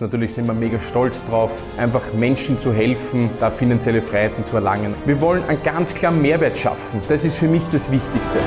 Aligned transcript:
Natürlich 0.00 0.32
sind 0.32 0.46
wir 0.46 0.54
mega 0.54 0.80
stolz 0.80 1.22
drauf, 1.26 1.62
einfach 1.76 2.14
Menschen 2.14 2.58
zu 2.58 2.72
helfen, 2.72 3.28
da 3.38 3.50
finanzielle 3.50 4.00
Freiheiten 4.00 4.46
zu 4.46 4.56
erlangen. 4.56 4.94
Wir 5.04 5.20
wollen 5.20 5.44
einen 5.44 5.62
ganz 5.62 5.94
klaren 5.94 6.22
Mehrwert 6.22 6.58
schaffen. 6.58 7.02
Das 7.08 7.26
ist 7.26 7.36
für 7.36 7.48
mich 7.48 7.62
das 7.64 7.90
Wichtigste. 7.90 8.38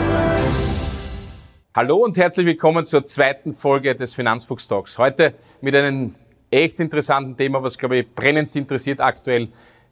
Hallo 1.75 1.97
und 1.97 2.17
herzlich 2.17 2.47
willkommen 2.47 2.87
zur 2.87 3.05
zweiten 3.05 3.53
Folge 3.53 3.95
des 3.95 4.15
Finanzfuchs 4.15 4.67
Talks. 4.67 4.97
Heute 4.97 5.35
mit 5.61 5.75
einem 5.75 6.15
echt 6.49 6.79
interessanten 6.79 7.37
Thema, 7.37 7.61
was 7.61 7.77
glaube 7.77 7.97
ich 7.97 8.15
brennend 8.15 8.55
interessiert 8.55 8.99
aktuell. 8.99 9.49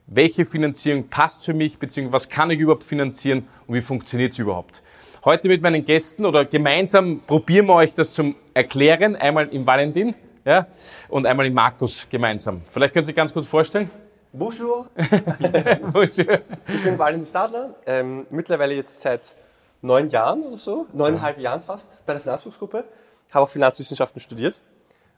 Welche 0.08 0.46
Finanzierung 0.46 1.10
passt 1.10 1.46
für 1.46 1.54
mich, 1.54 1.78
beziehungsweise 1.78 2.14
was 2.14 2.30
kann 2.30 2.50
ich 2.50 2.60
überhaupt 2.60 2.84
finanzieren 2.84 3.48
und 3.68 3.76
wie 3.76 3.82
funktioniert 3.82 4.32
es 4.34 4.40
überhaupt? 4.40 4.82
Heute 5.24 5.48
mit 5.48 5.62
meinen 5.62 5.86
Gästen 5.86 6.26
oder 6.26 6.44
gemeinsam 6.44 7.20
probieren 7.28 7.68
wir 7.68 7.76
euch 7.76 7.94
das 7.94 8.12
zum 8.12 8.36
Erklären. 8.56 9.16
Einmal 9.16 9.50
im 9.50 9.68
Valentin 9.68 10.16
ja, 10.46 10.68
und 11.10 11.26
einmal 11.26 11.46
im 11.46 11.54
Markus 11.54 12.08
gemeinsam. 12.10 12.62
Vielleicht 12.70 12.94
können 12.94 13.06
Sie 13.06 13.10
sich 13.10 13.16
ganz 13.16 13.34
kurz 13.34 13.48
vorstellen. 13.48 13.90
Bonjour. 14.34 14.88
Bonjour. 15.92 16.40
Ich 16.68 16.84
bin 16.84 16.98
Valentin 16.98 17.28
Stadler, 17.28 17.76
ähm, 17.86 18.26
mittlerweile 18.30 18.74
jetzt 18.74 19.02
seit 19.02 19.36
neun 19.82 20.10
Jahren 20.10 20.44
oder 20.44 20.58
so, 20.58 20.88
neuneinhalb 20.94 21.38
ja. 21.38 21.44
Jahren 21.44 21.62
fast 21.62 22.06
bei 22.06 22.14
der 22.14 22.22
Finanzfuchsgruppe. 22.22 22.86
Habe 23.32 23.46
auch 23.46 23.50
Finanzwissenschaften 23.50 24.22
studiert, 24.22 24.62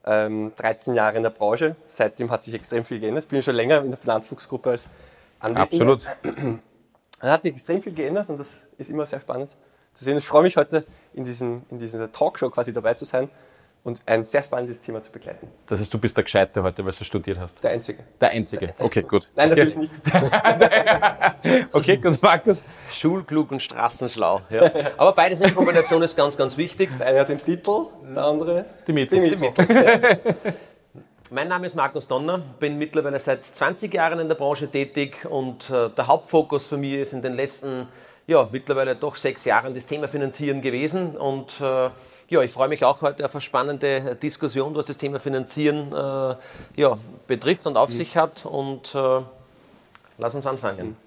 ähm, 0.06 0.52
13 0.56 0.96
Jahre 0.96 1.18
in 1.18 1.24
der 1.24 1.30
Branche. 1.30 1.76
Seitdem 1.88 2.32
hat 2.32 2.44
sich 2.44 2.54
extrem 2.54 2.86
viel 2.86 3.00
geändert. 3.00 3.28
Bin 3.28 3.42
schon 3.42 3.56
länger 3.56 3.82
in 3.82 3.92
der 3.92 3.98
Finanzfuchsgruppe 4.00 4.72
als 4.72 4.90
Anwesender. 5.40 5.94
Absolut. 5.94 6.08
Da 7.20 7.32
hat 7.32 7.42
sich 7.42 7.54
extrem 7.54 7.82
viel 7.82 7.94
geändert 7.94 8.28
und 8.28 8.38
das 8.38 8.50
ist 8.78 8.90
immer 8.90 9.06
sehr 9.06 9.22
spannend 9.22 9.56
zu 9.94 10.04
sehen. 10.04 10.18
Ich 10.18 10.28
freue 10.28 10.42
mich 10.42 10.58
heute 10.58 10.84
in, 11.14 11.24
diesem, 11.24 11.62
in 11.70 11.80
dieser 11.80 12.12
Talkshow 12.12 12.50
quasi 12.50 12.74
dabei 12.74 12.96
zu 12.96 13.06
sein 13.06 13.30
und 13.84 14.00
ein 14.06 14.24
sehr 14.24 14.44
spannendes 14.44 14.82
Thema 14.82 15.04
zu 15.04 15.12
begleiten. 15.12 15.48
Das 15.68 15.80
heißt, 15.80 15.94
du 15.94 15.98
bist 15.98 16.16
der 16.16 16.24
Gescheite 16.24 16.64
heute, 16.64 16.86
weil 16.86 16.94
du 16.94 17.04
studiert 17.04 17.38
hast? 17.38 17.64
Der 17.64 17.72
Einzige. 17.72 18.04
Der 18.22 18.30
Einzige. 18.30 18.60
Der 18.62 18.70
Einzige. 18.70 18.86
Okay, 18.86 19.02
gut. 19.02 19.30
Nein, 19.36 19.50
natürlich 19.50 19.76
nicht. 19.76 19.92
okay, 21.74 21.98
gut, 21.98 22.22
Markus. 22.22 22.64
Schulklug 22.92 23.52
und 23.52 23.62
straßenschlau. 23.62 24.42
Ja. 24.50 24.72
Aber 24.98 25.12
beides 25.14 25.42
in 25.42 25.54
Kombination 25.54 26.02
ist 26.02 26.16
ganz, 26.16 26.38
ganz 26.38 26.56
wichtig. 26.56 26.90
Der 26.98 27.08
eine 27.08 27.20
hat 27.20 27.30
den 27.30 27.38
Titel, 27.38 27.88
der 28.16 28.24
andere 28.24 28.66
die 28.88 28.94
Mittel. 28.94 29.30
Die 29.30 29.36
Mittel. 29.36 29.68
Mein 31.30 31.48
Name 31.48 31.66
ist 31.66 31.76
Markus 31.76 32.08
Donner, 32.08 32.44
bin 32.60 32.78
mittlerweile 32.78 33.18
seit 33.18 33.44
20 33.44 33.92
Jahren 33.92 34.20
in 34.20 34.28
der 34.28 34.36
Branche 34.36 34.68
tätig 34.68 35.26
und 35.28 35.68
äh, 35.72 35.90
der 35.90 36.06
Hauptfokus 36.06 36.68
für 36.68 36.78
mich 36.78 36.94
ist 36.94 37.14
in 37.14 37.24
den 37.24 37.34
letzten 37.34 37.88
ja, 38.28 38.48
mittlerweile 38.52 38.96
doch 38.96 39.16
sechs 39.16 39.44
Jahren 39.46 39.74
das 39.74 39.86
Thema 39.86 40.08
Finanzieren 40.08 40.62
gewesen. 40.62 41.18
Und 41.18 41.60
äh, 41.60 41.90
ja, 42.34 42.42
ich 42.42 42.52
freue 42.52 42.68
mich 42.68 42.84
auch 42.84 43.04
heute 43.04 43.24
auf 43.24 43.36
eine 43.36 43.42
spannende 43.42 44.16
Diskussion, 44.16 44.76
was 44.76 44.88
das 44.88 44.98
Thema 44.98 45.20
Finanzieren 45.20 45.92
äh, 45.94 46.36
ja, 46.82 46.98
betrifft 47.28 47.68
und 47.68 47.78
auf 47.78 47.90
mhm. 47.90 47.94
sich 47.94 48.18
hat. 48.18 48.46
Und 48.46 48.96
äh, 48.96 49.22
lass 50.18 50.34
uns 50.34 50.48
anfangen. 50.48 50.98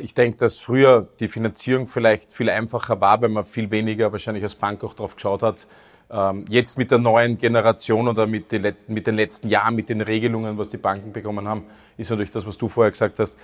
Ich 0.00 0.14
denke, 0.14 0.36
dass 0.38 0.58
früher 0.58 1.08
die 1.18 1.28
Finanzierung 1.28 1.88
vielleicht 1.88 2.32
viel 2.32 2.50
einfacher 2.50 3.00
war, 3.00 3.20
weil 3.20 3.30
man 3.30 3.44
viel 3.44 3.70
weniger 3.70 4.12
wahrscheinlich 4.12 4.44
als 4.44 4.54
Bank 4.54 4.82
auch 4.84 4.94
drauf 4.94 5.16
geschaut 5.16 5.42
hat. 5.42 5.66
Ähm, 6.08 6.44
jetzt 6.48 6.78
mit 6.78 6.92
der 6.92 6.98
neuen 6.98 7.36
Generation 7.36 8.06
oder 8.06 8.28
mit, 8.28 8.52
die, 8.52 8.72
mit 8.86 9.08
den 9.08 9.16
letzten 9.16 9.48
Jahren, 9.48 9.74
mit 9.74 9.88
den 9.88 10.00
Regelungen, 10.00 10.56
was 10.56 10.68
die 10.68 10.76
Banken 10.76 11.12
bekommen 11.12 11.48
haben, 11.48 11.64
ist 11.96 12.10
natürlich 12.10 12.30
das, 12.30 12.46
was 12.46 12.56
du 12.56 12.68
vorher 12.68 12.92
gesagt 12.92 13.18
hast, 13.18 13.36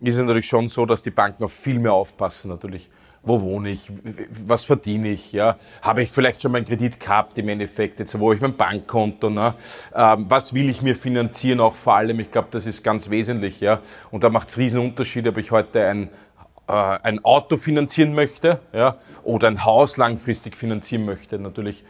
ist 0.00 0.16
es 0.16 0.20
natürlich 0.22 0.46
schon 0.46 0.68
so, 0.68 0.84
dass 0.84 1.00
die 1.00 1.10
Banken 1.10 1.44
auch 1.44 1.50
viel 1.50 1.78
mehr 1.78 1.94
aufpassen 1.94 2.50
natürlich. 2.50 2.90
Wo 3.22 3.40
wohne 3.42 3.70
ich? 3.70 3.92
Was 4.46 4.64
verdiene 4.64 5.10
ich? 5.10 5.32
Ja? 5.32 5.56
Habe 5.82 6.02
ich 6.02 6.10
vielleicht 6.10 6.40
schon 6.40 6.52
meinen 6.52 6.64
Kredit 6.64 6.98
gehabt 6.98 7.36
im 7.36 7.48
Endeffekt? 7.48 7.98
Jetzt 7.98 8.18
wo 8.18 8.32
ich 8.32 8.40
mein 8.40 8.56
Bankkonto? 8.56 9.28
Ne? 9.28 9.54
Ähm, 9.94 10.26
was 10.28 10.54
will 10.54 10.70
ich 10.70 10.80
mir 10.80 10.96
finanzieren? 10.96 11.60
Auch 11.60 11.74
vor 11.74 11.96
allem, 11.96 12.18
ich 12.20 12.30
glaube, 12.30 12.48
das 12.50 12.64
ist 12.64 12.82
ganz 12.82 13.10
wesentlich. 13.10 13.60
Ja? 13.60 13.80
Und 14.10 14.24
da 14.24 14.30
macht 14.30 14.48
es 14.48 14.56
riesen 14.56 14.80
Unterschied, 14.80 15.28
ob 15.28 15.36
ich 15.36 15.50
heute 15.50 15.86
ein 15.86 16.08
äh, 16.70 16.98
ein 17.02 17.24
Auto 17.24 17.56
finanzieren 17.56 18.14
möchte 18.14 18.60
ja, 18.72 18.96
oder 19.24 19.48
ein 19.48 19.64
Haus 19.64 19.96
langfristig 19.96 20.56
finanzieren 20.56 21.04
möchte, 21.04 21.38
natürlich, 21.38 21.84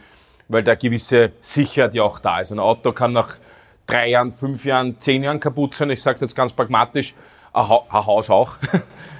weil 0.47 0.63
da 0.63 0.73
gewisse 0.73 1.33
Sicherheit 1.39 1.93
ja 1.93 2.03
auch 2.03 2.19
da 2.19 2.39
ist. 2.39 2.51
Ein 2.51 2.59
Auto 2.59 2.91
kann 2.91 3.13
nach 3.13 3.37
drei 3.85 4.09
Jahren, 4.09 4.31
fünf 4.31 4.65
Jahren, 4.65 4.99
zehn 4.99 5.23
Jahren 5.23 5.39
kaputt 5.39 5.75
sein. 5.75 5.91
Ich 5.91 6.01
sage 6.01 6.15
es 6.15 6.21
jetzt 6.21 6.35
ganz 6.35 6.51
pragmatisch 6.51 7.13
ein, 7.53 7.69
ha 7.69 7.81
ein 7.89 8.05
Haus 8.05 8.29
auch. 8.29 8.57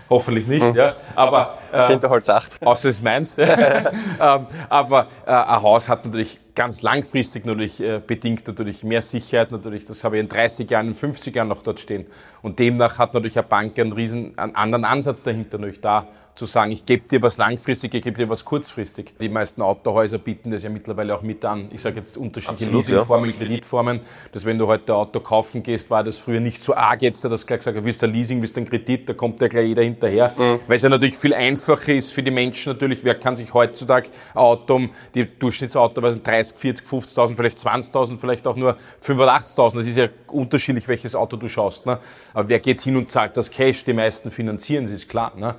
Hoffentlich 0.09 0.45
nicht, 0.45 0.65
mhm. 0.65 0.75
ja. 0.75 0.95
Aber 1.15 1.57
äh, 1.71 1.87
Hinterholz 1.87 2.27
8. 2.27 2.61
Außer 2.65 2.89
es 2.89 2.97
ist 2.97 3.03
meins. 3.03 3.33
ähm, 3.37 4.45
aber 4.67 5.07
äh, 5.25 5.31
ein 5.31 5.61
Haus 5.61 5.87
hat 5.87 6.03
natürlich 6.03 6.37
ganz 6.53 6.81
langfristig 6.81 7.45
natürlich 7.45 7.81
äh, 7.81 8.01
bedingt 8.05 8.45
natürlich 8.45 8.83
mehr 8.83 9.01
Sicherheit 9.01 9.51
natürlich. 9.51 9.85
Das 9.85 10.03
habe 10.03 10.17
ich 10.17 10.21
in 10.21 10.27
30 10.27 10.69
Jahren, 10.69 10.89
in 10.89 10.95
50 10.95 11.33
Jahren 11.33 11.47
noch 11.47 11.63
dort 11.63 11.79
stehen. 11.79 12.07
Und 12.41 12.59
demnach 12.59 12.99
hat 12.99 13.13
natürlich 13.13 13.37
eine 13.37 13.47
Bank 13.47 13.79
einen 13.79 13.93
riesen, 13.93 14.37
einen 14.37 14.53
anderen 14.55 14.83
Ansatz 14.83 15.23
dahinter 15.23 15.57
natürlich 15.57 15.79
da 15.79 16.07
zu 16.35 16.45
sagen, 16.45 16.71
ich 16.71 16.85
gebe 16.85 17.07
dir 17.07 17.21
was 17.21 17.37
langfristig, 17.37 17.93
ich 17.93 18.03
gebe 18.03 18.17
dir 18.17 18.29
was 18.29 18.45
kurzfristig. 18.45 19.13
Die 19.19 19.29
meisten 19.29 19.61
Autohäuser 19.61 20.17
bieten 20.17 20.51
das 20.51 20.63
ja 20.63 20.69
mittlerweile 20.69 21.15
auch 21.15 21.21
mit 21.21 21.43
an. 21.45 21.69
Ich 21.71 21.81
sage 21.81 21.97
jetzt 21.97 22.17
unterschiedliche 22.17 22.71
Leasingformen, 22.71 23.29
ja. 23.31 23.35
Kreditformen, 23.35 23.99
dass 24.31 24.45
wenn 24.45 24.57
du 24.57 24.67
heute 24.67 24.93
ein 24.93 24.99
Auto 24.99 25.19
kaufen 25.19 25.61
gehst, 25.63 25.89
war 25.89 26.03
das 26.03 26.17
früher 26.17 26.39
nicht 26.39 26.63
so 26.63 26.73
arg 26.73 27.01
jetzt, 27.01 27.23
dass 27.25 27.41
du 27.41 27.47
gleich 27.47 27.59
gesagt 27.59 27.83
willst 27.83 28.01
du 28.01 28.07
ein 28.07 28.13
Leasing, 28.13 28.41
willst 28.41 28.55
du 28.55 28.61
ein 28.61 28.69
Kredit, 28.69 29.09
da 29.09 29.13
kommt 29.13 29.41
ja 29.41 29.47
gleich 29.47 29.67
jeder 29.67 29.83
hinterher. 29.83 30.33
Mhm. 30.37 30.59
Weil 30.67 30.75
es 30.75 30.81
ja 30.81 30.89
natürlich 30.89 31.17
viel 31.17 31.33
einfacher 31.33 31.93
ist 31.93 32.11
für 32.11 32.23
die 32.23 32.31
Menschen 32.31 32.73
natürlich, 32.73 33.03
wer 33.03 33.15
kann 33.15 33.35
sich 33.35 33.53
heutzutage 33.53 34.09
ein 34.33 34.37
Auto, 34.37 34.81
die 35.13 35.25
Durchschnittsauto, 35.25 36.01
was 36.01 36.21
30, 36.21 36.57
40, 36.57 36.87
50.000, 36.87 37.35
vielleicht 37.35 37.57
20.000, 37.57 38.19
vielleicht 38.19 38.47
auch 38.47 38.55
nur 38.55 38.77
85.000. 39.03 39.75
Das 39.75 39.87
ist 39.87 39.97
ja 39.97 40.07
unterschiedlich, 40.27 40.87
welches 40.87 41.15
Auto 41.15 41.37
du 41.37 41.47
schaust. 41.47 41.85
Ne? 41.85 41.99
Aber 42.33 42.49
wer 42.49 42.59
geht 42.59 42.81
hin 42.81 42.95
und 42.95 43.11
zahlt 43.11 43.35
das 43.37 43.49
Cash? 43.49 43.83
Die 43.85 43.93
meisten 43.93 44.31
finanzieren, 44.31 44.85
das 44.85 44.93
ist 44.93 45.09
klar. 45.09 45.33
Ne? 45.35 45.55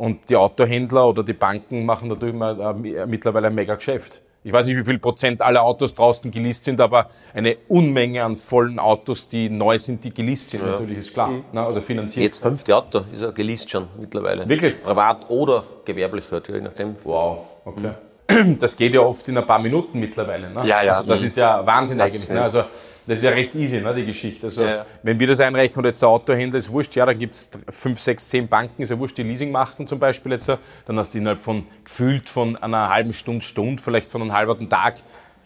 Und 0.00 0.30
die 0.30 0.36
Autohändler 0.36 1.06
oder 1.06 1.22
die 1.22 1.34
Banken 1.34 1.84
machen 1.84 2.08
natürlich 2.08 2.34
mal, 2.34 2.58
äh, 2.58 3.04
mittlerweile 3.04 3.48
ein 3.48 3.54
mega 3.54 3.74
Geschäft. 3.74 4.22
Ich 4.42 4.50
weiß 4.50 4.64
nicht, 4.64 4.78
wie 4.78 4.82
viel 4.82 4.98
Prozent 4.98 5.42
aller 5.42 5.62
Autos 5.62 5.94
draußen 5.94 6.30
geleast 6.30 6.64
sind, 6.64 6.80
aber 6.80 7.08
eine 7.34 7.58
Unmenge 7.68 8.24
an 8.24 8.34
vollen 8.34 8.78
Autos, 8.78 9.28
die 9.28 9.50
neu 9.50 9.78
sind, 9.78 10.02
die 10.02 10.14
geleast 10.14 10.52
sind, 10.52 10.62
ja. 10.62 10.70
natürlich 10.70 10.96
ist 10.96 11.12
klar. 11.12 11.28
Mhm. 11.28 11.44
Ne, 11.52 11.68
oder 11.68 11.82
finanziert. 11.82 12.24
Jetzt 12.24 12.40
fünfte 12.40 12.74
Auto 12.74 13.02
ist 13.12 13.20
er 13.20 13.32
geleast 13.32 13.68
schon 13.70 13.88
mittlerweile. 14.00 14.48
Wirklich? 14.48 14.82
Privat 14.82 15.28
oder 15.28 15.64
gewerblich, 15.84 16.24
halt, 16.30 16.48
je 16.48 16.62
nachdem. 16.62 16.96
Wow, 17.04 17.40
okay. 17.66 17.88
Mhm. 17.88 18.09
Das 18.58 18.76
geht 18.76 18.94
ja 18.94 19.00
oft 19.00 19.26
in 19.28 19.38
ein 19.38 19.46
paar 19.46 19.58
Minuten 19.58 19.98
mittlerweile. 19.98 20.50
Ne? 20.50 20.66
Ja, 20.66 20.82
ja. 20.82 20.92
Also 20.94 21.08
das 21.08 21.22
ist 21.22 21.36
ja 21.36 21.64
Wahnsinn 21.64 21.98
das 21.98 22.12
eigentlich. 22.12 22.28
Ne? 22.28 22.42
Also 22.42 22.64
das 23.06 23.18
ist 23.18 23.24
ja 23.24 23.30
recht 23.30 23.54
easy, 23.54 23.80
ne, 23.80 23.94
die 23.94 24.06
Geschichte. 24.06 24.46
Also, 24.46 24.62
ja, 24.62 24.68
ja. 24.68 24.86
wenn 25.02 25.18
wir 25.18 25.26
das 25.26 25.40
einreichen 25.40 25.78
und 25.78 25.84
jetzt 25.84 26.00
der 26.00 26.08
Autohändler 26.08 26.58
ist 26.58 26.70
wurscht, 26.70 26.94
ja, 26.94 27.06
dann 27.06 27.18
gibt 27.18 27.34
es 27.34 27.50
fünf, 27.70 27.98
sechs, 27.98 28.28
zehn 28.28 28.46
Banken, 28.46 28.82
ist 28.82 28.90
ja 28.90 28.98
wurscht, 28.98 29.18
die 29.18 29.22
Leasing 29.22 29.50
machen 29.50 29.86
zum 29.86 29.98
Beispiel 29.98 30.32
jetzt, 30.32 30.48
dann 30.48 30.98
hast 30.98 31.14
du 31.14 31.18
innerhalb 31.18 31.40
von 31.40 31.66
gefühlt 31.82 32.28
von 32.28 32.56
einer 32.56 32.88
halben 32.88 33.12
Stunde, 33.12 33.44
Stunde, 33.44 33.82
vielleicht 33.82 34.10
von 34.12 34.22
einem 34.22 34.32
halben 34.32 34.68
Tag 34.68 34.96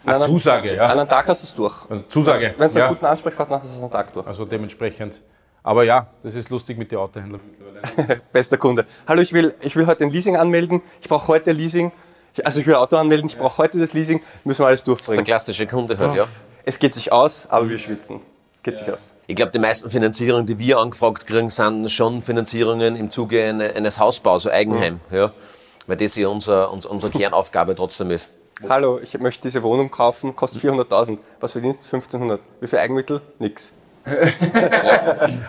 eine 0.05 0.19
Nein, 0.19 0.29
Zusage. 0.29 0.75
Ja. 0.75 0.89
Einen 0.89 1.09
Tag 1.09 1.29
hast 1.29 1.43
du 1.43 1.47
es 1.47 1.55
durch. 1.55 1.75
Also 1.89 2.03
Zusage. 2.09 2.55
Wenn 2.59 2.69
es 2.69 2.77
einen 2.77 2.85
ja. 2.85 2.89
guten 2.89 3.07
Ansprechpartner 3.07 3.57
hast, 3.57 3.63
hast 3.63 3.73
du 3.73 3.79
es 3.79 3.83
einen 3.83 3.93
Tag 3.93 4.13
durch. 4.13 4.27
Also 4.27 4.45
dementsprechend. 4.45 5.23
Aber 5.63 5.85
ja, 5.85 6.09
das 6.23 6.35
ist 6.35 6.51
lustig 6.51 6.77
mit 6.77 6.93
den 6.93 6.99
Autohändlern 6.99 7.41
mittlerweile. 7.51 8.21
Bester 8.33 8.59
Kunde. 8.59 8.85
Hallo, 9.09 9.23
ich 9.23 9.33
will, 9.33 9.55
ich 9.63 9.75
will 9.77 9.87
heute 9.87 10.05
ein 10.05 10.11
Leasing 10.11 10.37
anmelden. 10.37 10.83
Ich 11.01 11.09
brauche 11.09 11.29
heute 11.29 11.53
Leasing. 11.53 11.91
Also 12.43 12.61
ich 12.61 12.67
will 12.67 12.75
Auto 12.75 12.97
anmelden, 12.97 13.29
ich 13.29 13.39
brauche 13.39 13.59
heute 13.59 13.79
das 13.79 13.93
Leasing. 13.93 14.21
Müssen 14.43 14.63
wir 14.63 14.67
alles 14.67 14.83
durchbringen. 14.83 15.19
Das 15.19 15.23
ist 15.23 15.29
der 15.29 15.35
klassische 15.35 15.67
Kunde 15.67 15.97
halt, 15.99 16.17
ja 16.17 16.27
es 16.65 16.79
geht 16.79 16.95
sich 16.95 17.13
aus, 17.13 17.47
aber 17.49 17.69
wir 17.69 17.79
schwitzen. 17.79 18.21
Es 18.57 18.63
geht 18.63 18.75
ja. 18.75 18.85
sich 18.85 18.95
aus. 18.95 19.11
Ich 19.27 19.37
glaube, 19.37 19.53
die 19.53 19.59
meisten 19.59 19.89
Finanzierungen, 19.89 20.47
die 20.47 20.59
wir 20.59 20.79
angefragt 20.79 21.27
kriegen, 21.27 21.49
sind 21.49 21.91
schon 21.91 22.21
Finanzierungen 22.21 22.97
im 22.97 23.11
Zuge 23.11 23.45
eines 23.45 23.99
Hausbaus, 23.99 24.43
so 24.43 24.51
Eigenheim. 24.51 25.01
Mhm. 25.09 25.17
Ja. 25.17 25.33
Weil 25.87 25.97
das 25.97 26.17
ja 26.17 26.29
unser, 26.29 26.71
unsere 26.71 27.11
Kernaufgabe 27.11 27.75
trotzdem 27.75 28.11
ist. 28.11 28.29
Hallo, 28.69 29.01
ich 29.03 29.19
möchte 29.19 29.43
diese 29.43 29.63
Wohnung 29.63 29.91
kaufen, 29.91 30.37
kostet 30.37 30.63
400.000. 30.63 31.19
Was 31.41 31.53
verdienst 31.53 31.81
du? 31.81 31.97
1500. 31.97 32.41
Wie 32.61 32.69
viel 32.69 32.79
Eigenmittel? 32.79 33.21
Nix. 33.39 33.73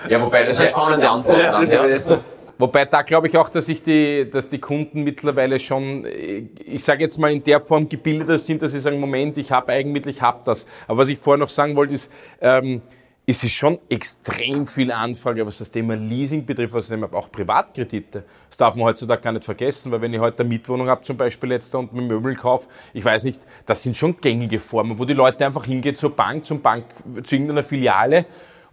ja, 0.10 0.22
wobei 0.22 0.44
das 0.44 0.54
ist 0.54 0.62
eine 0.62 0.70
spannende 0.70 1.10
Antwort. 1.10 1.38
Ja. 1.40 2.20
Wobei 2.58 2.86
da 2.86 3.02
glaube 3.02 3.28
ich 3.28 3.38
auch, 3.38 3.50
dass, 3.50 3.68
ich 3.68 3.84
die, 3.84 4.30
dass 4.30 4.48
die 4.48 4.60
Kunden 4.60 5.04
mittlerweile 5.04 5.60
schon, 5.60 6.06
ich 6.06 6.84
sage 6.84 7.04
jetzt 7.04 7.18
mal 7.18 7.32
in 7.32 7.44
der 7.44 7.60
Form 7.60 7.90
gebildeter 7.90 8.40
sind, 8.40 8.62
dass 8.62 8.72
sie 8.72 8.80
sagen, 8.80 9.00
Moment, 9.00 9.38
ich 9.38 9.52
habe 9.52 9.74
Eigenmittel, 9.74 10.10
ich 10.10 10.22
habe 10.22 10.42
das. 10.46 10.66
Aber 10.88 11.00
was 11.00 11.10
ich 11.10 11.20
vorher 11.20 11.40
noch 11.40 11.50
sagen 11.50 11.76
wollte, 11.76 11.96
ist, 11.96 12.12
ähm, 12.40 12.82
es 13.28 13.44
ist 13.44 13.54
schon 13.54 13.80
extrem 13.90 14.68
viel 14.68 14.92
Anfrage, 14.92 15.46
was 15.46 15.58
das 15.58 15.72
Thema 15.72 15.96
Leasing 15.96 16.46
betrifft, 16.46 16.74
was 16.74 16.88
das 16.88 17.14
auch 17.14 17.32
Privatkredite. 17.32 18.24
Das 18.50 18.58
darf 18.58 18.76
man 18.76 18.86
heutzutage 18.86 19.22
gar 19.22 19.32
nicht 19.32 19.46
vergessen, 19.46 19.92
weil 19.92 20.02
wenn 20.02 20.14
ich 20.14 20.20
heute 20.20 20.42
eine 20.42 20.50
Mietwohnung 20.50 20.88
habe, 20.88 21.02
zum 21.02 21.18
Beispiel 21.18 21.52
jetzt 21.52 21.74
da 21.74 21.80
und 21.80 21.92
mit 21.92 22.08
Möbel 22.08 22.36
kaufe, 22.36 22.68
ich 22.94 23.04
weiß 23.04 23.24
nicht, 23.24 23.42
das 23.66 23.82
sind 23.82 23.98
schon 23.98 24.18
gängige 24.22 24.60
Formen, 24.60 25.00
wo 25.00 25.06
die 25.06 25.14
Leute 25.14 25.46
einfach 25.46 25.66
hingehen 25.66 25.96
zur 25.96 26.16
Bank, 26.16 26.46
zum 26.46 26.62
Bank, 26.62 26.86
zu 27.24 27.36
irgendeiner 27.36 27.64
Filiale 27.64 28.26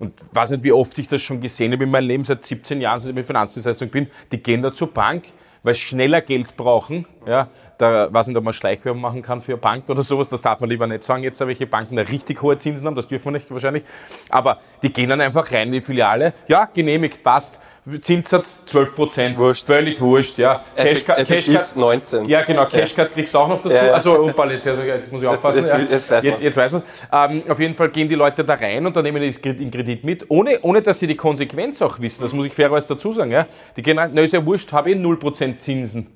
und 0.02 0.14
weiß 0.34 0.50
nicht, 0.50 0.64
wie 0.64 0.72
oft 0.72 0.98
ich 0.98 1.06
das 1.06 1.22
schon 1.22 1.40
gesehen 1.40 1.72
habe 1.72 1.84
in 1.84 1.90
meinem 1.90 2.08
Leben, 2.08 2.24
seit 2.24 2.42
17 2.42 2.80
Jahren, 2.80 2.98
seit 2.98 3.10
ich 3.10 3.14
mit 3.14 3.24
Finanzdienstleistung 3.24 3.88
bin, 3.88 4.08
die 4.32 4.42
gehen 4.42 4.60
da 4.60 4.72
zur 4.72 4.92
Bank, 4.92 5.26
weil 5.62 5.74
sie 5.74 5.80
schneller 5.82 6.20
Geld 6.20 6.56
brauchen. 6.56 7.06
Ja, 7.24 7.48
da 7.78 8.12
weiß 8.12 8.26
nicht, 8.26 8.36
ob 8.36 8.42
man 8.42 8.52
Schleichwerbung 8.52 9.00
machen 9.00 9.22
kann 9.22 9.40
für 9.40 9.52
eine 9.52 9.60
Bank 9.60 9.88
oder 9.88 10.02
sowas. 10.02 10.28
Das 10.28 10.40
darf 10.40 10.58
man 10.58 10.68
lieber 10.68 10.88
nicht 10.88 11.04
sagen, 11.04 11.22
jetzt 11.22 11.38
welche 11.38 11.68
Banken 11.68 11.94
da 11.94 12.02
richtig 12.02 12.42
hohe 12.42 12.58
Zinsen 12.58 12.84
haben. 12.84 12.96
Das 12.96 13.06
dürfen 13.06 13.26
wir 13.26 13.32
nicht 13.34 13.48
wahrscheinlich. 13.48 13.84
Aber 14.28 14.58
die 14.82 14.92
gehen 14.92 15.08
dann 15.08 15.20
einfach 15.20 15.52
rein 15.52 15.68
in 15.68 15.74
die 15.74 15.80
Filiale. 15.80 16.34
Ja, 16.48 16.64
genehmigt, 16.64 17.22
passt. 17.22 17.60
Zinssatz 18.00 18.60
12 18.66 18.94
Prozent. 18.94 19.36
Wurscht. 19.38 19.66
Völlig 19.66 20.00
wurscht, 20.00 20.38
ja. 20.38 20.62
Cashcard, 20.76 21.76
19. 21.76 22.26
ja, 22.28 22.42
genau, 22.42 22.66
Cashcard 22.66 23.12
kriegst 23.12 23.34
du 23.34 23.38
auch 23.38 23.48
noch 23.48 23.60
dazu. 23.60 23.74
Ja, 23.74 23.86
ja. 23.86 23.92
Also, 23.92 24.20
Unfall 24.20 24.52
jetzt, 24.52 24.64
jetzt 24.66 25.10
muss 25.12 25.20
ich 25.22 25.26
aufpassen. 25.28 25.58
jetzt- 25.64 25.70
ja. 25.72 25.78
jetzt 25.80 26.10
weiß 26.10 26.24
jetzt, 26.24 26.42
jetzt 26.42 26.56
weiß 26.56 26.72
man. 26.72 26.82
Ähm, 27.12 27.42
auf 27.48 27.58
jeden 27.58 27.74
Fall 27.74 27.88
gehen 27.88 28.08
die 28.08 28.14
Leute 28.14 28.44
da 28.44 28.54
rein 28.54 28.86
und 28.86 28.94
dann 28.94 29.02
nehmen 29.02 29.20
die 29.20 29.32
das 29.32 29.42
Kredit- 29.42 29.60
in 29.60 29.70
Kredit 29.72 30.04
mit, 30.04 30.24
ohne, 30.28 30.60
ohne 30.62 30.80
dass 30.80 31.00
sie 31.00 31.08
die 31.08 31.16
Konsequenz 31.16 31.82
auch 31.82 31.98
wissen. 31.98 32.22
Das 32.22 32.32
muss 32.32 32.46
ich 32.46 32.52
fairerweise 32.52 32.86
dazu 32.88 33.12
sagen. 33.12 33.32
Ja. 33.32 33.46
Die 33.76 33.82
gehen 33.82 33.98
rein, 33.98 34.12
na 34.14 34.22
ist 34.22 34.32
ja 34.32 34.46
wurscht, 34.46 34.70
habe 34.70 34.92
ich 34.92 34.96
0% 34.96 35.60
Zinsen. 35.60 36.06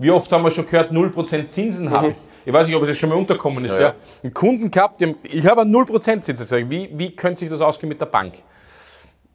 Wie 0.00 0.10
oft 0.10 0.30
haben 0.32 0.42
wir 0.42 0.50
schon 0.50 0.66
gehört, 0.68 0.90
0% 0.90 1.52
Zinsen 1.52 1.88
habe 1.90 2.08
ich. 2.08 2.16
Ich 2.44 2.52
weiß 2.52 2.66
nicht, 2.66 2.74
ob 2.74 2.82
es 2.82 2.88
das 2.88 2.98
schon 2.98 3.10
mal 3.10 3.14
unterkommen 3.14 3.64
ist. 3.64 3.78
Ja, 3.78 3.94
Einen 4.24 4.34
Kunden 4.34 4.68
gehabt, 4.72 5.00
haben, 5.00 5.14
ich 5.22 5.46
habe 5.46 5.60
einen 5.60 5.70
0% 5.70 6.22
Zinsen. 6.24 6.44
Sag 6.44 6.62
ich, 6.62 6.68
Wie, 6.70 6.90
wie 6.94 7.14
könnte 7.14 7.38
sich 7.38 7.48
das 7.48 7.60
ausgehen 7.60 7.88
mit 7.88 8.00
der 8.00 8.06
Bank? 8.06 8.34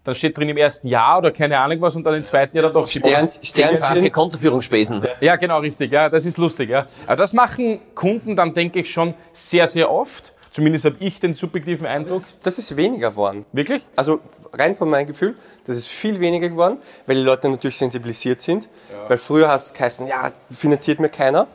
Dann 0.08 0.16
steht 0.16 0.38
drin 0.38 0.48
im 0.48 0.56
ersten 0.56 0.88
Jahr 0.88 1.18
oder 1.18 1.32
keine 1.32 1.60
Ahnung 1.60 1.82
was 1.82 1.94
und 1.94 2.06
dann 2.06 2.14
im 2.14 2.24
zweiten 2.24 2.56
Jahr 2.56 2.64
dann 2.64 2.74
doch 2.74 2.88
Stern, 2.88 3.28
Zehnfache 3.30 3.76
Sternchen, 3.76 4.10
Kontoführungsspesen. 4.14 5.06
ja, 5.20 5.36
genau, 5.36 5.60
richtig. 5.60 5.92
Ja, 5.92 6.08
das 6.08 6.24
ist 6.24 6.38
lustig. 6.38 6.70
Ja. 6.70 6.88
Aber 7.06 7.18
das 7.18 7.34
machen 7.34 7.82
Kunden 7.94 8.38
dann, 8.38 8.54
denke 8.54 8.80
ich, 8.80 8.90
schon 8.90 9.16
sehr, 9.34 9.68
sehr 9.68 9.92
oft. 9.92 10.32
Zumindest 10.50 10.86
habe 10.86 10.96
ich 11.02 11.20
den 11.20 11.34
subjektiven 11.34 11.86
Eindruck. 11.86 12.24
das 12.42 12.58
ist 12.58 12.78
weniger 12.78 13.10
geworden. 13.12 13.46
Wirklich? 13.52 13.84
Also 13.98 14.22
rein 14.54 14.78
von 14.78 14.90
meinem 14.90 15.08
Gefühl, 15.08 15.36
das 15.66 15.76
ist 15.76 15.88
viel 15.88 16.22
weniger 16.22 16.48
geworden, 16.48 16.78
weil 17.06 17.18
die 17.18 17.24
Leute 17.24 17.50
natürlich 17.50 17.78
sensibilisiert 17.78 18.40
sind. 18.40 18.70
Weil 19.10 19.18
früher 19.18 19.50
hast 19.50 19.66
es 19.66 19.74
geheißen, 19.74 20.08
ja, 20.08 20.32
finanziert 20.50 21.02
mir 21.02 21.10
keiner. 21.10 21.48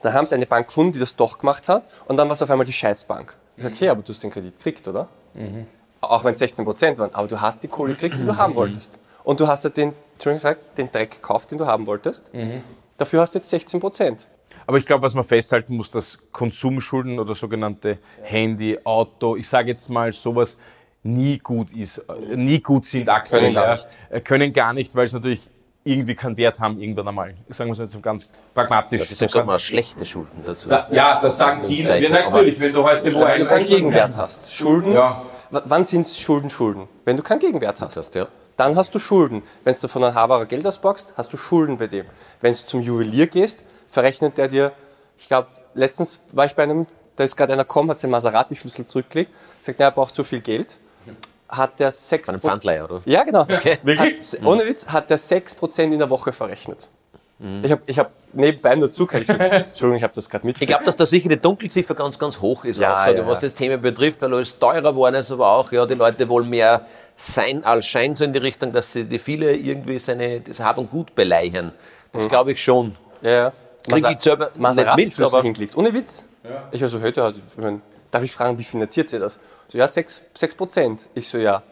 Dann 0.00 0.14
haben 0.14 0.26
sie 0.26 0.34
eine 0.34 0.46
Bank 0.46 0.68
gefunden, 0.68 0.92
die 0.92 0.98
das 0.98 1.14
doch 1.14 1.36
gemacht 1.36 1.68
hat. 1.68 1.82
Und 2.06 2.16
dann 2.16 2.26
war 2.26 2.32
es 2.32 2.40
auf 2.40 2.48
einmal 2.48 2.64
die 2.64 2.72
Scheißbank. 2.72 3.36
Ich 3.58 3.64
sage, 3.64 3.76
hey, 3.80 3.88
aber 3.90 4.00
du 4.00 4.14
hast 4.14 4.22
den 4.22 4.30
Kredit 4.30 4.56
gekriegt, 4.56 4.88
oder? 4.88 5.08
Auch 6.00 6.24
wenn 6.24 6.32
es 6.32 6.38
16 6.38 6.64
Prozent 6.64 6.98
waren. 6.98 7.14
Aber 7.14 7.28
du 7.28 7.40
hast 7.40 7.62
die 7.62 7.68
Kohle 7.68 7.94
gekriegt, 7.94 8.18
die 8.18 8.24
du 8.24 8.36
haben 8.36 8.54
wolltest. 8.54 8.98
Und 9.24 9.38
du 9.38 9.46
hast 9.46 9.64
ja 9.64 9.70
den, 9.70 9.92
Entschuldigung 10.14 10.42
gesagt, 10.42 10.78
den 10.78 10.90
Dreck 10.90 11.10
gekauft, 11.10 11.50
den 11.50 11.58
du 11.58 11.66
haben 11.66 11.86
wolltest. 11.86 12.30
Dafür 12.96 13.20
hast 13.20 13.34
du 13.34 13.38
jetzt 13.38 13.50
16 13.50 13.80
Prozent. 13.80 14.26
Aber 14.66 14.78
ich 14.78 14.86
glaube, 14.86 15.02
was 15.02 15.14
man 15.14 15.24
festhalten 15.24 15.76
muss, 15.76 15.90
dass 15.90 16.18
Konsumschulden 16.32 17.18
oder 17.18 17.34
sogenannte 17.34 17.98
Handy, 18.22 18.78
Auto, 18.84 19.36
ich 19.36 19.48
sage 19.48 19.68
jetzt 19.70 19.88
mal 19.90 20.12
sowas, 20.12 20.56
nie 21.02 21.38
gut 21.38 21.72
ist, 21.72 21.98
äh, 21.98 22.36
nie 22.36 22.60
gut 22.60 22.86
sind 22.86 23.08
aktuell. 23.08 23.42
Können 23.42 23.54
gar 23.54 23.64
ja. 23.64 23.72
nicht. 23.72 23.88
Äh, 24.10 24.20
Können 24.20 24.52
gar 24.52 24.72
nicht, 24.72 24.94
weil 24.94 25.06
es 25.06 25.12
natürlich 25.12 25.50
irgendwie 25.82 26.14
keinen 26.14 26.36
Wert 26.36 26.60
haben 26.60 26.78
irgendwann 26.78 27.08
einmal. 27.08 27.34
Sagen 27.48 27.70
wir 27.70 27.72
es 27.72 27.78
jetzt 27.78 27.92
so 27.92 28.00
ganz 28.00 28.28
pragmatisch. 28.54 29.08
Das 29.08 29.32
sagt 29.32 29.46
man 29.46 29.58
schlechte 29.58 30.04
Schulden 30.04 30.42
dazu. 30.44 30.68
Ja, 30.68 30.86
ja, 30.90 31.20
das 31.20 31.38
sagen 31.38 31.66
die. 31.66 31.82
Ja, 31.82 32.08
natürlich, 32.08 32.60
wenn 32.60 32.72
du 32.72 32.84
heute 32.84 33.14
wo 33.14 33.20
Wenn 33.20 33.40
du 33.40 33.46
keinen 33.46 33.62
ein 33.62 33.66
Gegenwert 33.66 34.16
hast. 34.16 34.54
Schulden, 34.54 34.92
Ja. 34.92 35.22
Wann 35.50 35.84
sind 35.84 36.06
Schulden 36.06 36.50
Schulden? 36.50 36.88
Wenn 37.04 37.16
du 37.16 37.22
keinen 37.22 37.40
Gegenwert 37.40 37.80
hast. 37.80 37.96
Das, 37.96 38.10
ja. 38.14 38.28
Dann 38.56 38.76
hast 38.76 38.94
du 38.94 38.98
Schulden. 38.98 39.42
Wenn 39.64 39.74
du 39.80 39.88
von 39.88 40.04
einem 40.04 40.14
Haberer 40.14 40.46
Geld 40.46 40.66
ausboxst, 40.66 41.12
hast 41.16 41.32
du 41.32 41.36
Schulden 41.36 41.78
bei 41.78 41.86
dem. 41.86 42.06
Wenn 42.40 42.52
du 42.52 42.58
zum 42.58 42.82
Juwelier 42.82 43.26
gehst, 43.26 43.60
verrechnet 43.88 44.38
der 44.38 44.48
dir, 44.48 44.72
ich 45.18 45.28
glaube, 45.28 45.48
letztens 45.74 46.18
war 46.32 46.46
ich 46.46 46.54
bei 46.54 46.64
einem, 46.64 46.86
da 47.16 47.24
ist 47.24 47.36
gerade 47.36 47.52
einer 47.52 47.64
gekommen, 47.64 47.90
hat 47.90 47.98
seinen 47.98 48.12
Maserati-Schlüssel 48.12 48.86
zurückgelegt, 48.86 49.32
sagt, 49.60 49.78
na, 49.78 49.86
er 49.86 49.90
braucht 49.90 50.14
zu 50.14 50.24
viel 50.24 50.40
Geld. 50.40 50.76
Hat 51.48 51.80
der 51.80 51.90
6 51.90 52.28
Ein 52.28 52.40
Pfandleiher, 52.40 52.84
oder? 52.84 53.02
Ja, 53.06 53.24
genau. 53.24 53.48
Wirklich? 53.48 53.98
Hat, 53.98 54.46
ohne 54.46 54.64
Witz, 54.66 54.86
hat 54.86 55.10
der 55.10 55.18
6% 55.18 55.82
in 55.82 55.98
der 55.98 56.08
Woche 56.08 56.32
verrechnet. 56.32 56.88
Ich 57.62 57.72
habe 57.72 57.82
ich 57.86 57.98
hab 57.98 58.12
nebenbei 58.32 58.74
nur 58.76 58.90
zugehört. 58.90 59.22
Ich 59.22 59.28
so, 59.28 59.34
Entschuldigung, 59.40 59.96
ich 59.96 60.02
habe 60.02 60.12
das 60.14 60.28
gerade 60.28 60.42
Ich 60.42 60.46
mitgekriegt. 60.46 60.70
glaube, 60.70 60.84
dass 60.84 60.96
da 60.96 61.06
sicher 61.06 61.28
die 61.28 61.36
Dunkelziffer 61.40 61.94
ganz, 61.94 62.18
ganz 62.18 62.40
hoch 62.40 62.64
ist, 62.64 62.78
Ja, 62.78 63.02
auch, 63.02 63.06
ja, 63.06 63.26
was 63.26 63.40
ja. 63.42 63.46
das 63.48 63.54
Thema 63.54 63.76
betrifft, 63.78 64.22
weil 64.22 64.32
alles 64.34 64.58
teurer 64.58 64.80
geworden 64.92 65.16
ist, 65.16 65.30
aber 65.30 65.48
auch, 65.48 65.70
ja, 65.72 65.86
die 65.86 65.94
Leute 65.94 66.28
wollen 66.28 66.48
mehr 66.48 66.86
sein 67.16 67.64
als 67.64 67.86
Schein, 67.86 68.14
so 68.14 68.24
in 68.24 68.32
die 68.32 68.38
Richtung, 68.38 68.72
dass 68.72 68.92
sie 68.92 69.04
die 69.04 69.18
viele 69.18 69.54
irgendwie 69.54 69.98
seine, 69.98 70.40
das 70.40 70.60
Hab 70.60 70.78
und 70.78 70.90
Gut 70.90 71.14
beleihen. 71.14 71.72
Das 72.12 72.28
glaube 72.28 72.52
ich 72.52 72.62
schon. 72.62 72.96
Ja, 73.22 73.30
ja. 73.30 73.52
Krieg 73.88 74.04
ich 74.10 74.20
selber 74.20 74.46
nicht 74.46 74.58
Maserati 74.58 75.04
mit, 75.06 75.20
aber- 75.20 75.42
hingelegt. 75.42 75.76
Ohne 75.76 75.92
Witz. 75.92 76.24
Ich 76.72 76.80
war 76.80 76.88
so, 76.88 77.00
heute 77.00 77.22
halt, 77.22 77.36
ich 77.36 77.62
mein, 77.62 77.82
darf 78.10 78.22
ich 78.22 78.32
fragen, 78.32 78.58
wie 78.58 78.64
finanziert 78.64 79.08
sie 79.10 79.18
das? 79.18 79.38
So, 79.68 79.78
ja, 79.78 79.86
6, 79.86 80.22
6 80.34 80.54
Prozent. 80.54 81.00
Ich 81.14 81.28
so, 81.28 81.38
ja, 81.38 81.62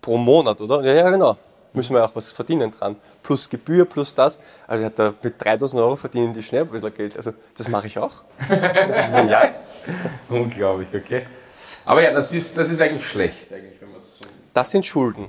pro 0.00 0.16
Monat, 0.16 0.60
oder? 0.60 0.82
Ja, 0.82 0.94
ja, 0.94 1.10
genau. 1.10 1.36
Müssen 1.74 1.94
wir 1.94 2.04
auch 2.04 2.14
was 2.14 2.30
verdienen 2.30 2.70
dran. 2.70 2.96
Plus 3.22 3.50
Gebühr, 3.50 3.84
plus 3.84 4.14
das. 4.14 4.40
Also 4.66 4.82
ich 4.82 4.86
hatte 4.86 5.14
mit 5.22 5.44
3000 5.44 5.82
Euro 5.82 5.96
verdienen 5.96 6.32
die 6.32 6.42
schnell 6.42 6.62
ein 6.62 6.68
bisschen 6.68 6.94
Geld. 6.94 7.16
Also 7.16 7.32
das 7.56 7.68
mache 7.68 7.88
ich 7.88 7.98
auch. 7.98 8.22
Das 8.48 9.06
ist 9.06 9.14
genial. 9.14 9.54
Unglaublich, 10.28 10.88
okay. 10.94 11.26
Aber 11.84 12.02
ja, 12.02 12.12
das 12.12 12.32
ist, 12.32 12.56
das 12.56 12.70
ist 12.70 12.80
eigentlich 12.80 13.06
schlecht, 13.06 13.52
eigentlich, 13.52 13.80
wenn 13.80 13.90
man 13.90 14.00
so. 14.00 14.24
Das 14.54 14.70
sind 14.70 14.86
Schulden. 14.86 15.28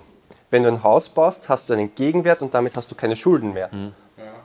Wenn 0.51 0.63
du 0.63 0.69
ein 0.69 0.83
Haus 0.83 1.09
baust, 1.09 1.49
hast 1.49 1.69
du 1.69 1.73
einen 1.73 1.93
Gegenwert 1.95 2.41
und 2.41 2.53
damit 2.53 2.77
hast 2.77 2.89
du 2.91 2.95
keine 2.95 3.15
Schulden 3.15 3.53
mehr. 3.53 3.69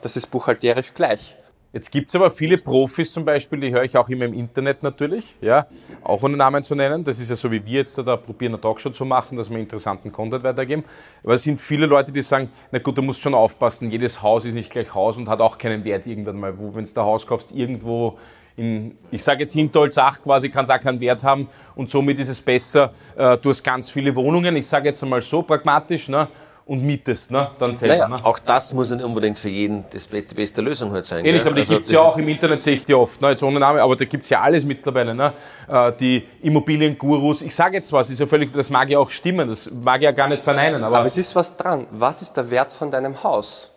Das 0.01 0.17
ist 0.17 0.27
buchhalterisch 0.27 0.95
gleich. 0.95 1.37
Jetzt 1.73 1.93
gibt 1.93 2.09
es 2.09 2.17
aber 2.17 2.33
viele 2.33 2.59
Profis 2.59 3.13
zum 3.13 3.25
Beispiel, 3.25 3.61
die 3.61 3.73
höre 3.73 3.85
ich 3.85 3.97
auch 3.97 4.09
immer 4.09 4.25
im 4.25 4.33
Internet 4.33 4.83
natürlich, 4.83 5.37
ja, 5.41 5.69
auch 6.03 6.21
ohne 6.25 6.37
Namen 6.37 6.65
zu 6.65 6.75
nennen. 6.75 7.05
Das 7.05 7.21
ist 7.21 7.31
ja 7.31 7.37
so 7.37 7.49
wie 7.53 7.65
wir 7.65 7.79
jetzt 7.79 7.97
da, 7.97 8.03
da 8.03 8.17
probieren, 8.17 8.55
eine 8.55 8.61
Talkshow 8.61 8.91
zu 8.91 9.05
machen, 9.05 9.37
dass 9.37 9.51
wir 9.51 9.59
interessanten 9.59 10.11
Content 10.11 10.43
weitergeben. 10.43 10.83
Aber 11.23 11.35
es 11.35 11.45
sind 11.45 11.63
viele 11.63 11.87
Leute, 11.87 12.11
die 12.11 12.23
sagen, 12.23 12.51
na 12.73 12.81
gut, 12.81 12.99
du 12.99 13.03
musst 13.03 13.21
schon 13.21 13.35
aufpassen, 13.35 13.89
jedes 13.89 14.21
Haus 14.21 14.45
ist 14.45 14.55
nicht 14.55 14.71
gleich 14.71 14.93
Haus 14.93 15.17
und 15.17 15.29
hat 15.29 15.41
auch 15.41 15.59
keinen 15.59 15.85
Wert 15.85 16.09
irgendwann 16.09 16.41
mal. 16.41 16.59
Wo, 16.59 16.75
wenn 16.75 16.85
du 16.85 17.01
ein 17.01 17.07
Haus 17.07 17.25
kaufst, 17.25 17.53
irgendwo 17.53 18.19
in, 18.57 18.99
ich 19.13 19.23
sage 19.23 19.43
jetzt 19.43 19.53
Hinterholzach 19.53 20.21
quasi, 20.23 20.49
kann 20.51 20.65
es 20.65 20.71
auch 20.71 20.81
keinen 20.81 21.01
Wert 21.01 21.23
haben 21.23 21.49
und 21.77 21.89
somit 21.89 22.19
ist 22.19 22.29
es 22.29 22.41
besser, 22.41 22.93
äh, 23.17 23.39
du 23.39 23.49
hast 23.49 23.63
ganz 23.63 23.91
viele 23.91 24.15
Wohnungen, 24.17 24.57
ich 24.57 24.67
sage 24.67 24.89
jetzt 24.89 25.03
einmal 25.05 25.23
so 25.23 25.43
pragmatisch, 25.43 26.09
ne, 26.09 26.27
und 26.71 26.85
mietest, 26.85 27.33
ne, 27.33 27.51
dann 27.59 27.75
selber. 27.75 28.07
Naja, 28.07 28.19
ne? 28.19 28.25
Auch 28.25 28.39
das 28.39 28.73
muss 28.73 28.91
nicht 28.91 29.03
unbedingt 29.05 29.37
für 29.41 29.49
jeden 29.49 29.85
das, 29.91 30.09
die 30.09 30.23
beste 30.23 30.61
Lösung 30.61 30.93
halt 30.93 31.05
sein. 31.05 31.25
Ähnlich, 31.25 31.43
gell? 31.43 31.51
aber 31.51 31.55
die 31.57 31.61
Also 31.63 31.73
gibt 31.75 31.87
es 31.87 31.93
ja 31.93 32.01
auch 32.01 32.17
im 32.17 32.29
Internet, 32.29 32.63
sehe 32.63 32.77
ich 32.77 32.85
die 32.85 32.95
oft, 32.95 33.21
ne, 33.21 33.31
jetzt 33.31 33.43
ohne 33.43 33.59
Name, 33.59 33.83
aber 33.83 33.97
da 33.97 34.05
gibt 34.05 34.23
es 34.23 34.31
ja 34.31 34.41
alles 34.41 34.65
mittlerweile. 34.65 35.13
Ne? 35.13 35.33
Äh, 35.67 35.93
Die 35.99 36.25
Immobiliengurus, 36.43 37.43
ich 37.43 37.53
sage 37.57 37.75
jetzt 37.77 37.93
was, 37.93 38.09
ist 38.09 38.21
ja 38.21 38.27
völlig, 38.29 38.53
das 38.53 38.71
mag 38.71 38.89
ja 38.89 39.01
auch 39.01 39.11
stimmen, 39.11 39.49
das 39.49 39.69
mag 39.69 39.97
ich 39.97 40.05
ja 40.05 40.13
gar 40.13 40.29
nicht 40.29 40.43
verneinen, 40.43 40.85
aber, 40.85 40.99
Aber 40.99 41.07
es 41.07 41.17
ist 41.17 41.35
was 41.35 41.57
dran. 41.57 41.89
Was 41.91 42.23
ist 42.23 42.37
der 42.37 42.49
Wert 42.53 42.73
von 42.73 42.89
deinem 42.89 43.21
Haus? 43.25 43.69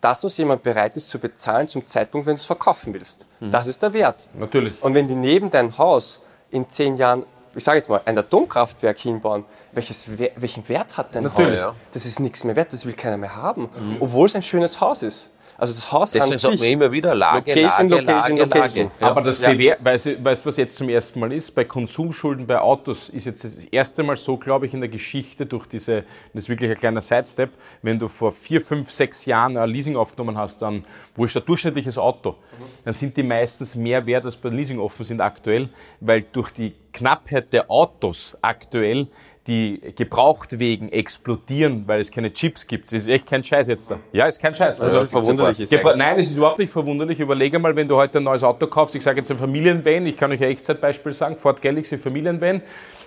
Das, 0.00 0.24
was 0.24 0.34
jemand 0.38 0.62
bereit 0.62 0.96
ist 0.96 1.10
zu 1.10 1.18
bezahlen 1.18 1.68
zum 1.68 1.86
Zeitpunkt, 1.86 2.26
wenn 2.26 2.36
du 2.36 2.40
es 2.40 2.46
verkaufen 2.46 2.94
willst. 2.94 3.26
Das 3.38 3.66
ist 3.66 3.82
der 3.82 3.92
Wert. 3.92 4.28
natürlich. 4.32 4.82
Und 4.82 4.94
wenn 4.94 5.06
die 5.06 5.14
neben 5.14 5.50
dein 5.50 5.76
Haus 5.76 6.20
in 6.50 6.66
zehn 6.70 6.96
Jahren, 6.96 7.26
ich 7.54 7.64
sage 7.64 7.78
jetzt 7.78 7.88
mal, 7.88 8.00
ein 8.04 8.16
Atomkraftwerk 8.16 8.98
hinbauen, 8.98 9.44
welches, 9.72 10.08
We- 10.18 10.30
welchen 10.36 10.68
Wert 10.68 10.96
hat 10.96 11.14
dein 11.14 11.24
Natürlich, 11.24 11.62
Haus? 11.62 11.74
Das 11.92 12.06
ist 12.06 12.20
nichts 12.20 12.44
mehr 12.44 12.56
wert, 12.56 12.72
das 12.72 12.84
will 12.86 12.92
keiner 12.94 13.16
mehr 13.16 13.34
haben. 13.36 13.68
Obwohl 14.00 14.26
es 14.26 14.34
ein 14.36 14.42
schönes 14.42 14.80
Haus 14.80 15.02
ist. 15.02 15.30
Also 15.60 15.74
das 15.74 15.92
Haus 15.92 16.12
Deswegen 16.12 16.32
an 16.32 16.38
sagt 16.38 16.58
man 16.58 16.68
immer 16.68 16.90
wieder 16.90 17.14
Lage, 17.14 17.50
Location, 17.50 17.88
Lage, 17.90 18.02
Location, 18.02 18.36
Lage, 18.38 18.50
Location. 18.50 18.84
Lage. 18.84 18.90
Ja. 18.98 19.06
Aber 19.10 19.20
das 19.20 19.40
Ja. 19.40 19.76
Weißt 19.78 20.06
du, 20.06 20.24
weißt 20.24 20.42
du, 20.42 20.48
was 20.48 20.56
jetzt 20.56 20.74
zum 20.74 20.88
ersten 20.88 21.20
Mal 21.20 21.32
ist? 21.34 21.50
Bei 21.50 21.64
Konsumschulden 21.64 22.46
bei 22.46 22.58
Autos 22.58 23.10
ist 23.10 23.26
jetzt 23.26 23.44
das 23.44 23.64
erste 23.64 24.02
Mal 24.02 24.16
so, 24.16 24.38
glaube 24.38 24.64
ich, 24.64 24.72
in 24.72 24.80
der 24.80 24.88
Geschichte 24.88 25.44
durch 25.44 25.66
diese, 25.66 26.04
das 26.32 26.44
ist 26.44 26.48
wirklich 26.48 26.70
ein 26.70 26.78
kleiner 26.78 27.02
Sidestep, 27.02 27.50
wenn 27.82 27.98
du 27.98 28.08
vor 28.08 28.32
vier, 28.32 28.62
fünf, 28.62 28.90
sechs 28.90 29.26
Jahren 29.26 29.58
ein 29.58 29.68
Leasing 29.68 29.96
aufgenommen 29.96 30.38
hast, 30.38 30.62
dann, 30.62 30.82
wo 31.14 31.26
ist 31.26 31.36
ein 31.36 31.44
durchschnittliches 31.44 31.98
Auto, 31.98 32.36
dann 32.82 32.94
sind 32.94 33.14
die 33.18 33.22
meistens 33.22 33.74
mehr 33.74 34.06
wert, 34.06 34.24
als 34.24 34.38
bei 34.38 34.48
Leasing 34.48 34.78
offen 34.78 35.04
sind 35.04 35.20
aktuell, 35.20 35.68
weil 36.00 36.24
durch 36.32 36.52
die 36.52 36.72
Knappheit 36.94 37.52
der 37.52 37.70
Autos 37.70 38.34
aktuell 38.40 39.08
die 39.46 39.80
Gebrauchtwegen 39.96 40.90
explodieren, 40.90 41.84
weil 41.86 42.00
es 42.00 42.10
keine 42.10 42.32
Chips 42.32 42.66
gibt. 42.66 42.86
Das 42.86 42.92
ist 42.92 43.08
echt 43.08 43.26
kein 43.26 43.42
Scheiß 43.42 43.68
jetzt 43.68 43.90
da. 43.90 43.98
Ja, 44.12 44.26
ist 44.26 44.40
kein 44.40 44.54
Scheiß. 44.54 44.80
Also 44.80 45.06
verwunderlich 45.06 45.60
ist 45.60 45.70
Gebra-. 45.70 45.96
Nein, 45.96 46.18
es 46.18 46.30
ist 46.30 46.36
überhaupt 46.36 46.58
nicht 46.58 46.70
verwunderlich. 46.70 47.18
Überlege 47.18 47.58
mal, 47.58 47.74
wenn 47.74 47.88
du 47.88 47.96
heute 47.96 48.18
ein 48.18 48.24
neues 48.24 48.42
Auto 48.42 48.66
kaufst, 48.66 48.94
ich 48.94 49.02
sage 49.02 49.18
jetzt 49.18 49.30
ein 49.30 49.38
Familienvan, 49.38 50.06
ich 50.06 50.16
kann 50.16 50.30
euch 50.30 50.42
ein 50.42 50.50
Echtzeitbeispiel 50.50 51.14
sagen, 51.14 51.36
Ford 51.36 51.62
Galaxy 51.62 51.96
Familienvan. 51.96 52.62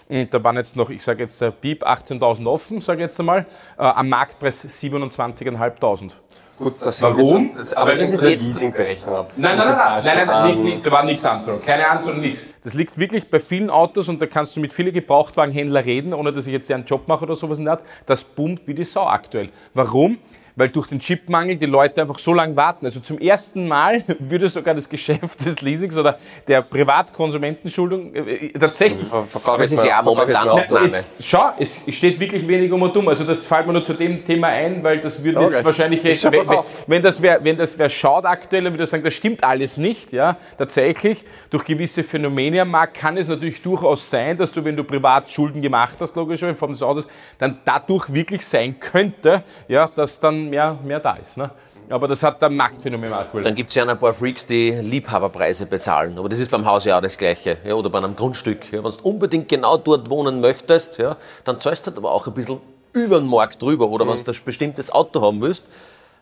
Und 0.09 0.33
da 0.33 0.43
waren 0.43 0.57
jetzt 0.57 0.75
noch, 0.75 0.89
ich 0.89 1.03
sage 1.03 1.23
jetzt 1.23 1.41
äh, 1.41 1.51
Piep, 1.51 1.85
18.000 1.85 2.45
offen, 2.47 2.81
sage 2.81 2.99
ich 2.99 3.03
jetzt 3.03 3.19
einmal, 3.19 3.45
äh, 3.77 3.83
am 3.83 4.09
Marktpreis 4.09 4.65
27.500. 4.65 6.11
Gut, 6.59 6.75
das 6.81 7.01
Warum? 7.01 7.45
Sind 7.47 7.57
das, 7.57 7.73
aber 7.73 7.91
das 7.91 7.99
das 7.99 8.11
ist 8.11 8.21
eine 8.21 8.31
jetzt- 8.31 8.45
Leasingberechnung 8.45 9.15
ab. 9.15 9.31
Nein, 9.35 9.57
nein, 9.57 9.67
nein, 9.67 9.77
nein, 9.77 10.01
nein, 10.17 10.27
nein, 10.27 10.47
nicht, 10.51 10.63
nicht, 10.63 10.85
da 10.85 10.91
war 10.91 11.03
nichts 11.03 11.25
anzahlen. 11.25 11.59
Keine 11.65 11.87
Anzahlung, 11.89 12.21
nichts. 12.21 12.53
Das 12.63 12.73
liegt 12.75 12.97
wirklich 12.97 13.27
bei 13.29 13.39
vielen 13.39 13.69
Autos 13.71 14.07
und 14.07 14.21
da 14.21 14.27
kannst 14.27 14.55
du 14.55 14.59
mit 14.59 14.71
vielen 14.71 14.93
Gebrauchtwagenhändlern 14.93 15.83
reden, 15.83 16.13
ohne 16.13 16.31
dass 16.31 16.45
ich 16.45 16.53
jetzt 16.53 16.71
einen 16.71 16.85
Job 16.85 17.07
mache 17.07 17.23
oder 17.25 17.35
sowas 17.35 17.57
nicht. 17.57 17.77
Das 18.05 18.23
boomt 18.23 18.61
wie 18.67 18.75
die 18.75 18.83
Sau 18.83 19.05
aktuell. 19.07 19.49
Warum? 19.73 20.19
Weil 20.55 20.69
durch 20.69 20.87
den 20.87 20.99
Chipmangel 20.99 21.57
die 21.57 21.65
Leute 21.65 22.01
einfach 22.01 22.19
so 22.19 22.33
lange 22.33 22.55
warten. 22.55 22.85
Also 22.85 22.99
zum 22.99 23.19
ersten 23.19 23.67
Mal 23.67 24.03
würde 24.19 24.49
sogar 24.49 24.75
das 24.75 24.87
Geschäft 24.87 25.45
des 25.45 25.61
Leasings 25.61 25.97
oder 25.97 26.19
der 26.47 26.61
Privatkonsumentenschuldung 26.61 28.13
äh, 28.13 28.49
tatsächlich. 28.49 29.07
Verkauf 29.07 29.57
das 29.57 29.71
ist 29.71 29.83
ja 29.83 30.01
momentan 30.01 30.49
Aufnahme. 30.49 30.87
Jetzt, 30.87 31.09
schau, 31.19 31.51
es 31.57 31.83
steht 31.89 32.19
wirklich 32.19 32.47
wenig 32.47 32.71
um 32.71 32.81
und 32.81 32.95
um. 32.95 33.07
Also 33.07 33.23
das 33.23 33.47
fällt 33.47 33.67
mir 33.67 33.73
nur 33.73 33.83
zu 33.83 33.93
dem 33.93 34.23
Thema 34.25 34.47
ein, 34.47 34.83
weil 34.83 34.99
das 34.99 35.23
würde 35.23 35.39
okay. 35.39 35.55
jetzt 35.55 35.65
wahrscheinlich, 35.65 36.03
wenn, 36.03 36.47
wenn, 36.87 37.01
das 37.01 37.21
wer, 37.21 37.43
wenn 37.43 37.57
das 37.57 37.77
wer 37.77 37.89
schaut 37.89 38.25
aktuell, 38.25 38.63
dann 38.63 38.73
würde 38.73 38.83
ich 38.83 38.89
sagen, 38.89 39.03
das 39.03 39.13
stimmt 39.13 39.43
alles 39.43 39.77
nicht. 39.77 40.11
Ja, 40.13 40.37
tatsächlich 40.57 41.25
durch 41.49 41.65
gewisse 41.65 42.03
Phänomene 42.03 42.61
am 42.61 42.69
Markt 42.69 42.95
kann 42.95 43.17
es 43.17 43.27
natürlich 43.27 43.61
durchaus 43.61 44.09
sein, 44.09 44.37
dass 44.37 44.51
du, 44.51 44.63
wenn 44.63 44.75
du 44.75 44.83
privat 44.83 45.31
Schulden 45.31 45.61
gemacht 45.61 45.95
hast, 45.99 46.15
logischerweise 46.15 46.51
in 46.51 46.57
Form 46.57 46.71
des 46.71 46.81
Autos, 46.81 47.07
dann 47.37 47.59
dadurch 47.65 48.13
wirklich 48.13 48.45
sein 48.45 48.79
könnte, 48.79 49.43
ja, 49.67 49.89
dass 49.95 50.19
dann 50.19 50.42
mehr, 50.49 50.77
mehr 50.83 50.99
da 50.99 51.15
ist. 51.15 51.37
Ne? 51.37 51.49
Aber 51.89 52.07
das 52.07 52.23
hat 52.23 52.41
ein 52.43 52.55
Marktphänomen 52.55 53.11
aktuell. 53.11 53.43
Dann 53.43 53.55
gibt 53.55 53.69
es 53.69 53.75
ja 53.75 53.85
ein 53.85 53.99
paar 53.99 54.13
Freaks, 54.13 54.45
die 54.45 54.71
Liebhaberpreise 54.71 55.65
bezahlen. 55.65 56.17
Aber 56.17 56.29
das 56.29 56.39
ist 56.39 56.49
beim 56.49 56.65
Haus 56.65 56.85
ja 56.85 56.97
auch 56.97 57.01
das 57.01 57.17
Gleiche. 57.17 57.57
Ja, 57.65 57.75
oder 57.75 57.89
bei 57.89 57.97
einem 57.97 58.15
Grundstück. 58.15 58.71
Ja, 58.71 58.83
wenn 58.83 58.91
du 58.91 58.97
unbedingt 59.03 59.49
genau 59.49 59.77
dort 59.77 60.09
wohnen 60.09 60.39
möchtest, 60.39 60.97
ja, 60.97 61.17
dann 61.43 61.59
zahlst 61.59 61.85
du 61.85 61.91
halt 61.91 61.97
aber 61.97 62.11
auch 62.11 62.25
ein 62.27 62.33
bisschen 62.33 62.59
über 62.93 63.19
den 63.19 63.27
Markt 63.27 63.61
drüber. 63.61 63.87
Oder 63.89 64.05
mhm. 64.05 64.09
wenn 64.11 64.23
du 64.23 64.31
ein 64.31 64.37
bestimmtes 64.45 64.91
Auto 64.91 65.21
haben 65.21 65.41
willst, 65.41 65.65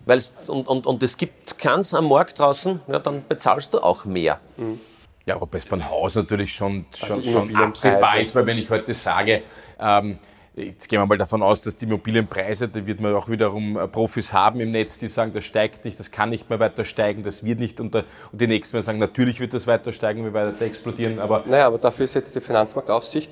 weil's, 0.05 0.35
und, 0.47 0.67
und, 0.67 0.87
und 0.87 1.03
es 1.03 1.15
gibt 1.15 1.57
keins 1.57 1.93
am 1.93 2.09
Markt 2.09 2.39
draußen, 2.39 2.81
ja, 2.87 2.99
dann 2.99 3.23
bezahlst 3.27 3.73
du 3.73 3.79
auch 3.79 4.05
mehr. 4.05 4.39
Mhm. 4.57 4.79
Ja, 5.25 5.35
aber 5.35 5.47
es 5.55 5.65
beim 5.65 5.87
Haus 5.87 6.15
natürlich 6.15 6.53
schon, 6.53 6.85
schon, 6.95 7.23
schon 7.23 7.55
absehbar 7.55 8.19
ist, 8.19 8.35
weil 8.35 8.45
wenn 8.47 8.57
ich 8.57 8.69
heute 8.71 8.95
sage, 8.95 9.43
ähm, 9.79 10.17
Jetzt 10.53 10.89
gehen 10.89 10.99
wir 10.99 11.05
mal 11.05 11.17
davon 11.17 11.41
aus, 11.41 11.61
dass 11.61 11.77
die 11.77 11.85
Immobilienpreise, 11.85 12.67
da 12.67 12.85
wird 12.85 12.99
man 12.99 13.15
auch 13.15 13.29
wiederum 13.29 13.77
äh, 13.77 13.87
Profis 13.87 14.33
haben 14.33 14.59
im 14.59 14.71
Netz, 14.71 14.99
die 14.99 15.07
sagen, 15.07 15.31
das 15.33 15.45
steigt 15.45 15.85
nicht, 15.85 15.97
das 15.97 16.11
kann 16.11 16.29
nicht 16.29 16.49
mehr 16.49 16.59
weiter 16.59 16.83
steigen, 16.83 17.23
das 17.23 17.45
wird 17.45 17.59
nicht 17.59 17.79
und 17.79 17.95
die 18.33 18.47
nächsten 18.47 18.73
werden 18.73 18.83
sagen, 18.83 18.99
natürlich 18.99 19.39
wird 19.39 19.53
das 19.53 19.65
weiter 19.65 19.93
steigen, 19.93 20.25
wir 20.25 20.33
weiter 20.33 20.65
explodieren, 20.65 21.19
aber... 21.19 21.45
Naja, 21.47 21.67
aber 21.67 21.77
dafür 21.77 22.03
ist 22.03 22.15
jetzt 22.15 22.35
die 22.35 22.41
Finanzmarktaufsicht, 22.41 23.31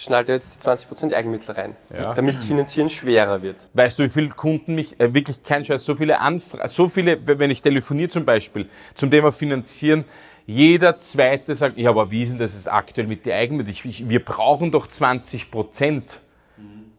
schnallt 0.00 0.30
jetzt 0.30 0.54
die 0.54 0.66
20% 0.66 1.12
Eigenmittel 1.12 1.54
rein, 1.54 1.76
ja. 1.94 2.14
damit 2.14 2.36
das 2.36 2.44
Finanzieren 2.44 2.88
schwerer 2.88 3.42
wird. 3.42 3.56
Weißt 3.74 3.98
du, 3.98 4.04
wie 4.04 4.08
viele 4.08 4.30
Kunden 4.30 4.74
mich, 4.74 4.98
äh, 4.98 5.12
wirklich 5.12 5.42
kein 5.42 5.66
Scheiß, 5.66 5.84
so 5.84 5.94
viele 5.94 6.18
Anfragen, 6.18 6.66
so 6.70 6.88
viele, 6.88 7.18
wenn 7.26 7.50
ich 7.50 7.60
telefoniere 7.60 8.08
zum 8.08 8.24
Beispiel, 8.24 8.70
zum 8.94 9.10
Thema 9.10 9.32
Finanzieren, 9.32 10.06
jeder 10.46 10.96
Zweite 10.96 11.54
sagt, 11.54 11.76
ja, 11.76 11.90
aber 11.90 12.10
wie 12.10 12.22
ist 12.22 12.30
denn 12.30 12.38
das 12.38 12.54
jetzt 12.54 12.70
aktuell 12.70 13.06
mit 13.06 13.26
den 13.26 13.32
Eigenmitteln? 13.32 14.08
Wir 14.08 14.24
brauchen 14.24 14.70
doch 14.70 14.86
20 14.86 15.50
Prozent 15.50 16.20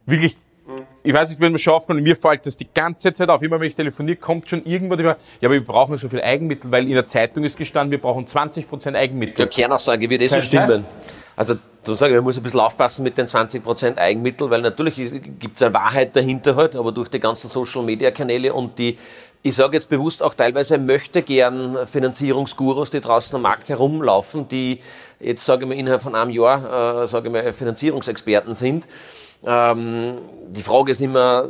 wirklich, 0.05 0.37
ich 1.03 1.13
weiß 1.13 1.29
nicht, 1.29 1.39
wenn 1.39 1.51
man 1.51 1.59
schaffen 1.59 1.95
kann, 1.95 2.03
mir 2.03 2.15
fällt 2.15 2.45
das 2.45 2.57
die 2.57 2.67
ganze 2.73 3.13
Zeit 3.13 3.29
auf. 3.29 3.41
Immer 3.41 3.59
wenn 3.59 3.67
ich 3.67 3.75
telefoniere, 3.75 4.17
kommt 4.17 4.49
schon 4.49 4.63
irgendwo 4.65 4.95
die 4.95 5.03
Frage, 5.03 5.19
ja, 5.41 5.47
aber 5.47 5.53
wir 5.53 5.63
brauchen 5.63 5.97
so 5.97 6.09
viel 6.09 6.21
Eigenmittel, 6.21 6.71
weil 6.71 6.85
in 6.87 6.93
der 6.93 7.05
Zeitung 7.05 7.43
ist 7.43 7.57
gestanden, 7.57 7.91
wir 7.91 8.01
brauchen 8.01 8.25
20 8.25 8.67
Prozent 8.67 8.97
Eigenmittel. 8.97 9.35
Der 9.35 9.47
Kernaussage 9.47 10.09
wird 10.09 10.21
eh 10.21 10.27
so 10.27 10.41
stimmen. 10.41 10.85
Also, 11.37 11.55
darum 11.83 11.97
sage 11.97 12.13
ich, 12.13 12.17
man 12.17 12.23
muss 12.23 12.37
ein 12.37 12.43
bisschen 12.43 12.61
aufpassen 12.61 13.03
mit 13.03 13.17
den 13.17 13.27
20 13.27 13.63
Prozent 13.63 13.97
Eigenmittel, 13.99 14.49
weil 14.49 14.61
natürlich 14.61 14.95
gibt 15.39 15.57
es 15.57 15.61
eine 15.61 15.73
Wahrheit 15.73 16.15
dahinter 16.15 16.55
halt, 16.55 16.75
aber 16.75 16.91
durch 16.91 17.09
die 17.09 17.19
ganzen 17.19 17.49
Social 17.49 17.83
Media 17.83 18.11
Kanäle 18.11 18.53
und 18.53 18.79
die 18.79 18.97
ich 19.45 19.53
sage 19.53 19.77
jetzt 19.77 19.91
bewusst 19.91 20.23
auch 20.23 20.33
teilweise 20.33 20.79
möchte 20.79 21.21
gern 21.21 21.85
Finanzierungsgurus, 21.85 22.89
die 22.89 22.99
draußen 22.99 23.35
am 23.35 23.43
Markt 23.43 23.69
herumlaufen, 23.69 24.47
die 24.47 24.79
jetzt, 25.19 25.45
sage 25.45 25.65
ich 25.65 25.69
mal, 25.69 25.75
innerhalb 25.77 26.01
von 26.01 26.15
einem 26.15 26.31
Jahr, 26.31 27.03
äh, 27.03 27.07
sage 27.07 27.27
ich 27.27 27.31
mal, 27.31 27.53
Finanzierungsexperten 27.53 28.55
sind 28.55 28.87
ähm, 29.45 30.17
die 30.47 30.61
Frage 30.61 30.91
ist 30.91 31.01
immer, 31.01 31.49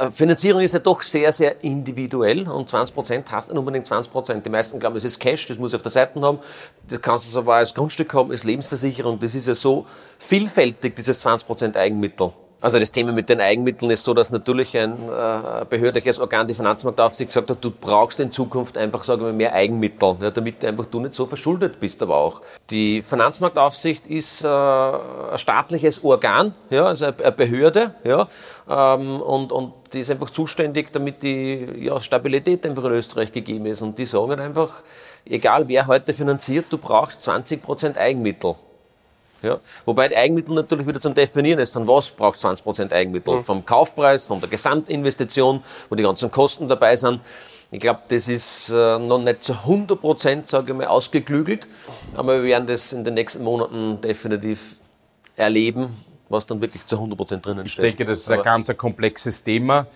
äh, 0.00 0.10
Finanzierung 0.10 0.60
ist 0.60 0.74
ja 0.74 0.80
doch 0.80 1.02
sehr, 1.02 1.32
sehr 1.32 1.62
individuell 1.62 2.48
und 2.48 2.68
20 2.68 2.94
Prozent 2.94 3.32
hast 3.32 3.50
nicht 3.50 3.58
unbedingt 3.58 3.86
20 3.86 4.12
Prozent. 4.12 4.46
Die 4.46 4.50
meisten 4.50 4.78
glauben, 4.78 4.96
es 4.96 5.04
ist 5.04 5.18
Cash, 5.18 5.46
das 5.46 5.58
muss 5.58 5.72
ich 5.72 5.76
auf 5.76 5.82
der 5.82 5.90
Seite 5.90 6.20
haben. 6.20 6.38
Das 6.88 7.00
kannst 7.00 7.34
du 7.34 7.38
aber 7.38 7.56
als 7.56 7.74
Grundstück 7.74 8.12
haben, 8.14 8.30
als 8.30 8.44
Lebensversicherung. 8.44 9.20
Das 9.20 9.34
ist 9.34 9.46
ja 9.46 9.54
so 9.54 9.86
vielfältig, 10.18 10.96
dieses 10.96 11.18
20 11.18 11.46
Prozent 11.46 11.76
Eigenmittel. 11.76 12.32
Also 12.60 12.78
das 12.78 12.90
Thema 12.90 13.12
mit 13.12 13.28
den 13.28 13.40
Eigenmitteln 13.40 13.90
ist 13.90 14.04
so, 14.04 14.14
dass 14.14 14.30
natürlich 14.30 14.76
ein 14.76 14.92
äh, 14.92 15.64
behördliches 15.68 16.18
Organ, 16.18 16.48
die 16.48 16.54
Finanzmarktaufsicht, 16.54 17.28
gesagt 17.28 17.50
hat, 17.50 17.62
du 17.62 17.70
brauchst 17.70 18.18
in 18.18 18.32
Zukunft 18.32 18.78
einfach, 18.78 19.04
sagen 19.04 19.24
wir, 19.24 19.32
mehr 19.32 19.52
Eigenmittel, 19.52 20.16
ja, 20.22 20.30
damit 20.30 20.64
einfach 20.64 20.86
du 20.86 21.00
nicht 21.00 21.14
so 21.14 21.26
verschuldet 21.26 21.78
bist, 21.80 22.02
aber 22.02 22.16
auch. 22.16 22.40
Die 22.70 23.02
Finanzmarktaufsicht 23.02 24.06
ist 24.06 24.42
äh, 24.42 24.48
ein 24.48 25.38
staatliches 25.38 26.02
Organ, 26.02 26.54
ja, 26.70 26.86
also 26.86 27.06
eine 27.06 27.32
Behörde, 27.32 27.94
ja, 28.04 28.26
ähm, 28.68 29.20
und, 29.20 29.52
und 29.52 29.74
die 29.92 30.00
ist 30.00 30.10
einfach 30.10 30.30
zuständig, 30.30 30.92
damit 30.92 31.22
die 31.22 31.68
ja, 31.78 32.00
Stabilität 32.00 32.66
einfach 32.66 32.84
in 32.84 32.92
Österreich 32.92 33.32
gegeben 33.32 33.66
ist. 33.66 33.82
Und 33.82 33.98
die 33.98 34.06
sagen 34.06 34.40
einfach, 34.40 34.82
egal 35.24 35.68
wer 35.68 35.86
heute 35.86 36.14
finanziert, 36.14 36.66
du 36.70 36.78
brauchst 36.78 37.22
20 37.22 37.62
Prozent 37.62 37.98
Eigenmittel. 37.98 38.56
Ja? 39.42 39.58
Wobei 39.84 40.08
die 40.08 40.16
Eigenmittel 40.16 40.54
natürlich 40.54 40.86
wieder 40.86 41.00
zum 41.00 41.14
Definieren 41.14 41.58
ist, 41.58 41.72
von 41.72 41.86
was 41.86 42.10
braucht 42.10 42.38
20% 42.38 42.92
Eigenmittel? 42.92 43.36
Mhm. 43.36 43.42
Vom 43.42 43.66
Kaufpreis, 43.66 44.26
von 44.26 44.40
der 44.40 44.48
Gesamtinvestition, 44.48 45.62
wo 45.88 45.94
die 45.94 46.02
ganzen 46.02 46.30
Kosten 46.30 46.68
dabei 46.68 46.96
sind. 46.96 47.20
Ich 47.70 47.80
glaube, 47.80 48.00
das 48.08 48.28
ist 48.28 48.68
äh, 48.68 48.98
noch 48.98 49.18
nicht 49.18 49.42
zu 49.42 49.52
100 49.52 50.48
sage 50.48 50.72
ich 50.72 50.78
mal, 50.78 50.86
ausgeklügelt, 50.86 51.66
aber 52.14 52.42
wir 52.42 52.44
werden 52.44 52.66
das 52.66 52.92
in 52.92 53.04
den 53.04 53.14
nächsten 53.14 53.42
Monaten 53.42 54.00
definitiv 54.00 54.76
erleben, 55.34 55.88
was 56.28 56.46
dann 56.46 56.60
wirklich 56.60 56.86
zu 56.86 56.96
100% 56.96 57.38
drinnen 57.38 57.68
steht. 57.68 57.84
Ich 57.84 57.96
denke, 57.96 58.04
das 58.04 58.20
ist 58.20 58.30
aber 58.30 58.42
ein 58.42 58.44
ganz 58.44 58.76
komplexes 58.76 59.42
Thema 59.42 59.86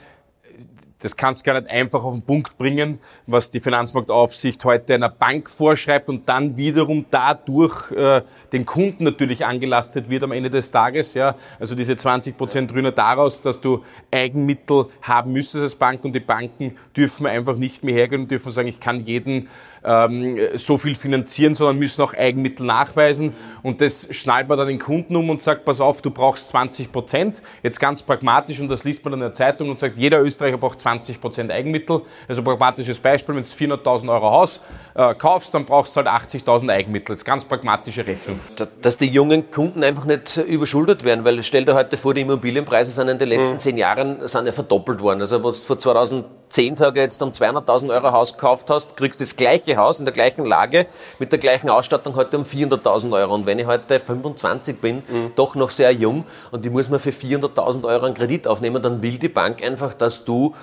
das 1.01 1.17
kannst 1.17 1.43
du 1.43 1.51
gar 1.51 1.61
nicht 1.61 1.71
einfach 1.71 2.05
auf 2.05 2.15
den 2.15 2.23
Punkt 2.23 2.57
bringen, 2.59 2.99
was 3.27 3.51
die 3.51 3.61
Finanzmarktaufsicht 3.61 4.65
heute 4.65 4.95
einer 4.95 5.09
Bank 5.09 5.49
vorschreibt 5.49 6.09
und 6.09 6.29
dann 6.29 6.57
wiederum 6.57 7.07
dadurch 7.11 7.91
äh, 7.93 8.23
den 8.53 8.67
Kunden 8.67 9.05
natürlich 9.05 9.45
angelastet 9.45 10.11
wird 10.11 10.23
am 10.23 10.33
Ende 10.33 10.51
des 10.51 10.71
Tages. 10.71 11.15
Ja? 11.15 11.35
Also 11.59 11.75
diese 11.75 11.97
20 11.97 12.37
Prozent 12.37 12.73
rühren 12.73 12.95
daraus, 12.95 13.41
dass 13.41 13.61
du 13.61 13.83
Eigenmittel 14.11 14.87
haben 15.03 15.33
müsstest 15.33 15.63
als 15.63 15.75
Bank 15.75 16.05
und 16.05 16.15
die 16.15 16.21
Banken 16.21 16.77
dürfen 16.97 17.27
einfach 17.27 17.57
nicht 17.57 17.83
mehr 17.83 17.95
hergehen 17.95 18.23
und 18.23 18.31
dürfen 18.31 18.53
sagen, 18.53 18.69
ich 18.69 18.81
kann 18.81 19.01
jeden 19.01 19.49
ähm, 19.85 20.39
so 20.55 20.79
viel 20.79 20.95
finanzieren, 20.95 21.55
sondern 21.55 21.79
müssen 21.79 22.03
auch 22.03 22.15
Eigenmittel 22.15 22.67
nachweisen. 22.67 23.35
Und 23.63 23.81
das 23.81 24.07
schnallt 24.11 24.49
man 24.49 24.59
dann 24.59 24.69
den 24.69 24.79
Kunden 24.79 25.17
um 25.17 25.31
und 25.31 25.43
sagt, 25.43 25.65
pass 25.65 25.81
auf, 25.81 26.03
du 26.03 26.11
brauchst 26.11 26.49
20 26.49 26.93
Prozent. 26.93 27.43
Jetzt 27.63 27.81
ganz 27.81 28.03
pragmatisch, 28.03 28.61
und 28.61 28.69
das 28.69 28.85
liest 28.85 29.05
man 29.05 29.13
dann 29.13 29.21
in 29.21 29.27
der 29.27 29.33
Zeitung 29.33 29.71
und 29.71 29.79
sagt, 29.79 29.99
jeder 29.99 30.21
Österreicher 30.21 30.59
braucht 30.59 30.81
20 30.81 31.21
Prozent 31.21 31.51
Eigenmittel. 31.51 32.03
Also 32.29 32.43
pragmatisches 32.43 33.01
Beispiel, 33.01 33.35
wenn 33.35 33.43
du 33.43 33.49
400.000 33.49 34.13
Euro 34.13 34.31
Haus 34.31 34.61
äh, 34.95 35.15
kaufst, 35.15 35.55
dann 35.55 35.65
brauchst 35.65 35.97
du 35.97 36.03
halt 36.03 36.09
80.000 36.09 36.71
Eigenmittel. 36.71 37.15
Das 37.15 37.21
ist 37.21 37.25
ganz 37.25 37.45
pragmatische 37.45 38.07
Rechnung. 38.07 38.39
Dass 38.83 38.99
die 38.99 39.07
jungen 39.07 39.51
Kunden 39.51 39.83
einfach 39.85 40.05
nicht 40.05 40.37
überschuldet 40.37 41.05
werden, 41.05 41.25
weil 41.25 41.43
stell 41.43 41.65
dir 41.65 41.75
heute 41.75 41.97
vor, 41.97 42.15
die 42.15 42.23
Immobilienpreise 42.23 42.93
sind 42.93 43.09
in 43.09 43.19
den 43.19 43.29
letzten 43.29 43.55
mhm. 43.55 43.59
zehn 43.59 43.79
Jahren 43.79 44.29
sind 44.29 44.47
ja 44.47 44.53
verdoppelt 44.53 45.01
worden. 45.01 45.21
Also 45.21 45.43
was 45.43 45.65
vor 45.65 45.79
2010, 45.79 46.77
sage 46.77 47.01
ich 47.01 47.05
jetzt, 47.05 47.23
um 47.23 47.31
200.000 47.31 47.91
Euro 47.91 48.13
Haus 48.13 48.35
gekauft 48.35 48.71
hast, 48.71 48.97
kriegst 48.97 49.21
du 49.21 49.25
das 49.25 49.37
gleiche 49.37 49.70
gleiche 49.71 49.81
Haus 49.81 49.99
in 49.99 50.05
der 50.05 50.15
gleichen 50.15 50.45
Lage 50.45 50.87
mit 51.19 51.33
der 51.33 51.39
gleichen 51.39 51.71
Ausstattung 51.71 52.17
heute 52.17 52.39
um 52.39 52.45
400.000 52.45 53.13
Euro. 53.13 53.35
Und 53.35 53.47
wenn 53.47 53.59
ich 53.59 53.67
heute 53.67 54.01
25 54.01 54.81
bin, 54.81 54.97
mhm. 54.97 55.33
doch 55.37 55.55
noch 55.55 55.71
sehr 55.71 55.93
jung 55.93 56.25
und 56.51 56.65
ich 56.65 56.73
muss 56.73 56.89
mir 56.89 56.99
für 56.99 57.11
400.000 57.11 57.85
Euro 57.85 58.07
einen 58.07 58.15
Kredit 58.15 58.47
aufnehmen, 58.47 58.83
dann 58.83 59.03
will 59.03 59.19
die 59.19 59.29
Bank 59.29 59.63
einfach, 59.63 59.95
dass 59.95 60.25
du 60.25 60.55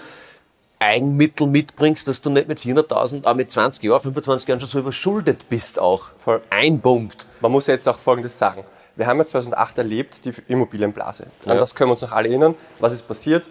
Eigenmittel 0.79 1.47
mitbringst, 1.47 2.07
dass 2.07 2.21
du 2.21 2.29
nicht 2.29 2.47
mit 2.47 2.59
400.000, 2.59 3.25
aber 3.25 3.35
mit 3.35 3.51
20 3.51 3.83
Jahren, 3.83 3.99
25 3.99 4.47
Jahren 4.47 4.59
schon 4.59 4.69
so 4.69 4.79
überschuldet 4.79 5.49
bist 5.49 5.79
auch. 5.79 6.05
Voll. 6.19 6.41
Ein 6.49 6.79
Punkt. 6.79 7.25
Man 7.41 7.51
muss 7.51 7.67
ja 7.67 7.73
jetzt 7.73 7.87
auch 7.89 7.97
Folgendes 7.97 8.37
sagen. 8.37 8.63
Wir 8.95 9.07
haben 9.07 9.17
ja 9.19 9.25
2008 9.25 9.77
erlebt, 9.77 10.25
die 10.25 10.33
Immobilienblase. 10.47 11.27
An 11.45 11.53
ja. 11.53 11.55
das 11.55 11.73
können 11.73 11.89
wir 11.89 11.93
uns 11.93 12.01
noch 12.01 12.11
alle 12.11 12.29
erinnern. 12.29 12.55
Was 12.79 12.93
ist 12.93 13.07
passiert? 13.07 13.47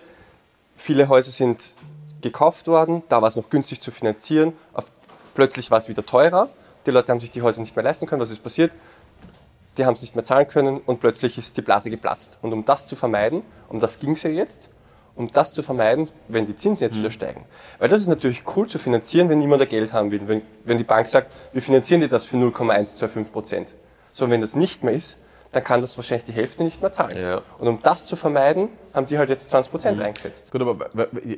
Viele 0.76 1.08
Häuser 1.08 1.30
sind 1.30 1.74
gekauft 2.20 2.66
worden, 2.66 3.02
da 3.08 3.20
war 3.22 3.28
es 3.28 3.36
noch 3.36 3.48
günstig 3.50 3.80
zu 3.80 3.90
finanzieren. 3.90 4.52
Auf 4.72 4.90
Plötzlich 5.36 5.70
war 5.70 5.78
es 5.78 5.88
wieder 5.88 6.04
teurer. 6.04 6.48
Die 6.86 6.90
Leute 6.90 7.12
haben 7.12 7.20
sich 7.20 7.30
die 7.30 7.42
Häuser 7.42 7.60
nicht 7.60 7.76
mehr 7.76 7.84
leisten 7.84 8.06
können. 8.06 8.22
Was 8.22 8.30
ist 8.30 8.42
passiert? 8.42 8.72
Die 9.76 9.84
haben 9.84 9.92
es 9.92 10.00
nicht 10.00 10.16
mehr 10.16 10.24
zahlen 10.24 10.48
können 10.48 10.78
und 10.78 10.98
plötzlich 10.98 11.36
ist 11.36 11.54
die 11.58 11.60
Blase 11.60 11.90
geplatzt. 11.90 12.38
Und 12.40 12.54
um 12.54 12.64
das 12.64 12.86
zu 12.86 12.96
vermeiden, 12.96 13.42
um 13.68 13.78
das 13.78 13.98
ging 13.98 14.12
es 14.12 14.22
ja 14.22 14.30
jetzt, 14.30 14.70
um 15.14 15.30
das 15.30 15.52
zu 15.52 15.62
vermeiden, 15.62 16.08
wenn 16.28 16.46
die 16.46 16.54
Zinsen 16.54 16.84
jetzt 16.84 16.96
mhm. 16.96 17.00
wieder 17.00 17.10
steigen. 17.10 17.44
Weil 17.78 17.90
das 17.90 18.00
ist 18.00 18.08
natürlich 18.08 18.44
cool 18.56 18.66
zu 18.66 18.78
finanzieren, 18.78 19.28
wenn 19.28 19.38
niemand 19.38 19.68
Geld 19.68 19.92
haben 19.92 20.10
will. 20.10 20.22
Wenn, 20.26 20.40
wenn 20.64 20.78
die 20.78 20.84
Bank 20.84 21.06
sagt, 21.06 21.30
wir 21.52 21.60
finanzieren 21.60 22.00
dir 22.00 22.08
das 22.08 22.24
für 22.24 22.38
0,125 22.38 23.30
Prozent. 23.30 23.74
So, 24.14 24.30
wenn 24.30 24.40
das 24.40 24.56
nicht 24.56 24.82
mehr 24.82 24.94
ist, 24.94 25.18
dann 25.52 25.62
kann 25.62 25.82
das 25.82 25.98
wahrscheinlich 25.98 26.24
die 26.24 26.32
Hälfte 26.32 26.64
nicht 26.64 26.80
mehr 26.80 26.92
zahlen. 26.92 27.18
Ja. 27.18 27.42
Und 27.58 27.68
um 27.68 27.78
das 27.82 28.06
zu 28.06 28.16
vermeiden, 28.16 28.70
haben 28.94 29.06
die 29.06 29.18
halt 29.18 29.28
jetzt 29.28 29.50
20 29.50 29.70
Prozent 29.70 29.98
mhm. 29.98 30.04
eingesetzt. 30.04 30.50
Gut, 30.50 30.62
aber 30.62 30.88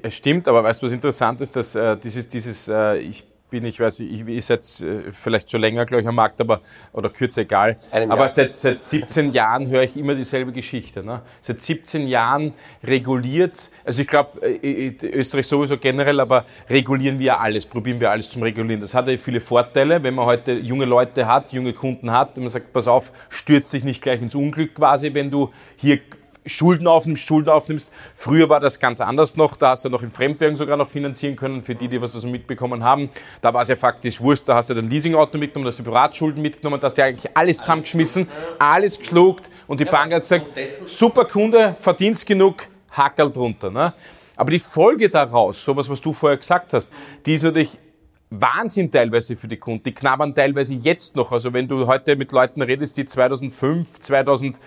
es 0.02 0.14
stimmt, 0.14 0.47
aber 0.47 0.62
weißt 0.62 0.83
du, 0.83 0.87
was 0.87 0.93
interessant 0.93 1.40
ist, 1.40 1.57
dass 1.57 1.75
äh, 1.75 1.97
dieses, 1.97 2.28
dieses 2.28 2.69
äh, 2.69 2.99
ich 2.99 3.25
bin 3.50 3.64
ich, 3.64 3.81
weiß 3.81 4.00
ich, 4.00 4.21
ich 4.21 4.28
ist 4.28 4.49
jetzt 4.49 4.83
äh, 4.83 5.12
vielleicht 5.12 5.50
schon 5.50 5.61
länger, 5.61 5.87
glaube 5.87 6.02
ich, 6.02 6.09
am 6.09 6.14
Markt, 6.14 6.40
aber 6.40 6.61
oder 6.93 7.11
kürzer, 7.11 7.43
egal. 7.43 7.78
Aber 7.90 8.28
seit, 8.28 8.57
seit 8.57 8.83
17 8.83 9.33
Jahren 9.33 9.69
höre 9.69 9.83
ich 9.83 9.97
immer 9.97 10.14
dieselbe 10.14 10.52
Geschichte. 10.52 11.02
Ne? 11.02 11.23
Seit 11.40 11.61
17 11.61 12.07
Jahren 12.09 12.52
reguliert, 12.85 13.71
also 13.85 14.02
ich 14.02 14.09
glaube, 14.09 14.40
äh, 14.47 14.95
Österreich 15.02 15.47
sowieso 15.47 15.78
generell, 15.78 16.21
aber 16.21 16.45
regulieren 16.69 17.19
wir 17.19 17.40
alles, 17.40 17.67
probieren 17.67 18.00
wir 18.00 18.11
alles 18.11 18.31
zum 18.31 18.43
Regulieren. 18.43 18.81
Das 18.81 18.95
hat 18.95 19.09
ja 19.09 19.17
viele 19.17 19.40
Vorteile, 19.40 20.02
wenn 20.02 20.14
man 20.14 20.26
heute 20.26 20.52
junge 20.52 20.85
Leute 20.85 21.26
hat, 21.26 21.52
junge 21.52 21.73
Kunden 21.73 22.11
hat, 22.11 22.37
und 22.37 22.45
man 22.45 22.50
sagt, 22.50 22.73
pass 22.73 22.87
auf, 22.87 23.12
stürzt 23.28 23.73
dich 23.73 23.85
nicht 23.85 24.02
gleich 24.02 24.21
ins 24.21 24.35
Unglück 24.35 24.75
quasi, 24.75 25.12
wenn 25.14 25.31
du 25.31 25.50
hier 25.76 26.00
Schulden 26.47 26.87
aufnimmst, 26.87 27.26
Schulden 27.26 27.50
aufnimmst. 27.50 27.90
Früher 28.14 28.49
war 28.49 28.61
das 28.61 28.80
ganz 28.80 29.00
anders 29.00 29.37
noch, 29.37 29.57
da 29.57 29.71
hast 29.71 29.85
du 29.85 29.88
noch 29.88 30.02
in 30.02 30.11
Fremdwährung 30.11 30.57
sogar 30.57 30.76
noch 30.76 30.88
finanzieren 30.88 31.37
können, 31.37 31.62
für 31.62 31.75
die, 31.75 31.88
die 31.88 32.00
was 32.00 32.12
so 32.12 32.26
mitbekommen 32.26 32.83
haben. 32.85 33.11
Da 33.40 33.52
war 33.52 33.62
es 33.62 33.68
ja 33.68 33.76
faktisch 33.76 34.21
Wurst, 34.21 34.49
da 34.49 34.54
hast 34.54 34.71
du 34.71 34.75
dann 34.75 34.88
Leasingauto 34.88 35.38
mitgenommen, 35.38 35.64
da 35.64 35.71
hast 35.71 35.78
du 35.78 35.85
Privatschulden 35.85 36.40
mitgenommen, 36.42 36.80
da 36.80 36.87
hast 36.87 36.99
du 36.99 37.04
eigentlich 37.04 37.37
alles 37.37 37.59
zusammengeschmissen, 37.59 38.28
alles 38.59 38.99
geschluckt 38.99 39.50
und 39.66 39.80
die 39.80 39.85
Bank 39.85 40.12
hat 40.12 40.23
gesagt, 40.23 40.47
super 40.87 41.25
Kunde, 41.25 41.76
verdienst 41.78 42.26
genug, 42.26 42.66
Hackerl 42.90 43.30
drunter. 43.30 43.71
Ne? 43.71 43.92
Aber 44.37 44.50
die 44.50 44.59
Folge 44.59 45.09
daraus, 45.09 45.64
sowas, 45.64 45.88
was 45.90 46.00
du 46.00 46.12
vorher 46.12 46.38
gesagt 46.38 46.73
hast, 46.73 46.92
die 47.26 47.35
ist 47.35 47.42
natürlich 47.42 47.78
Wahnsinn 48.30 48.90
teilweise 48.90 49.37
für 49.37 49.49
die 49.49 49.57
Kunden. 49.57 49.85
Die 49.85 49.95
knabbern 49.95 50.35
teilweise 50.35 50.75
jetzt 50.75 51.16
noch. 51.16 51.33
Also 51.33 51.52
wenn 51.52 51.66
du 51.66 51.87
heute 51.87 52.14
mit 52.14 52.30
Leuten 52.33 52.62
redest, 52.62 52.97
die 52.97 53.07
2005, 53.07 54.00
2000 54.00 54.61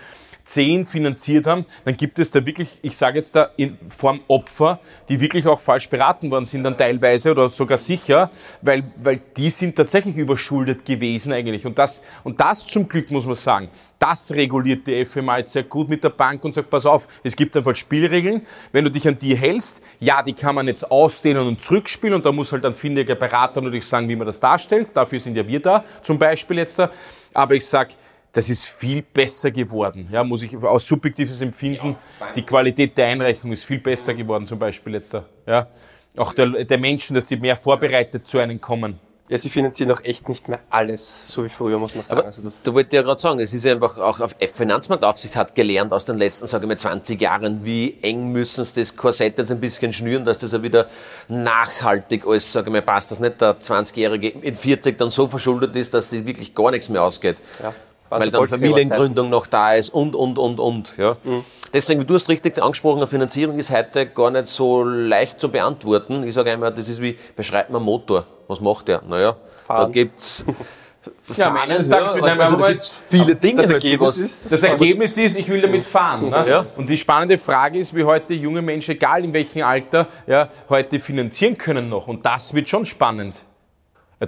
zehn 0.44 0.86
finanziert 0.86 1.46
haben, 1.46 1.66
dann 1.84 1.96
gibt 1.96 2.18
es 2.18 2.30
da 2.30 2.44
wirklich, 2.44 2.78
ich 2.82 2.96
sage 2.96 3.18
jetzt 3.18 3.36
da 3.36 3.50
in 3.56 3.78
Form 3.88 4.20
Opfer, 4.28 4.80
die 5.08 5.20
wirklich 5.20 5.46
auch 5.46 5.60
falsch 5.60 5.88
beraten 5.88 6.30
worden 6.30 6.46
sind 6.46 6.64
dann 6.64 6.76
teilweise 6.76 7.30
oder 7.30 7.48
sogar 7.48 7.78
sicher, 7.78 8.30
weil, 8.60 8.84
weil 8.96 9.20
die 9.36 9.50
sind 9.50 9.76
tatsächlich 9.76 10.16
überschuldet 10.16 10.84
gewesen 10.84 11.32
eigentlich. 11.32 11.66
Und 11.66 11.78
das, 11.78 12.02
und 12.24 12.40
das 12.40 12.66
zum 12.66 12.88
Glück 12.88 13.10
muss 13.10 13.26
man 13.26 13.34
sagen, 13.34 13.68
das 13.98 14.32
reguliert 14.32 14.86
die 14.88 15.04
FMA 15.04 15.38
jetzt 15.38 15.52
sehr 15.52 15.62
gut 15.62 15.88
mit 15.88 16.02
der 16.02 16.10
Bank 16.10 16.42
und 16.44 16.52
sagt, 16.52 16.70
pass 16.70 16.86
auf, 16.86 17.06
es 17.22 17.36
gibt 17.36 17.56
einfach 17.56 17.76
Spielregeln. 17.76 18.42
Wenn 18.72 18.84
du 18.84 18.90
dich 18.90 19.06
an 19.06 19.16
die 19.16 19.36
hältst, 19.36 19.80
ja, 20.00 20.22
die 20.24 20.32
kann 20.32 20.56
man 20.56 20.66
jetzt 20.66 20.90
ausdehnen 20.90 21.46
und 21.46 21.62
zurückspielen 21.62 22.16
und 22.16 22.26
da 22.26 22.32
muss 22.32 22.50
halt 22.50 22.64
ein 22.64 22.74
findiger 22.74 23.14
Berater 23.14 23.60
natürlich 23.60 23.86
sagen, 23.86 24.08
wie 24.08 24.16
man 24.16 24.26
das 24.26 24.40
darstellt. 24.40 24.88
Dafür 24.94 25.20
sind 25.20 25.36
ja 25.36 25.46
wir 25.46 25.60
da, 25.60 25.84
zum 26.02 26.18
Beispiel 26.18 26.58
jetzt 26.58 26.80
da. 26.80 26.90
Aber 27.32 27.54
ich 27.54 27.64
sage, 27.64 27.94
das 28.32 28.48
ist 28.48 28.64
viel 28.64 29.02
besser 29.02 29.50
geworden. 29.50 30.08
Ja, 30.10 30.24
muss 30.24 30.42
ich 30.42 30.56
aus 30.56 30.86
subjektives 30.86 31.40
Empfinden, 31.42 31.96
die 32.34 32.42
Qualität 32.42 32.96
der 32.96 33.06
Einreichung 33.08 33.52
ist 33.52 33.64
viel 33.64 33.78
besser 33.78 34.14
geworden, 34.14 34.46
zum 34.46 34.58
Beispiel 34.58 34.94
jetzt 34.94 35.12
da. 35.12 35.24
Ja. 35.46 35.68
Auch 36.16 36.32
der, 36.32 36.64
der 36.64 36.78
Menschen, 36.78 37.14
dass 37.14 37.28
sie 37.28 37.36
mehr 37.36 37.56
vorbereitet 37.56 38.26
zu 38.26 38.38
einem 38.38 38.60
kommen. 38.60 38.98
Ja, 39.28 39.38
sie 39.38 39.48
finanzieren 39.48 39.90
auch 39.92 40.04
echt 40.04 40.28
nicht 40.28 40.46
mehr 40.48 40.58
alles, 40.68 41.26
so 41.28 41.42
wie 41.44 41.48
früher, 41.48 41.78
muss 41.78 41.94
man 41.94 42.04
sagen. 42.04 42.20
Aber 42.20 42.28
also 42.28 42.42
das 42.42 42.62
da 42.64 42.74
wollte 42.74 42.88
ich 42.88 42.94
ja 42.94 43.02
gerade 43.02 43.18
sagen, 43.18 43.40
es 43.40 43.54
ist 43.54 43.64
ja 43.64 43.72
einfach 43.72 43.96
auch 43.96 44.20
auf 44.20 44.34
Finanzmarktaufsicht 44.38 45.36
hat 45.36 45.54
gelernt 45.54 45.92
aus 45.92 46.04
den 46.04 46.18
letzten, 46.18 46.46
sage 46.46 46.64
ich 46.64 46.68
mal, 46.68 46.76
20 46.76 47.18
Jahren, 47.20 47.64
wie 47.64 47.96
eng 48.02 48.32
müssen 48.32 48.64
sie 48.64 48.74
das 48.80 48.94
Korsett 48.94 49.38
jetzt 49.38 49.50
ein 49.50 49.60
bisschen 49.60 49.92
schnüren, 49.92 50.24
dass 50.24 50.40
das 50.40 50.52
ja 50.52 50.62
wieder 50.62 50.86
nachhaltig 51.28 52.26
alles, 52.26 52.52
sage 52.52 52.68
ich 52.68 52.72
mal, 52.72 52.82
passt, 52.82 53.10
dass 53.10 53.20
nicht 53.20 53.40
der 53.40 53.58
20-Jährige 53.58 54.28
in 54.28 54.54
40 54.54 54.98
dann 54.98 55.08
so 55.08 55.26
verschuldet 55.26 55.76
ist, 55.76 55.94
dass 55.94 56.10
sie 56.10 56.26
wirklich 56.26 56.54
gar 56.54 56.70
nichts 56.70 56.90
mehr 56.90 57.02
ausgeht. 57.02 57.36
Ja 57.62 57.72
weil 58.20 58.30
dann 58.30 58.46
Familiengründung 58.46 59.30
noch 59.30 59.46
da 59.46 59.74
ist 59.74 59.90
und, 59.90 60.14
und, 60.14 60.38
und, 60.38 60.60
und. 60.60 60.94
Ja. 60.96 61.16
Mhm. 61.22 61.44
Deswegen, 61.72 62.06
du 62.06 62.14
hast 62.14 62.28
richtig 62.28 62.62
angesprochen, 62.62 62.98
eine 62.98 63.06
Finanzierung 63.06 63.58
ist 63.58 63.70
heute 63.70 64.06
gar 64.06 64.30
nicht 64.30 64.48
so 64.48 64.84
leicht 64.84 65.40
zu 65.40 65.48
beantworten. 65.48 66.22
Ich 66.22 66.34
sage 66.34 66.50
einmal, 66.50 66.72
das 66.72 66.88
ist 66.88 67.00
wie, 67.00 67.16
beschreibt 67.34 67.70
man 67.70 67.82
Motor. 67.82 68.26
Was 68.46 68.60
macht 68.60 68.88
der? 68.88 69.02
Naja, 69.08 69.36
Fahren. 69.66 69.86
da 69.86 69.92
gibt's 69.92 70.44
ja, 71.36 71.48
am 71.48 71.56
Ende 71.56 71.78
des 71.78 71.88
Tages 71.88 72.14
ja, 72.14 72.22
also, 72.22 72.56
also 72.56 72.92
viele 73.08 73.34
Dinge. 73.36 73.62
Das 73.62 73.70
Ergebnis, 73.70 74.16
ist, 74.18 74.52
das 74.52 74.62
Ergebnis 74.62 75.16
ist, 75.16 75.38
ich 75.38 75.48
will 75.48 75.62
damit 75.62 75.84
fahren. 75.84 76.28
Ne? 76.28 76.44
Ja. 76.46 76.66
Und 76.76 76.88
die 76.90 76.98
spannende 76.98 77.38
Frage 77.38 77.78
ist, 77.78 77.94
wie 77.96 78.04
heute 78.04 78.34
junge 78.34 78.60
Menschen, 78.60 78.92
egal 78.92 79.24
in 79.24 79.32
welchem 79.32 79.64
Alter, 79.64 80.06
ja, 80.26 80.50
heute 80.68 81.00
finanzieren 81.00 81.56
können 81.56 81.88
noch. 81.88 82.06
Und 82.06 82.26
das 82.26 82.52
wird 82.52 82.68
schon 82.68 82.84
spannend. 82.84 83.42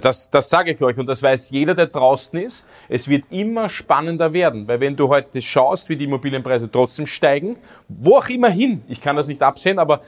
Das, 0.01 0.29
das 0.29 0.49
sage 0.49 0.71
ich 0.71 0.81
euch 0.81 0.97
und 0.97 1.05
das 1.05 1.23
weiß 1.23 1.51
jeder, 1.51 1.73
der 1.73 1.87
draußen 1.87 2.37
ist. 2.39 2.65
Es 2.89 3.07
wird 3.07 3.25
immer 3.29 3.69
spannender 3.69 4.33
werden, 4.33 4.67
weil 4.67 4.79
wenn 4.79 4.95
du 4.95 5.07
heute 5.07 5.41
schaust, 5.41 5.87
wie 5.87 5.95
die 5.95 6.05
Immobilienpreise 6.05 6.69
trotzdem 6.69 7.05
steigen, 7.05 7.57
wo 7.87 8.17
auch 8.17 8.27
immer 8.27 8.49
hin, 8.49 8.83
ich 8.87 9.01
kann 9.01 9.15
das 9.15 9.27
nicht 9.27 9.41
absehen, 9.41 9.79
aber 9.79 10.01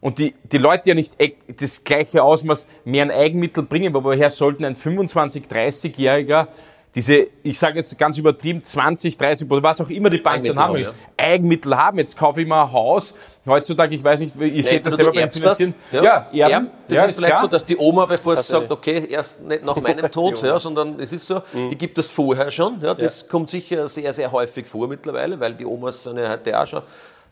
und 0.00 0.18
die, 0.18 0.34
die 0.44 0.58
Leute 0.58 0.90
ja 0.90 0.94
nicht 0.94 1.14
das 1.60 1.82
gleiche 1.82 2.22
Ausmaß 2.22 2.68
mehr 2.84 3.02
an 3.02 3.10
Eigenmittel 3.10 3.64
bringen, 3.64 3.94
aber 3.94 4.04
woher 4.04 4.30
sollten 4.30 4.64
ein 4.64 4.76
25-, 4.76 5.48
30-Jähriger 5.48 6.48
diese, 6.94 7.28
ich 7.42 7.58
sage 7.58 7.78
jetzt 7.78 7.96
ganz 7.98 8.18
übertrieben, 8.18 8.64
20, 8.64 9.16
30 9.16 9.50
oder 9.50 9.62
was 9.62 9.80
auch 9.80 9.90
immer 9.90 10.10
die 10.10 10.18
Bank 10.18 10.44
dann 10.44 10.58
haben, 10.58 10.78
ja. 10.78 10.90
Eigenmittel 11.16 11.76
haben. 11.76 11.98
Jetzt 11.98 12.16
kaufe 12.16 12.40
ich 12.40 12.48
mal 12.48 12.64
ein 12.64 12.72
Haus. 12.72 13.14
Heutzutage, 13.48 13.94
ich 13.94 14.04
weiß 14.04 14.20
nicht, 14.20 14.34
ja, 14.36 14.62
seht 14.62 14.86
das 14.86 14.96
selber 14.96 15.12
beim 15.12 15.28
Finanzieren. 15.28 15.74
Das? 15.90 16.04
Ja, 16.04 16.28
ja 16.32 16.48
erben. 16.48 16.70
Das 16.86 16.96
ja, 16.96 17.04
ist 17.04 17.16
vielleicht 17.16 17.32
klar. 17.32 17.42
so, 17.42 17.46
dass 17.48 17.64
die 17.64 17.76
Oma, 17.76 18.06
bevor 18.06 18.36
sie 18.36 18.42
sagt, 18.42 18.70
okay, 18.70 19.06
erst 19.10 19.42
nicht 19.42 19.64
nach 19.64 19.76
meinem 19.76 20.10
Tod, 20.10 20.42
ja, 20.42 20.58
sondern 20.58 21.00
es 21.00 21.12
ist 21.12 21.26
so, 21.26 21.42
mhm. 21.52 21.72
ich 21.72 21.78
gebe 21.78 21.94
das 21.94 22.06
vorher 22.06 22.50
schon. 22.50 22.80
Ja, 22.80 22.94
das 22.94 23.26
kommt 23.26 23.50
sicher 23.50 23.88
sehr, 23.88 24.12
sehr 24.12 24.30
häufig 24.30 24.66
vor 24.66 24.86
mittlerweile, 24.88 25.40
weil 25.40 25.54
die 25.54 25.64
Omas 25.64 26.02
sind 26.02 26.18
ja 26.18 26.30
heute 26.30 26.58
auch 26.60 26.66
schon 26.66 26.82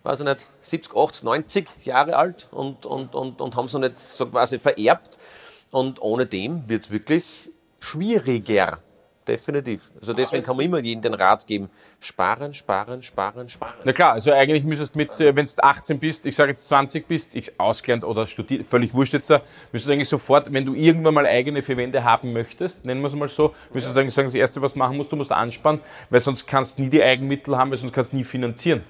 weiß 0.06 0.20
ich 0.20 0.26
nicht, 0.26 0.46
70, 0.62 0.96
80, 0.96 1.24
90 1.24 1.68
Jahre 1.82 2.16
alt 2.16 2.48
und, 2.52 2.86
und, 2.86 3.14
und, 3.14 3.40
und 3.40 3.56
haben 3.56 3.68
noch 3.72 3.80
nicht 3.80 3.98
so 3.98 4.26
quasi 4.26 4.58
vererbt. 4.58 5.18
Und 5.72 6.00
ohne 6.00 6.26
dem 6.26 6.68
wird 6.68 6.84
es 6.84 6.90
wirklich 6.90 7.50
schwieriger 7.80 8.78
definitiv. 9.26 9.90
Also 10.00 10.12
deswegen 10.12 10.44
kann 10.44 10.56
man 10.56 10.64
immer 10.64 10.78
jedem 10.78 11.02
den 11.02 11.14
Rat 11.14 11.46
geben, 11.46 11.68
sparen, 12.00 12.54
sparen, 12.54 13.02
sparen, 13.02 13.48
sparen. 13.48 13.74
Na 13.84 13.92
klar, 13.92 14.12
also 14.12 14.32
eigentlich 14.32 14.64
müsstest 14.64 14.94
du 14.94 14.98
mit, 14.98 15.18
wenn 15.18 15.44
du 15.44 15.62
18 15.62 15.98
bist, 15.98 16.26
ich 16.26 16.36
sage 16.36 16.50
jetzt 16.50 16.68
20 16.68 17.06
bist, 17.06 17.34
ich 17.34 17.58
ausgelernt 17.58 18.04
oder 18.04 18.26
studiert, 18.26 18.66
völlig 18.66 18.94
wurscht 18.94 19.12
jetzt 19.12 19.28
da, 19.30 19.42
müsstest 19.72 19.88
du 19.88 19.92
eigentlich 19.92 20.08
sofort, 20.08 20.52
wenn 20.52 20.64
du 20.64 20.74
irgendwann 20.74 21.14
mal 21.14 21.26
eigene 21.26 21.62
Verwände 21.62 22.04
haben 22.04 22.32
möchtest, 22.32 22.84
nennen 22.84 23.00
wir 23.00 23.08
es 23.08 23.14
mal 23.14 23.28
so, 23.28 23.54
müsstest 23.72 23.96
du 23.96 24.10
sagen, 24.10 24.26
das 24.26 24.34
Erste, 24.34 24.62
was 24.62 24.72
du 24.72 24.78
machen 24.78 24.96
musst, 24.96 25.10
du 25.12 25.16
musst 25.16 25.32
ansparen, 25.32 25.80
weil 26.10 26.20
sonst 26.20 26.46
kannst 26.46 26.78
du 26.78 26.82
nie 26.82 26.90
die 26.90 27.02
Eigenmittel 27.02 27.56
haben, 27.56 27.70
weil 27.70 27.78
sonst 27.78 27.92
kannst 27.92 28.12
du 28.12 28.16
nie 28.16 28.24
finanzieren. 28.24 28.84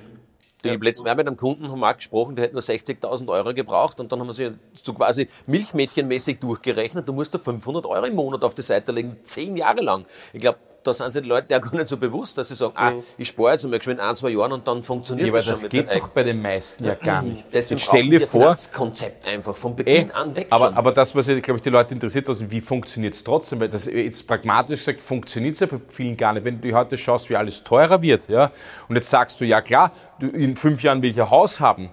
Ich 0.67 0.75
habe 0.75 0.85
letztes 0.85 1.05
Mal 1.05 1.15
mit 1.15 1.27
einem 1.27 1.37
Kunden 1.37 1.71
haben 1.71 1.81
wir 1.81 1.95
gesprochen, 1.95 2.37
der 2.37 2.45
hätte 2.45 2.55
nur 2.55 2.63
60.000 2.63 3.29
Euro 3.29 3.55
gebraucht 3.55 4.01
und 4.01 4.11
dann 4.13 4.21
haben 4.21 4.27
wir 4.27 4.35
sie 4.35 4.51
so 4.83 4.95
quasi 4.95 5.29
milchmädchenmäßig 5.47 6.39
durchgerechnet. 6.39 7.09
Du 7.09 7.13
musst 7.13 7.35
da 7.35 7.39
500 7.39 7.87
Euro 7.87 8.07
im 8.07 8.15
Monat 8.15 8.45
auf 8.45 8.55
die 8.55 8.63
Seite 8.63 8.93
legen, 8.93 9.17
zehn 9.23 9.57
Jahre 9.57 9.81
lang. 9.81 10.05
Ich 10.33 10.41
glaube, 10.41 10.59
da 10.87 10.95
sind 10.95 11.13
sich 11.13 11.23
die 11.23 11.29
Leute 11.29 11.47
ja 11.51 11.59
gar 11.61 11.75
nicht 11.75 11.89
so 11.89 11.97
bewusst, 11.97 12.39
dass 12.39 12.49
sie 12.49 12.55
sagen, 12.55 12.73
ah, 12.77 12.91
mhm. 12.93 13.03
ich 13.19 13.29
spare 13.29 13.53
jetzt 13.53 13.65
einmal 13.65 13.79
geschwind 13.79 14.01
ein, 14.01 14.17
zwei 14.17 14.31
Jahre 14.31 14.55
und 14.55 14.67
dann 14.67 14.83
funktioniert 14.83 15.29
ja, 15.29 15.35
das 15.35 15.45
schon 15.45 15.53
das 15.55 15.63
mit 15.63 15.71
geht 15.73 15.91
doch 15.91 16.09
bei 16.09 16.23
den 16.23 16.41
meisten 16.41 16.85
ja 16.85 16.95
gar 16.95 17.23
nicht. 17.23 17.47
Deswegen 17.53 17.79
jetzt 17.79 17.87
stell 17.89 18.09
dir 18.09 18.21
vor, 18.21 18.51
das 18.51 18.73
Konzept 18.73 19.27
einfach 19.27 19.57
von 19.57 19.77
Beginn 19.77 20.11
ey, 20.11 20.15
an 20.15 20.37
weg. 20.37 20.47
Aber, 20.51 20.77
aber 20.77 20.93
das, 20.93 21.15
was 21.15 21.29
ich, 21.29 21.43
glaube 21.43 21.59
ich, 21.59 21.63
die 21.63 21.71
Leute 21.71 21.95
interessiert, 21.95 22.29
also 22.29 22.51
wie 22.51 22.61
funktioniert 22.61 23.15
es 23.15 23.25
trotzdem? 23.25 23.61
Weil 23.61 23.69
das 23.69 23.87
jetzt 23.87 24.27
pragmatisch 24.27 24.81
gesagt 24.81 25.01
funktioniert 25.01 25.55
es 25.55 25.61
ja 25.61 25.67
bei 25.67 25.79
vielen 25.89 26.17
gar 26.17 26.33
nicht. 26.33 26.45
Wenn 26.45 26.61
du 26.61 26.73
heute 26.73 26.97
schaust, 26.97 27.29
wie 27.31 27.37
alles 27.37 27.63
teurer 27.63 28.01
wird, 28.03 28.29
ja, 28.29 28.51
und 28.89 28.97
jetzt 28.97 29.11
sagst 29.11 29.41
du, 29.41 29.45
ja 29.45 29.61
klar, 29.61 29.93
in 30.21 30.57
fünf 30.57 30.83
Jahren 30.83 31.03
will 31.03 31.11
ich 31.11 31.21
ein 31.21 31.31
Haus 31.31 31.61
haben, 31.61 31.91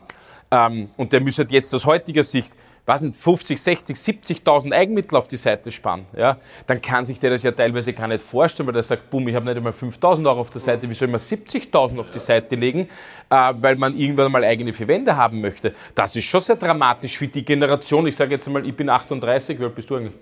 ähm, 0.54 0.90
und 0.98 1.12
der 1.12 1.22
müsste 1.22 1.48
jetzt 1.50 1.74
aus 1.74 1.86
heutiger 1.86 2.24
Sicht 2.24 2.54
was 2.86 3.02
sind 3.02 3.16
50, 3.16 3.62
60, 3.62 3.96
70.000 3.96 4.74
Eigenmittel 4.74 5.18
auf 5.18 5.28
die 5.28 5.38
Seite 5.38 5.72
sparen, 5.72 6.06
ja, 6.18 6.38
dann 6.68 6.82
kann 6.82 7.06
sich 7.06 7.20
der 7.20 7.30
das 7.30 7.44
ja 7.44 7.52
teilweise 7.52 7.94
gar 7.94 8.08
nicht 8.08 8.22
vorstellen, 8.22 8.68
weil 8.68 8.74
der 8.74 8.84
sagt, 8.84 9.10
bumm, 9.10 9.28
ich 9.28 9.36
habe 9.36 9.46
nicht 9.46 9.58
einmal 9.58 9.72
5.000 9.72 10.28
Euro 10.28 10.42
auf 10.42 10.50
der 10.50 10.62
Seite, 10.62 10.90
wie 10.90 10.94
soll 10.94 11.08
man 11.08 11.20
70.000 11.20 12.00
auf 12.00 12.12
die 12.12 12.20
Seite 12.20 12.56
legen, 12.56 12.90
äh, 13.30 13.54
weil 13.56 13.78
man 13.78 13.96
irgendwann 13.96 14.32
mal 14.32 14.44
eigene 14.44 14.74
Verwände 14.74 15.16
haben 15.16 15.40
möchte. 15.40 15.74
Das 15.96 16.16
ist 16.16 16.26
schon 16.26 16.42
sehr 16.42 16.58
dramatisch 16.58 17.18
für 17.18 17.28
die 17.28 17.46
Generation. 17.46 18.06
Ich 18.08 18.16
sage 18.16 18.32
jetzt 18.32 18.48
mal, 18.50 18.66
ich 18.66 18.76
bin 18.76 18.90
38, 18.90 19.60
wie 19.60 19.64
alt 19.64 19.76
bist 19.76 19.90
du 19.90 19.96
eigentlich? 19.96 20.14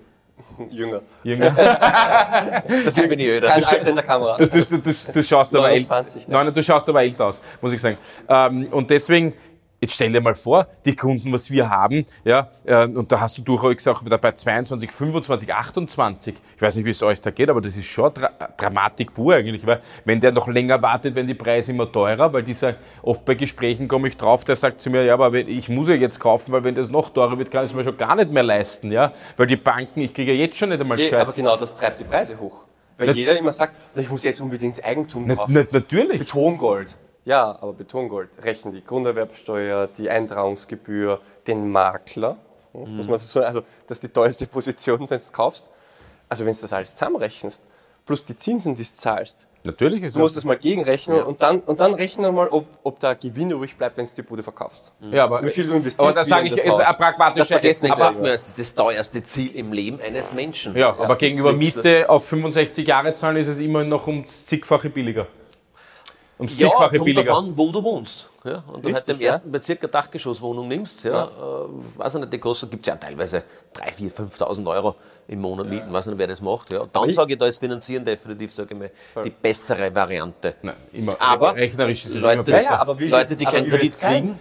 Jünger. 0.69 1.02
Jünger. 1.24 1.52
Dafür 2.86 3.08
bin 3.08 3.19
ich 3.19 3.28
öder. 3.28 3.47
Kein 3.47 3.63
Alter 3.63 3.88
in 3.89 3.95
der 3.95 4.06
Kamera. 4.06 4.38
Du, 4.38 4.47
du, 4.47 4.63
du, 4.63 4.93
du 5.13 5.24
schaust 5.24 5.56
aber 5.56 5.69
29, 5.69 6.28
ne? 6.28 6.34
Nein, 6.34 6.54
du 6.54 6.63
schaust 6.63 6.88
aber 6.89 7.02
älter 7.02 7.26
aus, 7.26 7.41
muss 7.62 7.74
ich 7.74 7.82
sagen. 7.82 7.97
Ähm, 8.28 8.67
und 8.71 8.89
deswegen, 8.89 9.34
Jetzt 9.84 9.96
stell 9.96 10.12
dir 10.12 10.22
mal 10.22 10.36
vor, 10.36 10.67
die 10.86 10.96
Kunden, 10.96 11.34
was 11.34 11.50
wir 11.50 11.67
haben, 11.67 12.06
ja, 12.24 12.48
äh, 12.65 12.86
und 12.86 13.12
da 13.12 13.20
hast 13.20 13.39
du 13.39 13.41
durchaus 13.41 13.88
auch 13.88 14.06
wieder 14.06 14.20
bei 14.20 14.32
22, 14.32 14.91
25, 14.91 15.52
28. 15.52 16.36
Ich 16.56 16.62
weiß 16.62 16.76
nicht, 16.76 16.86
wie 16.86 16.91
es 16.91 17.02
euch 17.02 17.20
da 17.20 17.32
geht, 17.32 17.50
aber 17.50 17.62
das 17.62 17.76
ist 17.76 17.88
schon 17.88 18.13
Dra 18.13 18.30
Dramatik 18.58 19.12
pur 19.15 19.34
eigentlich, 19.34 19.65
weil 19.65 19.82
wenn 20.06 20.20
der 20.22 20.34
noch 20.34 20.48
länger 20.48 20.80
wartet, 20.84 21.15
werden 21.15 21.26
die 21.26 21.34
Preise 21.34 21.72
immer 21.72 21.91
teurer, 21.91 22.32
weil 22.32 22.44
dieser, 22.44 22.76
oft 23.02 23.26
bei 23.26 23.34
Gesprächen 23.34 23.88
komme 23.88 24.08
ich 24.08 24.17
drauf, 24.17 24.44
der 24.44 24.56
sagt 24.56 24.82
zu 24.82 24.91
mir, 24.91 25.04
ja, 25.04 25.15
aber 25.15 25.34
ich 25.34 25.67
muss 25.67 25.88
ja 25.88 25.96
jetzt 25.96 26.20
kaufen, 26.20 26.52
weil 26.52 26.63
wenn 26.63 26.76
das 26.76 26.91
noch 26.91 27.10
teurer 27.10 27.39
wird, 27.39 27.50
kann 27.50 27.65
ich 27.65 27.72
es 27.72 27.76
mir 27.76 27.84
schon 27.84 27.98
gar 27.98 28.15
nicht 28.15 28.30
mehr 28.30 28.44
leisten, 28.44 28.91
ja, 28.91 29.13
weil 29.36 29.48
die 29.48 29.56
Banken, 29.56 30.02
ich 30.02 30.13
kriege 30.13 30.32
ja 30.32 30.38
jetzt 30.38 30.58
schon 30.58 30.70
nicht 30.70 30.80
einmal. 30.80 31.00
Ja, 31.00 31.22
aber 31.22 31.34
genau 31.34 31.58
das 31.58 31.76
treibt 31.76 32.00
die 32.00 32.04
Preise 32.04 32.39
hoch. 32.39 32.67
Weil 33.00 33.08
na, 33.08 33.13
jeder 33.13 33.36
immer 33.36 33.52
sagt, 33.52 33.76
ich 33.96 34.12
muss 34.12 34.24
jetzt 34.24 34.41
unbedingt 34.41 34.86
Eigentum 34.86 35.28
kaufen. 35.28 35.54
Na, 35.56 35.65
natürlich. 35.72 36.20
Betongold. 36.20 36.96
Ja, 37.24 37.58
aber 37.62 37.74
Betongold 37.74 38.30
rechnen 38.44 38.74
die 38.74 38.84
Grunderwerbsteuer, 38.84 39.88
die 39.88 40.10
Eintragungsgebühr, 40.10 41.20
den 41.48 41.72
Makler, 41.72 42.38
Mhm. 42.74 42.98
Muss 42.98 43.08
man 43.08 43.20
das 43.20 43.32
so, 43.32 43.42
also 43.42 43.62
das 43.88 43.98
ist 43.98 44.04
die 44.04 44.10
teuerste 44.10 44.48
Position, 44.48 45.00
wenn 45.02 45.08
du 45.08 45.16
es 45.16 45.32
kaufst. 45.32 45.70
Also 46.30 46.46
wenn 46.46 46.54
du 46.54 46.62
das 46.62 46.72
alles 46.72 46.96
zusammenrechnest, 46.96 47.68
plus 48.06 48.24
die 48.26 48.38
Zinsen, 48.38 48.76
die 48.76 48.84
du 48.84 48.94
zahlst, 48.94 49.48
Natürlich 49.64 50.02
ist 50.02 50.16
du 50.16 50.22
musst 50.22 50.36
das 50.36 50.44
mal 50.44 50.58
gegenrechnen 50.58 51.18
ja. 51.18 51.24
und, 51.24 51.44
dann, 51.44 51.60
und 51.60 51.80
dann 51.80 51.94
rechnen 51.94 52.34
mal, 52.34 52.48
ob, 52.48 52.66
ob 52.82 53.00
da 53.00 53.14
Gewinn 53.14 53.52
übrig 53.52 53.78
bleibt, 53.78 53.96
wenn 53.96 54.06
du 54.06 54.12
die 54.16 54.24
Bude 54.24 54.42
verkaufst. 54.42 54.92
Ja, 55.12 55.26
aber, 55.26 55.44
Wie 55.44 55.52
viel 55.52 55.68
du 55.68 55.74
investierst. 55.74 56.00
aber 56.00 56.14
da 56.14 56.24
sage 56.24 56.48
ich 56.48 56.56
jetzt 56.56 56.80
ein 56.80 56.96
pragmatischer 56.96 57.60
das, 57.60 57.82
das, 57.82 58.02
aber, 58.02 58.28
das 58.28 58.48
ist 58.48 58.58
das 58.58 58.74
teuerste 58.74 59.22
Ziel 59.22 59.56
im 59.56 59.72
Leben 59.72 60.02
eines 60.02 60.34
Menschen. 60.34 60.76
Ja, 60.76 60.98
aber 60.98 61.16
gegenüber 61.16 61.54
Miete 61.54 62.10
auf 62.10 62.26
65 62.26 62.88
Jahre 62.88 63.14
zahlen 63.14 63.38
ist 63.38 63.50
es 63.50 63.60
immer 63.60 63.84
noch 63.84 64.08
um 64.08 64.26
zigfache 64.26 64.90
billiger. 64.90 65.28
Um 66.42 66.48
ja, 66.48 66.54
zigfache 66.54 66.98
kommt 66.98 67.06
billiger. 67.06 67.24
davon, 67.24 67.56
wo 67.56 67.72
du 67.72 67.84
wohnst. 67.84 68.28
Ja, 68.44 68.64
und 68.74 68.84
du 68.84 68.92
halt 68.92 69.08
im 69.08 69.20
ja? 69.20 69.30
ersten 69.30 69.52
Bezirk 69.52 69.84
eine 69.84 69.92
Dachgeschosswohnung 69.92 70.68
nimmst, 70.68 71.04
ja, 71.04 71.12
ja. 71.12 71.26
Äh, 71.26 71.68
weiß 71.98 72.16
ich 72.16 72.22
nicht, 72.22 72.34
die 72.34 72.40
kostet, 72.40 72.72
gibt 72.72 72.84
es 72.84 72.88
ja 72.88 72.96
teilweise 72.96 73.44
3.000, 73.76 74.12
4.000, 74.16 74.40
5.000 74.40 74.72
Euro 74.72 74.96
im 75.28 75.40
Monat 75.40 75.68
ja. 75.68 75.74
mieten, 75.74 75.94
weiß 75.94 76.08
nicht, 76.08 76.18
wer 76.18 76.26
das 76.26 76.42
macht. 76.42 76.74
Ja. 76.74 76.88
Dann 76.92 77.14
sage 77.14 77.34
ich, 77.34 77.40
da 77.40 77.46
ist 77.46 77.60
Finanzieren 77.60 78.04
definitiv, 78.04 78.52
sage 78.52 78.74
ich 78.74 78.80
mal, 78.80 78.92
Voll. 79.14 79.26
die 79.26 79.30
bessere 79.30 79.94
Variante. 79.94 80.56
Nein, 80.64 80.76
immer, 80.94 81.16
aber 81.22 81.56
rechnerisch 81.56 82.06
ist 82.06 82.16
es 82.16 82.22
Leute, 82.22 82.34
immer 82.34 82.44
besser. 82.44 82.72
Ja, 82.72 82.80
aber 82.80 82.96
Leute, 83.00 83.36
die 83.36 83.46
keinen 83.46 83.70
Kredit 83.70 84.00
kriegen, 84.00 84.40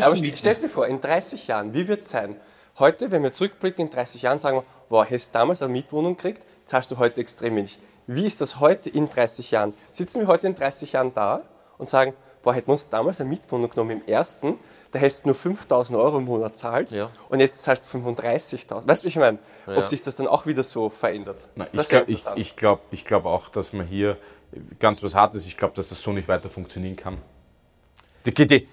aber 0.00 0.16
stell 0.16 0.54
dir 0.54 0.68
vor, 0.68 0.86
in 0.86 1.00
30 1.00 1.48
Jahren, 1.48 1.74
wie 1.74 1.88
wird 1.88 2.02
es 2.02 2.10
sein? 2.10 2.36
Heute, 2.78 3.10
wenn 3.10 3.24
wir 3.24 3.32
zurückblicken, 3.32 3.86
in 3.86 3.90
30 3.92 4.22
Jahren 4.22 4.38
sagen 4.38 4.58
wir, 4.58 4.64
wow, 4.88 5.04
hast 5.10 5.28
du 5.28 5.32
damals 5.32 5.60
eine 5.60 5.72
Mietwohnung 5.72 6.16
gekriegt, 6.16 6.42
zahlst 6.66 6.92
du 6.92 6.98
heute 6.98 7.20
extrem 7.20 7.56
wenig. 7.56 7.80
Wie 8.12 8.26
ist 8.26 8.40
das 8.40 8.58
heute 8.58 8.90
in 8.90 9.08
30 9.08 9.52
Jahren? 9.52 9.72
Sitzen 9.92 10.18
wir 10.18 10.26
heute 10.26 10.48
in 10.48 10.56
30 10.56 10.94
Jahren 10.94 11.14
da 11.14 11.42
und 11.78 11.88
sagen, 11.88 12.12
boah, 12.42 12.52
hätten 12.52 12.66
wir 12.66 12.72
uns 12.72 12.88
damals 12.88 13.20
eine 13.20 13.30
Mietwohnung 13.30 13.70
genommen 13.70 14.02
im 14.02 14.02
ersten, 14.04 14.58
da 14.90 14.98
hättest 14.98 15.22
du 15.22 15.28
nur 15.28 15.36
5000 15.36 15.96
Euro 15.96 16.18
im 16.18 16.24
Monat 16.24 16.56
zahlt 16.56 16.90
ja. 16.90 17.08
und 17.28 17.38
jetzt 17.38 17.62
zahlst 17.62 17.84
du 17.84 17.98
35.000. 17.98 18.88
Weißt 18.88 19.02
du, 19.02 19.04
wie 19.04 19.08
ich 19.10 19.16
meine? 19.16 19.38
Ja. 19.68 19.76
Ob 19.76 19.86
sich 19.86 20.02
das 20.02 20.16
dann 20.16 20.26
auch 20.26 20.44
wieder 20.44 20.64
so 20.64 20.88
verändert? 20.88 21.38
Na, 21.54 21.68
ich 21.70 21.88
glaube 21.88 22.10
ich, 22.10 22.26
ich 22.34 22.56
glaub, 22.56 22.80
ich 22.90 23.04
glaub 23.04 23.26
auch, 23.26 23.48
dass 23.48 23.72
man 23.72 23.86
hier 23.86 24.16
ganz 24.80 25.04
was 25.04 25.14
Hartes, 25.14 25.46
ich 25.46 25.56
glaube, 25.56 25.74
dass 25.74 25.90
das 25.90 26.02
so 26.02 26.12
nicht 26.12 26.26
weiter 26.26 26.50
funktionieren 26.50 26.96
kann. 26.96 27.18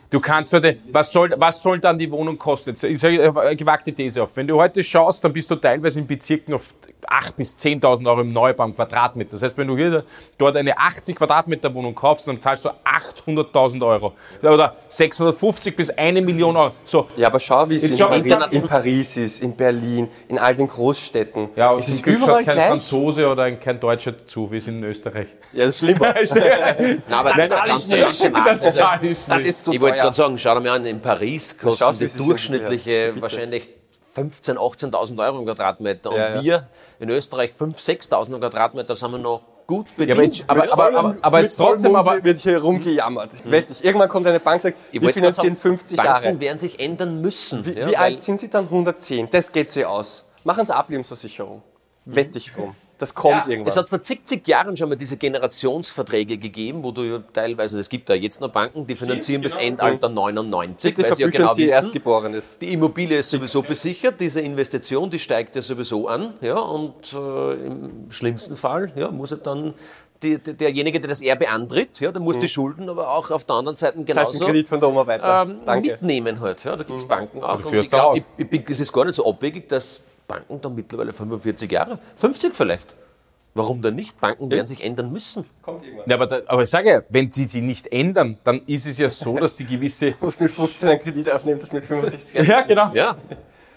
Du 0.09 0.19
kannst 0.19 0.51
heute, 0.53 0.77
was 0.91 1.11
soll, 1.11 1.33
was 1.37 1.61
soll 1.61 1.79
dann 1.79 1.97
die 1.97 2.11
Wohnung 2.11 2.37
kosten? 2.37 2.71
Ich 2.71 2.99
sage 2.99 3.33
eine 3.33 3.55
gewagte 3.55 3.93
These 3.93 4.21
auf. 4.21 4.35
Wenn 4.35 4.47
du 4.47 4.57
heute 4.57 4.83
schaust, 4.83 5.23
dann 5.23 5.31
bist 5.31 5.49
du 5.49 5.55
teilweise 5.55 5.99
in 5.99 6.07
Bezirken 6.07 6.53
auf 6.53 6.73
8.000 7.07 7.33
bis 7.35 7.55
10.000 7.55 8.07
Euro 8.09 8.21
im 8.21 8.29
Neubau 8.29 8.65
im 8.65 8.75
Quadratmeter. 8.75 9.31
Das 9.31 9.41
heißt, 9.43 9.57
wenn 9.57 9.67
du 9.67 9.77
hier 9.77 10.03
dort 10.37 10.57
eine 10.57 10.77
80 10.77 11.15
Quadratmeter 11.15 11.73
Wohnung 11.73 11.95
kaufst, 11.95 12.27
dann 12.27 12.41
zahlst 12.41 12.65
du 12.65 12.69
800.000 12.69 13.85
Euro. 13.85 14.13
Oder 14.41 14.75
650 14.89 15.75
bis 15.75 15.89
1 15.91 16.21
Million 16.21 16.55
Euro. 16.57 16.73
So. 16.83 17.07
Ja, 17.15 17.27
aber 17.27 17.39
schau, 17.39 17.69
wie 17.69 17.77
es 17.77 17.83
in, 17.83 17.97
in, 17.97 18.67
Paris 18.67 19.15
ist, 19.15 19.41
in 19.41 19.55
Berlin, 19.55 20.09
in 20.27 20.37
all 20.37 20.55
den 20.55 20.67
Großstädten. 20.67 21.49
Ja, 21.55 21.75
es 21.75 21.87
ist 21.87 22.05
überall 22.05 22.43
kein 22.43 22.55
gleich. 22.55 22.67
Franzose 22.67 23.29
oder 23.29 23.51
kein 23.53 23.79
Deutscher 23.79 24.11
dazu, 24.11 24.51
wie 24.51 24.57
es 24.57 24.67
in 24.67 24.83
Österreich. 24.83 25.27
Ja, 25.53 25.65
das 25.65 25.75
ist 25.75 25.79
schlimmer. 25.79 26.13
Nein, 26.35 27.01
aber 27.09 27.31
das, 27.33 27.49
das 27.49 27.77
ist 27.77 27.87
nicht. 27.87 28.03
Das 28.03 28.11
ist 28.13 29.01
nicht. 29.01 29.21
Das 29.27 29.36
ist 29.45 29.67
ich 29.67 29.81
wollte 29.81 29.97
gerade 29.97 30.15
sagen, 30.15 30.37
schau 30.37 30.55
dir 30.55 30.61
mal 30.61 30.75
an, 30.75 30.85
in 30.85 31.01
Paris 31.01 31.57
kosten 31.57 31.99
die 31.99 32.07
durchschnittliche 32.07 33.13
wahrscheinlich 33.19 33.69
15.000, 34.15 34.57
18.000 34.57 35.23
Euro 35.25 35.39
im 35.39 35.45
Quadratmeter. 35.45 36.09
Und 36.09 36.17
ja, 36.17 36.43
wir 36.43 36.67
in 36.99 37.09
Österreich 37.09 37.51
5.000, 37.51 38.09
6.000 38.09 38.33
im 38.33 38.39
Quadratmeter 38.39 38.95
sind 38.95 39.11
wir 39.11 39.19
noch 39.19 39.41
gut 39.67 39.95
bedient. 39.95 40.39
Ja, 40.39 40.45
aber, 40.47 40.63
aber, 40.63 40.83
aber, 40.87 40.97
aber, 40.97 41.15
aber 41.21 41.41
jetzt 41.41 41.57
trotzdem 41.57 41.95
aber 41.95 42.23
wird 42.23 42.39
hier 42.39 42.59
rumgejammert. 42.59 43.33
Ich 43.33 43.51
wette, 43.51 43.75
irgendwann 43.83 44.09
kommt 44.09 44.25
eine 44.25 44.39
Bank 44.39 44.55
und 44.55 44.61
sagt, 44.61 44.77
wir 44.91 45.09
finanzieren 45.11 45.55
50 45.55 45.97
Banken 45.97 46.07
Jahre. 46.07 46.23
Banken 46.23 46.39
werden 46.39 46.59
sich 46.59 46.79
ändern 46.79 47.21
müssen. 47.21 47.65
Wie, 47.65 47.77
ja, 47.77 47.89
wie 47.89 47.97
alt 47.97 48.19
sind 48.19 48.39
sie 48.39 48.49
dann? 48.49 48.65
110. 48.65 49.29
Das 49.29 49.51
geht 49.51 49.69
sie 49.69 49.85
aus. 49.85 50.25
Machen 50.43 50.65
sie 50.65 50.75
Ablebensversicherung. 50.75 51.61
Wette 52.05 52.37
ich 52.37 52.51
drum. 52.51 52.73
Das 52.99 53.13
kommt 53.13 53.45
ja, 53.45 53.47
irgendwann. 53.47 53.67
Es 53.67 53.77
hat 53.77 53.89
vor 53.89 54.01
zig, 54.01 54.21
zig 54.25 54.47
Jahren 54.47 54.75
schon 54.75 54.89
mal 54.89 54.95
diese 54.95 55.17
Generationsverträge 55.17 56.37
gegeben, 56.37 56.83
wo 56.83 56.91
du 56.91 57.19
teilweise, 57.31 57.77
es 57.79 57.89
gibt 57.89 58.09
da 58.09 58.15
jetzt 58.15 58.41
noch 58.41 58.49
Banken, 58.49 58.87
die 58.87 58.95
finanzieren 58.95 59.41
genau. 59.41 59.55
bis 59.55 59.63
Endalter 59.63 60.09
99, 60.09 60.95
Bitte 60.95 61.07
weil 61.07 61.15
sie 61.15 61.21
ja 61.21 61.29
genau 61.29 61.53
sie 61.53 61.67
wissen, 61.67 62.33
ist. 62.33 62.61
die 62.61 62.73
Immobilie 62.73 63.19
ist 63.19 63.29
sowieso 63.29 63.61
besichert, 63.61 64.19
diese 64.19 64.41
Investition, 64.41 65.11
die 65.11 65.19
steigt 65.19 65.55
ja 65.55 65.61
sowieso 65.61 66.07
an, 66.07 66.33
ja, 66.41 66.57
und 66.57 67.13
äh, 67.13 67.53
im 67.67 68.09
schlimmsten 68.09 68.57
Fall 68.57 68.91
ja, 68.95 69.11
muss 69.11 69.31
er 69.31 69.37
dann 69.37 69.75
die, 70.23 70.39
die, 70.39 70.53
derjenige, 70.55 70.99
der 70.99 71.09
das 71.09 71.21
Erbe 71.21 71.49
antritt, 71.49 71.99
ja, 71.99 72.11
der 72.11 72.21
muss 72.21 72.37
mhm. 72.37 72.41
die 72.41 72.47
Schulden 72.47 72.89
aber 72.89 73.11
auch 73.11 73.29
auf 73.29 73.45
der 73.45 73.57
anderen 73.57 73.75
Seite 73.75 74.03
genauso 74.03 74.45
Kredit 74.45 74.67
von 74.67 74.79
der 74.79 74.89
Oma 74.89 75.05
weiter. 75.05 75.45
Ähm, 75.47 75.81
mitnehmen 75.81 76.39
halt. 76.39 76.63
Ja. 76.63 76.75
Da 76.75 76.83
gibt 76.83 76.97
es 76.97 77.05
mhm. 77.05 77.09
Banken 77.09 77.43
auch. 77.43 77.63
Und 77.63 77.73
ich 77.73 77.89
glaube, 77.89 78.23
es 78.67 78.79
ist 78.79 78.91
gar 78.91 79.05
nicht 79.05 79.15
so 79.15 79.29
abwegig, 79.29 79.69
dass 79.69 80.01
Banken 80.27 80.59
dann 80.61 80.75
mittlerweile 80.75 81.13
45 81.13 81.71
Jahre, 81.71 81.99
50 82.15 82.53
vielleicht. 82.55 82.95
Warum 83.53 83.81
denn 83.81 83.95
nicht? 83.95 84.19
Banken 84.21 84.51
werden 84.51 84.67
sich 84.67 84.83
ändern 84.83 85.11
müssen. 85.11 85.43
Kommt 85.63 85.83
irgendwann. 85.83 86.07
Ja, 86.07 86.15
aber, 86.15 86.27
da, 86.27 86.41
aber 86.45 86.61
ich 86.61 86.69
sage 86.69 86.89
ja, 86.91 87.01
wenn 87.09 87.31
sie 87.31 87.45
sie 87.45 87.61
nicht 87.61 87.91
ändern, 87.91 88.37
dann 88.43 88.61
ist 88.67 88.85
es 88.85 88.99
ja 88.99 89.09
so, 89.09 89.35
dass 89.35 89.55
die 89.55 89.65
gewisse. 89.65 90.11
Du 90.19 90.25
musst 90.25 90.39
mit 90.39 90.51
15 90.51 90.89
einen 90.89 90.99
Kredit 90.99 91.31
aufnehmen, 91.31 91.59
das 91.59 91.73
mit 91.73 91.83
65 91.83 92.47
Ja, 92.47 92.61
genau. 92.61 92.91
Ja. 92.93 93.15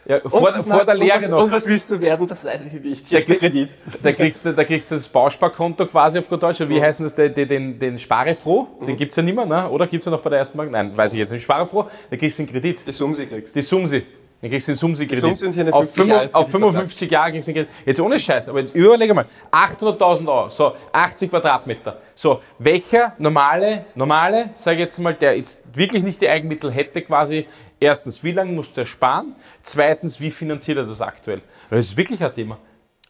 Ja, 0.07 0.21
vor, 0.29 0.53
vor 0.59 0.85
der 0.85 0.95
Lehre 0.95 1.29
noch. 1.29 1.45
Und 1.45 1.53
was 1.53 1.67
willst 1.67 1.91
du 1.91 2.01
werden? 2.01 2.27
Das 2.27 2.45
ich 2.45 2.83
nicht. 2.83 3.07
Hier 3.07 3.25
da, 3.25 3.35
Kredit. 3.35 3.77
Da 4.03 4.13
kriegst, 4.13 4.45
du, 4.45 4.53
da 4.53 4.65
kriegst 4.65 4.91
du 4.91 4.97
das 4.97 5.07
Bausparkonto 5.07 5.87
quasi 5.87 6.19
auf 6.19 6.29
gut 6.29 6.43
Deutsch. 6.43 6.61
Wie 6.61 6.79
mhm. 6.79 6.83
heißt 6.83 7.01
das? 7.01 7.15
Den, 7.15 7.35
den, 7.35 7.79
den 7.79 7.99
Sparefroh? 7.99 8.67
Mhm. 8.81 8.87
Den 8.87 8.97
gibt 8.97 9.13
es 9.13 9.17
ja 9.17 9.23
nicht 9.23 9.37
mehr, 9.37 9.47
ne? 9.47 9.69
oder 9.69 9.87
gibt 9.87 10.03
es 10.03 10.07
ja 10.07 10.11
noch 10.11 10.23
bei 10.23 10.31
der 10.31 10.41
ersten 10.41 10.59
Bank? 10.59 10.73
Nein, 10.73 10.97
weiß 10.97 11.13
ich 11.13 11.19
jetzt 11.19 11.31
nicht. 11.31 11.45
Sparefroh, 11.45 11.89
da 12.11 12.17
kriegst 12.17 12.39
du 12.39 12.43
einen 12.43 12.51
Kredit. 12.51 12.87
Die 12.87 12.93
Sumsi 12.93 13.27
kriegst 13.27 13.55
Die 13.55 13.63
Sumsi. 13.63 14.03
Dann 14.41 14.51
kriegst 14.51 14.69
du 14.69 14.73
den 14.73 14.77
Sumsi-Kredit. 14.77 15.21
Sumsi 15.21 15.47
und 15.47 15.53
hier 15.53 15.65
eine 15.65 15.73
50 15.73 16.13
auf, 16.13 16.15
5, 16.17 16.35
auf 16.35 16.51
55 16.51 17.11
Jahre 17.11 17.33
kriegst 17.33 17.49
du 17.49 17.53
den 17.53 17.67
Kredit. 17.67 17.87
Jetzt 17.87 18.01
ohne 18.01 18.19
Scheiß, 18.19 18.49
aber 18.49 18.61
jetzt 18.61 18.75
überlege 18.75 19.13
mal, 19.13 19.27
800.000 19.53 20.29
Euro, 20.29 20.49
so 20.49 20.75
80 20.93 21.31
Quadratmeter. 21.31 22.01
So, 22.15 22.41
welcher 22.59 23.15
normale, 23.19 23.85
normale, 23.95 24.51
sage 24.55 24.79
ich 24.79 24.85
jetzt 24.85 24.99
mal, 24.99 25.15
der 25.15 25.37
jetzt 25.37 25.61
wirklich 25.75 26.03
nicht 26.03 26.23
die 26.23 26.29
Eigenmittel 26.29 26.73
hätte 26.73 27.03
quasi, 27.03 27.47
erstens, 27.79 28.25
wie 28.25 28.33
lange 28.33 28.53
muss 28.53 28.73
der 28.73 28.87
sparen? 28.87 29.37
Zweitens, 29.63 30.21
wie 30.21 30.31
finanziert 30.31 30.79
er 30.79 30.85
das 30.85 31.03
aktuell? 31.03 31.43
Weil 31.69 31.81
das 31.81 31.87
ist 31.87 31.97
wirklich 31.97 32.23
ein 32.23 32.35
Thema. 32.35 32.57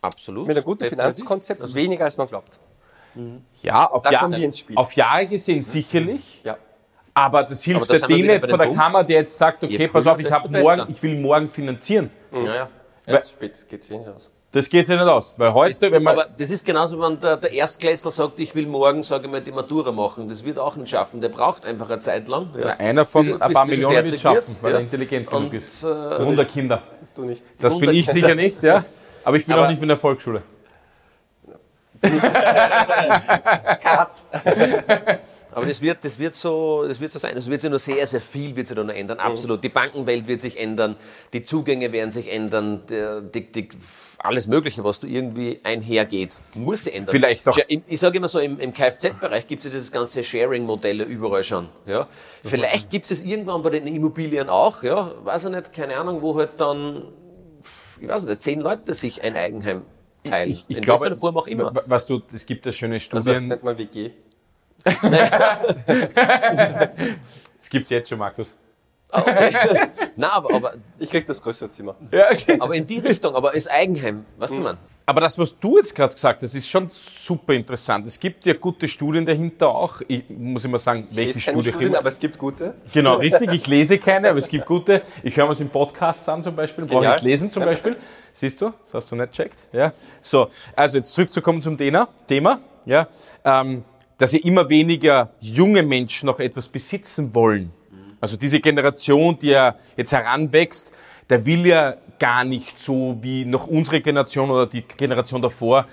Absolut. 0.01 0.49
Mit 0.49 0.57
einem 0.57 0.65
guten 0.65 0.87
Finanzkonzept 0.87 1.63
also, 1.63 1.75
weniger 1.77 2.07
als 2.07 2.17
man 2.17 2.27
glaubt. 2.27 2.59
Mhm. 3.15 3.45
Ja, 3.63 3.87
auf, 3.87 4.11
Jahr, 4.11 4.31
auf 4.75 4.93
Jahre 4.95 5.27
gesehen 5.27 5.63
sicherlich. 5.63 6.41
Ja. 6.43 6.57
Aber 7.21 7.43
das 7.43 7.63
hilft 7.63 7.83
aber 7.83 7.93
das 7.93 8.01
der 8.01 8.17
nicht 8.17 8.47
von 8.49 8.59
der 8.59 8.67
Punkt. 8.67 8.81
Kammer, 8.81 9.05
der 9.05 9.17
jetzt 9.21 9.37
sagt, 9.37 9.63
okay, 9.63 9.89
pass 9.89 10.07
auf, 10.07 10.19
ich, 10.19 10.31
morgen, 10.31 10.87
ich 10.89 11.03
will 11.03 11.21
morgen 11.21 11.49
finanzieren. 11.49 12.11
Mhm. 12.31 12.47
Ja, 12.47 12.55
ja. 12.55 12.69
Erst 13.07 13.31
spät 13.33 13.69
geht 13.69 13.83
es 13.83 13.91
eh 13.91 13.99
nicht 13.99 14.09
aus. 14.09 14.31
Das 14.53 14.69
geht 14.69 14.87
sich 14.87 14.99
nicht 14.99 15.07
aus, 15.07 15.35
weil 15.37 15.55
heute, 15.55 15.79
das, 15.79 15.93
wenn 15.93 16.03
man... 16.03 16.19
Aber 16.19 16.29
das 16.37 16.51
ist 16.51 16.65
genauso, 16.65 17.01
wenn 17.01 17.21
der, 17.21 17.37
der 17.37 17.53
Erstklässler 17.53 18.11
sagt, 18.11 18.41
ich 18.41 18.53
will 18.55 18.67
morgen, 18.67 19.05
sage 19.05 19.27
ich 19.27 19.31
mal, 19.31 19.41
die 19.41 19.53
Matura 19.53 19.93
machen. 19.93 20.29
Das 20.29 20.45
wird 20.45 20.59
auch 20.59 20.75
nicht 20.75 20.91
schaffen. 20.91 21.21
Der 21.21 21.29
braucht 21.29 21.65
einfach 21.65 21.89
eine 21.89 22.01
Zeit 22.01 22.27
lang. 22.27 22.49
Ja. 22.59 22.71
einer 22.71 23.07
von 23.07 23.25
bis, 23.27 23.41
ein 23.41 23.53
paar 23.53 23.67
bis, 23.67 23.77
Millionen 23.77 24.05
wird 24.05 24.15
es 24.17 24.23
schaffen, 24.23 24.57
weil 24.61 24.73
ja. 24.73 24.79
er 24.79 24.83
intelligent 24.83 25.31
genug 25.31 25.53
ist. 25.53 25.85
Äh, 25.85 25.89
100 25.89 26.49
Kinder. 26.49 26.83
Du 27.15 27.23
nicht. 27.23 27.45
Das 27.61 27.79
bin 27.79 27.91
ich 27.91 28.07
sicher 28.07 28.35
nicht, 28.35 28.61
ja. 28.63 28.85
Aber 29.23 29.37
ich 29.37 29.47
bin 29.47 29.55
aber 29.55 29.67
auch 29.67 29.71
nicht 29.71 29.83
in 29.83 29.89
der 29.89 29.97
Volksschule. 29.97 30.43
Cut. 33.83 34.11
Aber 35.53 35.67
das 35.67 35.81
wird, 35.81 36.05
das 36.05 36.19
wird 36.19 36.35
so, 36.35 36.85
das 36.87 37.01
wird 37.01 37.13
so 37.13 37.19
sein. 37.19 37.37
Es 37.37 37.49
wird 37.49 37.61
sich 37.61 37.71
nur 37.71 37.79
sehr, 37.79 38.07
sehr 38.07 38.21
viel 38.21 38.55
wird 38.57 38.69
sich 38.69 38.77
da 38.77 38.85
noch 38.85 38.95
ändern. 38.95 39.19
Mhm. 39.19 39.25
Absolut. 39.25 39.65
Die 39.65 39.69
Bankenwelt 39.69 40.27
wird 40.27 40.41
sich 40.41 40.59
ändern. 40.59 40.97
Die 41.33 41.45
Zugänge 41.45 41.93
werden 41.93 42.13
sich 42.13 42.31
ändern. 42.31 42.83
Die, 42.89 43.53
die, 43.53 43.69
alles 44.19 44.47
Mögliche, 44.47 44.85
was 44.85 45.01
du 45.01 45.07
irgendwie 45.07 45.61
einhergeht, 45.63 46.39
muss 46.55 46.85
sich 46.85 46.95
ändern. 46.95 47.11
Vielleicht 47.11 47.47
doch. 47.47 47.59
Ich 47.69 48.01
sage 48.01 48.19
immer 48.19 48.29
so, 48.29 48.39
im, 48.39 48.59
im 48.61 48.73
Kfz-Bereich 48.73 49.47
gibt 49.47 49.61
es 49.61 49.67
ja 49.67 49.71
dieses 49.71 49.91
ganze 49.91 50.23
Sharing-Modelle 50.23 51.05
überall 51.05 51.43
schon. 51.43 51.69
Ja. 51.87 52.07
Vielleicht 52.45 52.91
gibt 52.91 53.11
es 53.11 53.23
irgendwann 53.23 53.63
bei 53.63 53.71
den 53.71 53.87
Immobilien 53.87 54.49
auch, 54.49 54.83
ja, 54.83 55.13
weiß 55.25 55.47
ich 55.47 55.51
nicht, 55.51 55.73
keine 55.73 55.97
Ahnung, 55.97 56.23
wo 56.23 56.37
halt 56.37 56.51
dann, 56.59 57.05
ich 58.01 58.09
weiß 58.09 58.25
nicht, 58.25 58.43
zehn 58.43 58.61
Leute 58.61 58.95
sich 58.95 59.23
ein 59.23 59.37
Eigenheim 59.37 59.83
teilen. 60.25 60.51
Ich, 60.51 60.65
ich 60.69 60.77
In 60.77 60.83
glaube, 60.83 61.15
Form 61.17 61.37
auch 61.37 61.47
immer. 61.47 61.73
Was 61.87 62.07
du, 62.07 62.21
es 62.33 62.45
gibt 62.47 62.67
ja 62.67 62.73
schöne 62.73 63.01
Studien. 63.01 63.35
Also, 63.35 63.49
nicht 63.49 63.63
mal 63.63 63.79
WG. 63.79 64.11
Das 64.85 64.99
gibt 67.71 67.85
es 67.85 67.91
jetzt 67.91 68.09
schon, 68.09 68.19
Markus. 68.19 68.57
Ah, 69.13 69.23
okay. 69.23 69.89
Nein, 70.17 70.31
aber, 70.31 70.55
aber, 70.55 70.75
Ich 70.99 71.11
krieg 71.11 71.27
das 71.27 71.43
größere 71.43 71.71
Zimmer. 71.71 71.97
Ja, 72.13 72.31
okay. 72.31 72.57
Aber 72.61 72.75
in 72.75 72.87
die 72.87 72.99
Richtung, 72.99 73.35
aber 73.35 73.55
ist 73.55 73.71
Eigenheim, 73.71 74.25
weißt 74.39 74.53
mhm. 74.53 74.57
du, 74.57 74.63
man? 74.63 74.79
Aber 75.07 75.23
das, 75.23 75.37
was 75.39 75.59
du 75.59 75.77
jetzt 75.77 75.93
gerade 75.93 76.15
gesagt 76.15 76.41
hast, 76.41 76.55
ist 76.55 76.69
schon 76.69 76.89
super 76.89 77.53
interessant. 77.53 78.07
Es 78.07 78.21
gibt 78.21 78.47
ja 78.47 78.55
gute 78.55 78.87
Studien 78.87 79.27
dahinter 79.27 79.69
auch. 79.69 80.03
Ich 80.07 80.23
muss 80.29 80.65
immer 80.65 80.79
sagen, 80.79 81.09
ich 81.11 81.17
welche 81.17 81.41
Studie 81.41 81.71
Studien, 81.71 81.89
immer. 81.89 81.99
aber 81.99 82.11
es 82.11 82.21
gibt 82.21 82.39
gute. 82.39 82.75
Genau, 82.93 83.17
richtig. 83.17 83.53
Ich 83.53 83.67
lese 83.67 83.99
keine, 83.99 84.31
aber 84.31 84.39
es 84.39 84.47
gibt 84.47 84.67
gute. 84.67 85.03
Ich 85.25 85.37
höre 85.37 85.47
mir 85.47 85.53
es 85.53 85.61
im 85.61 85.69
Podcast 85.69 86.29
an 86.29 86.45
zum 86.45 86.55
Beispiel, 86.55 86.85
brauche 86.85 87.05
ich 87.05 87.11
nicht 87.11 87.25
lesen 87.25 87.51
zum 87.51 87.65
Beispiel. 87.65 87.97
Siehst 88.33 88.61
du? 88.61 88.73
Das 88.85 88.95
hast 88.95 89.11
du 89.11 89.17
nicht 89.17 89.33
checkt. 89.33 89.59
Ja. 89.73 89.93
So, 90.23 90.49
also 90.77 90.99
jetzt 90.99 91.13
zurückzukommen 91.13 91.61
zum 91.61 91.77
Thema. 91.77 92.09
Ja. 92.87 93.09
Ähm, 93.45 93.85
dass 94.21 94.33
ja 94.33 94.41
immer 94.43 94.69
weniger 94.69 95.31
junge 95.41 95.83
Menschen 95.83 96.27
noch 96.27 96.41
etwas 96.41 96.69
besitzen 96.69 97.35
wollen. 97.35 97.73
Also 98.21 98.37
diese 98.37 98.61
Generation, 98.61 99.39
die 99.39 99.49
ja 99.49 99.75
jetzt 99.97 100.13
heranwächst, 100.13 100.93
der 101.31 101.47
will 101.47 101.67
ja 101.67 101.97
gar 102.19 102.45
nicht 102.45 102.79
so 102.79 103.17
wie 103.23 103.47
noch 103.47 103.67
unsere 103.67 104.03
Generation 104.03 104.51
oder 104.51 104.67
die 104.67 104.83
Generation 104.83 105.41
davor 105.41 105.87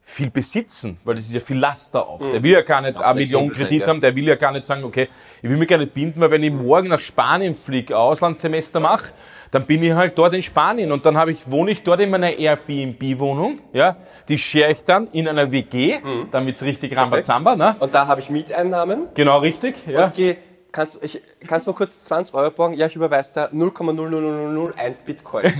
viel 0.00 0.30
besitzen, 0.30 0.98
weil 1.02 1.16
das 1.16 1.24
ist 1.24 1.32
ja 1.32 1.40
viel 1.40 1.58
Laster 1.58 2.06
auch. 2.06 2.20
Der 2.20 2.40
will 2.40 2.52
ja 2.52 2.62
gar 2.62 2.82
nicht 2.82 3.00
eine 3.02 3.18
Million 3.18 3.50
Kredit 3.50 3.80
gell? 3.80 3.88
haben, 3.88 4.00
der 4.00 4.14
will 4.14 4.24
ja 4.28 4.36
gar 4.36 4.52
nicht 4.52 4.64
sagen, 4.64 4.84
okay, 4.84 5.08
ich 5.42 5.50
will 5.50 5.56
mich 5.56 5.68
gar 5.68 5.78
nicht 5.78 5.92
binden, 5.92 6.20
weil 6.20 6.30
wenn 6.30 6.42
ich 6.44 6.52
morgen 6.52 6.88
nach 6.88 7.00
Spanien 7.00 7.56
fliege, 7.56 7.98
Auslandssemester 7.98 8.78
mache, 8.78 9.12
dann 9.52 9.66
bin 9.66 9.82
ich 9.82 9.92
halt 9.92 10.16
dort 10.16 10.32
in 10.32 10.42
Spanien 10.42 10.90
und 10.90 11.04
dann 11.04 11.14
habe 11.16 11.30
ich, 11.30 11.48
wohne 11.48 11.70
ich 11.70 11.82
dort 11.82 12.00
in 12.00 12.10
meiner 12.10 12.30
Airbnb-Wohnung, 12.30 13.58
ja, 13.74 13.96
die 14.26 14.38
share 14.38 14.72
ich 14.72 14.82
dann 14.82 15.08
in 15.12 15.28
einer 15.28 15.52
WG, 15.52 15.98
dann 16.30 16.46
wird's 16.46 16.62
richtig 16.62 16.96
Rambazamba, 16.96 17.54
ne? 17.54 17.76
Und 17.78 17.94
da 17.94 18.06
habe 18.06 18.22
ich 18.22 18.30
Mieteinnahmen. 18.30 19.08
Genau 19.14 19.38
richtig, 19.38 19.74
ja. 19.86 20.06
Und 20.06 20.14
geh, 20.14 20.36
kannst, 20.72 20.98
ich, 21.02 21.20
kannst 21.46 21.66
du 21.66 21.70
mal 21.70 21.76
kurz 21.76 22.02
20 22.04 22.34
Euro 22.34 22.50
borgen? 22.50 22.72
Ja, 22.74 22.86
ich 22.86 22.96
überweise 22.96 23.30
da 23.34 23.44
0,00001 23.48 25.04
Bitcoin. 25.04 25.44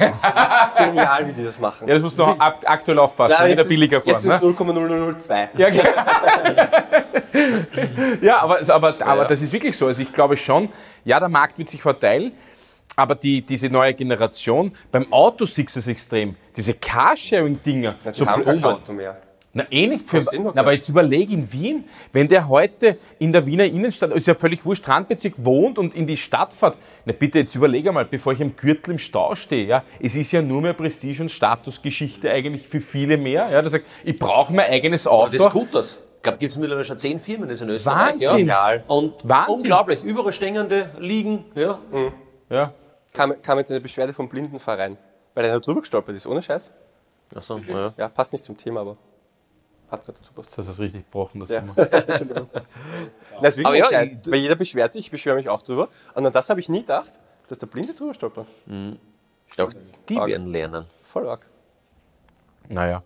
Genial, 0.78 1.28
wie 1.28 1.32
die 1.34 1.44
das 1.44 1.60
machen. 1.60 1.86
Ja, 1.86 1.92
das 1.92 2.02
musst 2.02 2.18
du 2.18 2.22
noch 2.22 2.40
ak 2.40 2.60
aktuell 2.64 2.98
aufpassen, 2.98 3.36
Ja, 3.38 3.44
wieder 3.44 3.58
jetzt, 3.58 3.68
billiger 3.68 4.00
jetzt 4.04 4.24
fahren, 4.24 4.38
ist 4.38 4.42
ne? 4.42 4.46
es 4.50 5.28
0,002. 5.28 5.50
Ja, 5.58 5.68
genau. 5.68 5.82
ja 8.22 8.40
aber, 8.40 8.58
aber, 8.66 8.94
aber 9.00 9.24
das 9.26 9.42
ist 9.42 9.52
wirklich 9.52 9.76
so. 9.76 9.86
Also 9.86 10.00
ich 10.00 10.10
glaube 10.12 10.38
schon, 10.38 10.70
ja, 11.04 11.20
der 11.20 11.28
Markt 11.28 11.58
wird 11.58 11.68
sich 11.68 11.82
verteilen, 11.82 12.32
aber 12.96 13.14
die, 13.14 13.42
diese 13.42 13.68
neue 13.68 13.94
Generation, 13.94 14.72
beim 14.90 15.12
Auto 15.12 15.44
siehst 15.44 15.76
du 15.76 15.80
es 15.80 15.86
extrem. 15.86 16.36
Diese 16.56 16.74
Carsharing-Dinger, 16.74 17.96
Na, 18.04 18.10
die 18.10 18.18
so 18.18 18.26
haben 18.26 18.44
kein. 18.44 18.62
Auto 18.64 18.92
mehr. 18.92 19.20
Na, 19.54 19.66
eh 19.70 19.86
nicht 19.86 20.08
für, 20.08 20.18
eh 20.18 20.38
na, 20.38 20.50
aber 20.56 20.72
jetzt 20.72 20.88
überleg 20.88 21.30
in 21.30 21.52
Wien, 21.52 21.84
wenn 22.12 22.26
der 22.26 22.48
heute 22.48 22.96
in 23.18 23.32
der 23.32 23.44
Wiener 23.44 23.64
Innenstadt, 23.64 24.10
ist 24.12 24.26
ja 24.26 24.34
völlig 24.34 24.64
wurscht, 24.64 24.82
Strandbezirk 24.82 25.34
wohnt 25.36 25.78
und 25.78 25.94
in 25.94 26.06
die 26.06 26.16
Stadt 26.16 26.54
fährt. 26.54 26.78
Na 27.04 27.12
bitte, 27.12 27.40
jetzt 27.40 27.54
überleg 27.54 27.86
einmal, 27.86 28.06
bevor 28.06 28.32
ich 28.32 28.40
am 28.40 28.56
Gürtel 28.56 28.92
im 28.92 28.98
Stau 28.98 29.34
stehe, 29.34 29.66
ja, 29.66 29.84
es 30.00 30.16
ist 30.16 30.32
ja 30.32 30.40
nur 30.40 30.62
mehr 30.62 30.72
Prestige 30.72 31.22
und 31.22 31.30
Statusgeschichte 31.30 32.30
eigentlich 32.30 32.66
für 32.66 32.80
viele 32.80 33.18
mehr, 33.18 33.50
ja, 33.50 33.60
der 33.60 33.70
sagt, 33.70 33.84
ich 34.04 34.18
brauche 34.18 34.54
mein 34.54 34.70
eigenes 34.70 35.06
Auto. 35.06 35.26
Aber 35.26 35.36
das 35.36 35.46
Scooters. 35.46 35.98
Ich 36.16 36.22
glaube, 36.22 36.38
gibt 36.38 36.52
es 36.52 36.56
mittlerweile 36.56 36.84
schon 36.84 36.98
zehn 36.98 37.18
Firmen 37.18 37.48
das 37.48 37.60
in 37.60 37.68
Österreich. 37.68 38.20
Wahnsinn. 38.20 38.46
Ja. 38.46 38.74
Und 38.86 39.14
Wahnsinn. 39.24 39.54
unglaublich, 39.56 40.04
überall 40.04 40.32
stehende 40.32 40.90
liegen. 40.98 41.44
Ja. 41.56 41.78
ja. 42.48 42.72
Kam, 43.12 43.40
kam 43.42 43.58
jetzt 43.58 43.70
eine 43.70 43.80
Beschwerde 43.80 44.12
vom 44.12 44.28
Blindenverein, 44.28 44.96
weil 45.34 45.44
einer 45.44 45.60
drüber 45.60 45.80
gestolpert 45.80 46.16
ist, 46.16 46.26
ohne 46.26 46.42
Scheiß. 46.42 46.72
Achso, 47.34 47.58
ja. 47.58 47.92
Ja, 47.96 48.08
passt 48.08 48.32
nicht 48.32 48.44
zum 48.44 48.56
Thema, 48.56 48.80
aber 48.80 48.96
hat 49.90 50.04
gerade 50.04 50.18
dazu 50.18 50.32
passt. 50.32 50.56
Das 50.56 50.66
hast 50.66 50.78
du 50.78 50.82
richtig 50.82 51.04
gebrochen, 51.04 51.40
das 51.40 51.50
Ja. 51.50 51.60
Thema. 51.60 51.74
Na, 53.40 53.48
ist 53.48 53.56
wirklich 53.58 53.66
Aber 53.66 53.76
ja, 53.76 53.90
Scheiß. 53.90 54.16
Weil 54.26 54.36
jeder 54.40 54.56
beschwert 54.56 54.92
sich, 54.92 55.06
ich 55.06 55.10
beschwere 55.10 55.36
mich 55.36 55.48
auch 55.48 55.62
drüber. 55.62 55.88
Und 56.14 56.24
an 56.24 56.32
das 56.32 56.48
habe 56.48 56.60
ich 56.60 56.68
nie 56.68 56.80
gedacht, 56.80 57.12
dass 57.48 57.58
der 57.58 57.66
Blinde 57.66 57.92
drüber 57.92 58.14
stolpert. 58.14 58.46
Auch 59.58 59.72
die 60.08 60.16
Arg. 60.18 60.28
werden 60.28 60.46
lernen. 60.46 60.86
Voll 61.04 61.28
arg. 61.28 61.46
Naja. 62.68 63.02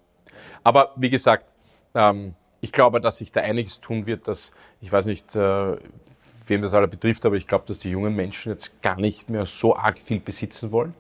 Aber 0.63 0.93
wie 0.97 1.11
gesagt, 1.11 1.55
ähm, 1.95 2.35
ich 2.61 2.71
glaube, 2.71 3.01
dass 3.01 3.19
sich 3.19 3.33
da 3.33 3.41
einiges 3.41 3.81
tun 3.81 4.07
wird, 4.07 4.29
dass, 4.29 4.53
ich 4.81 4.93
weiß 4.93 5.07
nicht, 5.07 5.35
äh, 5.35 5.77
wem 6.49 6.63
das 6.63 6.75
alle 6.75 6.89
betrifft, 6.89 7.27
aber 7.27 7.37
ich 7.37 7.47
glaube, 7.47 7.65
dass 7.67 7.79
die 7.79 7.91
jungen 7.91 8.15
Menschen 8.15 8.53
jetzt 8.53 8.81
gar 8.83 8.99
nicht 9.01 9.29
mehr 9.31 9.47
so 9.47 9.77
arg 9.77 9.99
viel 9.99 10.21
besitzen 10.21 10.71
wollen. 10.73 10.95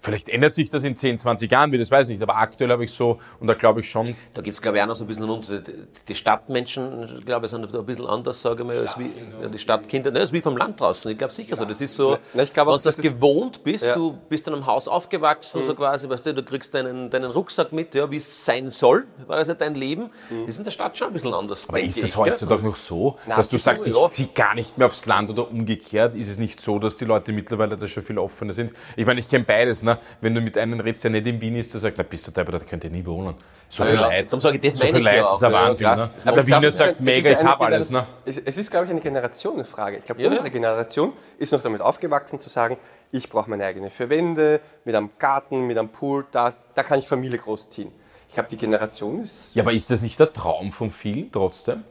Vielleicht 0.00 0.28
ändert 0.28 0.54
sich 0.54 0.70
das 0.70 0.82
in 0.84 0.96
10, 0.96 1.18
20 1.18 1.50
Jahren 1.50 1.72
wieder, 1.72 1.80
das 1.82 1.90
weiß 1.90 2.08
ich 2.08 2.14
nicht, 2.18 2.22
aber 2.22 2.36
aktuell 2.36 2.70
habe 2.70 2.84
ich 2.84 2.92
so, 2.92 3.18
und 3.40 3.46
da 3.46 3.54
glaube 3.54 3.80
ich 3.80 3.90
schon, 3.90 4.14
Da 4.34 4.42
gibt 4.42 4.54
es, 4.54 4.62
glaube 4.62 4.76
ich, 4.78 4.82
auch 4.82 4.86
noch 4.88 4.94
so 4.94 5.04
ein 5.04 5.06
bisschen 5.06 5.22
einen 5.24 5.32
Unterschied. 5.32 5.72
Die 6.08 6.14
Stadtmenschen, 6.14 7.22
glaube 7.24 7.46
ich, 7.46 7.50
sind 7.52 7.72
da 7.74 7.78
ein 7.78 7.86
bisschen 7.86 8.06
anders, 8.06 8.40
sage 8.40 8.62
ich 8.62 8.66
mal, 8.68 8.78
als 8.78 8.98
wie 8.98 9.10
ja, 9.40 9.48
die 9.48 9.58
Stadtkinder. 9.58 10.10
Ne, 10.10 10.20
das 10.20 10.26
ist 10.30 10.32
wie 10.32 10.40
vom 10.42 10.56
Land 10.56 10.80
draußen. 10.80 11.10
Ich 11.10 11.18
glaube 11.18 11.32
sicher 11.32 11.56
so. 11.56 11.64
Das 11.64 11.80
ist 11.80 11.94
so, 11.94 12.18
Na, 12.34 12.42
ich 12.42 12.52
glaube 12.52 12.70
auch, 12.70 12.74
wenn 12.74 12.82
du 12.82 12.84
das 12.88 12.96
das 12.96 13.04
ist- 13.04 13.12
gewohnt 13.14 13.64
bist, 13.64 13.84
Ja. 13.84 13.96
Mhm. 13.96 14.00
du 14.00 14.18
bist 14.28 14.46
in 14.46 14.54
einem 14.54 14.66
Haus 14.66 14.88
aufgewachsen, 14.88 15.64
so 15.64 15.74
quasi, 15.74 16.08
weißt 16.08 16.26
du, 16.26 16.34
du 16.34 16.42
kriegst 16.42 16.74
deinen, 16.74 17.10
deinen 17.10 17.30
Rucksack 17.30 17.72
mit, 17.72 17.94
ja, 17.94 18.10
wie 18.10 18.16
es 18.16 18.44
sein 18.44 18.70
soll, 18.70 19.04
war 19.26 19.36
das 19.38 19.48
ja 19.48 19.54
dein 19.54 19.74
Leben. 19.74 20.10
Das 20.30 20.50
ist 20.50 20.58
in 20.58 20.64
der 20.64 20.70
Stadt 20.70 20.96
schon 20.96 21.08
ein 21.08 21.12
bisschen 21.12 21.34
anders. 21.34 21.68
aber 21.68 21.80
ist 21.80 21.96
das 22.02 22.10
ich, 22.10 22.16
heutzutage 22.16 22.62
noch 22.64 22.76
so, 22.76 23.18
Na, 23.26 23.36
dass 23.36 23.48
du 23.48 23.56
sagst, 23.58 23.86
ich 23.86 23.94
ja. 23.94 24.10
ziehe 24.10 24.28
gar 24.34 24.54
nicht 24.54 24.78
mehr 24.78 24.86
aufs 24.86 25.06
Land 25.06 25.30
oder 25.30 25.50
umgekehrt? 25.50 26.14
Ist 26.14 26.28
es 26.28 26.38
nicht 26.38 26.60
so, 26.60 26.78
dass 26.78 26.96
die 26.96 27.04
Leute 27.04 27.32
mittlerweile 27.32 27.76
da 27.76 27.86
schon 27.86 28.02
viel 28.02 28.18
offener 28.18 28.52
sind? 28.52 28.72
Ich 28.96 29.06
meine, 29.06 29.20
ich 29.20 29.28
kenne 29.28 29.44
beides, 29.44 29.75
ne? 29.82 29.98
wenn 30.20 30.34
du 30.34 30.40
mit 30.40 30.56
einem 30.58 30.80
redest, 30.80 31.04
der 31.04 31.10
nicht 31.10 31.26
in 31.26 31.40
Wien 31.40 31.56
ist, 31.56 31.72
der 31.74 31.80
sagt, 31.80 31.96
na 31.98 32.04
bist 32.04 32.26
du 32.26 32.30
da, 32.30 32.44
da 32.44 32.58
könnt 32.58 32.84
ihr 32.84 32.90
nie 32.90 33.04
wohnen. 33.04 33.34
So 33.68 33.82
Ja, 33.84 33.90
viel 33.90 33.98
ja. 34.00 34.06
Leid. 34.08 34.26
Darum 34.26 34.40
sage 34.40 34.56
ich, 34.56 34.62
das 34.62 34.74
so 34.74 34.86
viel 34.86 34.96
ja 34.96 35.00
Leid, 35.02 35.24
das 35.24 35.34
ist 35.34 35.42
ein. 35.44 35.52
Ja, 35.52 35.58
Wahnsinn. 35.58 35.86
ne? 35.86 36.10
Aber 36.24 36.36
Der 36.36 36.46
Wiener 36.46 36.60
das 36.60 36.78
sagt, 36.78 36.92
das 36.94 37.00
mega, 37.00 37.30
ich 37.30 37.42
habe 37.42 37.64
alles. 37.64 37.90
Ne? 37.90 38.06
Es 38.24 38.56
ist, 38.56 38.70
glaube 38.70 38.86
ich, 38.86 38.90
eine 38.92 39.00
Generationenfrage. 39.00 39.96
Ich 39.98 40.04
glaube, 40.04 40.22
Ja, 40.22 40.28
unsere 40.30 40.48
ja. 40.48 40.52
Generation 40.52 41.12
ist 41.38 41.52
noch 41.52 41.62
damit 41.62 41.80
aufgewachsen 41.80 42.40
zu 42.40 42.48
sagen, 42.48 42.76
ich 43.12 43.28
brauche 43.28 43.48
meine 43.50 43.64
eigene 43.64 43.90
vier 43.90 44.10
Wände, 44.10 44.60
mit 44.84 44.94
einem 44.94 45.10
Garten, 45.18 45.66
mit 45.66 45.78
einem 45.78 45.88
Pool, 45.88 46.26
da, 46.32 46.54
da 46.74 46.82
kann 46.82 46.98
ich 46.98 47.06
Familie 47.08 47.38
großziehen. 47.38 47.90
Ich 48.28 48.34
glaube, 48.34 48.48
die 48.50 48.56
Generation 48.56 49.22
ist... 49.22 49.54
Ja, 49.54 49.62
aber 49.62 49.72
ist 49.72 49.90
das 49.90 50.02
nicht 50.02 50.18
der 50.18 50.32
Traum 50.32 50.72
von 50.72 50.90
vielen 50.90 51.30
trotzdem? 51.32 51.84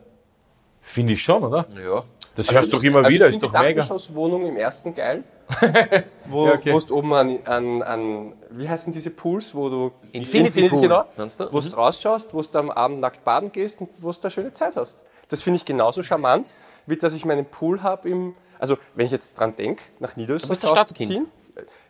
Finde 0.81 1.13
ich 1.13 1.23
schon, 1.23 1.43
oder? 1.43 1.65
Ja. 1.83 2.03
Das 2.35 2.51
hörst 2.51 2.71
du 2.71 2.77
doch 2.77 2.83
immer 2.83 2.99
Also 2.99 3.09
wieder, 3.09 3.27
ich 3.29 3.35
ist 3.35 3.43
doch 3.43 3.51
die 3.51 3.57
mega. 3.57 3.81
Dachgeschosswohnung 3.81 4.45
im 4.45 4.57
ersten 4.57 4.93
geil. 4.93 5.23
wo 6.25 6.47
Ja, 6.47 6.53
okay. 6.53 6.73
wo 6.73 6.79
du 6.79 6.97
oben 6.97 7.13
an, 7.13 7.39
an, 7.45 7.81
an, 7.81 8.33
wie 8.49 8.67
heißen 8.67 8.91
diese 8.91 9.09
Pools, 9.09 9.55
wo 9.55 9.69
du... 9.69 9.91
Infinity 10.11 10.69
Pool, 10.69 10.81
genau. 10.81 11.05
du? 11.15 11.47
Wo 11.51 11.59
du 11.59 11.69
rausschaust, 11.69 12.33
wo 12.33 12.41
du 12.41 12.57
am 12.57 12.71
Abend 12.71 12.99
nackt 12.99 13.23
baden 13.23 13.51
gehst 13.51 13.79
und 13.79 13.89
wo 13.99 14.11
du 14.11 14.17
da 14.21 14.29
schöne 14.29 14.51
Zeit 14.53 14.75
hast. 14.75 15.03
Das 15.29 15.41
finde 15.41 15.57
ich 15.57 15.65
genauso 15.65 16.03
charmant, 16.03 16.53
wie 16.85 16.97
dass 16.97 17.13
ich 17.13 17.25
meinen 17.25 17.45
Pool 17.45 17.83
habe 17.83 18.09
im... 18.09 18.35
Also, 18.59 18.77
wenn 18.95 19.05
ich 19.05 19.11
jetzt 19.11 19.37
dran 19.37 19.55
denke, 19.55 19.83
nach 19.99 20.15
Niederösterreich 20.15 20.57
Stadtkind. 20.57 20.79
rauszuziehen, 20.79 21.27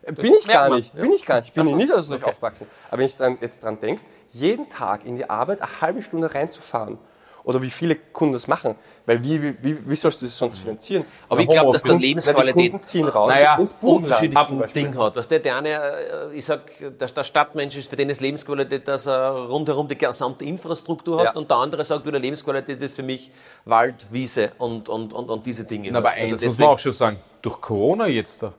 äh, 0.02 0.12
bin 0.12 0.34
ich 0.38 0.46
gar 0.46 0.74
nicht, 0.74 0.94
bin 0.94 1.12
ich 1.12 1.24
gar 1.24 1.36
nicht. 1.36 1.48
Ich 1.48 1.52
bin 1.52 1.66
in 1.68 1.76
Niederösterreich 1.76 2.22
okay. 2.22 2.30
aufgewachsen. 2.30 2.66
Aber 2.88 2.98
wenn 2.98 3.06
ich 3.06 3.16
dran, 3.16 3.38
jetzt 3.40 3.62
dran 3.62 3.80
denke, 3.80 4.02
jeden 4.32 4.68
Tag 4.68 5.06
in 5.06 5.16
die 5.16 5.30
Arbeit 5.30 5.62
eine 5.62 5.80
halbe 5.80 6.02
Stunde 6.02 6.34
reinzufahren, 6.34 6.98
oder 7.46 7.62
wie 7.62 7.70
viele 7.70 7.94
Kunden 7.94 8.32
das 8.32 8.48
machen, 8.48 8.74
weil 9.06 9.22
wie, 9.22 9.40
wie, 9.62 9.88
wie, 9.88 9.94
sollst 9.94 10.20
du 10.20 10.26
das 10.26 10.36
sonst 10.36 10.58
finanzieren? 10.58 11.04
Aber 11.28 11.40
ich 11.40 11.46
glaube, 11.46 11.72
dass 11.72 11.84
der 11.84 11.94
Lebensqualität 11.96 12.56
Na, 12.56 12.62
die 12.62 12.70
Kunden 12.70 12.82
ziehen 12.82 13.06
raus 13.06 13.28
Naja, 13.32 13.56
ins 13.56 13.76
unterschiedlich 13.80 14.34
Beispiel. 14.34 14.66
Ding 14.82 14.98
hat. 14.98 15.14
Weißt 15.14 15.30
du, 15.30 15.38
der 15.38 15.56
eine, 15.56 15.68
äh, 15.70 16.34
ich 16.34 16.44
sag, 16.44 16.72
der, 16.80 17.06
der 17.06 17.22
Stadtmensch 17.24 17.76
ist 17.76 17.88
für 17.88 17.94
den 17.94 18.10
ist 18.10 18.20
Lebensqualität, 18.20 18.88
dass 18.88 19.06
er 19.06 19.30
rundherum 19.46 19.86
die 19.86 19.96
gesamte 19.96 20.44
Infrastruktur 20.44 21.20
hat 21.20 21.24
Ja. 21.36 21.40
und 21.40 21.48
der 21.48 21.56
andere 21.58 21.84
sagt, 21.84 22.04
wieder 22.04 22.18
Lebensqualität 22.18 22.82
ist 22.82 22.96
für 22.96 23.04
mich 23.04 23.30
Wald, 23.64 24.06
Wiese 24.10 24.50
und, 24.58 24.88
und, 24.88 25.12
und, 25.12 25.30
und 25.30 25.46
diese 25.46 25.62
Dinge. 25.64 25.88
Na, 25.92 25.98
aber 25.98 26.08
Also 26.10 26.20
eins 26.22 26.32
muss 26.32 26.40
deswegen- 26.40 26.62
man 26.64 26.74
auch 26.74 26.78
schon 26.80 26.92
sagen, 26.92 27.18
durch 27.42 27.60
Corona 27.60 28.08
jetzt 28.08 28.42
da 28.42 28.54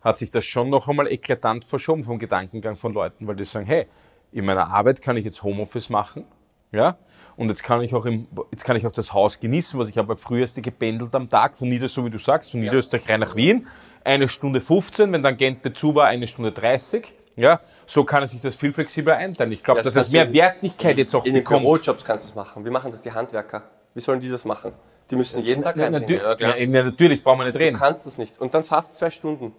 hat 0.00 0.16
sich 0.16 0.30
das 0.30 0.46
schon 0.46 0.70
noch 0.70 0.88
einmal 0.88 1.08
eklatant 1.08 1.66
verschoben 1.66 2.02
vom 2.02 2.18
Gedankengang 2.18 2.76
von 2.76 2.94
Leuten, 2.94 3.26
weil 3.26 3.36
die 3.36 3.44
sagen, 3.44 3.66
hey, 3.66 3.86
in 4.32 4.46
meiner 4.46 4.72
Arbeit 4.72 5.02
kann 5.02 5.18
ich 5.18 5.24
jetzt 5.26 5.42
Homeoffice 5.42 5.90
machen, 5.90 6.24
ja, 6.72 6.96
und 7.36 7.48
jetzt 7.48 7.62
kann 7.62 7.80
ich 7.82 7.94
auch 7.94 8.06
im, 8.06 8.26
jetzt 8.50 8.64
kann 8.64 8.76
ich 8.76 8.86
auch 8.86 8.92
das 8.92 9.12
Haus 9.12 9.38
genießen, 9.40 9.78
was 9.78 9.88
ich 9.88 9.98
habe 9.98 10.16
früher 10.16 10.46
gependelt 10.56 11.14
am 11.14 11.28
Tag 11.28 11.56
von 11.56 11.68
Nieder, 11.68 11.88
so 11.88 12.04
wie 12.04 12.10
du 12.10 12.18
sagst, 12.18 12.50
von 12.50 12.60
Niederösterreich 12.60 13.08
rein 13.08 13.20
nach 13.20 13.36
Wien, 13.36 13.66
eine 14.04 14.28
Stunde 14.28 14.60
15, 14.60 15.12
wenn 15.12 15.22
dann 15.22 15.36
Gente 15.36 15.72
zu 15.72 15.94
war, 15.94 16.06
eine 16.06 16.26
Stunde 16.26 16.52
30, 16.52 17.12
ja, 17.36 17.60
so 17.84 18.04
kann 18.04 18.22
er 18.22 18.28
sich 18.28 18.40
das 18.40 18.54
viel 18.54 18.72
flexibler 18.72 19.16
einteilen. 19.16 19.52
Ich 19.52 19.62
glaube, 19.62 19.82
Das 19.82 19.94
dass 19.94 20.06
es 20.06 20.12
mehr 20.12 20.32
Wertigkeit 20.32 20.96
jetzt 20.96 21.14
auch 21.14 21.24
In 21.24 21.34
den 21.34 21.44
bekommt. 21.44 21.62
Bürojobs 21.62 22.04
kannst 22.04 22.24
du 22.24 22.28
das 22.28 22.34
machen. 22.34 22.64
Wie 22.64 22.70
machen 22.70 22.90
das 22.90 23.02
die 23.02 23.12
Handwerker? 23.12 23.64
Wie 23.92 24.00
sollen 24.00 24.20
die 24.20 24.30
das 24.30 24.44
machen? 24.46 24.72
Die 25.10 25.16
müssen 25.16 25.42
jeden 25.42 25.62
Tag 25.62 25.76
Ja, 25.76 25.90
natürlich, 25.90 26.22
Ja, 26.22 26.56
ja, 26.56 26.66
natürlich 26.66 27.22
brauchen 27.22 27.40
wir 27.40 27.44
nicht 27.44 27.58
reden. 27.58 27.74
Du 27.74 27.80
kannst 27.80 28.06
das 28.06 28.16
nicht. 28.16 28.40
Und 28.40 28.54
dann 28.54 28.64
fast 28.64 28.96
zwei 28.96 29.10
Stunden. 29.10 29.52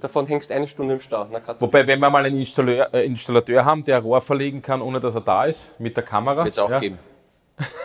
Davon 0.00 0.26
hängst 0.26 0.50
eine 0.50 0.66
Stunde 0.66 0.94
im 0.94 1.00
Stau. 1.00 1.28
Na, 1.30 1.40
Wobei, 1.60 1.86
wenn 1.86 2.00
wir 2.00 2.10
mal 2.10 2.24
einen 2.24 2.40
Installateur, 2.40 2.92
äh, 2.92 3.06
Installateur 3.06 3.64
haben, 3.64 3.84
der 3.84 4.00
Rohr 4.00 4.20
verlegen 4.20 4.60
kann, 4.60 4.82
ohne 4.82 4.98
dass 4.98 5.14
er 5.14 5.20
da 5.20 5.44
ist, 5.44 5.60
mit 5.78 5.96
der 5.96 6.02
Kamera. 6.02 6.42
Wird 6.42 6.54
es 6.54 6.58
auch 6.58 6.68
ja. 6.68 6.80
geben. 6.80 6.98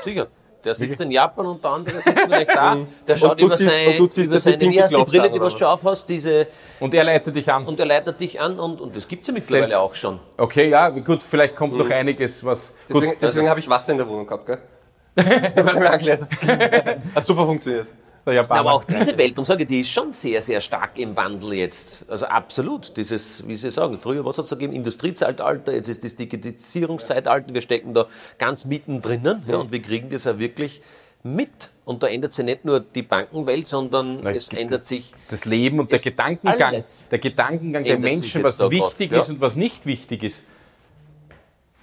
Sicher. 0.03 0.27
Der 0.63 0.75
sitzt 0.75 1.01
in 1.01 1.11
Japan 1.11 1.45
und 1.45 1.61
der 1.61 1.71
andere 1.71 2.01
sitzt 2.01 2.19
vielleicht 2.21 2.49
da. 2.49 2.77
Der 3.07 3.17
schaut 3.17 3.41
über, 3.41 3.53
ziehst- 3.55 3.69
sein, 3.69 3.87
und 3.89 3.99
du 3.99 4.07
ziehst 4.07 4.27
über 4.27 4.35
das 4.35 4.45
mit 4.45 4.61
seine, 4.61 4.71
wie 4.73 4.81
heißt 4.81 4.93
die 4.93 5.03
Brille, 5.03 5.23
an, 5.23 5.31
die 5.33 5.39
du 5.39 5.65
aufhast, 5.67 6.07
diese, 6.07 6.47
Und 6.79 6.93
er 6.93 7.03
leitet 7.03 7.35
dich 7.35 7.51
an. 7.51 7.65
und 7.65 7.77
er 7.81 7.85
leitet 7.85 8.17
dich 8.21 8.39
an 8.39 8.57
und, 8.59 8.79
und 8.79 8.95
das 8.95 9.05
gibt 9.05 9.23
es 9.23 9.27
ja 9.27 9.33
mittlerweile 9.33 9.63
Selbst- 9.67 9.75
auch 9.77 9.93
schon. 9.93 10.19
Okay, 10.37 10.69
ja, 10.69 10.87
gut, 10.89 11.21
vielleicht 11.21 11.55
kommt 11.57 11.77
noch 11.77 11.89
einiges, 11.89 12.45
was. 12.45 12.73
Deswegen, 12.87 13.13
deswegen 13.21 13.49
habe 13.49 13.59
ich 13.59 13.67
Wasser 13.69 13.91
in 13.91 13.97
der 13.97 14.07
Wohnung 14.07 14.25
gehabt, 14.25 14.45
gell? 14.45 14.57
Weil 15.15 15.67
er 15.67 15.79
mir 15.79 15.85
erklärt. 15.85 16.21
Hat 17.13 17.25
super 17.25 17.45
funktioniert. 17.45 17.87
Der 18.25 18.33
Japaner. 18.35 18.59
Aber 18.61 18.73
auch 18.73 18.83
diese 18.83 19.17
Welt, 19.17 19.37
um 19.37 19.45
sage 19.45 19.63
ich, 19.63 19.69
die 19.69 19.81
ist 19.81 19.89
schon 19.89 20.11
sehr, 20.11 20.41
sehr 20.41 20.61
stark 20.61 20.97
im 20.97 21.15
Wandel 21.15 21.53
jetzt. 21.53 22.05
Also 22.07 22.25
absolut. 22.25 22.95
Dieses, 22.97 23.45
wie 23.47 23.55
Sie 23.55 23.69
sagen, 23.69 23.99
früher, 23.99 24.25
was 24.25 24.37
hat 24.37 24.45
es 24.45 24.49
da 24.49 24.55
gegeben? 24.55 24.73
Industriezeitalter, 24.73 25.73
jetzt 25.73 25.87
ist 25.87 26.03
das 26.03 26.15
Digitalisierungszeitalter. 26.15 27.53
Wir 27.53 27.61
stecken 27.61 27.93
da 27.93 28.07
ganz 28.37 28.65
mittendrin 28.65 29.43
ja, 29.47 29.57
und 29.57 29.71
wir 29.71 29.81
kriegen 29.81 30.09
das 30.09 30.23
ja 30.25 30.39
wirklich 30.39 30.81
mit. 31.23 31.71
Und 31.85 32.03
da 32.03 32.07
ändert 32.07 32.31
sich 32.31 32.45
nicht 32.45 32.65
nur 32.65 32.79
die 32.79 33.01
Bankenwelt, 33.01 33.67
sondern 33.67 34.19
Na, 34.23 34.31
es 34.31 34.47
ändert 34.49 34.83
sich 34.83 35.11
das 35.29 35.45
Leben 35.45 35.79
und 35.79 35.91
der 35.91 35.99
Gedankengang, 35.99 36.81
der 37.11 37.19
Gedankengang 37.19 37.83
der 37.83 37.99
Menschen, 37.99 38.43
was 38.43 38.59
grad, 38.59 38.71
wichtig 38.71 39.11
ja. 39.11 39.21
ist 39.21 39.29
und 39.29 39.41
was 39.41 39.55
nicht 39.55 39.85
wichtig 39.85 40.23
ist. 40.23 40.45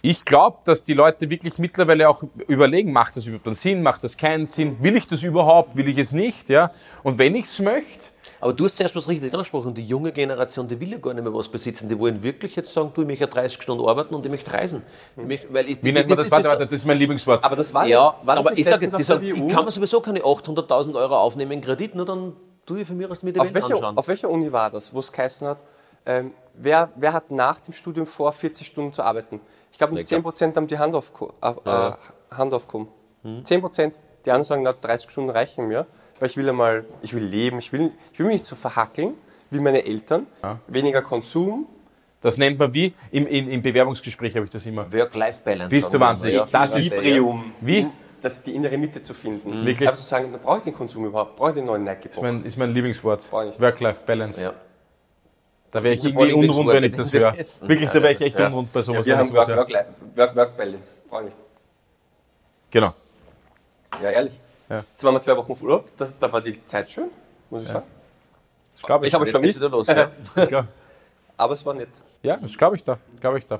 Ich 0.03 0.25
glaube, 0.25 0.59
dass 0.65 0.83
die 0.83 0.95
Leute 0.95 1.29
wirklich 1.29 1.59
mittlerweile 1.59 2.09
auch 2.09 2.23
überlegen, 2.47 2.93
macht 2.93 3.17
das 3.17 3.27
überhaupt 3.27 3.47
einen 3.47 3.55
Sinn, 3.55 3.83
macht 3.83 4.03
das 4.03 4.17
keinen 4.17 4.47
Sinn, 4.47 4.77
will 4.81 4.97
ich 4.97 5.07
das 5.07 5.23
überhaupt, 5.23 5.77
will 5.77 5.89
ich 5.89 5.99
es 5.99 6.13
nicht, 6.13 6.49
ja? 6.49 6.71
Und 7.03 7.19
wenn 7.19 7.35
ich 7.35 7.45
es 7.47 7.59
möchte, 7.59 8.07
Aber 8.41 8.55
du 8.55 8.65
hast 8.65 8.77
zuerst 8.77 8.97
was 8.97 9.07
richtig 9.09 9.33
angesprochen. 9.33 9.75
Die 9.75 9.87
junge 9.87 10.13
Generation, 10.13 10.67
die 10.67 10.81
will 10.81 10.93
ja 10.93 10.99
gar 10.99 11.13
nicht 11.13 11.23
mehr 11.23 11.35
was 11.35 11.49
besitzen. 11.49 11.89
Die 11.89 11.99
wollen 11.99 12.23
wirklich 12.23 12.57
jetzt 12.57 12.73
sagen, 12.73 12.91
du, 12.95 13.03
ich 13.03 13.07
möchte 13.07 13.27
30 13.27 13.63
Stunden 13.63 13.87
arbeiten 13.87 14.15
und 14.15 14.25
ich 14.25 14.31
möchte 14.31 14.53
reisen. 14.53 14.83
Ich 15.17 15.25
möchte, 15.25 15.53
weil 15.53 15.69
ich, 15.69 15.83
Wie 15.83 15.93
nennt 15.93 16.09
man 16.09 16.17
das? 16.17 16.31
Warte, 16.31 16.49
warte, 16.49 16.67
das 16.67 16.81
ist 16.81 16.87
mein 16.87 16.99
Lieblingswort. 16.99 17.45
Aber 17.45 17.57
das 17.57 17.75
war 17.75 17.87
ja, 17.87 17.99
das, 17.99 18.27
war 18.27 18.37
das 18.37 18.47
aber 18.47 18.51
nicht 18.51 18.61
ich 18.61 18.67
sage 18.67 18.85
jetzt, 18.85 18.99
die 18.99 19.03
sagen, 19.03 19.25
ich 19.25 19.49
kann 19.53 19.65
mir 19.65 19.71
sowieso 19.71 20.01
keine 20.01 20.21
800.000 20.21 20.95
Euro 20.95 21.19
aufnehmen 21.19 21.53
in 21.53 21.61
Kredit, 21.61 21.95
nur 21.95 22.07
dann 22.07 22.33
tue 22.65 22.81
ich 22.81 22.87
von 22.87 22.97
mir 22.97 23.11
aus 23.11 23.23
mit 23.23 23.37
dem 23.37 23.43
auf, 23.43 23.53
welcher, 23.53 23.75
anschauen. 23.75 23.99
auf 23.99 24.09
welcher 24.09 24.31
Uni 24.31 24.51
war 24.51 24.71
das, 24.71 24.95
wo 24.95 25.01
es 25.01 25.13
geheißen 25.13 25.47
hat, 25.47 25.59
ähm, 26.07 26.33
wer, 26.55 26.89
wer 26.97 27.13
hat 27.13 27.31
nach 27.31 27.61
dem 27.61 27.75
Studium 27.75 28.07
vor, 28.07 28.33
40 28.33 28.67
Stunden 28.67 28.93
zu 28.93 29.03
arbeiten? 29.03 29.41
Ich 29.72 29.78
glaube, 29.78 29.92
nur 29.94 30.00
Ich 30.02 30.09
glaub- 30.09 30.35
10% 30.35 30.56
haben 30.56 30.66
die 30.66 30.78
Hand, 30.78 30.94
auf, 30.94 31.12
äh, 31.42 31.46
Ja. 31.66 31.98
Hand 32.30 32.52
aufgehoben. 32.54 32.88
10%. 33.44 33.98
Die 34.24 34.30
anderen 34.30 34.44
sagen, 34.44 34.62
na, 34.62 34.72
30 34.72 35.11
Stunden 35.11 35.30
reichen 35.30 35.68
mir, 35.68 35.87
weil 36.18 36.28
ich 36.28 36.37
will 36.37 36.48
einmal, 36.48 36.85
ich 37.02 37.14
will 37.14 37.24
leben, 37.24 37.59
ich 37.59 37.72
will, 37.72 37.90
ich 38.12 38.18
will 38.18 38.26
mich 38.26 38.35
nicht 38.37 38.44
so 38.46 38.56
verhackeln 38.56 39.14
wie 39.50 39.61
meine 39.61 39.85
Eltern. 39.85 40.26
Weniger 40.66 41.02
Konsum. 41.02 41.66
Das 42.20 42.37
nennt 42.37 42.59
man 42.59 42.72
wie? 42.74 42.92
Im, 43.11 43.26
in, 43.26 43.50
im 43.50 43.62
Bewerbungsgespräch 43.62 44.35
habe 44.37 44.44
ich 44.44 44.50
das 44.50 44.66
immer. 44.66 44.92
Work-Life-Balance. 44.92 45.70
Bist 45.70 45.92
du 45.94 45.98
wahnsinnig? 46.00 46.37
mal, 46.38 46.46
Das 46.52 46.76
ist- 46.76 46.92
Equilibrium. 46.92 47.52
Wie? 47.62 47.87
Das, 48.20 48.42
die 48.42 48.54
innere 48.54 48.76
Mitte 48.76 49.00
zu 49.00 49.14
finden. 49.14 49.64
Wirklich? 49.64 49.88
Einfach 49.88 50.02
zu 50.02 50.06
sagen, 50.06 50.30
da 50.30 50.37
brauche 50.37 50.59
ich 50.59 50.64
den 50.64 50.74
Konsum 50.74 51.06
überhaupt, 51.06 51.37
brauche 51.37 51.48
ich 51.50 51.54
den 51.54 51.64
neuen 51.64 51.85
Nike 51.85 52.11
Ist 52.11 52.20
mein, 52.20 52.44
ist 52.44 52.59
mein 52.59 52.70
Lieblingswort. 52.74 53.33
Work-Life-Balance. 53.33 54.42
Ja. 54.42 54.52
Da 55.70 55.83
wäre 55.83 55.94
ich 55.94 56.04
irgendwie 56.04 56.33
unrund, 56.33 56.68
wenn 56.72 56.85
ich 56.85 56.94
das 56.94 57.12
höre. 57.12 57.33
Wirklich, 57.37 57.88
da 57.90 57.94
wäre 58.02 58.12
ich 58.12 58.20
echt 58.20 58.38
Ja. 58.38 58.46
unrund 58.48 58.72
bei 58.72 58.83
sowas. 58.83 59.06
Ja, 59.06 59.12
wir 59.12 59.18
haben 59.18 59.26
ich 59.26 59.33
sowas 59.33 59.48
Work- 59.48 59.56
höre. 59.56 59.56
Work-Life- 59.59 59.88
Work- 60.16 60.37
Work-Balance. 60.37 60.90
Brauche 61.09 61.20
ich 61.22 61.24
nicht. 61.26 61.37
Genau. 62.70 62.94
Ja, 64.02 64.11
ehrlich. 64.11 64.33
Ja. 64.68 64.85
Jetzt 64.90 65.04
waren 65.04 65.14
wir 65.14 65.20
zwei 65.20 65.37
Wochen 65.37 65.52
auf 65.52 65.62
Urlaub, 65.62 65.90
da, 65.96 66.09
da 66.18 66.33
war 66.33 66.40
die 66.40 66.64
Zeit 66.64 66.90
schön, 66.90 67.11
muss 67.50 67.62
ich 67.62 67.68
sagen. 67.68 67.87
Das 68.74 68.83
glaube 68.83 69.04
ich. 69.04 69.09
Ich 69.09 69.14
habe 69.14 69.22
euch 69.24 69.26
geht's 69.33 69.59
vermisst, 69.59 69.61
wieder 69.61 69.68
los. 69.68 69.87
Ja. 70.48 70.66
Aber 71.37 71.54
es 71.54 71.64
war 71.66 71.74
nett. 71.74 71.88
Ja, 72.22 72.37
das 72.37 72.56
glaube 72.56 72.76
ich 72.76 72.85
da, 72.85 72.98
glaube 73.20 73.38
ich 73.38 73.46
da. 73.46 73.59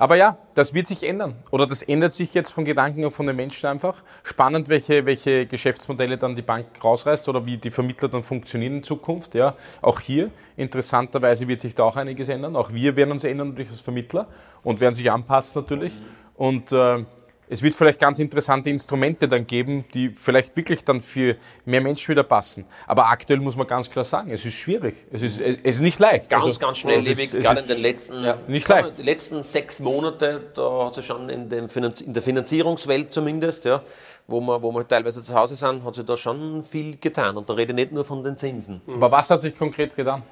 Aber 0.00 0.16
ja, 0.16 0.38
das 0.54 0.72
wird 0.72 0.86
sich 0.86 1.02
ändern. 1.02 1.34
Oder 1.50 1.66
das 1.66 1.82
ändert 1.82 2.14
sich 2.14 2.32
jetzt 2.32 2.48
von 2.48 2.64
Gedanken 2.64 3.04
und 3.04 3.10
von 3.10 3.26
den 3.26 3.36
Menschen 3.36 3.66
einfach. 3.66 4.02
Spannend, 4.22 4.70
welche, 4.70 5.04
welche 5.04 5.44
Geschäftsmodelle 5.44 6.16
dann 6.16 6.34
die 6.34 6.40
Bank 6.40 6.68
rausreißt 6.82 7.28
oder 7.28 7.44
wie 7.44 7.58
die 7.58 7.70
Vermittler 7.70 8.08
dann 8.08 8.22
funktionieren 8.22 8.76
in 8.76 8.82
Zukunft. 8.82 9.34
Ja, 9.34 9.56
auch 9.82 10.00
hier 10.00 10.30
interessanterweise 10.56 11.46
wird 11.48 11.60
sich 11.60 11.74
da 11.74 11.82
auch 11.82 11.96
einiges 11.96 12.30
ändern. 12.30 12.56
Auch 12.56 12.72
wir 12.72 12.96
werden 12.96 13.10
uns 13.10 13.24
ändern 13.24 13.50
natürlich 13.50 13.72
als 13.72 13.82
Vermittler 13.82 14.26
und 14.62 14.80
werden 14.80 14.94
sich 14.94 15.10
anpassen 15.10 15.60
natürlich. 15.60 15.92
Und 16.34 16.72
äh, 16.72 17.04
es 17.50 17.62
wird 17.62 17.74
vielleicht 17.74 17.98
ganz 17.98 18.18
interessante 18.20 18.70
Instrumente 18.70 19.26
dann 19.28 19.46
geben, 19.46 19.84
die 19.92 20.10
vielleicht 20.10 20.56
wirklich 20.56 20.84
dann 20.84 21.00
für 21.00 21.36
mehr 21.64 21.80
Menschen 21.80 22.12
wieder 22.12 22.22
passen. 22.22 22.64
Aber 22.86 23.08
aktuell 23.08 23.40
muss 23.40 23.56
man 23.56 23.66
ganz 23.66 23.90
klar 23.90 24.04
sagen, 24.04 24.30
es 24.30 24.44
ist 24.44 24.54
schwierig. 24.54 24.94
Es 25.10 25.20
ist, 25.20 25.40
es 25.40 25.56
ist 25.56 25.80
nicht 25.80 25.98
leicht. 25.98 26.30
Ganz, 26.30 26.44
Also, 26.44 26.60
ganz 26.60 26.78
schnelllebig, 26.78 27.32
gerade 27.32 27.60
in 27.60 27.66
den 27.66 27.82
letzten, 27.82 28.22
nicht 28.46 28.66
sagen 28.66 28.80
wir, 28.80 28.86
leicht. 28.86 28.98
die 28.98 29.02
letzten 29.02 29.42
sechs 29.42 29.80
Monate, 29.80 30.40
da 30.54 30.86
hat 30.86 30.94
sich 30.94 31.04
schon 31.06 31.28
in, 31.28 31.50
in 31.50 32.12
der 32.12 32.22
Finanzierungswelt 32.22 33.12
zumindest, 33.12 33.64
ja, 33.64 33.82
wo 34.28 34.40
wir, 34.40 34.62
wo 34.62 34.70
wir 34.72 34.86
teilweise 34.86 35.22
zu 35.22 35.34
Hause 35.34 35.56
sind, 35.56 35.84
hat 35.84 35.96
sich 35.96 36.06
da 36.06 36.16
schon 36.16 36.62
viel 36.62 36.98
getan. 36.98 37.36
Und 37.36 37.50
da 37.50 37.54
rede 37.54 37.72
ich 37.72 37.76
nicht 37.76 37.92
nur 37.92 38.04
von 38.04 38.22
den 38.22 38.36
Zinsen. 38.36 38.80
Aber 38.86 39.10
was 39.10 39.28
hat 39.28 39.40
sich 39.40 39.58
konkret 39.58 39.96
getan? 39.96 40.22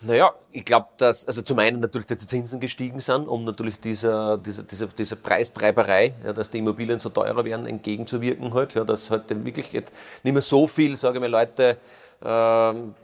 Naja, 0.00 0.32
ich 0.52 0.64
glaube, 0.64 0.86
dass, 0.96 1.26
also 1.26 1.42
zum 1.42 1.58
einen 1.58 1.80
natürlich, 1.80 2.06
dass 2.06 2.18
die 2.18 2.26
Zinsen 2.28 2.60
gestiegen 2.60 3.00
sind, 3.00 3.26
um 3.26 3.44
natürlich 3.44 3.80
dieser, 3.80 4.38
dieser, 4.38 4.62
dieser, 4.62 4.86
dieser 4.86 5.16
Preistreiberei, 5.16 6.14
ja, 6.24 6.32
dass 6.32 6.50
die 6.50 6.58
Immobilien 6.58 7.00
so 7.00 7.08
teurer 7.08 7.44
werden, 7.44 7.66
entgegenzuwirken 7.66 8.54
halt, 8.54 8.74
ja, 8.74 8.84
dass 8.84 9.10
halt 9.10 9.28
dann 9.30 9.44
wirklich 9.44 9.72
jetzt 9.72 9.92
nicht 10.22 10.32
mehr 10.32 10.42
so 10.42 10.68
viel, 10.68 10.96
sage 10.96 11.16
ich 11.16 11.20
mal, 11.20 11.30
Leute, 11.30 11.78
ähm, 12.24 12.94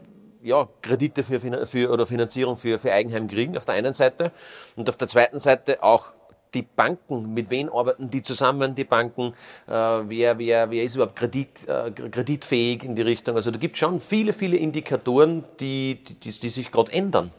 ja, 0.45 0.69
Kredite 0.83 1.25
für, 1.25 1.41
für, 1.41 1.91
oder 1.91 2.07
Finanzierung 2.07 2.57
für, 2.57 2.79
für 2.79 2.93
Eigenheim 2.93 3.27
kriegen, 3.27 3.57
auf 3.57 3.65
der 3.65 3.75
einen 3.75 3.95
Seite. 3.95 4.31
Und 4.77 4.89
auf 4.89 4.97
der 4.97 5.09
zweiten 5.09 5.41
Seite 5.41 5.83
auch 5.83 6.13
die 6.55 6.63
Banken, 6.63 7.35
mit 7.35 7.51
wem 7.51 7.69
arbeiten 7.73 8.11
die 8.11 8.23
zusammen, 8.23 8.75
die 8.75 8.85
Banken, 8.85 9.35
äh, 9.67 9.73
wer, 9.73 10.39
wer, 10.39 10.71
wer 10.71 10.85
ist 10.85 10.95
überhaupt 10.95 11.17
Kredit, 11.17 11.49
äh, 11.69 11.91
kreditfähig 11.91 12.85
in 12.85 12.95
die 12.97 13.03
Richtung. 13.03 13.37
Also 13.37 13.51
da 13.51 13.59
gibt 13.59 13.75
es 13.77 13.81
schon 13.81 13.99
viele, 13.99 14.33
viele 14.33 14.57
Indikatoren, 14.57 15.45
die, 15.61 16.03
die, 16.05 16.15
die, 16.15 16.31
die 16.31 16.51
sich 16.51 16.71
gerade 16.71 16.93
ändern. 16.93 17.33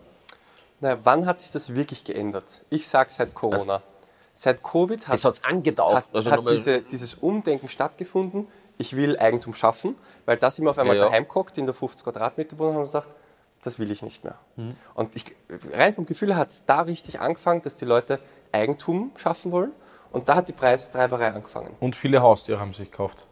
Naja, 0.82 0.97
wann 1.04 1.25
hat 1.25 1.39
sich 1.39 1.51
das 1.51 1.73
wirklich 1.73 2.04
geändert? 2.04 2.62
Ich 2.69 2.88
sage 2.88 3.10
seit 3.10 3.34
Corona. 3.34 3.82
seit 4.34 4.62
Covid 4.62 5.08
hat, 5.08 5.23
Das 5.23 5.43
angetaucht. 5.43 5.95
hat, 5.95 6.06
also 6.13 6.30
hat 6.32 6.49
diese, 6.49 6.82
dieses 6.82 7.13
Umdenken 7.15 7.69
stattgefunden. 7.69 8.47
Ich 8.78 8.95
will 8.95 9.17
Eigentum 9.17 9.56
schaffen, 9.56 9.95
weil 10.25 10.36
da 10.36 10.51
sind 10.51 10.65
wir 10.65 10.71
auf 10.71 10.78
einmal 10.78 10.97
Ja, 10.97 11.04
ja. 11.04 11.10
daheim 11.10 11.28
gehockt 11.28 11.58
in 11.58 11.65
der 11.65 11.73
50 11.73 12.04
Quadratmeter 12.04 12.60
Wohnung 12.60 12.75
und 12.78 12.84
gesagt, 12.84 13.08
das 13.63 13.80
will 13.80 13.89
ich 13.89 14.01
nicht 14.04 14.23
mehr. 14.23 14.36
Hm. 14.58 14.75
Und 14.93 15.15
ich, 15.15 15.25
rein 15.73 15.93
vom 15.93 16.06
Gefühl 16.06 16.36
hat 16.36 16.49
es 16.49 16.65
da 16.65 16.82
richtig 16.82 17.19
angefangen, 17.21 17.62
dass 17.62 17.78
die 17.78 17.86
Leute 17.86 18.19
Eigentum 18.55 19.11
schaffen 19.17 19.51
wollen. 19.51 19.71
Und 20.11 20.29
da 20.29 20.35
hat 20.35 20.47
die 20.47 20.53
Preistreiberei 20.53 21.27
angefangen. 21.27 21.75
Und 21.79 21.95
viele 21.95 22.21
Haustiere 22.21 22.59
haben 22.59 22.73
sich 22.73 22.89
gekauft. 22.89 23.25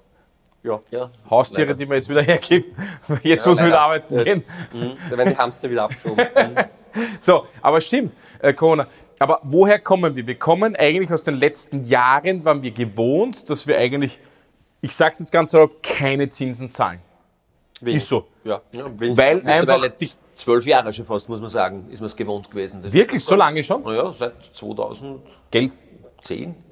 Ja, 0.63 0.79
ja, 0.91 1.09
Haustiere, 1.29 1.67
leider. 1.67 1.77
die 1.77 1.86
man 1.86 1.97
jetzt 1.97 2.09
wieder 2.09 2.21
hergibt. 2.21 2.77
Jetzt 3.21 3.45
muss 3.45 3.57
man 3.57 3.67
wieder 3.67 3.81
arbeiten 3.81 4.15
Ja. 4.17 4.23
gehen. 4.23 4.43
da 5.09 5.17
werden 5.17 5.29
die 5.33 5.38
Hamster 5.38 5.69
wieder 5.69 5.83
abgeschoben. 5.83 6.25
So, 7.19 7.47
aber 7.59 7.81
stimmt, 7.81 8.13
äh, 8.39 8.53
Corona. 8.53 8.86
Aber 9.17 9.39
woher 9.41 9.79
kommen 9.79 10.15
wir? 10.15 10.27
Wir 10.27 10.38
kommen 10.38 10.75
eigentlich 10.75 11.12
aus 11.12 11.23
den 11.23 11.36
letzten 11.38 11.86
Jahren, 11.86 12.45
waren 12.45 12.62
wir 12.62 12.69
gewohnt, 12.69 13.49
dass 13.49 13.65
wir 13.65 13.79
eigentlich, 13.79 14.19
ich 14.81 14.93
sage 14.95 15.13
es 15.13 15.19
jetzt 15.19 15.31
ganz 15.31 15.49
salopp, 15.51 15.81
keine 15.81 16.29
Zinsen 16.29 16.69
zahlen. 16.69 16.99
Wenig. 17.81 18.03
Ist 18.03 18.09
so. 18.09 18.27
Ja, 18.43 18.62
wenig. 18.71 19.17
Weil 19.17 19.41
einfach 19.47 19.88
die, 19.99 20.07
zwölf 20.36 20.65
Jahre 20.65 20.91
schon 20.93 21.06
fast, 21.06 21.30
muss 21.30 21.39
man 21.41 21.50
sagen, 21.50 21.88
ist 21.91 22.00
man 22.00 22.08
es 22.08 22.15
gewohnt 22.15 22.50
gewesen. 22.50 22.82
Das 22.82 22.93
wirklich 22.93 23.24
so 23.24 23.36
lange 23.36 23.63
schon? 23.63 23.84
Naja, 23.84 24.12
seit 24.12 24.34
2010 24.54 25.22
Geld. 25.52 25.74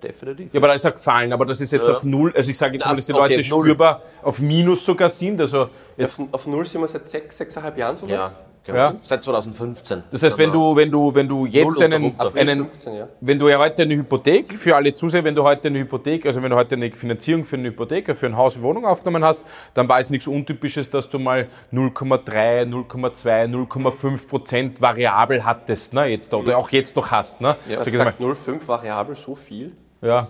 definitiv. 0.03 0.53
Ja, 0.53 0.59
aber 0.59 0.67
da 0.69 0.73
ist 0.73 0.85
er 0.85 0.91
gefallen, 0.91 1.33
aber 1.33 1.45
das 1.45 1.59
ist 1.61 1.71
jetzt 1.71 1.87
Ja. 1.87 1.95
auf 1.95 2.03
Null, 2.03 2.33
also 2.35 2.49
ich 2.49 2.57
sage 2.57 2.73
jetzt 2.75 2.85
mal, 2.85 2.95
dass 2.95 3.05
die 3.05 3.13
okay, 3.13 3.35
Leute 3.35 3.49
Null. 3.49 3.65
spürbar 3.65 4.01
auf 4.23 4.39
Minus 4.39 4.85
sogar 4.85 5.09
sind. 5.09 5.41
Also 5.41 5.69
jetzt, 5.97 6.19
auf, 6.19 6.27
auf 6.31 6.47
Null 6.47 6.65
sind 6.65 6.81
wir 6.81 6.87
seit 6.87 7.05
sechs, 7.05 7.37
sechseinhalb 7.37 7.77
Jahren 7.77 7.97
sowas. 7.97 8.11
Ja. 8.11 8.31
Ja. 8.67 8.95
seit 9.01 9.23
2015. 9.23 10.03
das 10.11 10.21
heißt, 10.21 10.37
wenn 10.37 10.51
du, 10.51 10.75
wenn 10.75 10.91
du, 10.91 11.13
wenn 11.15 11.27
du 11.27 11.47
jetzt 11.47 11.81
einen, 11.81 12.15
einen 12.19 12.59
15, 12.69 12.93
ja. 12.93 13.07
wenn 13.19 13.39
du 13.39 13.49
ja 13.49 13.57
heute 13.57 13.81
eine 13.81 13.95
Hypothek, 13.95 14.53
für 14.53 14.75
alle 14.75 14.93
Zuseher, 14.93 15.23
wenn 15.23 15.33
du 15.33 15.43
heute 15.43 15.69
eine 15.69 15.79
Hypothek, 15.79 16.27
also 16.27 16.43
wenn 16.43 16.51
du 16.51 16.55
heute 16.55 16.75
eine 16.75 16.91
Finanzierung 16.91 17.43
für 17.43 17.57
eine 17.57 17.69
Hypothek, 17.69 18.15
für 18.15 18.27
ein 18.27 18.37
Haus, 18.37 18.61
Wohnung 18.61 18.85
aufgenommen 18.85 19.23
hast, 19.23 19.45
dann 19.73 19.89
war 19.89 19.99
es 19.99 20.11
nichts 20.11 20.27
Untypisches, 20.27 20.91
dass 20.91 21.09
du 21.09 21.17
mal 21.17 21.47
0,3, 21.73 22.65
0,2, 22.65 23.67
0,5 23.67 24.27
Prozent 24.27 24.81
variabel 24.81 25.43
hattest, 25.43 25.93
ne, 25.93 26.05
jetzt 26.05 26.31
oder 26.33 26.57
auch 26.57 26.69
jetzt 26.69 26.95
noch 26.95 27.09
hast, 27.09 27.41
ne. 27.41 27.57
Ja. 27.67 27.77
Das 27.77 27.91
sagt 27.91 28.21
0,5 28.21 28.67
variabel 28.67 29.15
so 29.15 29.35
viel. 29.35 29.71
ja. 30.01 30.27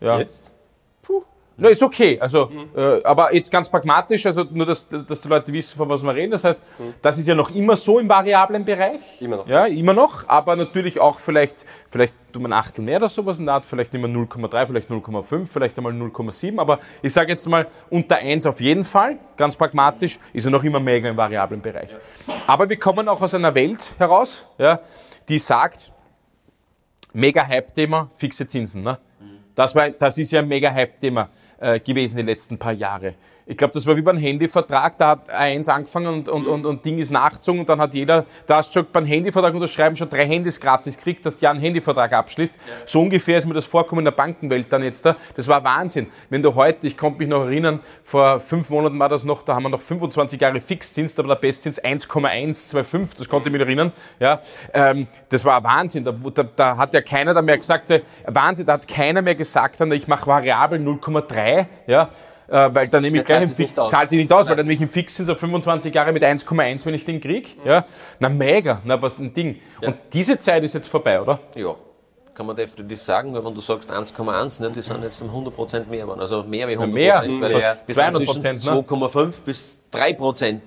Ja. 0.00 0.18
Jetzt? 0.18 0.51
Na, 1.62 1.68
ist 1.68 1.82
okay. 1.82 2.18
Also, 2.20 2.50
äh, 2.76 3.04
aber 3.04 3.32
jetzt 3.32 3.48
ganz 3.52 3.70
pragmatisch, 3.70 4.26
also 4.26 4.42
nur, 4.50 4.66
dass, 4.66 4.88
dass 4.88 5.20
die 5.20 5.28
Leute 5.28 5.52
wissen, 5.52 5.76
von 5.76 5.88
was 5.88 6.02
wir 6.02 6.12
reden. 6.12 6.32
Das 6.32 6.42
heißt, 6.42 6.60
das 7.00 7.18
ist 7.18 7.28
ja 7.28 7.36
noch 7.36 7.54
immer 7.54 7.76
so 7.76 8.00
im 8.00 8.08
variablen 8.08 8.64
Bereich. 8.64 8.98
Immer 9.20 9.36
noch. 9.36 9.46
Ja, 9.46 9.66
immer 9.66 9.94
noch. 9.94 10.28
Aber 10.28 10.56
natürlich 10.56 10.98
auch 10.98 11.20
vielleicht, 11.20 11.64
vielleicht 11.88 12.14
tut 12.32 12.42
man 12.42 12.52
ein 12.52 12.58
Achtel 12.58 12.82
mehr 12.82 12.96
oder 12.96 13.08
sowas 13.08 13.38
in 13.38 13.46
der 13.46 13.54
Art, 13.54 13.64
vielleicht 13.64 13.92
mehr 13.92 14.02
0,3, 14.02 14.66
vielleicht 14.66 14.90
0,5, 14.90 15.46
vielleicht 15.46 15.78
einmal 15.78 15.92
0,7. 15.92 16.58
Aber 16.58 16.80
ich 17.00 17.12
sage 17.12 17.30
jetzt 17.30 17.46
mal, 17.48 17.68
unter 17.90 18.16
1 18.16 18.44
auf 18.46 18.60
jeden 18.60 18.82
Fall, 18.82 19.20
ganz 19.36 19.54
pragmatisch, 19.54 20.18
ist 20.32 20.44
er 20.44 20.50
noch 20.50 20.64
immer 20.64 20.80
mega 20.80 21.08
im 21.08 21.16
variablen 21.16 21.62
Bereich. 21.62 21.90
Aber 22.44 22.68
wir 22.68 22.76
kommen 22.76 23.08
auch 23.08 23.22
aus 23.22 23.34
einer 23.34 23.54
Welt 23.54 23.94
heraus, 23.98 24.44
ja, 24.58 24.80
die 25.28 25.38
sagt, 25.38 25.92
mega 27.12 27.46
Hype-Thema, 27.46 28.08
fixe 28.10 28.48
Zinsen. 28.48 28.82
Ne? 28.82 28.98
Das, 29.54 29.76
war, 29.76 29.90
das 29.90 30.18
ist 30.18 30.32
ja 30.32 30.40
ein 30.40 30.48
mega 30.48 30.72
Hype-Thema 30.72 31.28
äh, 31.62 31.80
gewesen 31.80 32.16
die 32.16 32.22
letzten 32.22 32.58
paar 32.58 32.72
Jahre. 32.72 33.14
Ich 33.44 33.56
glaube, 33.56 33.74
das 33.74 33.86
war 33.86 33.96
wie 33.96 34.02
beim 34.02 34.16
Handyvertrag, 34.16 34.96
da 34.98 35.08
hat 35.10 35.30
eins 35.30 35.68
angefangen 35.68 36.06
und, 36.06 36.28
und, 36.28 36.46
und, 36.46 36.64
und 36.64 36.84
Ding 36.84 36.98
ist 36.98 37.10
nachgezogen 37.10 37.60
und 37.60 37.68
dann 37.68 37.80
hat 37.80 37.92
jeder, 37.92 38.24
da 38.46 38.58
hast 38.58 38.74
du 38.74 38.80
schon 38.80 38.88
beim 38.92 39.04
Handyvertrag 39.04 39.52
unterschreiben, 39.52 39.96
schon 39.96 40.08
drei 40.08 40.26
Handys 40.26 40.60
gratis 40.60 40.96
kriegt, 40.96 41.26
dass 41.26 41.38
du 41.38 41.44
ja 41.44 41.50
einen 41.50 41.60
Handyvertrag 41.60 42.12
abschließt. 42.12 42.54
So 42.84 43.00
ungefähr 43.00 43.38
ist 43.38 43.46
mir 43.46 43.54
das 43.54 43.66
vorkommen 43.66 44.00
in 44.00 44.04
der 44.04 44.12
Bankenwelt 44.12 44.72
dann 44.72 44.82
jetzt 44.84 45.04
da. 45.04 45.16
Das 45.34 45.48
war 45.48 45.64
Wahnsinn. 45.64 46.06
Wenn 46.30 46.42
du 46.42 46.54
heute, 46.54 46.86
ich 46.86 46.96
konnte 46.96 47.18
mich 47.18 47.28
noch 47.28 47.44
erinnern, 47.44 47.80
vor 48.04 48.38
fünf 48.38 48.70
Monaten 48.70 48.98
war 48.98 49.08
das 49.08 49.24
noch, 49.24 49.42
da 49.42 49.56
haben 49.56 49.64
wir 49.64 49.70
noch 49.70 49.80
25 49.80 50.40
Jahre 50.40 50.60
Fixzins, 50.60 51.14
da 51.16 51.24
war 51.24 51.34
der 51.34 51.40
Bestzins 51.40 51.80
1,125, 51.80 53.18
das 53.18 53.28
konnte 53.28 53.48
ich 53.48 53.52
mich 53.52 53.62
erinnern. 53.62 53.92
Ja, 54.20 54.40
ähm, 54.72 55.08
das 55.28 55.44
war 55.44 55.62
Wahnsinn. 55.64 56.04
Da, 56.04 56.12
da, 56.12 56.42
da 56.44 56.76
hat 56.76 56.94
ja 56.94 57.00
keiner 57.00 57.34
da 57.34 57.42
mehr 57.42 57.58
gesagt, 57.58 57.90
äh, 57.90 58.02
Wahnsinn, 58.26 58.66
da 58.66 58.74
hat 58.74 58.86
keiner 58.86 59.20
mehr 59.20 59.34
gesagt, 59.34 59.80
dann, 59.80 59.90
ich 59.90 60.06
mache 60.06 60.26
variabel 60.28 60.78
0,3, 60.80 61.66
ja, 61.86 62.08
weil 62.52 62.88
dann 62.88 63.02
nehme 63.02 63.18
ich 63.18 63.24
gleich 63.24 63.38
zahlt 63.38 63.48
sich 63.48 63.56
Fix, 63.56 63.70
nicht 63.70 63.78
aus. 63.78 63.90
zahlt 63.90 64.10
sich 64.10 64.18
nicht 64.18 64.32
aus, 64.32 64.48
weil 64.48 64.56
dann 64.56 64.66
nehme 64.66 64.74
ich 64.74 64.82
im 64.82 64.88
Fixzins 64.88 65.28
auf 65.28 65.38
25 65.38 65.94
Jahre 65.94 66.12
mit 66.12 66.22
1,1, 66.22 66.84
wenn 66.84 66.94
ich 66.94 67.04
den 67.04 67.20
krieg. 67.20 67.56
Ja, 67.64 67.84
na 68.18 68.28
mega, 68.28 68.80
na 68.84 69.00
was 69.00 69.18
ein 69.18 69.32
Ding. 69.32 69.60
Und 69.80 69.96
diese 70.12 70.38
Zeit 70.38 70.62
ist 70.62 70.74
jetzt 70.74 70.88
vorbei, 70.88 71.20
oder? 71.20 71.40
Ja, 71.54 71.74
kann 72.34 72.46
man 72.46 72.56
definitiv 72.56 73.00
sagen, 73.02 73.32
weil 73.34 73.44
wenn 73.44 73.54
du 73.54 73.60
sagst 73.60 73.90
1,1, 73.90 74.62
ne, 74.62 74.70
die 74.70 74.82
sind 74.82 75.02
jetzt 75.02 75.20
um 75.22 75.30
100% 75.30 75.86
mehr 75.86 76.02
geworden. 76.02 76.20
Also 76.20 76.42
mehr 76.44 76.68
wie 76.68 76.76
100%. 76.76 76.86
mehr, 76.86 77.22
weil 77.40 77.60
sind 77.60 77.98
200%, 77.98 78.14
zwischen 78.24 78.74
ne? 78.74 78.82
2,5 78.82 79.32
bis 79.44 79.70
3% 79.92 80.60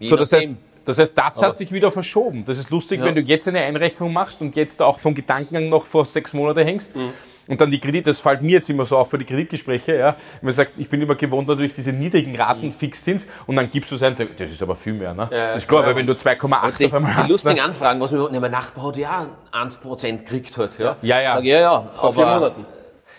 so, 0.00 0.16
das 0.16 0.32
heißt, 0.32 0.52
das 0.84 0.98
heißt, 0.98 1.16
das 1.16 1.42
hat 1.42 1.56
sich 1.56 1.72
wieder 1.72 1.90
verschoben. 1.90 2.44
Das 2.44 2.58
ist 2.58 2.70
lustig, 2.70 3.00
ja. 3.00 3.06
wenn 3.06 3.14
du 3.14 3.22
jetzt 3.22 3.48
eine 3.48 3.60
Einrechnung 3.60 4.12
machst 4.12 4.40
und 4.40 4.54
jetzt 4.56 4.82
auch 4.82 4.98
vom 4.98 5.14
Gedankengang 5.14 5.68
noch 5.68 5.86
vor 5.86 6.04
sechs 6.04 6.32
Monate 6.32 6.64
hängst. 6.64 6.94
Mhm. 6.96 7.12
Und 7.46 7.60
dann 7.60 7.70
die 7.70 7.80
Kredite, 7.80 8.10
das 8.10 8.18
fällt 8.18 8.42
mir 8.42 8.52
jetzt 8.52 8.70
immer 8.70 8.84
so 8.84 8.96
auf 8.96 9.10
bei 9.10 9.18
den 9.18 9.26
Kreditgesprächen, 9.26 9.98
ja. 9.98 10.16
Wenn 10.40 10.46
man 10.46 10.52
sagt, 10.52 10.74
ich 10.78 10.88
bin 10.88 11.02
immer 11.02 11.14
gewohnt 11.14 11.48
natürlich 11.48 11.74
diese 11.74 11.92
niedrigen 11.92 12.34
Raten 12.36 12.66
mhm. 12.66 12.72
Fixzins 12.72 13.26
und 13.46 13.56
dann 13.56 13.70
gibst 13.70 13.90
du 13.90 13.96
es 13.96 14.02
ein, 14.02 14.14
das 14.14 14.50
ist 14.50 14.62
aber 14.62 14.74
viel 14.74 14.94
mehr, 14.94 15.14
ne? 15.14 15.28
Ja, 15.30 15.52
das 15.52 15.62
ist 15.62 15.68
klar, 15.68 15.82
ja. 15.82 15.88
weil 15.88 15.96
wenn 15.96 16.06
du 16.06 16.14
2,8 16.14 16.78
die, 16.78 16.86
auf 16.86 16.94
einmal 16.94 17.12
die 17.12 17.16
hast. 17.16 17.28
Die 17.28 17.32
lustigen 17.32 17.54
ne? 17.56 17.62
Anfragen, 17.62 18.00
was 18.00 18.12
mir, 18.12 18.40
mein 18.40 18.50
Nachbar 18.50 18.88
hat 18.88 18.96
ja 18.96 19.26
1% 19.52 20.24
kriegt 20.24 20.56
halt, 20.56 20.78
ja. 20.78 20.96
Ja, 21.02 21.20
ja. 21.20 21.34
Sag, 21.36 21.44
ja, 21.44 21.60
ja. 21.60 21.80
Vor 21.80 22.12
vier 22.12 22.26
Monaten. 22.26 22.66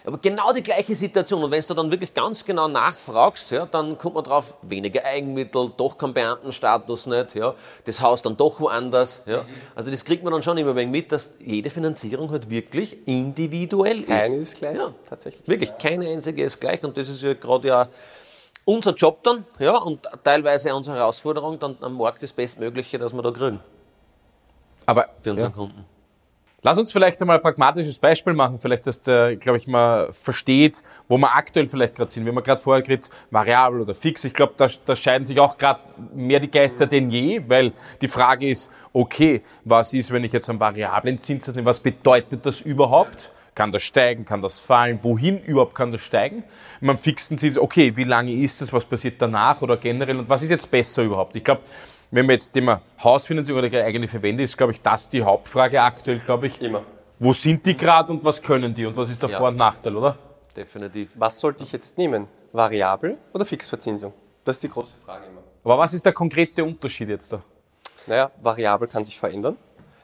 Aber 0.06 0.20
genau 0.20 0.54
die 0.54 0.62
gleiche 0.62 0.96
Situation. 0.96 1.44
Und 1.44 1.52
wenn 1.52 1.62
du 1.62 1.74
dann 1.74 1.90
wirklich 1.90 2.14
ganz 2.14 2.46
genau 2.46 2.68
nachfragst, 2.68 3.50
ja, 3.52 3.66
dann 3.66 3.98
kommt 3.98 4.16
man 4.16 4.24
drauf, 4.24 4.56
weniger 4.62 5.04
Eigenmittel, 5.04 5.72
doch 5.76 5.98
kein 5.98 6.14
Beamtenstatus 6.14 7.08
nicht, 7.08 7.36
ja, 7.36 7.56
das 7.86 8.00
Haus 8.02 8.22
dann 8.22 8.38
doch 8.38 8.60
woanders. 8.60 9.22
Ja. 9.26 9.46
Also 9.74 9.90
das 9.90 10.06
kriegt 10.06 10.24
man 10.24 10.32
dann 10.32 10.44
schon 10.44 10.58
immer 10.58 10.72
ein 10.72 10.76
wenig 10.76 10.92
mit, 10.92 11.12
dass 11.12 11.32
jede 11.40 11.70
Finanzierung 11.70 12.30
halt 12.32 12.50
wirklich 12.50 13.08
individuell 13.08 14.02
ist. 14.02 14.08
Keine 14.08 14.36
ist 14.36 14.56
gleich, 14.56 14.78
ja, 14.78 14.94
tatsächlich. 15.10 15.48
Wirklich, 15.48 15.78
keine 15.78 16.08
einzige 16.08 16.44
ist 16.44 16.60
gleich. 16.60 16.84
Und 16.84 16.96
das 16.96 17.10
ist 17.10 17.24
ja 17.24 17.34
gerade 17.34 17.68
ja 17.68 17.88
unser 18.64 18.94
Job 18.94 19.24
dann, 19.24 19.46
ja, 19.60 19.78
und 19.78 20.08
teilweise 20.24 20.76
unsere 20.76 20.98
Herausforderung, 20.98 21.60
dann 21.60 21.78
am 21.82 21.98
Markt 21.98 22.22
das 22.22 22.34
Bestmögliche, 22.34 23.00
das 23.00 23.14
wir 23.14 23.22
da 23.22 23.32
kriegen. 23.32 23.60
Aber 24.86 25.08
für 25.22 25.32
unseren 25.32 25.52
ja. 25.52 25.56
Kunden. 25.56 25.95
Lass 26.66 26.80
uns 26.80 26.92
vielleicht 26.92 27.22
einmal 27.22 27.36
ein 27.38 27.44
pragmatisches 27.44 28.00
Beispiel 28.00 28.34
machen, 28.34 28.60
vielleicht, 28.60 28.88
dass 28.88 29.00
der, 29.00 29.36
glaube 29.36 29.60
ich, 29.60 29.68
mal 29.68 30.12
versteht, 30.14 30.82
wo 31.08 31.16
wir 31.20 31.36
aktuell 31.36 31.68
vielleicht 31.68 31.94
gerade 31.94 32.10
sind. 32.10 32.26
Wir 32.26 32.34
haben 32.34 32.44
gerade 32.44 32.60
vorher 32.60 32.82
geredet, 32.82 33.12
variabel 33.30 33.82
oder 33.82 33.94
fix. 33.94 34.24
Ich 34.24 34.34
glaube, 34.34 34.56
da, 34.58 34.68
da 34.84 34.96
scheiden 34.96 35.28
sich 35.28 35.40
auch 35.40 35.60
gerade 35.60 35.82
mehr 36.16 36.40
die 36.40 36.50
Geister 36.50 36.88
denn 36.88 37.12
je, 37.12 37.40
weil 37.48 37.72
die 38.02 38.08
Frage 38.08 38.50
ist, 38.50 38.72
okay, 38.94 39.44
was 39.64 39.94
ist, 39.94 40.10
wenn 40.10 40.24
ich 40.24 40.32
jetzt 40.32 40.50
einen 40.50 40.60
variablen 40.60 41.22
Zins 41.22 41.48
nehme, 41.50 41.66
was 41.66 41.80
bedeutet 41.80 42.44
das 42.48 42.62
überhaupt? 42.62 43.32
Kann 43.54 43.72
das 43.72 43.84
steigen, 43.84 44.26
kann 44.26 44.42
das 44.42 44.58
fallen? 44.58 44.98
Wohin 45.04 45.44
überhaupt 45.44 45.76
kann 45.76 45.92
das 45.92 46.02
steigen? 46.02 46.44
Man 46.82 46.98
fixen 46.98 47.38
Zins, 47.38 47.60
okay, 47.60 47.96
wie 47.96 48.06
lange 48.06 48.32
ist 48.32 48.60
das, 48.60 48.74
was 48.74 48.86
passiert 48.86 49.22
danach 49.22 49.62
oder 49.62 49.78
generell 49.78 50.18
und 50.18 50.30
was 50.30 50.42
ist 50.42 50.50
jetzt 50.50 50.72
besser 50.72 51.04
überhaupt? 51.04 51.36
Ich 51.36 51.44
glaube, 51.44 51.62
wenn 52.16 52.28
wir 52.28 52.34
jetzt 52.34 52.52
Thema 52.52 52.82
Hausfinanzierung 53.04 53.62
oder 53.62 53.84
eigene 53.84 54.08
Verwende 54.08 54.44
ist, 54.44 54.58
glaube 54.58 54.72
ich, 54.72 54.82
das 54.82 55.10
die 55.10 55.22
Hauptfrage 55.22 55.82
aktuell, 55.82 56.20
glaube 56.20 56.48
ich. 56.48 56.62
Immer. 56.62 56.84
Wo 57.20 57.34
sind 57.34 57.66
die 57.66 57.76
gerade 57.76 58.14
und 58.14 58.24
was 58.24 58.42
können 58.42 58.74
die 58.74 58.86
und 58.86 58.96
was 58.96 59.10
ist 59.10 59.22
der 59.22 59.30
ja. 59.30 59.38
Vor- 59.38 59.50
und 59.50 59.58
Nachteil, 59.58 59.98
oder? 59.98 60.18
Definitiv. 60.56 61.10
Was 61.16 61.40
sollte 61.40 61.64
ich 61.64 61.74
jetzt 61.74 61.98
nehmen? 61.98 62.28
Variabel 62.54 63.18
oder 63.34 63.44
Fixverzinsung? 63.44 64.14
Das 64.46 64.56
ist 64.56 64.64
die 64.64 64.70
große 64.70 64.94
Frage 65.06 65.26
immer. 65.26 65.42
Aber 65.66 65.78
was 65.78 65.94
ist 65.94 66.06
der 66.06 66.14
konkrete 66.14 66.64
Unterschied 66.64 67.10
jetzt 67.10 67.34
da? 67.34 67.42
Naja, 68.08 68.32
variabel 68.42 68.88
kann 68.88 69.04
sich 69.04 69.20
verändern. 69.20 69.58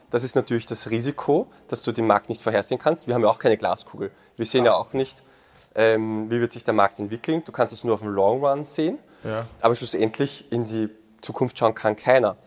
Das 0.10 0.26
ist 0.26 0.36
natürlich 0.36 0.66
das 0.66 0.90
Risiko, 0.90 1.48
dass 1.70 1.82
du 1.82 1.94
den 1.94 2.08
Markt 2.08 2.28
nicht 2.28 2.42
vorhersehen 2.42 2.78
kannst. 2.78 3.08
Wir 3.08 3.14
haben 3.14 3.22
ja 3.22 3.30
auch 3.30 3.40
keine 3.40 3.56
Glaskugel. 3.56 4.12
Wir 4.36 4.46
sehen 4.46 4.66
ja, 4.66 4.74
ja 4.74 4.78
auch 4.78 4.92
nicht, 4.92 5.24
ähm, 5.76 6.30
wie 6.30 6.42
wird 6.42 6.52
sich 6.52 6.66
der 6.66 6.74
Markt 6.74 7.00
entwickeln. 7.00 7.42
Du 7.46 7.54
kannst 7.54 7.74
es 7.74 7.86
nur 7.86 7.94
auf 7.94 8.02
dem 8.02 8.10
Long 8.10 8.44
Run 8.44 8.66
sehen. 8.66 9.00
Ja. 9.24 9.46
Aber 9.62 9.76
schlussendlich 9.76 10.52
in 10.52 10.66
die 10.66 10.90
Zukunft 11.22 11.58
schauen 11.58 11.74
kann 11.74 11.96
keiner. 11.96 12.38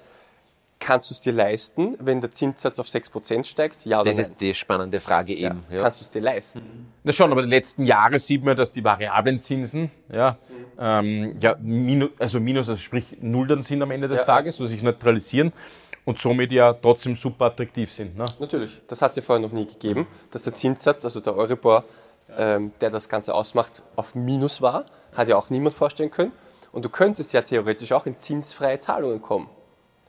Kannst 0.80 1.08
du 1.08 1.14
es 1.14 1.20
dir 1.22 1.32
leisten, 1.32 1.96
wenn 1.98 2.20
der 2.20 2.30
Zinssatz 2.30 2.78
auf 2.78 2.86
6% 2.86 3.44
steigt? 3.44 3.86
Ja 3.86 4.00
oder 4.00 4.10
das 4.10 4.16
nein? 4.18 4.32
ist 4.32 4.40
die 4.40 4.52
spannende 4.52 5.00
Frage 5.00 5.32
eben. 5.32 5.64
Ja. 5.70 5.76
Ja. 5.76 5.82
Kannst 5.82 6.00
du 6.00 6.04
es 6.04 6.10
dir 6.10 6.20
leisten? 6.20 6.92
Na 7.04 7.12
schon, 7.12 7.30
aber 7.30 7.40
in 7.42 7.46
den 7.46 7.56
letzten 7.56 7.86
Jahren 7.86 8.18
sieht 8.18 8.44
man, 8.44 8.56
dass 8.56 8.72
die 8.72 8.84
variablen 8.84 9.40
Zinsen, 9.40 9.90
ja, 10.12 10.36
mhm. 10.48 10.66
ähm, 10.78 11.36
ja 11.40 11.56
minus, 11.60 12.10
also 12.18 12.38
minus, 12.38 12.68
also 12.68 12.82
sprich 12.82 13.16
null 13.20 13.46
dann 13.46 13.62
sind 13.62 13.80
am 13.82 13.92
Ende 13.92 14.08
des 14.08 14.18
ja. 14.18 14.24
Tages, 14.24 14.56
also 14.56 14.66
sich 14.66 14.82
neutralisieren 14.82 15.52
und 16.04 16.18
somit 16.18 16.52
ja 16.52 16.72
trotzdem 16.74 17.16
super 17.16 17.46
attraktiv 17.46 17.90
sind. 17.92 18.16
Ne? 18.16 18.26
Natürlich, 18.38 18.80
das 18.86 19.00
hat 19.00 19.12
es 19.12 19.16
ja 19.16 19.22
vorher 19.22 19.40
noch 19.46 19.52
nie 19.52 19.66
gegeben, 19.66 20.06
dass 20.30 20.42
der 20.42 20.54
Zinssatz, 20.54 21.04
also 21.04 21.20
der 21.20 21.34
Euribor, 21.34 21.84
ähm, 22.36 22.72
der 22.80 22.90
das 22.90 23.08
Ganze 23.08 23.34
ausmacht, 23.34 23.82
auf 23.96 24.14
Minus 24.14 24.60
war. 24.60 24.84
Hat 25.14 25.28
ja 25.28 25.36
auch 25.36 25.50
niemand 25.50 25.74
vorstellen 25.74 26.10
können. 26.10 26.32
Und 26.74 26.84
du 26.84 26.88
könntest 26.88 27.32
ja 27.32 27.40
theoretisch 27.40 27.92
auch 27.92 28.04
in 28.04 28.18
zinsfreie 28.18 28.80
Zahlungen 28.80 29.22
kommen. 29.22 29.48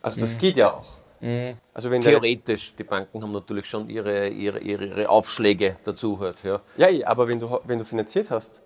Also 0.02 0.20
das 0.20 0.34
mhm. 0.34 0.40
geht 0.40 0.58
ja 0.58 0.72
auch. 0.72 0.88
Mhm. 1.22 1.58
Also 1.76 1.92
wenn 1.92 2.02
Theoretisch, 2.02 2.76
die 2.76 2.84
Banken 2.84 3.22
haben 3.22 3.32
natürlich 3.32 3.68
schon 3.68 3.88
ihre, 3.88 4.30
ihre, 4.30 4.60
ihre 4.60 5.08
Aufschläge 5.08 5.78
dazu. 5.84 6.20
Halt, 6.20 6.44
ja. 6.44 6.62
ja, 6.78 7.08
aber 7.08 7.28
wenn 7.28 7.40
du, 7.40 7.60
wenn 7.66 7.78
du 7.78 7.86
finanziert 7.86 8.32
hast, 8.32 8.64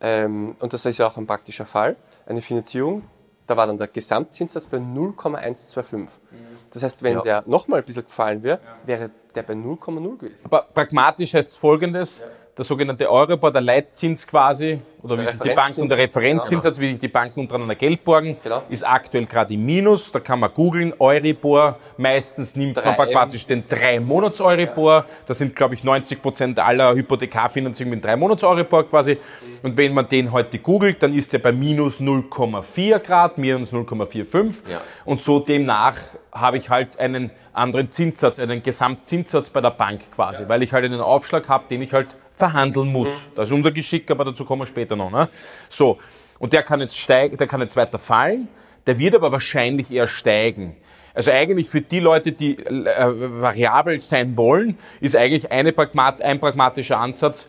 ähm, 0.00 0.56
und 0.60 0.72
das 0.72 0.86
ist 0.86 0.96
ja 0.96 1.06
auch 1.06 1.16
ein 1.18 1.26
praktischer 1.26 1.66
Fall, 1.66 1.96
eine 2.24 2.40
Finanzierung, 2.40 3.02
da 3.46 3.54
war 3.54 3.66
dann 3.66 3.76
der 3.76 3.88
Gesamtzinssatz 3.88 4.64
bei 4.64 4.78
0,125. 4.78 6.08
Mhm. 6.30 6.36
Das 6.70 6.82
heißt, 6.82 7.02
wenn 7.02 7.16
ja. 7.16 7.22
der 7.22 7.44
nochmal 7.46 7.80
ein 7.80 7.84
bisschen 7.84 8.04
gefallen 8.04 8.42
wäre, 8.42 8.60
wäre 8.86 9.10
der 9.34 9.42
bei 9.42 9.52
0,0 9.52 10.16
gewesen. 10.16 10.40
Aber 10.44 10.62
pragmatisch 10.62 11.34
heißt 11.34 11.50
es 11.50 11.56
folgendes, 11.56 12.20
ja 12.20 12.26
der 12.56 12.64
sogenannte 12.66 13.10
Euribor, 13.10 13.50
der 13.50 13.62
Leitzins 13.62 14.26
quasi, 14.26 14.78
oder 15.02 15.18
wie 15.18 15.26
sich 15.26 15.40
die 15.40 15.54
Banken, 15.54 15.88
der 15.88 15.98
Referenzzins, 15.98 16.66
also 16.66 16.80
wie 16.80 16.90
sich 16.90 16.98
die 16.98 17.08
Banken 17.08 17.40
untereinander 17.40 17.74
Geld 17.74 18.04
borgen, 18.04 18.36
genau. 18.42 18.62
ist 18.68 18.86
aktuell 18.86 19.24
gerade 19.24 19.54
im 19.54 19.64
Minus. 19.64 20.12
Da 20.12 20.20
kann 20.20 20.38
man 20.38 20.52
googeln, 20.52 20.92
Euribor, 20.98 21.78
meistens 21.96 22.54
nimmt 22.54 22.76
Drei 22.76 22.94
man 22.94 23.10
praktisch 23.10 23.46
den 23.46 23.66
3-Monats-Euribor. 23.66 24.92
Ja. 24.92 25.04
Das 25.26 25.38
sind, 25.38 25.56
glaube 25.56 25.74
ich, 25.74 25.82
90 25.82 26.20
Prozent 26.20 26.58
aller 26.58 26.94
Hypothekarfinanzierungen 26.94 27.98
mit 27.98 28.06
3-Monats-Euribor 28.06 28.88
quasi. 28.88 29.16
Und 29.62 29.76
wenn 29.78 29.94
man 29.94 30.06
den 30.08 30.30
heute 30.30 30.58
googelt, 30.58 31.02
dann 31.02 31.14
ist 31.14 31.32
er 31.32 31.40
bei 31.40 31.52
minus 31.52 32.00
0,4 32.00 32.98
Grad, 32.98 33.38
minus 33.38 33.72
0,45. 33.72 34.70
Ja. 34.70 34.82
Und 35.06 35.22
so 35.22 35.40
demnach 35.40 35.96
habe 36.30 36.58
ich 36.58 36.68
halt 36.70 36.98
einen 36.98 37.30
anderen 37.52 37.90
Zinssatz, 37.90 38.38
einen 38.38 38.62
Gesamtzinssatz 38.62 39.50
bei 39.50 39.60
der 39.60 39.70
Bank 39.70 40.02
quasi, 40.14 40.42
ja. 40.42 40.48
weil 40.48 40.62
ich 40.62 40.72
halt 40.72 40.84
einen 40.84 41.00
Aufschlag 41.00 41.48
habe, 41.48 41.64
den 41.68 41.82
ich 41.82 41.92
halt 41.92 42.16
verhandeln 42.42 42.90
muss. 42.90 43.08
Mhm. 43.08 43.34
Das 43.36 43.48
ist 43.48 43.52
unser 43.52 43.70
Geschick, 43.70 44.10
aber 44.10 44.24
dazu 44.24 44.44
kommen 44.44 44.62
wir 44.62 44.66
später 44.66 44.96
noch. 44.96 45.12
Ne? 45.12 45.28
So, 45.68 45.98
und 46.40 46.52
der 46.52 46.64
kann 46.64 46.80
jetzt 46.80 46.98
steigen, 46.98 47.36
der 47.36 47.46
kann 47.46 47.60
jetzt 47.60 47.76
weiter 47.76 48.00
fallen, 48.00 48.48
der 48.84 48.98
wird 48.98 49.14
aber 49.14 49.30
wahrscheinlich 49.30 49.92
eher 49.92 50.08
steigen. 50.08 50.74
Also 51.14 51.30
eigentlich 51.30 51.68
für 51.68 51.82
die 51.82 52.00
Leute, 52.00 52.32
die 52.32 52.58
äh, 52.58 53.40
variabel 53.40 54.00
sein 54.00 54.36
wollen, 54.36 54.76
ist 55.00 55.14
eigentlich 55.14 55.52
eine 55.52 55.72
Pragmat, 55.72 56.20
ein 56.20 56.40
pragmatischer 56.40 56.98
Ansatz, 56.98 57.46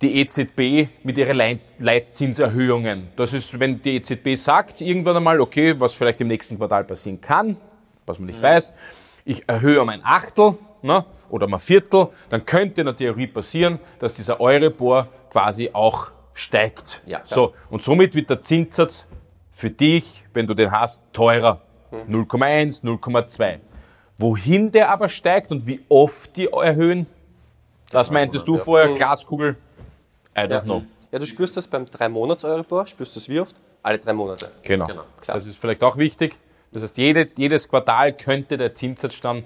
die 0.00 0.16
EZB 0.16 0.88
mit 1.04 1.16
ihren 1.18 1.60
Leitzinserhöhungen. 1.78 3.10
Das 3.14 3.32
ist, 3.32 3.60
wenn 3.60 3.80
die 3.80 3.94
EZB 3.96 4.34
sagt 4.34 4.80
irgendwann 4.80 5.18
einmal, 5.18 5.40
okay, 5.40 5.78
was 5.78 5.94
vielleicht 5.94 6.20
im 6.20 6.26
nächsten 6.26 6.58
Quartal 6.58 6.82
passieren 6.82 7.20
kann, 7.20 7.56
was 8.06 8.18
man 8.18 8.26
nicht 8.26 8.40
mhm. 8.40 8.44
weiß, 8.44 8.74
ich 9.24 9.48
erhöhe 9.48 9.80
um 9.80 9.88
ein 9.88 10.00
Achtel, 10.02 10.58
ne, 10.82 11.04
oder 11.32 11.48
mal 11.48 11.58
Viertel, 11.58 12.08
dann 12.28 12.44
könnte 12.44 12.82
in 12.82 12.86
der 12.86 12.96
Theorie 12.96 13.26
passieren, 13.26 13.80
dass 13.98 14.14
dieser 14.14 14.40
Euribor 14.40 15.08
quasi 15.30 15.70
auch 15.72 16.12
steigt. 16.34 17.00
Ja, 17.06 17.22
so, 17.24 17.54
und 17.70 17.82
somit 17.82 18.14
wird 18.14 18.30
der 18.30 18.42
Zinssatz 18.42 19.06
für 19.50 19.70
dich, 19.70 20.24
wenn 20.34 20.46
du 20.46 20.54
den 20.54 20.70
hast, 20.70 21.04
teurer. 21.12 21.60
0,1, 21.92 22.82
0,2. 22.82 23.58
Wohin 24.16 24.72
der 24.72 24.90
aber 24.90 25.08
steigt 25.08 25.50
und 25.50 25.66
wie 25.66 25.80
oft 25.88 26.36
die 26.36 26.46
erhöhen, 26.46 27.06
das 27.90 28.10
meintest 28.10 28.48
du 28.48 28.56
vorher, 28.56 28.88
mhm. 28.88 28.94
Glaskugel, 28.94 29.56
I 30.36 30.40
don't 30.40 30.50
ja. 30.50 30.60
know. 30.60 30.84
Ja, 31.10 31.18
du 31.18 31.26
spürst 31.26 31.56
das 31.56 31.66
beim 31.66 31.84
3-Monats-Euribor, 31.84 32.86
spürst 32.86 33.14
du 33.14 33.20
das 33.20 33.28
wie 33.28 33.40
oft? 33.40 33.56
Alle 33.82 33.98
drei 33.98 34.14
Monate. 34.14 34.50
Genau. 34.62 34.86
genau. 34.86 35.02
Das 35.26 35.44
ist 35.44 35.58
vielleicht 35.58 35.82
auch 35.84 35.98
wichtig. 35.98 36.38
Das 36.72 36.82
heißt, 36.82 36.96
jede, 36.96 37.28
jedes 37.36 37.68
Quartal 37.68 38.14
könnte 38.14 38.56
der 38.56 38.74
Zinssatz 38.74 39.20
dann 39.20 39.44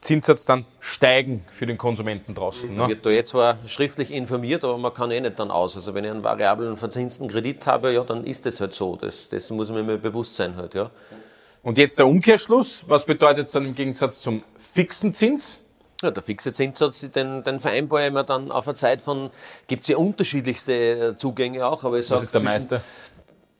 Zinssatz 0.00 0.44
dann 0.44 0.64
steigen 0.80 1.44
für 1.50 1.66
den 1.66 1.78
Konsumenten 1.78 2.34
draußen. 2.34 2.74
Ne? 2.74 2.88
Wird 2.88 3.06
da 3.06 3.10
jetzt 3.10 3.30
zwar 3.30 3.58
schriftlich 3.66 4.10
informiert, 4.10 4.64
aber 4.64 4.78
man 4.78 4.92
kann 4.92 5.10
eh 5.10 5.20
nicht 5.20 5.38
dann 5.38 5.50
aus. 5.50 5.76
Also 5.76 5.94
wenn 5.94 6.04
ich 6.04 6.10
einen 6.10 6.22
variablen 6.24 6.76
verzinsten 6.76 7.28
Kredit 7.28 7.66
habe, 7.66 7.92
ja, 7.92 8.02
dann 8.04 8.24
ist 8.24 8.46
das 8.46 8.60
halt 8.60 8.74
so. 8.74 8.96
Das, 8.96 9.28
das 9.28 9.50
muss 9.50 9.70
mir 9.70 9.82
mal 9.82 9.98
bewusst 9.98 10.36
sein 10.36 10.56
halt, 10.56 10.74
ja. 10.74 10.90
Und 11.62 11.78
jetzt 11.78 11.98
der 11.98 12.06
Umkehrschluss. 12.06 12.82
Was 12.86 13.04
bedeutet 13.04 13.46
es 13.46 13.52
dann 13.52 13.64
im 13.64 13.74
Gegensatz 13.74 14.20
zum 14.20 14.42
fixen 14.56 15.14
Zins? 15.14 15.58
Ja, 16.02 16.10
der 16.10 16.22
fixe 16.24 16.52
Zinssatz, 16.52 17.06
den, 17.14 17.44
den 17.44 17.60
vereinbare 17.60 18.08
ich 18.08 18.12
mir 18.12 18.24
dann 18.24 18.50
auf 18.50 18.66
eine 18.66 18.74
Zeit 18.74 19.02
von, 19.02 19.30
gibt 19.68 19.82
es 19.82 19.88
ja 19.88 19.96
unterschiedlichste 19.98 20.72
äh, 20.72 21.16
Zugänge 21.16 21.64
auch, 21.64 21.84
aber 21.84 22.00
ich 22.00 22.10
Was 22.10 22.24
ist 22.24 22.34
der 22.34 22.42
meiste? 22.42 22.82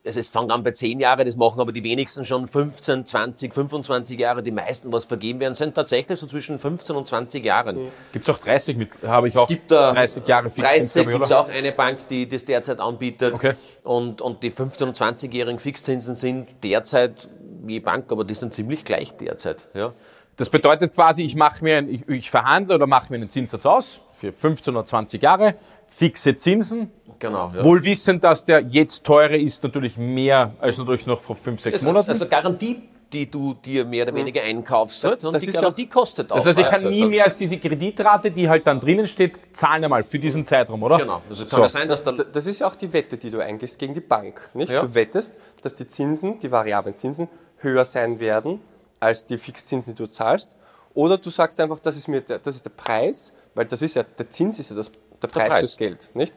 Also 0.05 0.19
es 0.19 0.29
fängt 0.29 0.51
an 0.51 0.65
bei 0.65 0.73
10 0.73 0.99
Jahren, 0.99 1.25
das 1.25 1.37
machen 1.37 1.61
aber 1.61 1.71
die 1.71 1.85
wenigsten 1.85 2.25
schon 2.25 2.47
15, 2.47 3.07
20, 3.07 3.55
25 3.55 4.19
Jahre. 4.19 4.43
Die 4.43 4.51
meisten, 4.51 4.93
was 4.93 5.05
vergeben 5.05 5.39
werden, 5.41 5.55
sind 5.55 5.75
tatsächlich 5.75 6.19
so 6.19 6.27
zwischen 6.27 6.59
15 6.59 6.97
und 6.97 7.07
20 7.07 7.45
Jahren. 7.45 7.85
Mhm. 7.85 7.89
Gibt 8.13 8.29
es 8.29 8.35
auch 8.35 8.39
30 8.39 8.77
mit, 8.77 8.91
habe 9.07 9.29
ich 9.29 9.37
auch. 9.37 9.45
Es 9.45 9.49
gibt 9.49 9.71
da 9.71 9.93
30 9.93 10.27
Jahre 10.27 10.51
fix 10.51 10.67
30 10.67 11.09
gibt 11.09 11.25
es 11.25 11.33
auch 11.33 11.49
eine 11.49 11.73
Bank, 11.73 12.09
die 12.09 12.29
das 12.29 12.45
derzeit 12.45 12.81
anbietet. 12.81 13.35
Okay. 13.35 13.55
Und, 13.85 14.21
und 14.21 14.43
die 14.43 14.51
15- 14.51 14.83
und 14.85 14.97
20-jährigen 14.97 15.61
Fixzinsen 15.61 16.15
sind 16.15 16.49
derzeit 16.65 17.29
je 17.67 17.79
Bank, 17.79 18.11
aber 18.11 18.25
die 18.25 18.35
sind 18.35 18.53
ziemlich 18.53 18.85
gleich 18.85 19.17
derzeit. 19.17 19.69
Ja. 19.75 19.93
Das 20.37 20.51
bedeutet 20.51 20.95
quasi, 20.95 21.23
ich 21.23 21.37
mache 21.37 21.63
mir, 21.63 21.87
ich, 21.89 22.09
ich 22.09 22.31
verhandle 22.31 22.75
oder 22.75 22.87
mache 22.87 23.13
mir 23.13 23.17
einen 23.17 23.31
Zinssatz 23.31 23.67
aus 23.67 24.01
für 24.11 24.33
15 24.33 24.75
oder 24.75 24.87
20 24.87 25.23
Jahre, 25.23 25.55
fixe 25.87 26.37
Zinsen, 26.37 26.91
Genau. 27.23 27.53
Ja. 27.55 27.65
Wohl 27.65 27.85
wissend, 27.85 28.25
dass 28.25 28.45
der 28.45 28.61
jetzt 28.61 29.05
teurer 29.05 29.37
ist, 29.37 29.63
natürlich 29.63 29.97
mehr 29.97 30.53
als 30.59 30.77
natürlich 30.77 31.07
noch 31.07 31.21
vor 31.21 31.37
fünf, 31.37 31.61
sechs 31.61 31.77
also, 31.77 31.87
Monaten. 31.87 32.11
Also 32.11 32.27
Garantie 32.29 32.83
die 33.13 33.31
du 33.31 33.55
dir 33.55 33.85
mehr 33.85 34.05
oder 34.05 34.15
weniger 34.15 34.43
einkaufst. 34.43 35.05
Halt, 35.05 35.23
und 35.25 35.35
Das 35.35 35.43
die 35.43 35.49
ist 35.51 35.55
Garantie 35.55 35.87
kostet 35.87 36.33
auch. 36.33 36.37
Das 36.37 36.47
heißt, 36.47 36.59
ich 36.59 36.67
kann 36.67 36.89
nie 36.89 37.05
mehr 37.05 37.25
als 37.25 37.37
diese 37.37 37.59
Kreditrate, 37.59 38.31
die 38.31 38.49
halt 38.49 38.67
dann 38.67 38.81
drinnen 38.81 39.07
steht, 39.07 39.39
zahlen 39.53 39.85
einmal 39.85 40.03
für 40.03 40.19
diesen 40.19 40.47
Zeitraum, 40.47 40.83
oder? 40.83 40.99
Genau. 40.99 41.21
Also 41.29 41.45
kann 41.45 41.57
So. 41.57 41.63
ja 41.63 41.69
sein, 41.69 41.89
dass 41.89 42.03
dann 42.03 42.25
Das 42.33 42.47
ist 42.47 42.61
ja 42.61 42.67
auch 42.67 42.75
die 42.75 42.93
Wette, 42.93 43.19
die 43.19 43.31
du 43.31 43.41
eingehst 43.41 43.79
gegen 43.79 43.95
die 43.95 44.01
Bank. 44.01 44.49
Nicht? 44.55 44.73
Ja. 44.73 44.81
Du 44.81 44.95
wettest, 44.95 45.35
dass 45.61 45.75
die 45.75 45.87
Zinsen, 45.87 46.39
die 46.39 46.51
variablen 46.51 46.97
Zinsen, 46.97 47.29
höher 47.59 47.85
sein 47.85 48.19
werden 48.19 48.61
als 48.99 49.27
die 49.27 49.37
Fixzinsen, 49.37 49.95
die 49.95 50.03
du 50.03 50.09
zahlst. 50.09 50.57
Oder 50.95 51.19
du 51.19 51.31
sagst 51.31 51.59
einfach, 51.61 51.81
das 51.81 51.97
ist, 51.97 52.09
mir 52.09 52.21
der, 52.21 52.39
das 52.39 52.57
ist 52.57 52.65
der 52.65 52.71
Preis, 52.71 53.33
weil 53.55 53.67
das 53.67 53.83
ist 53.83 53.95
ja, 53.95 54.03
der 54.03 54.31
Zins 54.31 54.59
ist 54.59 54.71
ja 54.71 54.77
das, 54.77 54.91
der 55.23 55.29
Preis, 55.29 55.49
Preis. 55.49 55.61
fürs 55.61 55.77
Geld. 55.77 56.11
Nicht? 56.15 56.35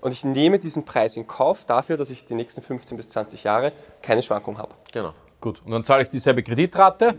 Und 0.00 0.12
ich 0.12 0.24
nehme 0.24 0.58
diesen 0.58 0.84
Preis 0.84 1.16
in 1.16 1.26
Kauf 1.26 1.64
dafür, 1.64 1.96
dass 1.96 2.10
ich 2.10 2.26
die 2.26 2.34
nächsten 2.34 2.62
15 2.62 2.96
bis 2.96 3.08
20 3.08 3.44
Jahre 3.44 3.72
keine 4.02 4.22
Schwankung 4.22 4.58
habe. 4.58 4.74
genau. 4.92 5.14
Gut, 5.38 5.60
und 5.64 5.70
dann 5.70 5.84
zahle 5.84 6.02
ich 6.02 6.08
dieselbe 6.08 6.42
Kreditrate. 6.42 7.18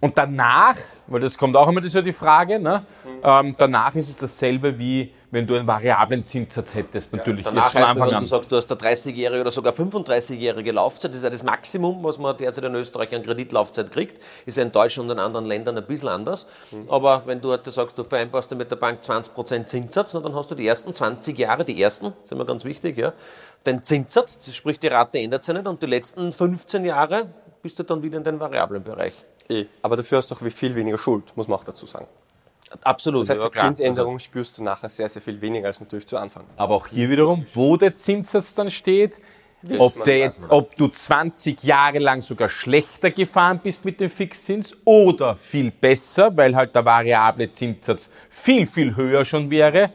Und 0.00 0.18
danach, 0.18 0.76
weil 1.06 1.20
das 1.20 1.38
kommt 1.38 1.56
auch 1.56 1.68
immer 1.68 1.82
ist 1.84 1.94
ja 1.94 2.02
die 2.02 2.12
Frage, 2.12 2.58
ne? 2.58 2.84
ähm, 3.22 3.54
danach 3.56 3.94
ist 3.94 4.08
es 4.08 4.16
dasselbe 4.16 4.78
wie 4.78 5.14
wenn 5.32 5.46
du 5.46 5.56
einen 5.56 5.66
variablen 5.66 6.26
Zinssatz 6.26 6.74
hättest, 6.74 7.10
natürlich. 7.14 7.46
Danach 7.46 7.72
jetzt 7.72 7.88
von 7.88 8.00
heißt, 8.02 8.12
wenn 8.12 8.18
du 8.20 8.26
sagst, 8.26 8.52
du 8.52 8.56
hast 8.56 8.70
eine 8.70 8.80
30-jährige 8.80 9.40
oder 9.40 9.50
sogar 9.50 9.72
35-jährige 9.72 10.72
Laufzeit, 10.72 11.10
das 11.10 11.18
ist 11.18 11.24
ja 11.24 11.30
das 11.30 11.42
Maximum, 11.42 12.04
was 12.04 12.18
man 12.18 12.36
derzeit 12.36 12.64
in 12.64 12.74
Österreich 12.74 13.14
an 13.14 13.22
Kreditlaufzeit 13.22 13.90
kriegt. 13.90 14.22
Ist 14.44 14.58
ja 14.58 14.62
in 14.62 14.72
Deutschland 14.72 15.10
und 15.10 15.16
in 15.16 15.24
anderen 15.24 15.46
Ländern 15.46 15.78
ein 15.78 15.86
bisschen 15.86 16.10
anders. 16.10 16.46
Aber 16.86 17.22
wenn 17.24 17.40
du 17.40 17.50
heute 17.50 17.70
sagst, 17.70 17.98
du 17.98 18.04
vereinbarst 18.04 18.50
dir 18.50 18.56
mit 18.56 18.70
der 18.70 18.76
Bank 18.76 19.00
20% 19.02 19.64
Zinssatz, 19.64 20.12
na, 20.12 20.20
dann 20.20 20.34
hast 20.34 20.50
du 20.50 20.54
die 20.54 20.66
ersten 20.66 20.92
20 20.92 21.38
Jahre, 21.38 21.64
die 21.64 21.80
ersten, 21.80 22.12
sind 22.26 22.36
wir 22.36 22.44
ganz 22.44 22.64
wichtig, 22.64 22.98
ja, 22.98 23.14
den 23.64 23.82
Zinssatz, 23.82 24.38
sprich 24.54 24.78
die 24.80 24.88
Rate 24.88 25.18
ändert 25.18 25.44
sich 25.44 25.54
nicht 25.54 25.66
und 25.66 25.80
die 25.80 25.86
letzten 25.86 26.30
15 26.30 26.84
Jahre 26.84 27.32
bist 27.62 27.78
du 27.78 27.84
dann 27.84 28.02
wieder 28.02 28.18
in 28.18 28.24
den 28.24 28.38
variablen 28.38 28.82
Bereich. 28.82 29.14
Eh. 29.48 29.64
Aber 29.80 29.96
dafür 29.96 30.18
hast 30.18 30.30
du 30.30 30.34
auch 30.34 30.40
viel 30.40 30.74
weniger 30.74 30.98
Schuld, 30.98 31.34
muss 31.36 31.48
man 31.48 31.58
auch 31.58 31.64
dazu 31.64 31.86
sagen. 31.86 32.06
Absolut. 32.82 33.22
Das 33.22 33.30
heißt, 33.30 33.42
die 33.42 33.50
klar. 33.50 33.64
Zinsänderung 33.66 34.18
spürst 34.18 34.58
du 34.58 34.62
nachher 34.62 34.88
sehr, 34.88 35.08
sehr 35.08 35.22
viel 35.22 35.40
weniger 35.40 35.68
als 35.68 35.80
natürlich 35.80 36.06
zu 36.06 36.16
Anfang. 36.16 36.44
Aber 36.56 36.74
auch 36.74 36.86
hier 36.86 37.10
wiederum, 37.10 37.46
wo 37.54 37.76
der 37.76 37.94
Zinssatz 37.96 38.54
dann 38.54 38.70
steht, 38.70 39.20
ob, 39.78 40.06
jetzt, 40.06 40.40
ob 40.48 40.76
du 40.76 40.88
20 40.88 41.62
Jahre 41.62 41.98
lang 41.98 42.20
sogar 42.20 42.48
schlechter 42.48 43.10
gefahren 43.10 43.60
bist 43.62 43.84
mit 43.84 44.00
dem 44.00 44.10
Fixzins 44.10 44.76
oder 44.84 45.36
viel 45.36 45.70
besser, 45.70 46.36
weil 46.36 46.56
halt 46.56 46.74
der 46.74 46.84
variable 46.84 47.52
Zinssatz 47.52 48.10
viel, 48.28 48.66
viel 48.66 48.96
höher 48.96 49.24
schon 49.24 49.50
wäre, 49.50 49.92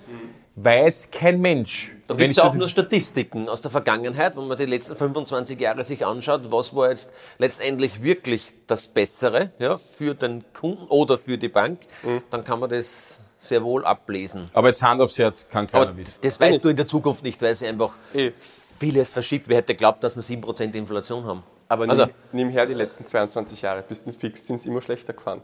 weiß 0.55 1.11
kein 1.11 1.41
Mensch. 1.41 1.96
Da 2.07 2.13
Wenn 2.13 2.19
gibt 2.19 2.31
ich 2.31 2.37
es 2.37 2.43
auch 2.43 2.53
nur 2.53 2.69
Statistiken 2.69 3.49
aus 3.49 3.61
der 3.61 3.69
Vergangenheit, 3.69 4.37
wenn 4.37 4.47
man 4.47 4.57
die 4.57 4.65
letzten 4.65 4.95
25 4.95 5.59
Jahre 5.59 5.83
sich 5.83 6.05
anschaut, 6.05 6.49
was 6.51 6.73
war 6.73 6.89
jetzt 6.89 7.11
letztendlich 7.37 8.01
wirklich 8.01 8.53
das 8.65 8.87
Bessere 8.87 9.51
ja, 9.59 9.77
für 9.77 10.15
den 10.15 10.45
Kunden 10.53 10.85
oder 10.87 11.17
für 11.17 11.37
die 11.37 11.49
Bank, 11.49 11.81
Mhm. 12.03 12.21
dann 12.29 12.43
kann 12.45 12.59
man 12.61 12.69
das 12.69 13.19
sehr 13.37 13.61
wohl 13.63 13.85
ablesen. 13.85 14.49
aber 14.53 14.69
jetzt 14.69 14.81
Hand 14.81 15.01
aufs 15.01 15.17
Herz, 15.19 15.47
kann 15.51 15.67
keiner 15.67 15.87
Aber 15.89 15.97
wissen. 15.97 16.15
das 16.21 16.39
weißt 16.39 16.63
du 16.63 16.69
in 16.69 16.77
der 16.77 16.87
Zukunft 16.87 17.23
nicht, 17.23 17.41
weil 17.41 17.53
sie 17.55 17.67
einfach 17.67 17.97
Eh. 18.13 18.31
vieles 18.79 19.11
verschiebt. 19.11 19.49
Wer 19.49 19.57
hätte 19.57 19.73
geglaubt, 19.73 20.01
dass 20.03 20.15
wir 20.15 20.23
7% 20.23 20.75
Inflation 20.75 21.25
haben? 21.25 21.43
Aber 21.67 21.89
Also- 21.89 22.05
nimm, 22.05 22.13
nimm 22.31 22.49
her 22.49 22.65
die 22.65 22.73
letzten 22.73 23.03
22 23.03 23.61
Jahre, 23.61 23.81
bist 23.83 24.05
du 24.05 24.09
mit 24.11 24.19
Fixzins 24.19 24.65
immer 24.65 24.81
schlechter 24.81 25.11
gefahren. 25.11 25.41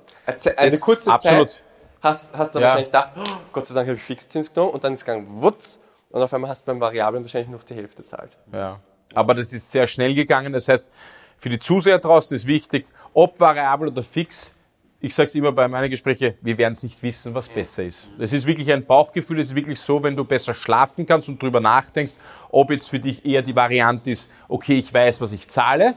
Eine 0.55 0.77
kurze 0.79 1.11
absolut. 1.11 1.49
Zeit 1.51 1.63
hast, 2.01 2.33
hast 2.33 2.55
du 2.55 2.59
Ja. 2.59 2.63
wahrscheinlich 2.65 2.87
gedacht, 2.87 3.11
oh, 3.17 3.21
Gott 3.51 3.67
sei 3.67 3.75
Dank 3.75 3.87
habe 3.89 3.97
ich 3.97 4.03
Fixzins 4.03 4.53
genommen 4.53 4.71
und 4.73 4.83
dann 4.83 4.93
ist 4.93 4.99
es 4.99 5.05
gegangen, 5.05 5.27
wutz, 5.29 5.79
und 6.13 6.21
auf 6.21 6.31
einmal 6.31 6.51
hast 6.51 6.61
du 6.61 6.67
beim 6.67 6.79
Variablen 6.79 7.23
wahrscheinlich 7.23 7.49
noch 7.49 7.63
die 7.63 7.73
Hälfte 7.73 8.03
zahlt. 8.03 8.37
Ja. 8.53 8.79
Aber 9.15 9.33
das 9.33 9.51
ist 9.51 9.69
sehr 9.71 9.87
schnell 9.87 10.13
gegangen. 10.13 10.53
Das 10.53 10.67
heißt, 10.67 10.91
für 11.39 11.49
die 11.49 11.57
Zuseher 11.57 11.97
draußen 11.97 12.35
ist 12.35 12.45
wichtig, 12.45 12.85
ob 13.13 13.39
variabel 13.39 13.87
oder 13.87 14.03
fix. 14.03 14.51
Ich 14.99 15.15
sage 15.15 15.29
es 15.29 15.35
immer 15.35 15.51
bei 15.51 15.67
meinen 15.67 15.89
Gesprächen, 15.89 16.35
wir 16.39 16.57
werden 16.59 16.73
es 16.73 16.83
nicht 16.83 17.01
wissen, 17.01 17.33
was 17.33 17.49
besser 17.49 17.83
ist. 17.83 18.07
Das 18.19 18.31
ist 18.31 18.45
wirklich 18.45 18.71
ein 18.71 18.85
Bauchgefühl. 18.85 19.39
Es 19.39 19.47
ist 19.47 19.55
wirklich 19.55 19.79
so, 19.79 20.03
wenn 20.03 20.15
du 20.15 20.23
besser 20.23 20.53
schlafen 20.53 21.07
kannst 21.07 21.29
und 21.29 21.41
drüber 21.41 21.59
nachdenkst, 21.59 22.13
ob 22.51 22.69
jetzt 22.69 22.91
für 22.91 22.99
dich 22.99 23.25
eher 23.25 23.41
die 23.41 23.55
Variante 23.55 24.11
ist, 24.11 24.29
okay, 24.47 24.77
ich 24.77 24.93
weiß, 24.93 25.19
was 25.19 25.31
ich 25.31 25.49
zahle. 25.49 25.95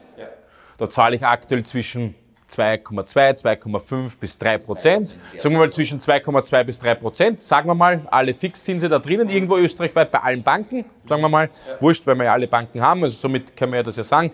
Da 0.79 0.89
zahle 0.89 1.15
ich 1.15 1.23
aktuell 1.23 1.63
zwischen 1.63 2.15
2,2, 2.49 3.41
2,5 3.43 4.19
bis 4.19 4.37
3 4.37 4.57
Prozent. 4.59 5.17
Sagen 5.37 5.55
wir 5.55 5.59
mal 5.59 5.71
zwischen 5.71 5.99
2,2 5.99 6.63
bis 6.63 6.79
3 6.79 6.95
Prozent. 6.95 7.41
Sagen 7.41 7.67
wir 7.69 7.75
mal, 7.75 8.01
alle 8.09 8.33
Fixzinse 8.33 8.89
da 8.89 8.99
drinnen, 8.99 9.29
irgendwo 9.29 9.57
österreichweit 9.57 10.11
bei 10.11 10.19
allen 10.19 10.43
Banken. 10.43 10.85
Sagen 11.07 11.21
wir 11.21 11.29
mal, 11.29 11.49
wurscht, 11.79 12.05
weil 12.07 12.15
wir 12.15 12.25
ja 12.25 12.33
alle 12.33 12.47
Banken 12.47 12.81
haben, 12.81 13.03
also 13.03 13.15
somit 13.15 13.55
können 13.55 13.71
wir 13.73 13.77
ja 13.77 13.83
das 13.83 13.97
ja 13.97 14.03
sagen. 14.03 14.31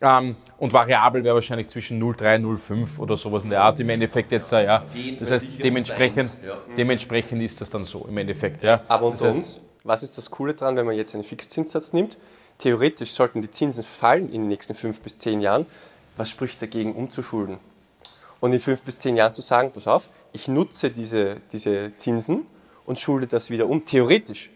Ähm, 0.00 0.36
und 0.58 0.72
variabel 0.72 1.24
wäre 1.24 1.34
wahrscheinlich 1.34 1.68
zwischen 1.68 2.02
0,3, 2.02 2.38
0,5 2.40 2.98
oder 2.98 3.16
sowas 3.16 3.44
in 3.44 3.50
der 3.50 3.62
Art. 3.62 3.80
Im 3.80 3.88
Endeffekt 3.88 4.30
jetzt, 4.32 4.52
äh, 4.52 4.64
ja. 4.64 4.84
Das 5.18 5.30
heißt, 5.30 5.48
dementsprechend, 5.62 6.36
dementsprechend 6.76 7.42
ist 7.42 7.60
das 7.60 7.70
dann 7.70 7.84
so 7.84 8.06
im 8.08 8.16
Endeffekt, 8.18 8.62
ja. 8.62 8.82
Aber 8.88 9.10
Das 9.10 9.22
unter 9.22 9.36
heißt, 9.36 9.36
uns, 9.36 9.60
was 9.84 10.02
ist 10.02 10.18
das 10.18 10.30
Coole 10.30 10.54
dran, 10.54 10.76
wenn 10.76 10.86
man 10.86 10.96
jetzt 10.96 11.14
einen 11.14 11.24
Fixzinssatz 11.24 11.92
nimmt? 11.92 12.18
Theoretisch 12.58 13.12
sollten 13.12 13.42
die 13.42 13.50
Zinsen 13.50 13.82
fallen 13.82 14.26
in 14.26 14.42
den 14.42 14.48
nächsten 14.48 14.74
fünf 14.74 15.00
bis 15.00 15.18
zehn 15.18 15.40
Jahren. 15.40 15.66
Was 16.16 16.30
spricht 16.30 16.60
dagegen, 16.62 16.94
umzuschulden? 16.94 17.58
Und 18.40 18.52
in 18.52 18.60
fünf 18.60 18.82
bis 18.82 18.98
zehn 18.98 19.16
Jahren 19.16 19.32
zu 19.32 19.42
sagen, 19.42 19.70
pass 19.72 19.86
auf, 19.86 20.10
ich 20.32 20.48
nutze 20.48 20.90
diese, 20.90 21.40
diese 21.52 21.96
Zinsen 21.96 22.46
und 22.84 23.00
schulde 23.00 23.26
das 23.26 23.50
wieder 23.50 23.68
um, 23.68 23.84
theoretisch. 23.84 24.50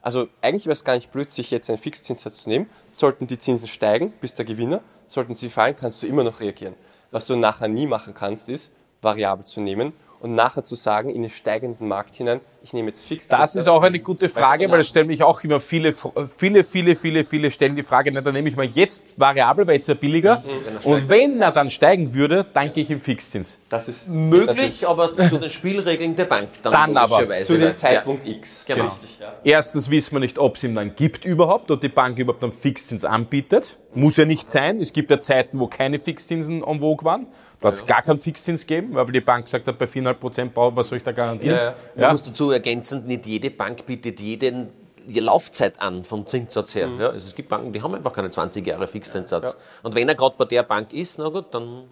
Also 0.00 0.28
eigentlich 0.40 0.66
wäre 0.66 0.72
es 0.72 0.84
gar 0.84 0.94
nicht 0.94 1.12
blöd, 1.12 1.30
sich 1.30 1.50
jetzt 1.50 1.68
einen 1.68 1.78
Fixzinssatz 1.78 2.42
zu 2.42 2.48
nehmen. 2.48 2.70
Sollten 2.92 3.26
die 3.26 3.38
Zinsen 3.38 3.68
steigen, 3.68 4.12
bist 4.20 4.38
der 4.38 4.46
Gewinner. 4.46 4.80
Sollten 5.06 5.34
sie 5.34 5.50
fallen, 5.50 5.76
kannst 5.76 6.02
du 6.02 6.06
immer 6.06 6.24
noch 6.24 6.40
reagieren. 6.40 6.74
Was 7.10 7.26
du 7.26 7.36
nachher 7.36 7.68
nie 7.68 7.86
machen 7.86 8.14
kannst, 8.14 8.48
ist, 8.48 8.72
variabel 9.02 9.44
zu 9.44 9.60
nehmen 9.60 9.92
und 10.20 10.34
nachher 10.34 10.64
zu 10.64 10.74
sagen, 10.74 11.10
in 11.10 11.22
den 11.22 11.30
steigenden 11.30 11.86
Markt 11.86 12.16
hinein, 12.16 12.40
ich 12.62 12.72
nehme 12.72 12.88
jetzt 12.88 13.04
Fixzinssatz. 13.06 13.52
Das 13.52 13.56
ist 13.56 13.68
auch 13.68 13.82
eine 13.82 14.00
gute 14.00 14.28
Frage, 14.28 14.68
weil 14.70 14.78
das 14.78 14.88
stellen 14.88 15.06
mich 15.06 15.22
auch 15.22 15.42
immer 15.44 15.60
viele, 15.60 15.94
viele, 16.36 16.64
viele, 16.64 16.96
viele, 16.96 17.24
viele 17.24 17.50
stellen 17.50 17.76
die 17.76 17.84
Frage, 17.84 18.10
na, 18.12 18.20
dann 18.20 18.34
nehme 18.34 18.48
ich 18.48 18.56
mal 18.56 18.66
jetzt 18.66 19.04
variabel, 19.16 19.66
weil 19.66 19.76
jetzt 19.76 19.88
ja 19.88 19.94
billiger. 19.94 20.42
Und 20.84 21.08
wenn 21.08 21.40
er 21.40 21.52
dann 21.52 21.70
steigen 21.70 22.14
würde, 22.14 22.44
dann 22.52 22.72
gehe 22.72 22.82
ich 22.82 22.90
im 22.90 23.00
Fixzins. 23.00 23.56
Das 23.68 23.88
ist 23.88 24.08
Möglich, 24.08 24.86
aber 24.86 25.16
zu 25.16 25.38
den 25.38 25.50
Spielregeln 25.50 26.16
der 26.16 26.24
Bank. 26.24 26.48
Dann, 26.62 26.72
Dann 26.72 26.96
aber. 26.96 27.42
zu 27.42 27.56
dem 27.56 27.76
Zeitpunkt 27.76 28.26
X. 28.26 28.64
Genau. 28.66 28.86
Richtig, 28.86 29.18
ja. 29.20 29.34
Erstens 29.44 29.90
wissen 29.90 30.14
wir 30.14 30.20
nicht, 30.20 30.38
ob 30.38 30.56
es 30.56 30.64
ihm 30.64 30.74
dann 30.74 30.94
gibt 30.96 31.24
überhaupt, 31.24 31.70
ob 31.70 31.80
die 31.80 31.88
Bank 31.88 32.18
überhaupt 32.18 32.42
einen 32.42 32.52
Fixzins 32.52 33.04
anbietet. 33.04 33.76
Muss 33.94 34.16
ja 34.16 34.24
nicht 34.24 34.48
sein. 34.48 34.80
Es 34.80 34.92
gibt 34.92 35.10
ja 35.10 35.20
Zeiten, 35.20 35.60
wo 35.60 35.68
keine 35.68 36.00
Fixzinsen 36.00 36.62
en 36.62 36.80
vogue 36.80 37.04
waren. 37.04 37.26
Da 37.60 37.68
hat 37.68 37.74
es 37.74 37.84
gar 37.84 38.02
keinen 38.02 38.18
Fixzins 38.18 38.66
gegeben, 38.66 38.94
weil 38.94 39.06
die 39.06 39.20
Bank 39.20 39.46
gesagt 39.46 39.66
hat, 39.66 39.78
bei 39.78 39.86
4,5 39.86 40.14
Prozent, 40.14 40.52
was 40.54 40.88
soll 40.88 40.98
ich 40.98 41.04
da 41.04 41.12
garantieren? 41.12 41.56
Ja, 41.56 41.64
ja. 41.64 41.74
Man 41.96 42.12
muss 42.12 42.22
dazu 42.22 42.52
ergänzend, 42.52 43.06
nicht 43.06 43.26
jede 43.26 43.50
Bank 43.50 43.84
bietet 43.84 44.20
jeden 44.20 44.68
die 45.08 45.20
Laufzeit 45.20 45.80
an 45.80 46.04
vom 46.04 46.26
Zinssatz 46.26 46.74
her. 46.74 46.88
Ja, 46.98 47.06
also 47.08 47.26
es 47.26 47.34
gibt 47.34 47.48
Banken, 47.48 47.72
die 47.72 47.82
haben 47.82 47.94
einfach 47.94 48.12
keine 48.12 48.30
20 48.30 48.66
Jahre 48.66 48.86
Fixzinssatz. 48.86 49.56
Und 49.82 49.94
wenn 49.94 50.08
er 50.08 50.14
gerade 50.14 50.34
bei 50.36 50.44
der 50.44 50.62
Bank 50.62 50.92
ist, 50.92 51.18
na 51.18 51.28
gut, 51.28 51.46
dann 51.52 51.84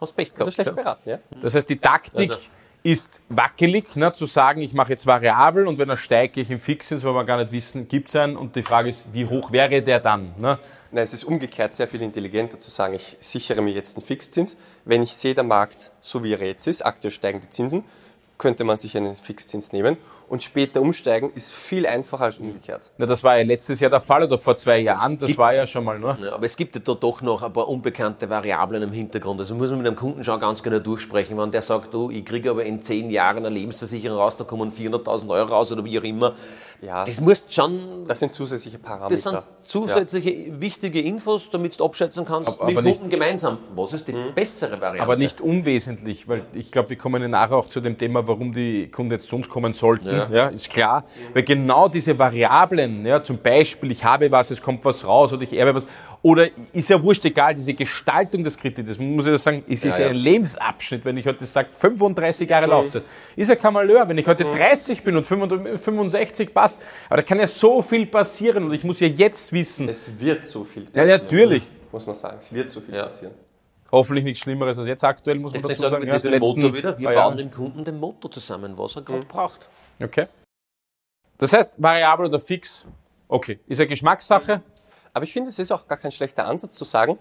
hast 0.00 0.12
du 0.12 0.16
Pech 0.16 0.28
gehabt. 0.28 0.40
Also 0.40 0.50
schlecht 0.52 0.68
ja. 0.68 0.74
beraten, 0.74 1.08
ja? 1.08 1.18
Das 1.40 1.54
heißt, 1.54 1.68
die 1.68 1.78
Taktik 1.78 2.30
Also- 2.30 2.48
ist 2.82 3.20
wackelig, 3.28 3.96
ne, 3.96 4.12
zu 4.12 4.26
sagen, 4.26 4.60
ich 4.60 4.72
mache 4.72 4.90
jetzt 4.90 5.06
variabel 5.06 5.66
und 5.66 5.78
wenn 5.78 5.88
er 5.88 5.96
steigt, 5.96 6.34
gehe 6.34 6.44
ich 6.44 6.50
im 6.50 6.60
Fixzins, 6.60 7.02
weil 7.04 7.14
wir 7.14 7.24
gar 7.24 7.38
nicht 7.38 7.52
wissen, 7.52 7.88
gibt 7.88 8.08
es 8.08 8.16
einen. 8.16 8.36
Und 8.36 8.56
die 8.56 8.62
Frage 8.62 8.88
ist, 8.88 9.06
wie 9.12 9.26
hoch 9.26 9.52
wäre 9.52 9.82
der 9.82 10.00
dann? 10.00 10.34
Ne? 10.38 10.58
Nein, 10.92 11.04
es 11.04 11.14
ist 11.14 11.22
umgekehrt 11.22 11.72
sehr 11.72 11.86
viel 11.86 12.02
intelligenter 12.02 12.58
zu 12.58 12.68
sagen, 12.68 12.94
ich 12.94 13.16
sichere 13.20 13.62
mir 13.62 13.72
jetzt 13.72 13.96
einen 13.96 14.04
Fixzins. 14.04 14.56
Wenn 14.84 15.04
ich 15.04 15.14
sehe, 15.14 15.34
der 15.34 15.44
Markt 15.44 15.92
so 16.00 16.24
wie 16.24 16.32
er 16.32 16.44
jetzt 16.44 16.66
ist, 16.66 16.84
aktuell 16.84 17.12
steigen 17.12 17.40
die 17.40 17.48
Zinsen, 17.48 17.84
könnte 18.38 18.64
man 18.64 18.76
sich 18.76 18.96
einen 18.96 19.14
Fixzins 19.14 19.72
nehmen. 19.72 19.98
Und 20.30 20.44
später 20.44 20.80
umsteigen 20.80 21.32
ist 21.34 21.52
viel 21.52 21.84
einfacher 21.86 22.24
als 22.26 22.38
umgekehrt. 22.38 22.92
Na, 22.98 23.04
das 23.04 23.22
war 23.24 23.36
ja 23.36 23.44
letztes 23.44 23.80
Jahr 23.80 23.90
der 23.90 23.98
Fall 24.00 24.22
oder 24.22 24.38
vor 24.38 24.54
zwei 24.54 24.78
Jahren. 24.78 25.18
Das 25.18 25.26
gibt- 25.26 25.38
war 25.40 25.52
ja 25.52 25.66
schon 25.66 25.82
mal. 25.84 25.98
Ne? 25.98 26.16
Ja, 26.22 26.34
aber 26.34 26.46
es 26.46 26.56
gibt 26.56 26.76
ja 26.76 26.80
da 26.84 26.94
doch 26.94 27.20
noch 27.20 27.42
ein 27.42 27.52
paar 27.52 27.66
unbekannte 27.68 28.30
Variablen 28.30 28.80
im 28.84 28.92
Hintergrund. 28.92 29.40
Also 29.40 29.56
muss 29.56 29.70
man 29.70 29.78
mit 29.78 29.88
einem 29.88 29.96
Kunden 29.96 30.22
schon 30.22 30.38
ganz 30.38 30.62
genau 30.62 30.78
durchsprechen. 30.78 31.36
Wenn 31.36 31.50
der 31.50 31.62
sagt, 31.62 31.92
du, 31.92 32.10
ich 32.10 32.24
kriege 32.24 32.48
aber 32.50 32.64
in 32.64 32.80
zehn 32.80 33.10
Jahren 33.10 33.38
eine 33.44 33.48
Lebensversicherung 33.48 34.18
raus, 34.18 34.36
da 34.36 34.44
kommen 34.44 34.70
400.000 34.70 35.28
Euro 35.30 35.48
raus 35.52 35.72
oder 35.72 35.84
wie 35.84 35.98
auch 35.98 36.04
immer. 36.04 36.32
Ja, 36.80 37.04
Das 37.04 37.20
musst 37.20 37.52
schon, 37.52 38.06
das 38.06 38.20
sind 38.20 38.32
zusätzliche 38.32 38.78
das 38.78 38.86
Parameter. 38.88 39.16
sind 39.30 39.42
zusätzliche 39.64 40.60
wichtige 40.60 41.00
Infos, 41.00 41.50
damit 41.50 41.78
du 41.78 41.84
abschätzen 41.84 42.24
kannst, 42.24 42.50
Aber- 42.50 42.66
mit 42.66 42.74
aber 42.76 42.82
dem 42.82 42.84
nicht- 42.86 43.00
Kunden 43.00 43.10
gemeinsam, 43.10 43.58
was 43.74 43.92
ist 43.92 44.08
die 44.08 44.14
bessere 44.34 44.80
Variante. 44.80 45.02
Aber 45.02 45.16
nicht 45.16 45.40
unwesentlich, 45.40 46.26
weil 46.28 46.44
ich 46.54 46.70
glaube, 46.72 46.90
wir 46.90 46.96
kommen 46.96 47.20
ja 47.20 47.28
nachher 47.28 47.56
auch 47.56 47.68
zu 47.68 47.80
dem 47.80 47.98
Thema, 47.98 48.26
warum 48.26 48.52
die 48.52 48.88
Kunden 48.90 49.12
jetzt 49.12 49.28
zu 49.28 49.36
uns 49.36 49.48
kommen 49.48 49.72
sollten. 49.74 50.08
Ja, 50.08 50.19
Ja. 50.30 50.48
ist 50.48 50.68
klar. 50.70 51.04
Weil 51.34 51.42
genau 51.42 51.88
diese 51.88 52.18
Variablen, 52.18 53.06
ja, 53.06 53.22
zum 53.22 53.38
Beispiel, 53.38 53.90
ich 53.90 54.04
habe 54.04 54.30
was, 54.30 54.50
es 54.50 54.60
kommt 54.60 54.84
was 54.84 55.04
raus 55.04 55.32
oder 55.32 55.42
ich 55.42 55.52
erbe 55.52 55.74
was, 55.74 55.86
oder 56.22 56.48
ist 56.74 56.90
ja 56.90 57.02
wurscht 57.02 57.24
egal, 57.24 57.54
diese 57.54 57.72
Gestaltung 57.72 58.44
des 58.44 58.56
Kredites, 58.58 58.98
man 58.98 59.14
muss 59.14 59.26
ja 59.26 59.38
sagen, 59.38 59.64
es 59.68 59.84
ist 59.84 59.98
ja, 59.98 60.08
ein 60.08 60.14
Lebensabschnitt, 60.16 61.04
wenn 61.04 61.16
ich 61.16 61.26
heute 61.26 61.46
sage, 61.46 61.68
35 61.70 62.48
Jahre 62.50 62.66
Laufzeit, 62.66 63.04
ist 63.36 63.48
ja 63.48 63.56
kein 63.56 63.72
Malheur, 63.72 64.06
wenn 64.08 64.18
ich 64.18 64.26
heute 64.26 64.44
30 64.44 65.02
bin 65.02 65.16
und 65.16 65.26
65 65.26 66.52
passt, 66.52 66.80
aber 67.08 67.16
da 67.18 67.22
kann 67.22 67.38
ja 67.38 67.46
so 67.46 67.80
viel 67.82 68.06
passieren 68.06 68.64
und 68.64 68.74
ich 68.74 68.84
muss 68.84 69.00
ja 69.00 69.06
jetzt 69.08 69.52
wissen, 69.52 69.88
Es 69.88 70.10
wird 70.18 70.44
so 70.44 70.64
viel 70.64 70.86
ja, 70.94 71.06
natürlich, 71.06 71.62
muss 71.90 72.04
man 72.06 72.14
sagen. 72.14 72.36
Es 72.40 72.52
wird 72.52 72.70
so 72.70 72.80
viel 72.80 72.94
passieren. 73.00 73.32
Hoffentlich 73.92 74.24
nichts 74.24 74.40
Schlimmeres 74.40 74.78
als 74.78 74.86
jetzt 74.86 75.02
aktuell, 75.02 75.38
muss 75.40 75.52
man 75.52 75.62
Jetzt 75.62 75.70
dazu 75.70 75.82
sagen 75.82 75.92
sagen. 75.94 76.06
wir 76.06 76.12
das 76.12 76.22
Ja, 76.22 76.30
mit 76.30 76.42
dem 76.42 76.46
Motor 76.48 76.74
wieder. 76.74 76.98
Wir 76.98 77.06
paar 77.10 77.14
bauen 77.30 77.36
dem 77.38 77.50
Kunden 77.50 77.84
den 77.84 77.98
Motor 77.98 78.30
zusammen, 78.30 78.74
was 78.76 78.94
er 78.94 79.00
Mhm. 79.00 79.04
gerade 79.06 79.24
braucht. 79.24 79.68
Okay. 80.02 80.26
Das 81.38 81.52
heißt, 81.52 81.82
variabel 81.82 82.26
oder 82.26 82.38
fix, 82.38 82.84
okay, 83.28 83.60
ist 83.66 83.80
eine 83.80 83.88
Geschmackssache. 83.88 84.62
Aber 85.12 85.24
ich 85.24 85.32
finde, 85.32 85.48
es 85.48 85.58
ist 85.58 85.72
auch 85.72 85.86
gar 85.88 85.98
kein 85.98 86.12
schlechter 86.12 86.46
Ansatz 86.46 86.76
zu 86.76 86.84
sagen, 86.84 87.18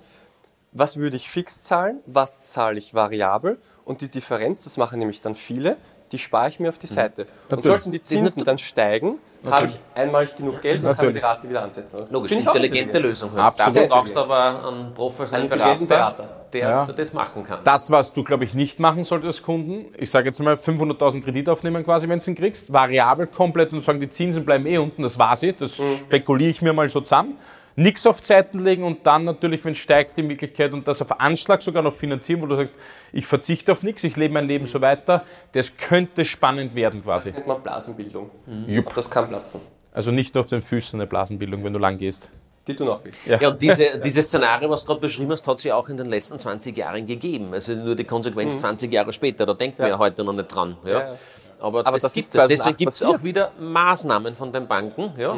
was 0.72 0.98
würde 0.98 1.16
ich 1.16 1.30
fix 1.30 1.64
zahlen, 1.64 2.02
was 2.06 2.44
zahle 2.44 2.78
ich 2.78 2.94
variabel 2.94 3.60
und 3.86 4.02
die 4.02 4.10
Differenz, 4.10 4.64
das 4.64 4.78
machen 4.78 5.00
nämlich 5.00 5.22
dann 5.22 5.36
viele, 5.36 5.78
die 6.12 6.18
spare 6.18 6.50
ich 6.50 6.60
mir 6.60 6.70
auf 6.70 6.78
die 6.78 6.88
Seite. 6.88 7.24
Und 7.24 7.30
Natürlich. 7.52 7.66
sollten 7.66 7.92
die 7.92 8.02
Zinsen 8.02 8.44
dann 8.44 8.58
steigen, 8.58 9.20
habe 9.46 9.68
ich 9.68 9.80
einmalig 9.96 10.36
genug 10.36 10.62
Geld 10.62 10.84
und 10.84 10.98
kann 10.98 11.14
die 11.14 11.20
Rate 11.20 11.50
wieder 11.50 11.64
ansetzen. 11.64 11.96
oder? 11.98 12.08
Logisch, 12.10 12.32
intelligente 12.32 12.68
intelligent. 12.68 13.04
Lösung. 13.06 13.32
Halt. 13.34 13.60
Dafür 13.60 13.88
brauchst 13.88 14.16
du 14.16 14.20
aber 14.20 14.68
einen 14.68 14.94
professionellen 14.94 15.50
Berater, 15.50 15.86
Berater. 15.86 16.30
der 16.52 16.60
Ja. 16.70 16.86
das 16.86 17.14
machen 17.14 17.44
kann. 17.44 17.60
Das, 17.64 17.90
was 17.90 18.12
du, 18.12 18.24
glaube 18.24 18.44
ich, 18.44 18.54
nicht 18.54 18.80
machen 18.80 19.04
solltest 19.06 19.40
als 19.40 19.46
Kunden, 19.46 19.86
ich 19.98 20.12
sage 20.12 20.26
jetzt 20.28 20.40
mal 20.42 20.56
500.000 20.56 21.24
Kredit 21.24 21.48
aufnehmen 21.48 21.84
quasi, 21.86 22.10
wenn 22.10 22.20
du 22.20 22.32
ihn 22.32 22.36
kriegst, 22.36 22.74
variabel 22.74 23.28
komplett 23.28 23.72
und 23.72 23.82
sagen, 23.82 24.00
die 24.00 24.10
Zinsen 24.10 24.44
bleiben 24.44 24.66
eh 24.66 24.78
unten, 24.78 25.04
das 25.04 25.18
war 25.18 25.36
sie, 25.38 25.54
das 25.54 25.76
spekuliere 25.76 26.50
ich 26.52 26.62
mir 26.62 26.74
mal 26.74 26.90
so 26.90 27.00
zusammen. 27.02 27.38
Nichts 27.80 28.06
auf 28.06 28.22
Zeiten 28.22 28.60
legen 28.60 28.84
und 28.84 29.06
dann 29.08 29.24
natürlich, 29.24 29.64
wenn 29.64 29.72
es 29.72 29.78
steigt, 29.78 30.18
die 30.18 30.24
Möglichkeit 30.24 30.74
und 30.74 30.86
das 30.86 31.02
auf 31.02 31.18
Anschlag 31.22 31.62
sogar 31.62 31.82
noch 31.82 31.96
finanzieren, 31.96 32.42
wo 32.42 32.46
du 32.46 32.58
sagst, 32.58 32.78
ich 33.14 33.26
verzichte 33.26 33.72
auf 33.72 33.84
nichts, 33.84 34.04
ich 34.04 34.18
lebe 34.18 34.34
mein 34.34 34.48
Leben 34.48 34.66
so 34.66 34.82
weiter, 34.82 35.24
das 35.54 35.78
könnte 35.78 36.26
spannend 36.26 36.76
werden 36.76 37.02
quasi. 37.04 37.30
Das 37.30 37.38
nennt 37.38 37.48
man 37.48 37.64
Blasenbildung. 37.64 38.32
Jupp. 38.68 38.88
Und 38.88 38.98
das 38.98 39.10
kann 39.10 39.30
platzen. 39.30 39.62
Also 39.94 40.12
nicht 40.12 40.36
nur 40.36 40.44
auf 40.44 40.50
den 40.50 40.62
Füßen 40.62 41.00
eine 41.00 41.08
Blasenbildung, 41.08 41.64
wenn 41.64 41.72
du 41.72 41.80
lang 41.80 41.98
gehst. 41.98 42.30
Die 42.68 42.76
tun 42.76 42.90
auch 42.90 43.02
weh. 43.06 43.12
Ja, 43.26 43.48
und 43.50 43.62
diese, 43.62 43.98
dieses 44.04 44.28
Szenario, 44.28 44.70
was 44.70 44.82
du 44.82 44.88
gerade 44.88 45.00
beschrieben 45.00 45.32
hast, 45.32 45.48
hat 45.48 45.62
sich 45.62 45.72
auch 45.72 45.88
in 45.88 45.96
den 45.96 46.08
letzten 46.08 46.38
20 46.38 46.78
Jahren 46.78 47.08
gegeben. 47.08 47.54
Also 47.54 47.76
nur 47.76 47.96
die 47.96 48.04
Konsequenz 48.04 48.60
20 48.60 48.92
Jahre 48.92 49.14
später, 49.14 49.46
da 49.46 49.54
denkt 49.54 49.80
man 49.80 49.88
ja 49.88 49.98
heute 49.98 50.26
noch 50.26 50.34
nicht 50.34 50.54
dran. 50.54 50.76
Ja. 50.84 50.92
Ja, 50.92 51.00
ja. 51.00 51.18
Aber, 51.62 51.80
Aber 51.88 51.92
das, 51.92 52.02
das 52.02 52.14
gibt 52.14 52.28
es. 52.28 52.34
2008 52.34 52.60
Deswegen 52.60 52.78
gibt 52.78 52.92
es 52.92 53.04
auch 53.04 53.24
wieder 53.24 53.52
Maßnahmen 53.58 54.36
von 54.36 54.52
den 54.52 54.68
Banken, 54.68 55.14
ja, 55.18 55.38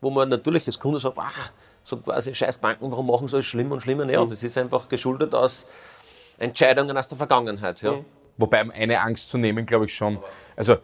wo 0.00 0.10
man 0.10 0.28
natürlich 0.28 0.66
als 0.66 0.78
Kunde 0.78 0.98
sagt, 0.98 1.18
ah, 1.18 1.30
so 1.84 1.96
quasi 1.98 2.34
scheiß 2.34 2.58
Banken, 2.58 2.90
warum 2.90 3.06
machen 3.06 3.28
sie 3.28 3.36
alles 3.36 3.46
schlimm 3.46 3.72
und 3.72 3.80
schlimmer? 3.80 4.10
Ja, 4.10 4.24
das 4.24 4.42
ist 4.42 4.56
einfach 4.58 4.88
geschuldet 4.88 5.34
aus 5.34 5.64
Entscheidungen 6.38 6.96
aus 6.96 7.08
der 7.08 7.18
Vergangenheit. 7.18 7.82
Ja. 7.82 8.00
Wobei, 8.36 8.62
um 8.62 8.70
eine 8.70 9.00
Angst 9.00 9.28
zu 9.28 9.38
nehmen, 9.38 9.66
glaube 9.66 9.84
ich 9.84 9.94
schon. 9.94 10.18
Also 10.56 10.78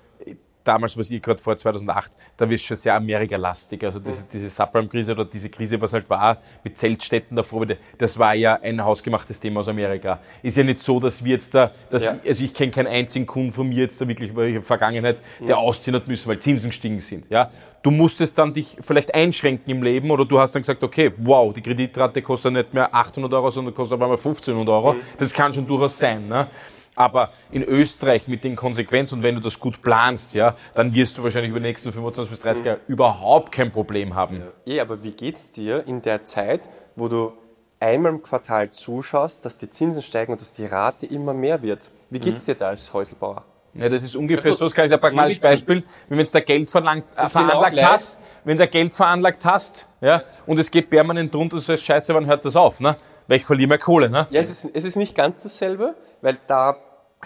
damals, 0.67 0.97
was 0.97 1.11
ich 1.11 1.23
gerade 1.23 1.41
vor 1.41 1.57
2008, 1.57 2.13
da 2.37 2.49
wird 2.49 2.61
schon 2.61 2.77
sehr 2.77 2.95
Amerika-lastig. 2.95 3.83
Also 3.85 3.99
diese, 4.01 4.25
diese 4.33 4.51
Subprime-Krise 4.51 5.13
oder 5.13 5.25
diese 5.25 5.49
Krise, 5.49 5.81
was 5.81 5.93
halt 5.93 6.09
war 6.11 6.39
mit 6.65 6.77
Zeltstätten 6.79 7.37
davor, 7.37 7.67
das 7.99 8.19
war 8.19 8.35
ja 8.35 8.59
ein 8.61 8.85
hausgemachtes 8.85 9.41
Thema 9.41 9.61
aus 9.61 9.69
Amerika. 9.69 10.19
Ist 10.43 10.57
ja 10.57 10.65
nicht 10.65 10.81
so, 10.81 11.01
dass 11.01 11.25
wir 11.25 11.33
jetzt 11.33 11.55
da, 11.55 11.71
dass, 11.91 12.05
Ja. 12.05 12.17
also 12.27 12.45
ich 12.45 12.55
kenne 12.55 12.73
keinen 12.73 12.89
einzigen 12.89 13.27
Kunden 13.27 13.53
von 13.53 13.69
mir 13.69 13.79
jetzt 13.79 14.01
da 14.01 14.09
wirklich 14.09 14.31
in 14.31 14.37
der 14.55 14.63
Vergangenheit, 14.63 15.23
der 15.47 15.59
ausziehen 15.59 15.95
hat 15.97 16.09
müssen, 16.09 16.29
weil 16.29 16.39
Zinsen 16.39 16.71
gestiegen 16.71 17.01
sind. 17.01 17.29
Ja? 17.31 17.51
Du 17.83 17.91
musstest 17.91 18.37
dann 18.37 18.53
dich 18.53 18.77
vielleicht 18.81 19.15
einschränken 19.15 19.71
im 19.71 19.83
Leben 19.83 20.11
oder 20.11 20.25
du 20.25 20.41
hast 20.41 20.55
dann 20.55 20.63
gesagt, 20.63 20.83
okay, 20.83 21.13
wow, 21.19 21.53
die 21.55 21.63
Kreditrate 21.63 22.21
kostet 22.23 22.53
nicht 22.53 22.75
mehr 22.75 22.93
800 22.93 23.33
Euro, 23.33 23.51
sondern 23.51 23.75
kostet 23.75 23.97
auf 23.97 24.03
einmal 24.03 24.17
1500 24.17 24.69
Euro. 24.69 24.97
Das 25.19 25.33
kann 25.33 25.53
schon 25.53 25.67
durchaus 25.67 25.97
sein. 25.99 26.27
Ne? 26.27 26.49
Aber 26.97 27.31
in 27.51 27.63
Österreich 27.63 28.27
mit 28.27 28.43
den 28.43 28.57
Konsequenzen 28.57 29.17
und 29.17 29.23
wenn 29.23 29.35
du 29.35 29.41
das 29.41 29.61
gut 29.61 29.83
planst, 29.83 30.35
ja, 30.35 30.57
dann 30.75 30.95
wirst 30.95 31.19
du 31.19 31.23
wahrscheinlich 31.23 31.51
über 31.51 31.61
die 31.61 31.67
nächsten 31.67 31.93
25 31.93 32.31
bis 32.31 32.41
30 32.41 32.65
Jahre 32.65 32.81
überhaupt 32.89 33.53
kein 33.53 33.71
Problem 33.71 34.15
haben. 34.15 34.43
Eh, 34.67 34.81
aber 34.81 35.03
wie 35.03 35.13
geht's 35.13 35.53
dir 35.53 35.87
in 35.87 36.01
der 36.03 36.25
Zeit, 36.25 36.69
wo 36.97 37.09
du 37.09 37.33
einmal 37.79 38.13
im 38.13 38.23
Quartal 38.23 38.71
zuschaust, 38.71 39.45
dass 39.45 39.59
die 39.59 39.71
Zinsen 39.71 40.03
steigen 40.03 40.33
und 40.33 40.41
dass 40.41 40.55
die 40.55 40.65
Rate 40.65 41.07
immer 41.07 41.35
mehr 41.35 41.61
wird? 41.63 41.91
Wie 42.09 42.19
geht's 42.19 42.47
dir 42.47 42.55
da 42.55 42.69
als 42.69 42.93
Häuselbauer? 42.93 43.45
Ja, 43.75 43.91
das 43.91 44.03
ist 44.03 44.17
ungefähr 44.17 44.55
so, 44.55 44.65
das 44.65 44.75
kann 44.75 44.87
ich 44.87 44.91
dir 44.91 44.97
ein 44.97 45.01
pragmatisches 45.01 45.41
Beispiel, 45.41 45.83
wenn 46.09 46.19
du 46.19 46.25
da 46.25 46.41
Geld 46.41 46.71
verlangt, 46.71 47.05
äh, 47.15 47.25
Ist 47.25 47.35
genau 47.35 47.49
veranlagt 47.49 47.73
gleich. 47.75 47.87
hast, 47.87 48.17
wenn 48.45 48.57
du 48.57 48.67
Geld 48.69 48.95
veranlagt 48.95 49.45
hast, 49.45 49.87
ja, 50.01 50.23
und 50.47 50.59
es 50.59 50.71
geht 50.71 50.89
permanent 50.89 51.35
drunter, 51.35 51.57
du 51.57 51.63
sagst, 51.63 51.85
scheiße, 51.85 52.15
wann 52.15 52.25
hört 52.25 52.43
das 52.45 52.57
auf, 52.57 52.81
ne? 52.81 52.97
Weil 53.29 53.39
ich 53.39 53.45
verliere 53.45 53.69
mehr 53.69 53.79
Kohle, 53.79 54.09
ne? 54.09 54.27
Ja, 54.31 54.41
es 54.41 54.49
ist, 54.49 54.69
es 54.73 54.85
ist 54.85 54.97
nicht 54.97 55.15
ganz 55.15 55.43
dasselbe, 55.43 55.95
weil 56.23 56.39
da 56.47 56.77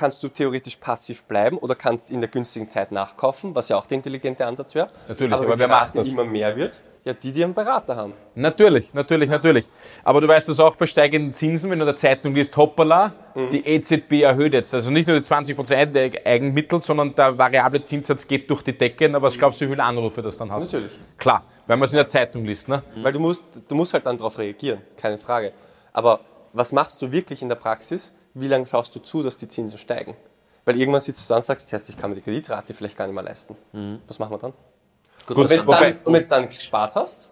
kannst 0.00 0.22
du 0.22 0.28
theoretisch 0.28 0.76
passiv 0.76 1.24
bleiben 1.24 1.58
oder 1.58 1.74
kannst 1.74 2.10
in 2.10 2.20
der 2.22 2.30
günstigen 2.30 2.66
Zeit 2.68 2.90
nachkaufen, 2.90 3.54
was 3.54 3.68
ja 3.68 3.76
auch 3.76 3.84
der 3.84 3.96
intelligente 3.96 4.46
Ansatz 4.46 4.74
wäre. 4.74 4.88
Natürlich, 5.08 5.34
aber, 5.34 5.44
aber 5.44 5.58
wer 5.58 5.68
macht 5.68 5.94
das? 5.98 6.08
immer 6.08 6.24
mehr 6.24 6.56
wird, 6.56 6.80
ja, 7.04 7.12
die, 7.12 7.32
die 7.32 7.44
einen 7.44 7.52
Berater 7.52 7.96
haben. 7.96 8.14
Natürlich, 8.34 8.94
natürlich, 8.94 9.28
natürlich. 9.28 9.68
Aber 10.02 10.22
du 10.22 10.28
weißt 10.28 10.48
das 10.48 10.58
auch 10.58 10.74
bei 10.76 10.86
steigenden 10.86 11.34
Zinsen, 11.34 11.70
wenn 11.70 11.78
du 11.78 11.82
in 11.84 11.88
der 11.88 11.96
Zeitung 11.96 12.34
liest, 12.34 12.56
hoppala, 12.56 13.12
Mhm. 13.34 13.50
die 13.52 13.64
EZB 13.66 14.22
erhöht 14.22 14.54
jetzt. 14.54 14.74
Also 14.74 14.90
nicht 14.90 15.06
nur 15.06 15.16
die 15.20 15.24
20% 15.24 15.92
der 15.92 16.10
Eigenmittel, 16.26 16.80
sondern 16.82 17.14
der 17.14 17.36
variable 17.38 17.82
Zinssatz 17.82 18.26
geht 18.26 18.48
durch 18.50 18.62
die 18.62 18.76
Decke. 18.76 19.08
Na, 19.08 19.20
was 19.22 19.38
glaubst 19.38 19.60
du, 19.60 19.66
wie 19.66 19.70
viele 19.70 19.84
Anrufe 19.84 20.20
das 20.22 20.36
dann 20.38 20.50
hast? 20.50 20.64
Natürlich. 20.64 20.92
Klar, 21.18 21.44
weil 21.66 21.76
man 21.76 21.84
es 21.84 21.92
in 21.92 21.98
der 21.98 22.08
Zeitung 22.08 22.44
liest. 22.44 22.68
Ne? 22.68 22.82
Weil 23.02 23.12
du 23.12 23.20
musst, 23.20 23.42
du 23.68 23.74
musst 23.74 23.92
halt 23.94 24.04
dann 24.06 24.16
darauf 24.16 24.36
reagieren, 24.38 24.80
keine 24.96 25.16
Frage. 25.18 25.52
Aber 25.92 26.20
was 26.52 26.72
machst 26.72 27.00
du 27.02 27.12
wirklich 27.12 27.40
in 27.42 27.48
der 27.48 27.56
Praxis? 27.56 28.12
Wie 28.34 28.48
lange 28.48 28.66
schaust 28.66 28.94
du 28.94 29.00
zu, 29.00 29.22
dass 29.22 29.36
die 29.36 29.48
Zinsen 29.48 29.78
steigen? 29.78 30.16
Weil 30.64 30.78
irgendwann 30.78 31.00
sitzt 31.00 31.24
du 31.28 31.32
da 31.32 31.36
und 31.38 31.44
sagst, 31.44 31.72
ich 31.88 31.98
kann 31.98 32.10
mir 32.10 32.16
die 32.16 32.22
Kreditrate 32.22 32.74
vielleicht 32.74 32.96
gar 32.96 33.06
nicht 33.06 33.14
mehr 33.14 33.24
leisten. 33.24 33.56
Was 34.06 34.18
machen 34.18 34.32
wir 34.32 34.38
dann? 34.38 34.52
Gut, 35.26 35.36
Und 35.36 35.50
wenn 35.50 35.60
du 35.60 35.70
dann, 35.70 36.28
dann 36.28 36.40
nichts 36.42 36.58
gespart 36.58 36.94
hast, 36.94 37.30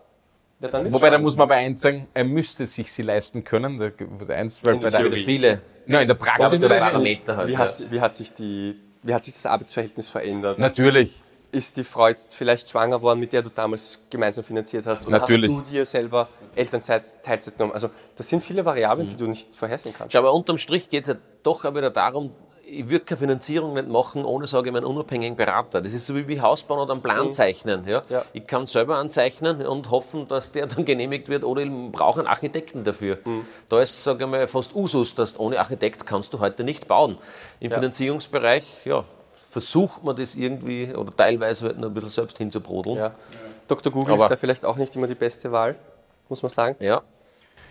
ja, 0.61 0.69
dann 0.69 0.93
Wobei, 0.93 1.11
da 1.11 1.19
muss 1.19 1.37
man 1.37 1.45
aber 1.45 1.55
eins 1.55 1.81
sagen, 1.81 2.09
er 2.15 2.25
müsste 2.25 2.67
sich 2.67 2.91
sie 2.93 3.03
leisten 3.03 3.45
können. 3.45 3.79
Da- 3.79 4.35
Eins, 4.35 4.65
weil 4.65 4.75
In 4.75 4.81
bei 4.81 4.91
der 4.91 5.05
wieder 5.05 5.17
viele 5.17 5.63
Nein, 5.87 6.03
in 6.03 6.09
der 6.09 6.15
Praxis. 6.15 6.59
der 6.59 6.69
Parameter 6.69 7.37
halt, 7.37 7.49
wie, 7.49 7.53
ja. 7.53 7.59
hat, 7.61 7.91
wie, 7.93 8.01
hat 8.01 8.15
sich 8.17 8.35
die, 8.35 8.79
wie 9.05 9.15
hat 9.15 9.23
sich 9.25 9.35
das 9.35 9.47
Arbeitsverhältnis 9.47 10.09
verändert? 10.09 10.59
Natürlich. 10.59 11.23
Ist 11.51 11.77
die 11.77 11.85
Frau 11.85 12.09
jetzt 12.09 12.35
vielleicht 12.35 12.69
schwanger 12.69 13.01
worden, 13.01 13.21
mit 13.21 13.33
der 13.33 13.43
du 13.43 13.49
damals 13.49 13.99
gemeinsam 14.11 14.45
finanziert 14.45 14.85
hast? 14.87 15.07
Oder 15.07 15.19
Natürlich. 15.19 15.51
hast 15.51 15.67
du 15.67 15.71
dir 15.71 15.87
selber 15.87 16.29
Elternzeit, 16.55 17.23
Teilzeit 17.23 17.57
genommen? 17.57 17.73
Also 17.73 17.89
das 18.17 18.29
sind 18.29 18.45
viele 18.45 18.65
Variablen, 18.65 19.09
die 19.09 19.17
du 19.17 19.27
nicht 19.27 19.55
vorhersehen 19.57 19.95
kannst. 19.97 20.13
Schau, 20.13 20.19
aber 20.19 20.33
unterm 20.35 20.59
Strich 20.59 20.91
geht 20.91 21.05
es 21.05 21.09
ja 21.09 21.15
doch 21.43 21.65
auch 21.65 21.75
wieder 21.75 21.91
darum, 21.91 22.33
ich 22.71 22.89
würde 22.89 23.05
keine 23.05 23.19
Finanzierung 23.19 23.75
nicht 23.75 23.89
machen, 23.89 24.25
ohne, 24.25 24.47
sage 24.47 24.69
ich 24.69 24.73
mal, 24.73 24.79
einen 24.79 24.87
unabhängigen 24.87 25.37
Berater. 25.37 25.81
Das 25.81 25.93
ist 25.93 26.07
so 26.07 26.15
wie 26.15 26.41
Haus 26.41 26.63
bauen 26.65 26.81
oder 26.81 26.93
einen 26.93 27.03
Plan 27.03 27.33
zeichnen. 27.33 27.87
Ja? 27.87 28.03
Ja. 28.09 28.25
Ich 28.33 28.47
kann 28.47 28.67
selber 28.67 28.97
anzeichnen 28.97 29.67
und 29.67 29.91
hoffen, 29.91 30.29
dass 30.29 30.53
der 30.53 30.67
dann 30.67 30.85
genehmigt 30.85 31.29
wird 31.29 31.45
oder 31.45 31.63
ich 31.63 31.71
brauche 31.93 32.21
einen 32.21 32.29
Architekten 32.29 32.85
dafür. 32.85 33.19
Da 33.69 33.81
ist, 33.81 34.03
sage 34.03 34.25
ich 34.25 34.31
mal, 34.31 34.47
fast 34.49 34.75
Usus, 34.75 35.15
dass 35.15 35.39
ohne 35.39 35.59
Architekt 35.59 36.05
kannst 36.05 36.35
du 36.35 36.41
heute 36.41 36.65
nicht 36.65 36.89
bauen. 36.89 37.19
Im 37.61 37.71
Finanzierungsbereich, 37.71 38.83
ja, 38.85 39.05
versucht 39.61 40.05
man 40.05 40.15
das 40.17 40.35
irgendwie 40.35 40.95
oder 40.95 41.15
teilweise 41.17 41.67
halt 41.67 41.79
noch 41.79 41.89
ein 41.89 41.95
bisschen 41.95 42.11
selbst 42.11 42.39
hinzubrodeln. 42.39 42.97
Ja. 42.97 43.15
Dr. 43.67 43.93
Google 43.93 44.15
Aber- 44.15 44.25
ist 44.25 44.31
da 44.31 44.37
vielleicht 44.37 44.65
auch 44.65 44.77
nicht 44.77 44.95
immer 44.95 45.07
die 45.07 45.15
beste 45.15 45.51
Wahl, 45.53 45.75
muss 46.29 46.43
man 46.43 46.51
sagen. 46.51 46.77
ja. 46.81 47.03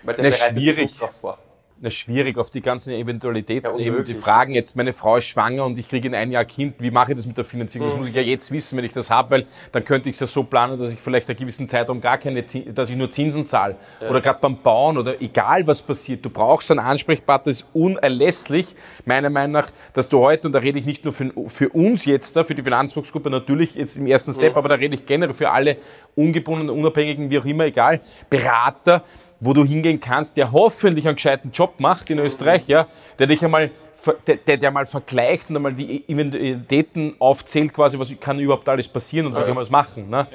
Weil 0.03 0.15
der 0.15 0.25
Na, 0.25 0.29
bereitet 0.29 0.57
schwierig. 0.57 0.77
nicht 0.91 1.01
drauf 1.01 1.11
vor. 1.19 1.37
Na, 1.79 1.91
schwierig 1.91 2.39
auf 2.39 2.49
die 2.49 2.61
ganzen 2.61 2.91
Eventualitäten, 2.91 3.69
Ja, 3.77 3.77
eben 3.77 4.03
die. 4.03 4.15
Fragen, 4.15 4.55
jetzt 4.55 4.75
meine 4.75 4.93
Frau 4.93 5.17
ist 5.17 5.25
schwanger 5.25 5.63
und 5.63 5.77
ich 5.77 5.87
kriege 5.87 6.07
in 6.07 6.15
ein 6.15 6.31
Jahr 6.31 6.43
Kind, 6.43 6.75
wie 6.79 6.89
mache 6.89 7.11
ich 7.11 7.17
das 7.17 7.27
mit 7.27 7.37
der 7.37 7.45
Finanzierung? 7.45 7.87
Mhm. 7.87 7.91
Das 7.91 7.99
muss 7.99 8.07
ich 8.07 8.15
ja 8.15 8.21
jetzt 8.23 8.51
wissen, 8.51 8.77
wenn 8.77 8.85
ich 8.85 8.93
das 8.93 9.11
habe, 9.11 9.29
weil 9.29 9.45
dann 9.71 9.83
könnte 9.83 10.09
ich 10.09 10.15
es 10.15 10.19
ja 10.19 10.25
so 10.25 10.41
planen, 10.41 10.79
dass 10.79 10.91
ich 10.91 10.99
vielleicht 10.99 11.29
einen 11.29 11.37
gewissen 11.37 11.69
Zeitraum 11.69 12.01
gar 12.01 12.17
keine, 12.17 12.41
dass 12.41 12.89
ich 12.89 12.95
nur 12.95 13.11
Zinsen 13.11 13.45
zahle. 13.45 13.75
Oder 14.09 14.21
gerade 14.21 14.39
beim 14.41 14.57
Bauen 14.57 14.97
oder 14.97 15.21
egal 15.21 15.67
was 15.67 15.83
passiert, 15.83 16.25
du 16.25 16.31
brauchst 16.31 16.71
einen 16.71 16.79
Ansprechpartner, 16.79 17.51
das 17.51 17.61
ist 17.61 17.67
unerlässlich, 17.73 18.75
meiner 19.05 19.29
Meinung 19.29 19.51
nach, 19.51 19.69
dass 19.93 20.09
du 20.09 20.17
heute, 20.17 20.47
und 20.47 20.53
da 20.53 20.59
rede 20.59 20.79
ich 20.79 20.85
nicht 20.87 21.03
nur 21.03 21.13
für, 21.13 21.31
für 21.45 21.69
uns 21.69 22.05
jetzt, 22.05 22.35
da, 22.35 22.43
für 22.43 22.55
die 22.55 22.63
Finanzfuchsgruppe 22.63 23.29
natürlich 23.29 23.75
jetzt 23.75 23.97
im 23.97 24.07
ersten 24.07 24.33
Step, 24.33 24.57
aber 24.57 24.69
da 24.69 24.75
rede 24.75 24.95
ich 24.95 25.05
generell 25.05 25.35
für 25.35 25.51
alle 25.51 25.77
ungebundenen, 26.15 26.75
unabhängigen, 26.75 27.29
wie 27.29 27.37
auch 27.37 27.45
immer, 27.45 27.65
egal, 27.65 28.01
Berater, 28.31 29.03
wo 29.39 29.53
du 29.53 29.63
hingehen 29.63 29.99
kannst, 29.99 30.37
der 30.37 30.51
hoffentlich 30.51 31.07
einen 31.07 31.15
gescheiten 31.15 31.51
Job 31.51 31.79
macht 31.79 32.09
in 32.09 32.19
Österreich, 32.19 32.67
ja, 32.67 32.87
der 33.19 33.27
dich 33.27 33.43
einmal 33.43 33.71
der, 34.27 34.35
der, 34.37 34.57
der 34.57 34.71
mal 34.71 34.85
vergleicht 34.85 35.49
und 35.49 35.55
einmal 35.55 35.73
die 35.73 36.07
Eventualitäten 36.07 37.15
aufzählt, 37.19 37.73
quasi, 37.73 37.97
was 37.97 38.11
kann 38.19 38.39
überhaupt 38.39 38.67
alles 38.69 38.87
passieren 38.87 39.27
und 39.27 39.33
wie 39.33 39.39
kann 39.39 39.49
man 39.49 39.63
das 39.63 39.69
machen. 39.69 40.09
Ne? 40.09 40.27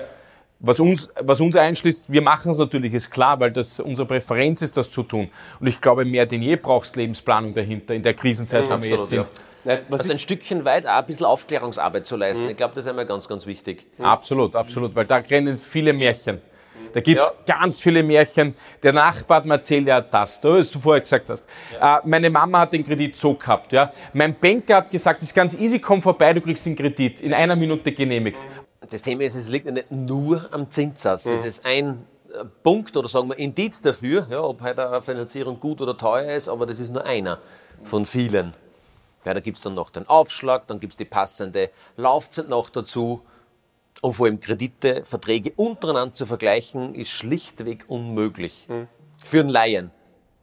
Was 0.59 0.79
uns, 0.79 1.11
was 1.21 1.41
uns 1.41 1.57
einschließt, 1.57 2.11
wir 2.11 2.23
machen 2.23 2.53
es 2.53 2.59
natürlich, 2.59 2.93
ist 2.95 3.11
klar, 3.11 3.39
weil 3.41 3.51
das 3.51 3.81
unsere 3.81 4.07
Präferenz 4.07 4.63
ist, 4.63 4.77
das 4.77 4.91
zu 4.91 5.03
tun. 5.03 5.29
Und 5.59 5.67
ich 5.67 5.81
glaube, 5.81 6.05
mehr 6.05 6.27
denn 6.27 6.43
je 6.43 6.57
brauchst 6.57 6.97
Lebensplanung 6.97 7.55
dahinter 7.55 7.95
in 7.95 8.03
der 8.03 8.15
Krisenzeit, 8.15 8.65
wo 8.69 8.81
wir 8.81 8.89
jetzt 8.89 9.01
absolut, 9.01 9.27
ja. 9.27 9.43
Nein, 9.65 9.79
was 9.89 10.01
Also 10.01 10.13
ein 10.13 10.19
Stückchen 10.19 10.65
weit 10.65 10.87
auch 10.87 10.91
ein 10.93 11.07
bisschen 11.07 11.27
Aufklärungsarbeit 11.27 12.07
zu 12.07 12.17
leisten. 12.17 12.49
Ich 12.49 12.57
glaube, 12.57 12.75
das 12.75 12.85
ist 12.85 12.91
einmal 12.91 13.07
ganz, 13.07 13.29
ganz 13.29 13.47
wichtig. 13.47 13.87
Absolut, 13.99 14.57
absolut, 14.57 14.95
weil 14.95 15.07
da 15.07 15.17
rennen 15.17 15.57
viele 15.57 15.93
Märchen. 15.93 16.41
Da 16.93 17.01
gibt 17.01 17.21
es 17.21 17.37
ganz 17.47 17.81
viele 17.81 18.03
Märchen. 18.03 18.55
Der 18.83 18.93
Nachbar 18.93 19.39
hat 19.39 19.47
mir 19.47 19.55
erzählt, 19.55 19.87
ja, 19.87 20.01
das, 20.01 20.41
da, 20.41 20.51
was 20.51 20.71
du 20.71 20.81
vorher 20.81 21.01
gesagt 21.01 21.29
hast. 21.31 21.47
Äh, 21.81 21.99
meine 22.05 22.31
Mama 22.31 22.61
hat 22.61 22.73
den 22.73 22.85
Kredit 22.85 23.17
so 23.17 23.35
gehabt. 23.35 23.73
Ja. 23.73 23.93
Mein 24.13 24.39
Banker 24.39 24.77
hat 24.77 24.91
gesagt, 24.91 25.23
es 25.23 25.29
ist 25.29 25.35
ganz 25.35 25.55
easy, 25.55 25.79
komm 25.79 26.03
vorbei, 26.03 26.33
du 26.33 26.41
kriegst 26.41 26.67
den 26.67 26.77
Kredit 26.77 27.21
in 27.21 27.33
einer 27.33 27.57
Minute 27.57 27.93
genehmigt. 27.93 28.39
Das 28.91 29.03
Thema 29.03 29.23
ist, 29.23 29.35
es 29.35 29.49
liegt 29.49 29.67
ja 29.67 29.73
nicht 29.73 29.91
nur 29.91 30.49
am 30.53 30.71
Zinssatz. 30.71 31.25
Das 31.25 31.45
ist 31.45 31.65
ein 31.65 32.05
Punkt 32.63 32.97
oder 32.97 33.09
sagen 33.09 33.29
wir 33.29 33.39
Indiz 33.39 33.83
dafür, 33.83 34.27
ja, 34.31 34.41
ob 34.41 34.63
heute 34.63 34.89
eine 34.89 35.03
Finanzierung 35.03 35.61
gut 35.61 35.81
oder 35.81 35.97
teuer 35.97 36.35
ist, 36.35 36.49
aber 36.49 36.67
das 36.67 36.81
ist 36.81 36.93
nur 36.93 37.05
einer 37.05 37.39
von 37.85 38.07
vielen. 38.07 38.55
Ja, 39.25 39.35
da 39.35 39.41
gibt 39.41 39.59
es 39.59 39.63
dann 39.63 39.75
noch 39.75 39.91
den 39.91 40.09
Aufschlag, 40.09 40.67
dann 40.67 40.81
gibt 40.81 40.95
es 40.95 40.97
die 40.97 41.05
passende 41.05 41.71
Laufzeit 41.97 42.49
noch 42.49 42.71
dazu. 42.71 43.23
Und 44.03 44.15
vor 44.15 44.27
allem 44.27 44.41
Kredite, 44.41 45.05
Verträge 45.05 45.53
untereinander 45.55 46.13
zu 46.13 46.27
vergleichen, 46.27 46.97
ist 46.97 47.11
schlichtweg 47.11 47.85
unmöglich. 47.87 48.67
Mhm. 48.69 48.89
Für 49.25 49.41
einen 49.41 49.49
Laien. 49.49 49.93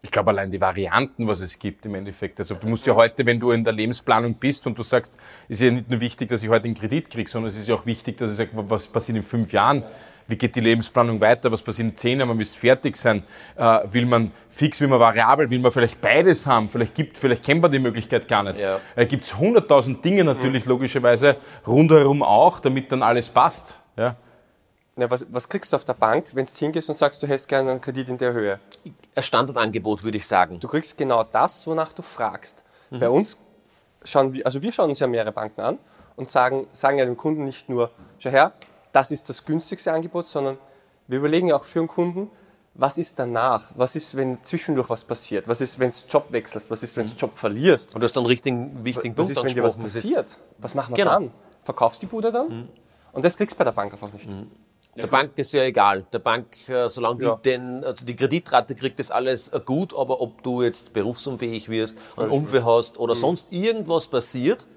Ich 0.01 0.11
glaube, 0.11 0.29
allein 0.29 0.49
die 0.49 0.61
Varianten, 0.61 1.27
was 1.27 1.41
es 1.41 1.59
gibt 1.59 1.85
im 1.85 1.93
Endeffekt. 1.93 2.39
Also 2.39 2.55
du 2.55 2.67
musst 2.69 2.85
ja 2.85 2.95
heute, 2.95 3.25
wenn 3.25 3.37
du 3.37 3.51
in 3.51 3.65
der 3.65 3.73
Lebensplanung 3.73 4.35
bist 4.35 4.65
und 4.65 4.79
du 4.79 4.83
sagst, 4.83 5.19
ist 5.49 5.59
ja 5.59 5.71
nicht 5.71 5.89
nur 5.89 5.99
wichtig, 5.99 6.29
dass 6.29 6.41
ich 6.41 6.47
heute 6.47 6.65
einen 6.65 6.75
Kredit 6.75 7.09
kriege, 7.09 7.29
sondern 7.29 7.49
es 7.49 7.57
ist 7.57 7.67
ja 7.67 7.75
auch 7.75 7.85
wichtig, 7.85 8.17
dass 8.17 8.31
ich 8.31 8.37
sage, 8.37 8.51
was 8.53 8.87
passiert 8.87 9.17
in 9.17 9.23
fünf 9.23 9.51
Jahren? 9.51 9.83
Wie 10.29 10.35
geht 10.35 10.55
die 10.55 10.59
Lebensplanung 10.59 11.19
weiter? 11.19 11.51
Was 11.51 11.63
passiert 11.63 11.89
in 11.89 11.97
zehn 11.97 12.19
Jahren? 12.19 12.29
Man 12.29 12.37
will 12.37 12.45
fertig 12.45 12.95
sein. 12.95 13.23
Äh, 13.55 13.79
will 13.91 14.05
man 14.05 14.31
fix, 14.51 14.79
will 14.79 14.87
man 14.87 14.99
variabel? 14.99 15.49
Will 15.49 15.57
man 15.57 15.71
vielleicht 15.71 15.99
beides 15.99 16.45
haben? 16.45 16.69
Vielleicht 16.69 16.93
gibt, 16.93 17.17
vielleicht 17.17 17.43
kennt 17.43 17.63
man 17.63 17.71
die 17.71 17.79
Möglichkeit 17.79 18.27
gar 18.27 18.43
nicht. 18.43 18.59
Ja. 18.59 18.79
Da 18.95 19.05
gibt 19.05 19.23
es 19.23 19.35
hunderttausend 19.35 20.05
Dinge 20.05 20.23
natürlich 20.23 20.65
mhm. 20.65 20.69
logischerweise 20.69 21.37
rundherum 21.65 22.21
auch, 22.21 22.59
damit 22.59 22.91
dann 22.91 23.01
alles 23.01 23.27
passt. 23.27 23.73
Ja. 23.97 24.15
Na, 24.95 25.09
was, 25.09 25.25
was, 25.31 25.49
kriegst 25.49 25.73
du 25.73 25.77
auf 25.77 25.85
der 25.85 25.93
Bank, 25.93 26.27
wenn 26.33 26.45
du 26.45 26.51
hingehst 26.51 26.89
und 26.89 26.95
sagst, 26.95 27.23
du 27.23 27.27
hättest 27.27 27.47
gerne 27.47 27.71
einen 27.71 27.81
Kredit 27.81 28.09
in 28.09 28.17
der 28.19 28.31
Höhe? 28.31 28.59
Ein 29.15 29.23
Standardangebot, 29.23 30.03
würde 30.03 30.17
ich 30.17 30.27
sagen. 30.27 30.59
Du 30.59 30.67
kriegst 30.67 30.95
genau 30.95 31.23
das, 31.23 31.65
wonach 31.65 31.91
du 31.91 32.03
fragst. 32.03 32.63
Mhm. 32.91 32.99
Bei 32.99 33.09
uns 33.09 33.35
schauen 34.03 34.31
wir, 34.31 34.45
also 34.45 34.61
wir 34.61 34.71
schauen 34.71 34.91
uns 34.91 34.99
ja 34.99 35.07
mehrere 35.07 35.31
Banken 35.31 35.61
an 35.61 35.79
und 36.15 36.29
sagen, 36.29 36.67
sagen 36.71 36.99
ja 36.99 37.05
dem 37.05 37.17
Kunden 37.17 37.45
nicht 37.45 37.67
nur, 37.67 37.89
schau 38.19 38.29
her, 38.29 38.53
das 38.91 39.11
ist 39.11 39.29
das 39.29 39.43
günstigste 39.45 39.91
Angebot, 39.91 40.25
sondern 40.25 40.57
wir 41.07 41.19
überlegen 41.19 41.47
ja 41.47 41.55
auch 41.55 41.63
für 41.63 41.79
den 41.79 41.87
Kunden, 41.87 42.29
was 42.73 42.97
ist 42.97 43.19
danach? 43.19 43.71
Was 43.75 43.95
ist, 43.95 44.15
wenn 44.15 44.41
zwischendurch 44.43 44.89
was 44.89 45.03
passiert? 45.03 45.47
Was 45.47 45.59
ist, 45.59 45.79
wenn 45.79 45.89
du 45.89 45.95
Job 46.07 46.27
wechselst? 46.31 46.71
Was 46.71 46.83
ist, 46.83 46.95
wenn 46.95 47.07
du 47.07 47.15
Job 47.15 47.37
verlierst? 47.37 47.93
Und 47.93 48.01
du 48.01 48.05
hast 48.05 48.15
dann 48.15 48.23
einen 48.23 48.29
richtigen, 48.29 48.85
wichtigen 48.85 49.17
was 49.17 49.27
Punkt 49.27 49.35
Was 49.35 49.43
ist, 49.51 49.55
wenn 49.55 49.63
dir 49.63 49.67
was 49.67 49.75
passiert? 49.75 50.37
Was 50.59 50.75
machen 50.75 50.95
wir 50.95 51.03
genau. 51.03 51.19
dann? 51.19 51.31
Verkaufst 51.63 52.01
die 52.01 52.05
Bude 52.05 52.31
dann? 52.31 52.47
Mhm. 52.47 52.69
Und 53.11 53.25
das 53.25 53.35
kriegst 53.35 53.55
du 53.55 53.57
bei 53.57 53.63
der 53.65 53.71
Bank 53.71 53.91
einfach 53.91 54.13
nicht. 54.13 54.29
Mhm. 54.29 54.49
Der 54.95 55.07
Bank 55.07 55.31
ist 55.37 55.53
ja 55.53 55.63
egal. 55.63 56.05
Der 56.11 56.19
Bank, 56.19 56.67
äh, 56.67 56.89
solange 56.89 57.23
ja. 57.23 57.35
die 57.35 57.49
den, 57.49 57.83
also 57.83 58.03
die 58.05 58.15
Kreditrate 58.15 58.75
kriegt 58.75 58.99
das 58.99 59.11
alles 59.11 59.47
äh, 59.49 59.59
gut, 59.63 59.93
aber 59.95 60.19
ob 60.19 60.43
du 60.43 60.61
jetzt 60.61 60.93
berufsunfähig 60.93 61.69
wirst, 61.69 61.97
einen 62.17 62.31
Unfall 62.31 62.65
hast 62.65 62.97
oder 62.97 63.15
mhm. 63.15 63.19
sonst 63.19 63.51
irgendwas 63.51 64.07
passiert, 64.07 64.67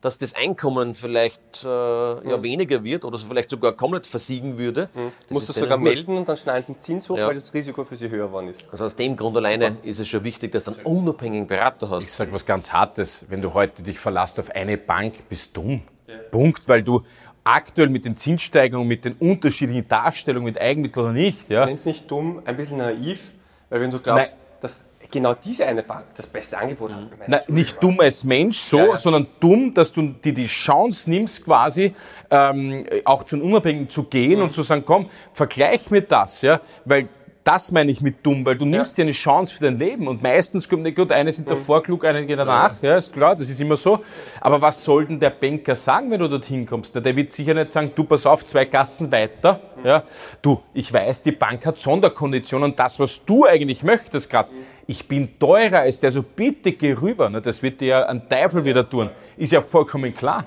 dass 0.00 0.16
das 0.16 0.34
Einkommen 0.34 0.94
vielleicht 0.94 1.64
äh, 1.64 1.68
ja, 1.68 2.36
mhm. 2.36 2.42
weniger 2.42 2.84
wird 2.84 3.04
oder 3.04 3.18
vielleicht 3.18 3.50
sogar 3.50 3.72
komplett 3.72 4.06
versiegen 4.06 4.56
würde. 4.56 4.88
Mhm. 4.94 5.12
Du 5.28 5.34
musst 5.34 5.48
das 5.48 5.56
sogar 5.56 5.76
melden 5.76 6.16
und 6.16 6.28
dann 6.28 6.36
schneiden 6.36 6.62
sie 6.62 6.72
den 6.74 6.78
Zins 6.78 7.08
hoch, 7.08 7.18
ja. 7.18 7.26
weil 7.26 7.34
das 7.34 7.52
Risiko 7.52 7.84
für 7.84 7.96
sie 7.96 8.08
höher 8.08 8.26
geworden 8.26 8.48
ist. 8.48 8.68
Also 8.70 8.84
aus 8.84 8.94
dem 8.94 9.16
Grund 9.16 9.36
alleine 9.36 9.76
ist 9.82 9.98
es 9.98 10.06
schon 10.06 10.22
wichtig, 10.22 10.52
dass 10.52 10.64
du 10.64 10.72
einen 10.72 10.82
unabhängigen 10.82 11.46
Berater 11.48 11.90
hast. 11.90 12.04
Ich 12.04 12.12
sage 12.12 12.32
was 12.32 12.46
ganz 12.46 12.72
Hartes, 12.72 13.24
wenn 13.28 13.42
du 13.42 13.52
heute 13.54 13.82
dich 13.82 13.98
verlässt 13.98 14.38
auf 14.38 14.50
eine 14.50 14.78
Bank, 14.78 15.28
bist 15.28 15.56
du 15.56 15.62
dumm. 15.62 15.82
Ja. 16.06 16.14
Punkt, 16.30 16.68
weil 16.68 16.82
du 16.82 17.02
aktuell 17.42 17.88
mit 17.88 18.04
den 18.04 18.16
Zinssteigerungen, 18.16 18.86
mit 18.86 19.04
den 19.04 19.14
unterschiedlichen 19.14 19.88
Darstellungen 19.88 20.44
mit 20.44 20.60
Eigenmittel 20.60 21.02
oder 21.02 21.12
nicht. 21.12 21.48
Ja. 21.50 21.66
Nenn 21.66 21.74
es 21.74 21.84
nicht 21.84 22.10
dumm, 22.10 22.42
ein 22.44 22.56
bisschen 22.56 22.78
naiv, 22.78 23.32
weil 23.68 23.80
wenn 23.80 23.90
du 23.90 23.98
glaubst, 23.98 24.36
Nein. 24.36 24.58
dass 24.60 24.84
genau 25.10 25.34
diese 25.34 25.66
eine 25.66 25.82
Bank 25.82 26.06
das 26.16 26.26
beste 26.26 26.58
Angebot 26.58 26.92
hat. 26.92 27.00
Nein, 27.26 27.40
nicht 27.48 27.82
dumm 27.82 28.00
als 28.00 28.24
Mensch 28.24 28.58
so, 28.58 28.78
ja, 28.78 28.86
ja. 28.86 28.96
sondern 28.96 29.26
dumm, 29.40 29.72
dass 29.74 29.92
du 29.92 30.02
dir 30.02 30.34
die 30.34 30.46
Chance 30.46 31.08
nimmst, 31.08 31.44
quasi 31.44 31.92
ähm, 32.30 32.86
auch 33.04 33.24
zu 33.24 33.36
einem 33.36 33.46
Unabhängigen 33.46 33.88
zu 33.88 34.04
gehen 34.04 34.38
mhm. 34.38 34.44
und 34.44 34.52
zu 34.52 34.62
sagen, 34.62 34.82
komm, 34.84 35.08
vergleich 35.32 35.90
mir 35.90 36.02
das, 36.02 36.42
ja, 36.42 36.60
weil 36.84 37.08
das 37.48 37.72
meine 37.72 37.90
ich 37.90 38.02
mit 38.02 38.26
dumm, 38.26 38.44
weil 38.44 38.58
du 38.58 38.66
nimmst 38.66 38.98
ja. 38.98 39.04
dir 39.04 39.06
eine 39.06 39.12
Chance 39.12 39.54
für 39.54 39.64
dein 39.64 39.78
Leben 39.78 40.06
und 40.06 40.22
meistens 40.22 40.68
kommt 40.68 40.82
nicht 40.82 40.96
gut, 40.96 41.10
eine 41.10 41.32
sind 41.32 41.50
davor 41.50 41.82
klug, 41.82 42.04
eine 42.04 42.26
geht 42.26 42.38
danach, 42.38 42.74
ja. 42.82 42.90
ja, 42.90 42.96
ist 42.98 43.10
klar, 43.10 43.34
das 43.34 43.48
ist 43.48 43.58
immer 43.58 43.78
so. 43.78 44.00
Aber 44.42 44.60
was 44.60 44.84
soll 44.84 45.06
denn 45.06 45.18
der 45.18 45.30
Banker 45.30 45.74
sagen, 45.74 46.10
wenn 46.10 46.20
du 46.20 46.28
dorthin 46.28 46.66
kommst? 46.66 46.94
Der 46.94 47.16
wird 47.16 47.32
sicher 47.32 47.54
nicht 47.54 47.70
sagen, 47.70 47.92
du 47.94 48.04
pass 48.04 48.26
auf, 48.26 48.44
zwei 48.44 48.66
Gassen 48.66 49.10
weiter, 49.10 49.60
ja. 49.82 50.02
Du, 50.42 50.60
ich 50.74 50.92
weiß, 50.92 51.22
die 51.22 51.32
Bank 51.32 51.64
hat 51.64 51.78
Sonderkonditionen 51.78 52.76
das, 52.76 53.00
was 53.00 53.24
du 53.24 53.46
eigentlich 53.46 53.82
möchtest 53.82 54.28
gerade, 54.28 54.50
ich 54.88 55.06
bin 55.06 55.38
teurer 55.38 55.80
als 55.80 56.00
der, 56.00 56.10
so 56.10 56.22
bitte 56.22 56.72
geh 56.72 56.94
rüber. 56.94 57.28
Das 57.28 57.62
wird 57.62 57.80
dir 57.82 57.86
ja 57.86 58.06
ein 58.06 58.26
Teufel 58.26 58.64
wieder 58.64 58.88
tun. 58.88 59.10
Ist 59.36 59.52
ja 59.52 59.60
vollkommen 59.60 60.14
klar. 60.14 60.46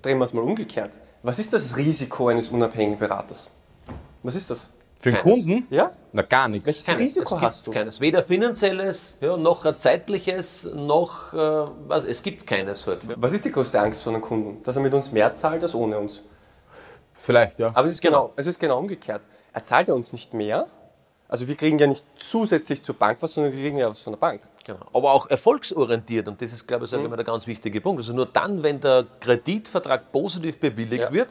Drehen 0.00 0.18
wir 0.18 0.24
es 0.24 0.32
mal 0.32 0.40
umgekehrt. 0.40 0.92
Was 1.22 1.38
ist 1.38 1.52
das 1.52 1.76
Risiko 1.76 2.28
eines 2.28 2.48
unabhängigen 2.48 2.98
Beraters? 2.98 3.50
Was 4.22 4.36
ist 4.36 4.48
das? 4.48 4.70
Für 5.00 5.12
den 5.12 5.20
keines. 5.20 5.44
Kunden? 5.44 5.66
Ja. 5.68 5.92
Na, 6.12 6.22
gar 6.22 6.48
nichts. 6.48 6.66
Welches 6.66 6.86
keines. 6.86 7.00
Risiko 7.02 7.38
hast 7.38 7.66
du? 7.66 7.72
Keines. 7.72 8.00
Weder 8.00 8.22
finanzielles, 8.22 9.12
ja, 9.20 9.36
noch 9.36 9.66
ein 9.66 9.78
zeitliches, 9.78 10.66
noch, 10.74 11.34
äh, 11.34 11.36
was, 11.36 12.04
es 12.04 12.22
gibt 12.22 12.46
keines 12.46 12.86
heute. 12.86 13.06
Was 13.16 13.34
ist 13.34 13.44
die 13.44 13.52
größte 13.52 13.78
Angst 13.78 14.02
von 14.02 14.14
einem 14.14 14.22
Kunden? 14.22 14.62
Dass 14.62 14.76
er 14.76 14.82
mit 14.82 14.94
uns 14.94 15.12
mehr 15.12 15.34
zahlt 15.34 15.62
als 15.62 15.74
ohne 15.74 15.98
uns? 15.98 16.22
Vielleicht, 17.12 17.58
ja. 17.58 17.70
Aber 17.74 17.86
es 17.86 17.92
ist 17.92 18.00
genau, 18.00 18.32
es 18.36 18.46
ist 18.46 18.58
genau 18.58 18.78
umgekehrt. 18.78 19.20
Er 19.52 19.62
zahlt 19.62 19.88
ja 19.88 19.94
uns 19.94 20.14
nicht 20.14 20.32
mehr. 20.32 20.68
Also 21.28 21.48
wir 21.48 21.54
kriegen 21.54 21.78
ja 21.78 21.86
nicht 21.86 22.04
zusätzlich 22.18 22.82
zur 22.82 22.94
Bank 22.94 23.18
was, 23.20 23.34
sondern 23.34 23.52
wir 23.52 23.60
kriegen 23.60 23.76
ja 23.76 23.88
was 23.88 24.00
von 24.00 24.12
der 24.12 24.20
Bank. 24.20 24.42
Genau. 24.64 24.86
Aber 24.92 25.12
auch 25.12 25.28
erfolgsorientiert 25.28 26.28
und 26.28 26.40
das 26.40 26.52
ist, 26.52 26.66
glaube 26.66 26.84
ich, 26.84 26.92
mhm. 26.92 27.06
immer 27.06 27.16
der 27.16 27.24
ganz 27.24 27.46
wichtige 27.46 27.80
Punkt. 27.80 28.00
Also 28.00 28.12
nur 28.12 28.26
dann, 28.26 28.62
wenn 28.62 28.80
der 28.80 29.04
Kreditvertrag 29.20 30.10
positiv 30.12 30.58
bewilligt 30.58 31.04
ja. 31.04 31.12
wird, 31.12 31.28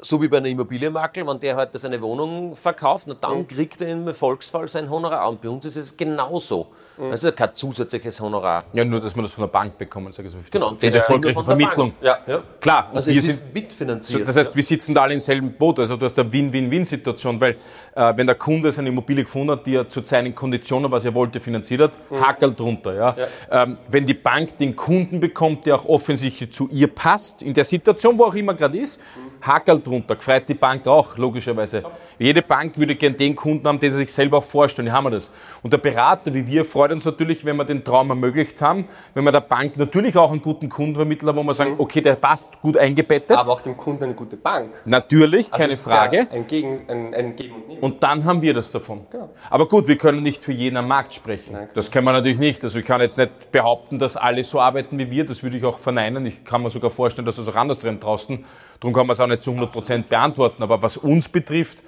so 0.00 0.20
wie 0.20 0.28
bei 0.28 0.38
einem 0.38 0.52
Immobilienmakler, 0.52 1.26
wenn 1.26 1.40
der 1.40 1.56
heute 1.56 1.78
seine 1.78 2.00
Wohnung 2.02 2.54
verkauft, 2.54 3.08
dann 3.20 3.38
mhm. 3.38 3.48
kriegt 3.48 3.80
er 3.80 3.88
im 3.88 4.08
Erfolgsfall 4.08 4.68
sein 4.68 4.90
Honorar. 4.90 5.28
Und 5.28 5.40
bei 5.40 5.48
uns 5.48 5.64
ist 5.64 5.76
es 5.76 5.96
genauso. 5.96 6.68
Mhm. 6.98 7.10
Also 7.10 7.32
kein 7.32 7.54
zusätzliches 7.54 8.20
Honorar. 8.20 8.64
Ja, 8.72 8.84
nur, 8.84 9.00
dass 9.00 9.14
wir 9.14 9.22
das 9.22 9.32
von 9.32 9.42
der 9.42 9.48
Bank 9.48 9.76
bekommen. 9.78 10.12
Sage 10.12 10.28
ich 10.28 10.32
so. 10.32 10.38
Genau, 10.50 10.72
das 10.72 10.82
ist 10.82 10.94
erfolgreiche 10.94 11.42
Vermittlung. 11.42 11.92
Ja. 12.00 12.18
ja. 12.26 12.42
Klar. 12.60 12.90
Also 12.94 13.12
wir 13.12 13.20
sind 13.20 13.54
mitfinanziert. 13.54 14.20
So, 14.20 14.24
das 14.24 14.36
heißt, 14.36 14.56
wir 14.56 14.62
sitzen 14.62 14.94
da 14.94 15.02
alle 15.02 15.14
im 15.14 15.20
selben 15.20 15.52
Boot. 15.52 15.78
Also 15.80 15.96
du 15.96 16.04
hast 16.04 16.18
eine 16.18 16.32
Win-Win-Win-Situation, 16.32 17.40
weil 17.40 17.56
äh, 17.94 18.16
wenn 18.16 18.26
der 18.26 18.36
Kunde 18.36 18.72
seine 18.72 18.88
Immobilie 18.88 19.24
gefunden 19.24 19.52
hat, 19.52 19.66
die 19.66 19.74
er 19.74 19.88
zu 19.88 20.02
seinen 20.02 20.34
Konditionen, 20.34 20.90
was 20.90 21.04
er 21.04 21.14
wollte, 21.14 21.40
finanziert 21.40 21.80
hat, 21.80 22.10
mhm. 22.10 22.20
hakelt 22.20 22.58
drunter. 22.58 22.94
Ja? 22.94 23.16
ja. 23.16 23.62
Ähm, 23.62 23.78
wenn 23.88 24.06
die 24.06 24.14
Bank 24.14 24.56
den 24.58 24.74
Kunden 24.74 25.20
bekommt, 25.20 25.66
der 25.66 25.76
auch 25.76 25.84
offensichtlich 25.86 26.52
zu 26.52 26.68
ihr 26.70 26.88
passt, 26.88 27.42
in 27.42 27.54
der 27.54 27.64
Situation, 27.64 28.18
wo 28.18 28.24
auch 28.24 28.34
immer 28.34 28.54
gerade 28.54 28.78
ist, 28.78 29.00
mhm 29.00 29.36
Hackerl 29.46 29.80
drunter, 29.80 30.16
gefreut 30.16 30.48
die 30.48 30.54
Bank 30.54 30.86
auch, 30.86 31.16
logischerweise. 31.16 31.84
Jede 32.18 32.42
Bank 32.42 32.78
würde 32.78 32.94
gern 32.94 33.16
den 33.16 33.34
Kunden 33.34 33.66
haben, 33.66 33.80
den 33.80 33.90
sie 33.90 33.98
sich 33.98 34.12
selber 34.12 34.38
auch 34.38 34.44
vorstellen. 34.44 34.86
Hier 34.86 34.94
haben 34.94 35.04
wir 35.04 35.10
das. 35.10 35.30
Und 35.62 35.72
der 35.72 35.78
Berater 35.78 36.32
wie 36.32 36.46
wir 36.46 36.64
freut 36.64 36.92
uns 36.92 37.04
natürlich, 37.04 37.44
wenn 37.44 37.56
wir 37.56 37.64
den 37.64 37.84
Traum 37.84 38.10
ermöglicht 38.10 38.62
haben, 38.62 38.86
wenn 39.14 39.24
wir 39.24 39.32
der 39.32 39.40
Bank 39.40 39.76
natürlich 39.76 40.16
auch 40.16 40.30
einen 40.30 40.42
guten 40.42 40.68
Kunden 40.68 40.94
vermitteln, 40.94 41.34
wo 41.34 41.42
wir 41.42 41.54
sagen, 41.54 41.72
mhm. 41.72 41.80
okay, 41.80 42.00
der 42.00 42.14
passt 42.14 42.60
gut 42.62 42.76
eingebettet. 42.76 43.36
Aber 43.36 43.52
auch 43.52 43.60
dem 43.60 43.76
Kunden 43.76 44.04
eine 44.04 44.14
gute 44.14 44.36
Bank. 44.36 44.70
Natürlich, 44.84 45.52
also 45.52 45.64
keine 45.64 45.76
Frage. 45.76 46.16
Ja 46.16 46.26
ein, 46.36 46.46
Gegen, 46.46 46.88
ein, 46.88 47.14
ein 47.14 47.36
Geben 47.36 47.54
und 47.54 47.68
Nehmen. 47.68 47.82
Und 47.82 48.02
dann 48.02 48.24
haben 48.24 48.42
wir 48.42 48.54
das 48.54 48.70
davon. 48.70 49.06
Genau. 49.10 49.30
Aber 49.50 49.66
gut, 49.68 49.88
wir 49.88 49.96
können 49.96 50.22
nicht 50.22 50.44
für 50.44 50.52
jeden 50.52 50.76
am 50.76 50.88
Markt 50.88 51.14
sprechen. 51.14 51.52
Nein, 51.52 51.68
das 51.74 51.90
können 51.90 52.06
wir 52.06 52.12
natürlich 52.12 52.38
nicht. 52.38 52.62
Also 52.62 52.78
ich 52.78 52.84
kann 52.84 53.00
jetzt 53.00 53.18
nicht 53.18 53.50
behaupten, 53.50 53.98
dass 53.98 54.16
alle 54.16 54.44
so 54.44 54.60
arbeiten 54.60 54.98
wie 54.98 55.10
wir. 55.10 55.26
Das 55.26 55.42
würde 55.42 55.56
ich 55.56 55.64
auch 55.64 55.78
verneinen. 55.78 56.26
Ich 56.26 56.44
kann 56.44 56.62
mir 56.62 56.70
sogar 56.70 56.90
vorstellen, 56.90 57.26
dass 57.26 57.38
es 57.38 57.48
auch 57.48 57.56
anders 57.56 57.78
drin 57.78 57.98
draußen. 58.00 58.44
Darum 58.80 58.94
kann 58.94 59.06
man 59.06 59.14
es 59.14 59.20
auch 59.20 59.26
nicht 59.26 59.40
zu 59.40 59.50
100 59.50 59.72
Prozent 59.72 60.08
beantworten. 60.08 60.62
Aber 60.62 60.82
was 60.82 60.96
uns 60.96 61.28
betrifft, 61.28 61.82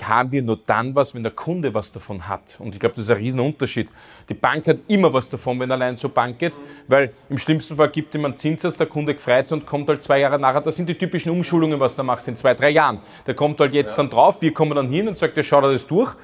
haben 0.00 0.32
wir 0.32 0.42
nur 0.42 0.58
dann 0.66 0.94
was, 0.96 1.14
wenn 1.14 1.22
der 1.22 1.32
Kunde 1.32 1.74
was 1.74 1.92
davon 1.92 2.26
hat. 2.26 2.56
Und 2.58 2.74
ich 2.74 2.80
glaube, 2.80 2.94
das 2.96 3.04
ist 3.04 3.10
ein 3.10 3.18
Riesenunterschied. 3.18 3.90
Die 4.28 4.34
Bank 4.34 4.66
hat 4.66 4.78
immer 4.88 5.12
was 5.12 5.28
davon, 5.28 5.60
wenn 5.60 5.70
er 5.70 5.74
allein 5.74 5.96
zur 5.96 6.10
Bank 6.10 6.38
geht, 6.38 6.54
weil 6.88 7.12
im 7.28 7.38
schlimmsten 7.38 7.76
Fall 7.76 7.90
gibt 7.90 8.14
ihm 8.14 8.24
einen 8.24 8.36
Zinssatz, 8.36 8.76
der 8.76 8.86
Kunde 8.86 9.14
gefreut 9.14 9.52
und 9.52 9.66
kommt 9.66 9.88
halt 9.88 10.02
zwei 10.02 10.18
Jahre 10.20 10.38
nachher. 10.38 10.60
Das 10.60 10.76
sind 10.76 10.88
die 10.88 10.96
typischen 10.96 11.30
Umschulungen, 11.30 11.78
was 11.78 11.94
du 11.94 12.02
machst 12.02 12.26
in 12.26 12.36
zwei, 12.36 12.54
drei 12.54 12.70
Jahren. 12.70 12.98
Der 13.26 13.34
kommt 13.34 13.60
halt 13.60 13.74
jetzt 13.74 13.96
ja. 13.96 14.02
dann 14.02 14.10
drauf, 14.10 14.40
wir 14.42 14.52
kommen 14.52 14.74
dann 14.74 14.90
hin 14.90 15.08
und 15.08 15.18
sagt, 15.18 15.36
ja, 15.36 15.42
schau 15.42 15.60
dir 15.60 15.72
das 15.72 15.86
durch. 15.86 16.14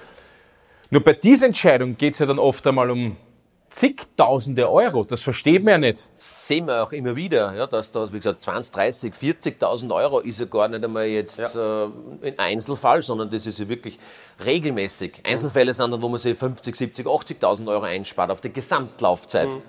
Nur 0.90 1.04
bei 1.04 1.12
dieser 1.12 1.46
Entscheidung 1.46 1.96
geht 1.96 2.14
es 2.14 2.18
ja 2.18 2.26
dann 2.26 2.38
oft 2.38 2.66
einmal 2.66 2.90
um 2.90 3.16
zigtausende 3.70 4.70
Euro. 4.70 5.04
Das 5.04 5.20
versteht 5.20 5.64
man 5.64 5.72
ja 5.72 5.78
nicht. 5.78 6.08
Sehen 6.14 6.66
wir 6.66 6.82
auch 6.82 6.92
immer 6.92 7.14
wieder, 7.16 7.54
ja, 7.54 7.66
dass 7.66 7.92
da, 7.92 8.10
wie 8.12 8.16
gesagt, 8.16 8.42
20, 8.42 8.74
30, 8.74 9.14
40.000 9.14 9.94
Euro 9.94 10.20
ist 10.20 10.40
ja 10.40 10.46
gar 10.46 10.68
nicht 10.68 10.82
einmal 10.82 11.06
jetzt 11.06 11.38
ja. 11.38 11.84
äh, 11.84 11.88
ein 12.22 12.38
Einzelfall, 12.38 13.02
sondern 13.02 13.30
das 13.30 13.46
ist 13.46 13.58
ja 13.58 13.68
wirklich 13.68 13.98
regelmäßig. 14.44 15.20
Einzelfälle 15.24 15.74
sind 15.74 15.90
dann, 15.90 16.00
wo 16.00 16.08
man 16.08 16.18
sich 16.18 16.38
50, 16.38 16.74
70, 16.74 17.06
80.000 17.06 17.68
Euro 17.68 17.84
einspart 17.84 18.30
auf 18.30 18.40
die 18.40 18.52
Gesamtlaufzeit. 18.52 19.48
Mhm. 19.48 19.62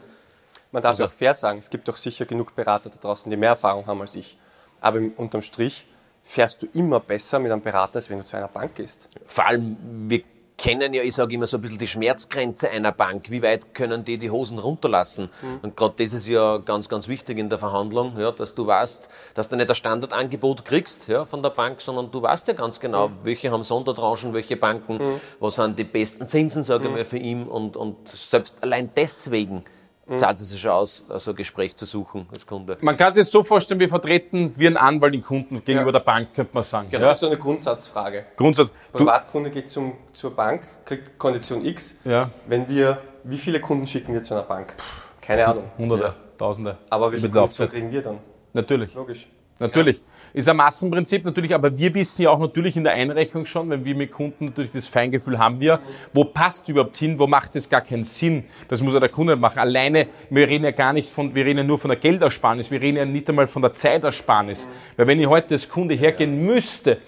Man 0.72 0.84
darf 0.84 0.92
also, 0.92 1.06
auch 1.06 1.12
fair 1.12 1.34
sagen, 1.34 1.60
es 1.60 1.70
gibt 1.70 1.88
doch 1.88 1.98
sicher 1.98 2.26
genug 2.26 2.56
Berater 2.56 2.90
da 2.90 2.98
draußen, 2.98 3.30
die 3.30 3.38
mehr 3.38 3.50
Erfahrung 3.50 3.86
haben 3.88 4.02
als 4.02 4.16
ich. 4.16 4.38
Aber 4.82 5.00
unterm 5.18 5.42
Strich 5.42 5.86
fährst 6.24 6.62
du 6.62 6.68
immer 6.74 7.00
besser 7.00 7.40
mit 7.40 7.52
einem 7.52 7.62
Berater, 7.62 7.98
als 7.98 8.10
wenn 8.10 8.20
du 8.20 8.26
zu 8.26 8.38
einer 8.38 8.48
Bank 8.48 8.76
gehst. 8.76 9.10
Vor 9.26 9.46
allem, 9.46 9.78
wir 10.08 10.22
kennen 10.60 10.94
ja, 10.94 11.02
ich 11.02 11.16
sage 11.16 11.34
immer 11.34 11.48
so 11.48 11.58
ein 11.58 11.62
bisschen 11.62 11.78
die 11.78 11.88
Schmerzgrenze 11.88 12.70
einer 12.70 12.92
Bank. 12.92 13.32
Wie 13.32 13.42
weit 13.42 13.74
können 13.74 14.04
die 14.04 14.18
die 14.18 14.30
Hosen 14.30 14.60
runterlassen? 14.60 15.30
Mhm. 15.42 15.60
Und 15.62 15.78
gerade 15.78 16.04
das 16.04 16.14
ist 16.14 16.28
ja 16.28 16.58
ganz, 16.58 16.90
ganz 16.90 17.08
wichtig 17.08 17.38
in 17.38 17.48
der 17.50 17.58
Verhandlung, 17.58 18.20
ja, 18.20 18.32
dass 18.32 18.56
du 18.56 18.68
weißt, 18.68 19.08
dass 19.36 19.48
du 19.48 19.56
nicht 19.56 19.70
das 19.70 19.78
Standardangebot 19.78 20.66
kriegst 20.66 21.08
ja, 21.08 21.24
von 21.24 21.42
der 21.42 21.52
Bank, 21.52 21.80
sondern 21.80 22.12
du 22.12 22.22
weißt 22.22 22.50
ja 22.50 22.54
ganz 22.54 22.82
genau, 22.82 23.08
mhm. 23.08 23.14
welche 23.24 23.52
haben 23.52 23.64
Sondertranchen, 23.64 24.34
welche 24.34 24.58
Banken, 24.58 24.98
mhm. 24.98 25.22
was 25.40 25.56
sind 25.56 25.80
die 25.80 25.86
besten 25.86 26.28
Zinsen, 26.28 26.66
sage 26.66 26.84
ich 26.84 26.90
mhm. 26.90 26.98
mal, 26.98 27.06
für 27.06 27.18
ihn. 27.18 27.48
Und, 27.48 27.78
und 27.78 28.10
selbst 28.10 28.62
allein 28.62 28.92
deswegen. 28.96 29.64
Zahlt 30.16 30.40
es 30.40 30.50
sich 30.50 30.62
schon 30.62 30.72
aus, 30.72 31.04
so 31.18 31.32
ein 31.32 31.36
Gespräch 31.36 31.76
zu 31.76 31.86
suchen 31.86 32.28
als 32.32 32.46
Kunde. 32.46 32.78
Man 32.82 32.98
kann 32.98 33.14
sich 33.14 33.24
das 33.24 33.32
so 33.32 33.44
vorstellen, 33.44 33.80
wir 33.80 33.90
vertreten 33.90 34.54
wie 34.56 34.68
ein 34.68 34.78
Anwalt 34.78 35.14
den 35.14 35.24
Kunden 35.24 35.64
gegenüber 35.64 35.90
ja. 35.90 36.00
der 36.00 36.00
Bank, 36.00 36.34
könnte 36.34 36.52
man 36.54 36.64
sagen. 36.64 36.90
Genau, 36.90 37.04
ja. 37.04 37.10
das 37.10 37.18
ist 37.18 37.22
so 37.22 37.28
eine 37.28 37.38
Grundsatzfrage. 37.38 38.26
Grundsatz. 38.36 38.70
Privatkunde 38.92 39.50
geht 39.52 39.70
zum, 39.70 39.94
zur 40.14 40.36
Bank, 40.36 40.68
kriegt 40.86 41.18
Kondition 41.18 41.66
X. 41.66 41.96
Ja. 42.04 42.30
Wenn 42.48 42.68
wir, 42.70 43.00
wie 43.24 43.38
viele 43.38 43.60
Kunden 43.60 43.88
schicken 43.88 44.14
wir 44.14 44.24
zu 44.24 44.34
einer 44.34 44.44
Bank? 44.44 44.76
Keine 45.22 45.46
Ahnung. 45.46 45.66
Hunderte, 45.78 46.04
ja. 46.04 46.16
Tausende. 46.38 46.78
Aber 46.90 47.12
welche 47.12 47.30
Kondition 47.30 47.68
kriegen 47.68 47.92
wir 47.92 48.02
dann? 48.02 48.20
Natürlich. 48.54 48.94
Logisch. 48.94 49.28
Natürlich. 49.60 49.98
Ja. 49.98 50.04
Ist 50.34 50.48
ein 50.48 50.58
Massenprinzip 50.58 51.26
natürlich, 51.26 51.54
aber 51.54 51.78
wir 51.78 51.94
wissen 51.94 52.22
ja 52.22 52.30
auch 52.30 52.40
natürlich 52.40 52.78
in 52.78 52.84
der 52.84 52.94
Einrechnung 52.94 53.46
schon, 53.46 53.70
wenn 53.70 53.84
wir 53.84 53.96
mit 53.96 54.12
Kunden 54.12 54.46
natürlich 54.46 54.72
das 54.72 54.88
Feingefühl 54.88 55.40
haben 55.40 55.60
wir, 55.60 55.80
wo 56.14 56.24
passt 56.24 56.70
überhaupt 56.70 56.98
hin, 56.98 57.18
wo 57.20 57.28
macht 57.28 57.56
es 57.56 57.68
gar 57.68 57.82
keinen 57.82 58.04
Sinn. 58.04 58.46
Das 58.68 58.82
muss 58.82 58.94
ja 58.94 59.00
der 59.00 59.10
Kunde 59.10 59.36
machen. 59.36 59.60
Alleine, 59.60 60.08
wir 60.30 60.48
reden 60.48 60.66
ja 60.66 60.72
gar 60.72 60.94
nicht 60.94 61.10
von, 61.10 61.34
wir 61.34 61.46
reden 61.46 61.60
ja 61.60 61.64
nur 61.64 61.80
von 61.80 61.90
der 61.90 62.00
Geldersparnis, 62.00 62.70
wir 62.72 62.80
reden 62.80 62.98
ja 62.98 63.06
nicht 63.06 63.28
einmal 63.28 63.48
von 63.48 63.62
der 63.62 63.74
Zeitersparnis. 63.74 64.68
Weil 64.96 65.08
wenn 65.08 65.20
ich 65.20 65.28
heute 65.28 65.56
als 65.56 65.68
Kunde 65.68 65.96
hergehen 65.96 66.46
müsste 66.46 67.00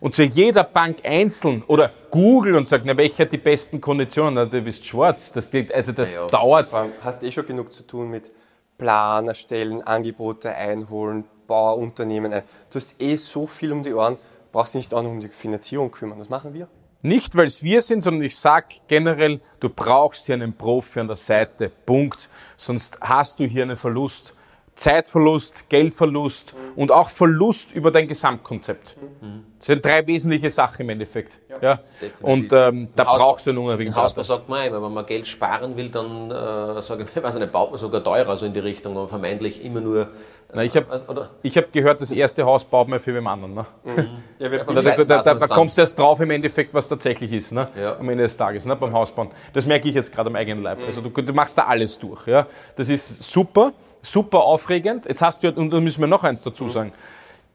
und 0.00 0.14
zu 0.14 0.24
jeder 0.24 0.64
Bank 0.64 0.98
einzeln 1.04 1.62
oder 1.66 1.92
Google 2.10 2.56
und 2.56 2.66
sagt, 2.66 2.84
na, 2.86 2.96
welche 2.96 3.22
hat 3.22 3.32
die 3.32 3.38
besten 3.38 3.80
Konditionen, 3.80 4.34
na, 4.34 4.44
du 4.46 4.60
bist 4.62 4.84
schwarz. 4.86 5.32
Das 5.32 5.50
geht, 5.50 5.72
also 5.72 5.92
das 5.92 6.14
ja, 6.14 6.26
dauert. 6.26 6.72
Hast 7.02 7.22
eh 7.22 7.30
schon 7.30 7.46
genug 7.46 7.72
zu 7.72 7.86
tun 7.86 8.10
mit 8.10 8.32
Plan 8.78 9.28
erstellen, 9.28 9.82
Angebote 9.82 10.52
einholen, 10.54 11.24
Bauunternehmen 11.46 12.32
ein. 12.32 12.42
Du 12.70 12.76
hast 12.76 12.94
eh 13.00 13.16
so 13.16 13.46
viel 13.46 13.72
um 13.72 13.82
die 13.82 13.92
Ohren, 13.92 14.18
brauchst 14.52 14.74
nicht 14.74 14.92
auch 14.94 15.02
noch 15.02 15.10
um 15.10 15.20
die 15.20 15.28
Finanzierung 15.28 15.90
kümmern. 15.90 16.18
Das 16.18 16.28
machen 16.28 16.54
wir. 16.54 16.68
Nicht, 17.04 17.36
weil 17.36 17.46
es 17.46 17.64
wir 17.64 17.82
sind, 17.82 18.02
sondern 18.02 18.22
ich 18.22 18.36
sage 18.36 18.76
generell, 18.86 19.40
du 19.58 19.68
brauchst 19.68 20.26
hier 20.26 20.36
einen 20.36 20.56
Profi 20.56 21.00
an 21.00 21.08
der 21.08 21.16
Seite. 21.16 21.68
Punkt. 21.68 22.30
Sonst 22.56 22.96
hast 23.00 23.40
du 23.40 23.44
hier 23.44 23.64
einen 23.64 23.76
Verlust. 23.76 24.34
Zeitverlust, 24.74 25.68
Geldverlust 25.68 26.54
mhm. 26.54 26.80
und 26.80 26.92
auch 26.92 27.10
Verlust 27.10 27.72
über 27.72 27.90
dein 27.90 28.08
Gesamtkonzept. 28.08 28.96
Mhm. 29.20 29.44
Das 29.58 29.66
sind 29.66 29.84
drei 29.84 30.04
wesentliche 30.06 30.48
Sachen 30.48 30.82
im 30.82 30.88
Endeffekt. 30.88 31.38
Ja, 31.48 31.58
ja. 31.60 31.78
Und 32.22 32.52
ähm, 32.52 32.88
da 32.96 33.06
Haus, 33.06 33.20
brauchst 33.20 33.46
du 33.46 33.50
einen 33.50 33.58
unabhängigen 33.58 33.94
Hausbau 33.94 34.22
sagt 34.22 34.48
man 34.48 34.66
immer, 34.66 34.82
wenn 34.82 34.92
man 34.92 35.04
Geld 35.04 35.26
sparen 35.26 35.76
will, 35.76 35.90
dann 35.90 36.30
äh, 36.30 36.80
sage 36.80 37.04
ich, 37.04 37.22
weiß 37.22 37.34
nicht, 37.34 37.52
baut 37.52 37.70
man 37.70 37.78
sogar 37.78 38.02
teurer, 38.02 38.36
so 38.36 38.46
in 38.46 38.54
die 38.54 38.60
Richtung, 38.60 38.96
aber 38.96 39.08
vermeintlich 39.08 39.62
immer 39.62 39.82
nur. 39.82 40.00
Äh, 40.00 40.06
Na, 40.54 40.64
ich 40.64 40.74
habe 40.74 40.90
also, 40.90 41.26
hab 41.44 41.72
gehört, 41.72 42.00
das 42.00 42.10
erste 42.10 42.44
Haus 42.44 42.64
baut 42.64 42.88
man 42.88 42.98
für 42.98 43.14
wem 43.14 43.26
anderen. 43.26 43.54
Ne? 43.54 43.66
Mhm. 43.84 44.08
Ja, 44.38 44.48
da, 44.48 44.64
da, 44.64 45.04
da, 45.04 45.22
da, 45.22 45.34
da 45.34 45.46
kommst 45.48 45.76
du 45.76 45.82
erst 45.82 45.98
drauf 45.98 46.18
im 46.20 46.30
Endeffekt, 46.30 46.72
was 46.72 46.88
tatsächlich 46.88 47.30
ist, 47.30 47.52
ne? 47.52 47.68
Ja. 47.78 47.98
am 47.98 48.08
Ende 48.08 48.24
des 48.24 48.36
Tages, 48.36 48.64
ne? 48.64 48.74
beim 48.74 48.94
Hausbauen. 48.94 49.28
Das 49.52 49.66
merke 49.66 49.86
ich 49.88 49.94
jetzt 49.94 50.12
gerade 50.12 50.30
am 50.30 50.34
eigenen 50.34 50.62
Leib. 50.62 50.78
Mhm. 50.78 50.86
Also 50.86 51.02
du, 51.02 51.10
du 51.10 51.32
machst 51.34 51.58
da 51.58 51.66
alles 51.66 51.98
durch. 51.98 52.26
Ja? 52.26 52.46
Das 52.74 52.88
ist 52.88 53.22
super 53.22 53.72
super 54.02 54.42
aufregend. 54.42 55.06
Jetzt 55.06 55.22
hast 55.22 55.42
du, 55.42 55.50
und 55.52 55.70
da 55.70 55.80
müssen 55.80 56.00
wir 56.00 56.08
noch 56.08 56.24
eins 56.24 56.42
dazu 56.42 56.68
sagen, 56.68 56.92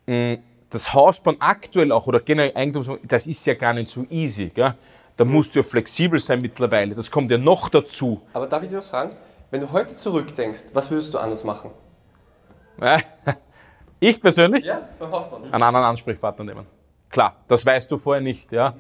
mm, 0.08 0.36
das 0.70 0.94
Hausbauen 0.94 1.38
aktuell 1.40 1.92
auch 1.92 2.08
oder 2.08 2.20
generell 2.20 2.56
Eigentum, 2.56 3.00
das 3.04 3.28
ist 3.28 3.46
ja 3.46 3.54
gar 3.54 3.74
nicht 3.74 3.90
so 3.90 4.06
easy. 4.10 4.50
Gell? 4.50 4.74
Da 5.16 5.26
mhm. 5.26 5.32
musst 5.32 5.56
du 5.56 5.60
ja 5.60 5.64
flexibel 5.64 6.20
sein 6.20 6.40
mittlerweile. 6.42 6.96
Das 6.96 7.12
kommt 7.12 7.32
ja 7.32 7.38
noch 7.38 7.70
dazu. 7.70 8.22
Aber 8.34 8.48
darf 8.48 8.64
ich 8.64 8.70
dir 8.70 8.78
was 8.78 8.90
fragen? 8.90 9.12
Wenn 9.52 9.62
du 9.62 9.72
heute 9.72 9.96
zurückdenkst, 9.96 10.66
was 10.74 10.92
würdest 10.92 11.14
du 11.14 11.18
anders 11.18 11.44
machen? 11.44 11.72
Ich 14.00 14.22
persönlich? 14.22 14.64
Ja, 14.64 14.88
beim 15.00 15.12
Hausbauen. 15.12 15.52
Einen 15.52 15.64
anderen 15.64 15.88
Ansprechpartner 15.88 16.46
nehmen. 16.46 16.68
Klar, 17.10 17.36
das 17.48 17.66
weißt 17.66 17.90
du 17.90 17.98
vorher 17.98 18.22
nicht. 18.22 18.52
Ja. 18.52 18.76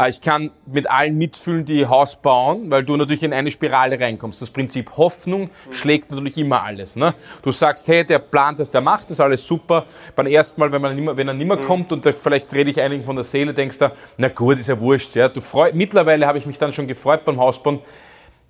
Äh, 0.00 0.10
ich 0.10 0.20
kann 0.20 0.50
mit 0.66 0.90
allen 0.90 1.16
mitfühlen, 1.16 1.64
die 1.64 1.86
Haus 1.86 2.16
bauen, 2.16 2.70
weil 2.70 2.84
du 2.84 2.96
natürlich 2.96 3.22
in 3.22 3.32
eine 3.32 3.50
Spirale 3.50 3.98
reinkommst. 3.98 4.40
Das 4.40 4.50
Prinzip 4.50 4.96
Hoffnung 4.96 5.50
schlägt 5.70 6.10
natürlich 6.10 6.38
immer 6.38 6.62
alles. 6.62 6.96
Ne? 6.96 7.14
Du 7.42 7.50
sagst, 7.50 7.88
hey, 7.88 8.04
der 8.04 8.18
plant 8.18 8.60
das, 8.60 8.70
der 8.70 8.80
macht 8.80 9.10
das, 9.10 9.20
alles 9.20 9.46
super. 9.46 9.86
Beim 10.16 10.26
ersten 10.26 10.60
Mal, 10.60 10.72
wenn, 10.72 10.82
man 10.82 10.94
nimmer, 10.94 11.16
wenn 11.16 11.28
er 11.28 11.34
nicht 11.34 11.46
mehr 11.46 11.58
mhm. 11.58 11.66
kommt 11.66 11.92
und 11.92 12.04
vielleicht 12.04 12.52
rede 12.54 12.70
ich 12.70 12.80
einigen 12.80 13.04
von 13.04 13.16
der 13.16 13.24
Seele, 13.24 13.52
denkst 13.52 13.78
du, 13.78 13.92
na 14.16 14.28
gut, 14.28 14.58
ist 14.58 14.68
ja 14.68 14.80
wurscht. 14.80 15.14
Ja? 15.16 15.28
Du 15.28 15.40
freu, 15.40 15.70
mittlerweile 15.74 16.26
habe 16.26 16.38
ich 16.38 16.46
mich 16.46 16.58
dann 16.58 16.72
schon 16.72 16.86
gefreut 16.86 17.24
beim 17.24 17.38
Hausbauen, 17.38 17.80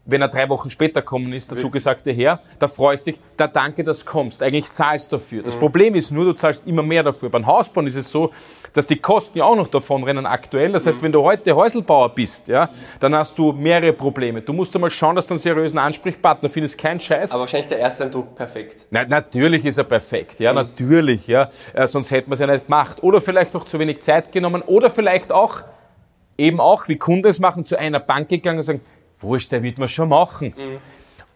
wenn 0.05 0.23
er 0.23 0.29
drei 0.29 0.49
Wochen 0.49 0.71
später 0.71 1.03
kommen 1.03 1.33
ist, 1.33 1.51
der 1.51 1.59
zugesagte 1.59 2.11
Herr, 2.11 2.41
da 2.59 2.69
freust 2.69 3.07
du 3.07 3.13
dich, 3.13 3.21
da 3.37 3.47
danke, 3.47 3.85
dass 3.85 4.01
du 4.01 4.07
kommst. 4.07 4.43
Eigentlich 4.43 4.71
zahlst 4.71 5.13
du 5.13 5.17
dafür. 5.17 5.43
Das 5.43 5.55
mhm. 5.55 5.61
Problem 5.61 5.95
ist 5.95 6.11
nur, 6.11 6.25
du 6.25 6.33
zahlst 6.33 6.67
immer 6.67 6.83
mehr 6.83 7.03
dafür. 7.03 7.29
Beim 7.29 7.47
Hausbauen 7.47 7.87
ist 7.87 7.97
es 7.97 8.11
so, 8.11 8.31
dass 8.73 8.87
die 8.87 8.97
Kosten 8.97 9.39
ja 9.39 9.45
auch 9.45 9.57
noch 9.57 9.69
davon 9.69 10.05
rennen 10.05 10.27
aktuell. 10.27 10.73
Das 10.73 10.87
heißt, 10.87 10.99
mhm. 10.99 11.05
wenn 11.05 11.13
du 11.13 11.23
heute 11.23 11.55
Häuselbauer 11.55 12.09
bist, 12.11 12.49
ja, 12.49 12.71
dann 12.99 13.15
hast 13.15 13.39
du 13.39 13.53
mehrere 13.53 13.93
Probleme. 13.93 14.43
Du 14.43 14.53
musst 14.53 14.75
einmal 14.75 14.91
schauen, 14.91 15.17
dass 15.17 15.27
du 15.27 15.35
einen 15.35 15.39
seriösen 15.39 15.79
Ansprechpartner 15.79 16.49
findest, 16.49 16.79
kein 16.79 16.99
Scheiß. 16.99 17.33
Aber 17.33 17.41
wahrscheinlich 17.41 17.69
der 17.69 17.79
erste 17.79 18.05
Eindruck 18.05 18.35
perfekt. 18.35 18.87
Na, 18.91 19.05
natürlich 19.05 19.65
ist 19.65 19.79
er 19.79 19.85
perfekt, 19.85 20.41
ja, 20.41 20.53
mhm. 20.53 20.57
natürlich, 20.57 21.27
ja. 21.27 21.51
Äh, 21.75 21.87
sonst 21.87 22.11
hätten 22.11 22.31
wir 22.31 22.35
es 22.35 22.41
ja 22.41 22.47
nicht 22.47 22.67
gemacht. 22.67 23.03
Oder 23.03 23.21
vielleicht 23.21 23.55
noch 23.55 23.65
zu 23.65 23.79
wenig 23.79 24.01
Zeit 24.01 24.33
genommen 24.33 24.63
oder 24.63 24.91
vielleicht 24.91 25.31
auch, 25.31 25.63
eben 26.39 26.59
auch, 26.59 26.89
wie 26.89 26.97
Kunden 26.97 27.27
es 27.27 27.39
machen, 27.39 27.65
zu 27.65 27.79
einer 27.79 28.01
Bank 28.01 28.29
gegangen 28.29 28.59
und 28.59 28.65
sagen, 28.65 28.81
wurscht, 29.21 29.53
der 29.53 29.63
wird 29.63 29.79
man 29.79 29.89
schon 29.89 30.09
machen. 30.09 30.55
Mhm. 30.57 30.79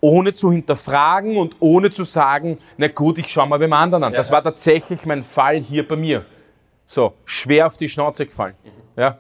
Ohne 0.01 0.35
zu 0.35 0.53
hinterfragen 0.53 1.37
und 1.37 1.57
ohne 1.61 1.91
zu 1.91 2.05
sagen, 2.05 2.59
na 2.76 2.89
gut, 2.89 3.18
ich 3.18 3.28
schaue 3.28 3.49
mal 3.49 3.59
beim 3.59 3.72
anderen 3.72 4.05
an. 4.05 4.12
Ja. 4.12 4.18
Das 4.18 4.30
war 4.30 4.43
tatsächlich 4.43 5.07
mein 5.07 5.22
Fall 5.22 5.57
hier 5.57 5.87
bei 5.87 5.97
mir. 5.97 6.24
So, 6.87 7.14
schwer 7.24 7.66
auf 7.66 7.76
die 7.76 7.89
Schnauze 7.89 8.26
gefallen. 8.26 8.55
Mhm. 8.62 9.01
Ja. 9.01 9.18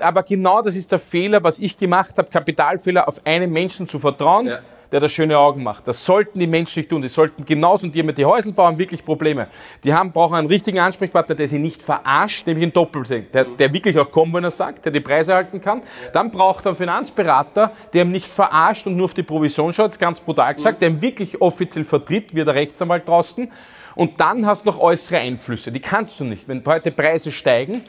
Aber 0.00 0.22
genau 0.22 0.62
das 0.62 0.76
ist 0.76 0.92
der 0.92 1.00
Fehler, 1.00 1.42
was 1.42 1.58
ich 1.58 1.76
gemacht 1.76 2.16
habe, 2.18 2.28
Kapitalfehler, 2.28 3.08
auf 3.08 3.24
einen 3.24 3.50
Menschen 3.50 3.88
zu 3.88 3.98
vertrauen. 3.98 4.46
Ja 4.46 4.60
der 4.92 5.00
da 5.00 5.08
schöne 5.08 5.38
Augen 5.38 5.62
macht. 5.62 5.86
Das 5.86 6.04
sollten 6.04 6.38
die 6.38 6.46
Menschen 6.46 6.80
nicht 6.80 6.90
tun. 6.90 7.02
Die 7.02 7.08
sollten 7.08 7.44
genauso, 7.44 7.86
und 7.86 7.94
die 7.94 8.02
mit 8.02 8.18
die 8.18 8.24
Häuselbau 8.24 8.66
haben 8.66 8.78
wirklich 8.78 9.04
Probleme. 9.04 9.48
Die 9.84 9.94
haben, 9.94 10.12
brauchen 10.12 10.34
einen 10.34 10.48
richtigen 10.48 10.78
Ansprechpartner, 10.78 11.34
der 11.34 11.48
sie 11.48 11.58
nicht 11.58 11.82
verarscht, 11.82 12.46
nämlich 12.46 12.64
einen 12.64 12.72
Doppelsing, 12.72 13.26
der, 13.32 13.44
der 13.44 13.72
wirklich 13.72 13.98
auch 13.98 14.10
kommt, 14.10 14.34
wenn 14.34 14.44
er 14.44 14.50
sagt, 14.50 14.84
der 14.84 14.92
die 14.92 15.00
Preise 15.00 15.34
halten 15.34 15.60
kann. 15.60 15.82
Dann 16.12 16.30
braucht 16.30 16.66
er 16.66 16.70
einen 16.70 16.76
Finanzberater, 16.76 17.72
der 17.92 18.02
ihm 18.02 18.10
nicht 18.10 18.26
verarscht 18.26 18.86
und 18.86 18.96
nur 18.96 19.04
auf 19.04 19.14
die 19.14 19.22
Provision 19.22 19.72
schaut, 19.72 19.98
ganz 19.98 20.20
brutal 20.20 20.54
gesagt, 20.54 20.82
der 20.82 20.90
ihm 20.90 21.00
wirklich 21.00 21.40
offiziell 21.40 21.84
vertritt, 21.84 22.34
wie 22.34 22.44
der 22.44 22.54
Rechtsanwalt 22.54 23.08
draußen. 23.08 23.50
Und 23.94 24.20
dann 24.20 24.46
hast 24.46 24.64
du 24.64 24.70
noch 24.70 24.78
äußere 24.78 25.18
Einflüsse. 25.18 25.72
Die 25.72 25.80
kannst 25.80 26.18
du 26.20 26.24
nicht. 26.24 26.48
Wenn 26.48 26.64
heute 26.64 26.90
Preise 26.90 27.32
steigen, 27.32 27.82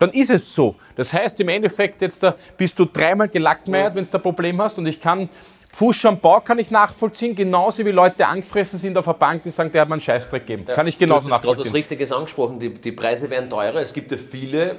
dann 0.00 0.10
ist 0.10 0.30
es 0.30 0.54
so. 0.54 0.76
Das 0.96 1.12
heißt 1.12 1.40
im 1.40 1.48
Endeffekt 1.48 2.00
jetzt 2.00 2.22
da 2.22 2.34
bist 2.56 2.78
du 2.78 2.86
dreimal 2.86 3.28
gelackmeiert, 3.28 3.94
wenn 3.94 4.04
du 4.04 4.16
ein 4.16 4.22
Problem 4.22 4.60
hast 4.60 4.78
und 4.78 4.86
ich 4.86 5.00
kann 5.00 5.28
Fusch 5.72 6.04
am 6.04 6.20
Bau 6.20 6.40
kann 6.40 6.58
ich 6.58 6.70
nachvollziehen, 6.70 7.34
genauso 7.34 7.84
wie 7.84 7.90
Leute 7.90 8.26
angefressen 8.26 8.78
sind 8.78 8.98
auf 8.98 9.04
der 9.04 9.14
Bank, 9.14 9.42
die 9.44 9.50
sagen, 9.50 9.70
der 9.72 9.82
hat 9.82 9.88
mir 9.88 9.94
einen 9.94 10.00
Scheißdreck 10.00 10.46
gegeben. 10.46 10.64
Ja, 10.68 10.74
kann 10.74 10.86
ich 10.86 10.98
genauso 10.98 11.28
du 11.28 11.34
hast 11.34 11.38
nachvollziehen. 11.38 11.56
gerade 11.56 11.68
was 11.68 11.74
Richtiges 11.74 12.12
angesprochen, 12.12 12.58
die, 12.58 12.74
die 12.74 12.92
Preise 12.92 13.30
werden 13.30 13.48
teurer. 13.48 13.76
Es 13.76 13.92
gibt 13.92 14.10
ja 14.10 14.18
viele 14.18 14.76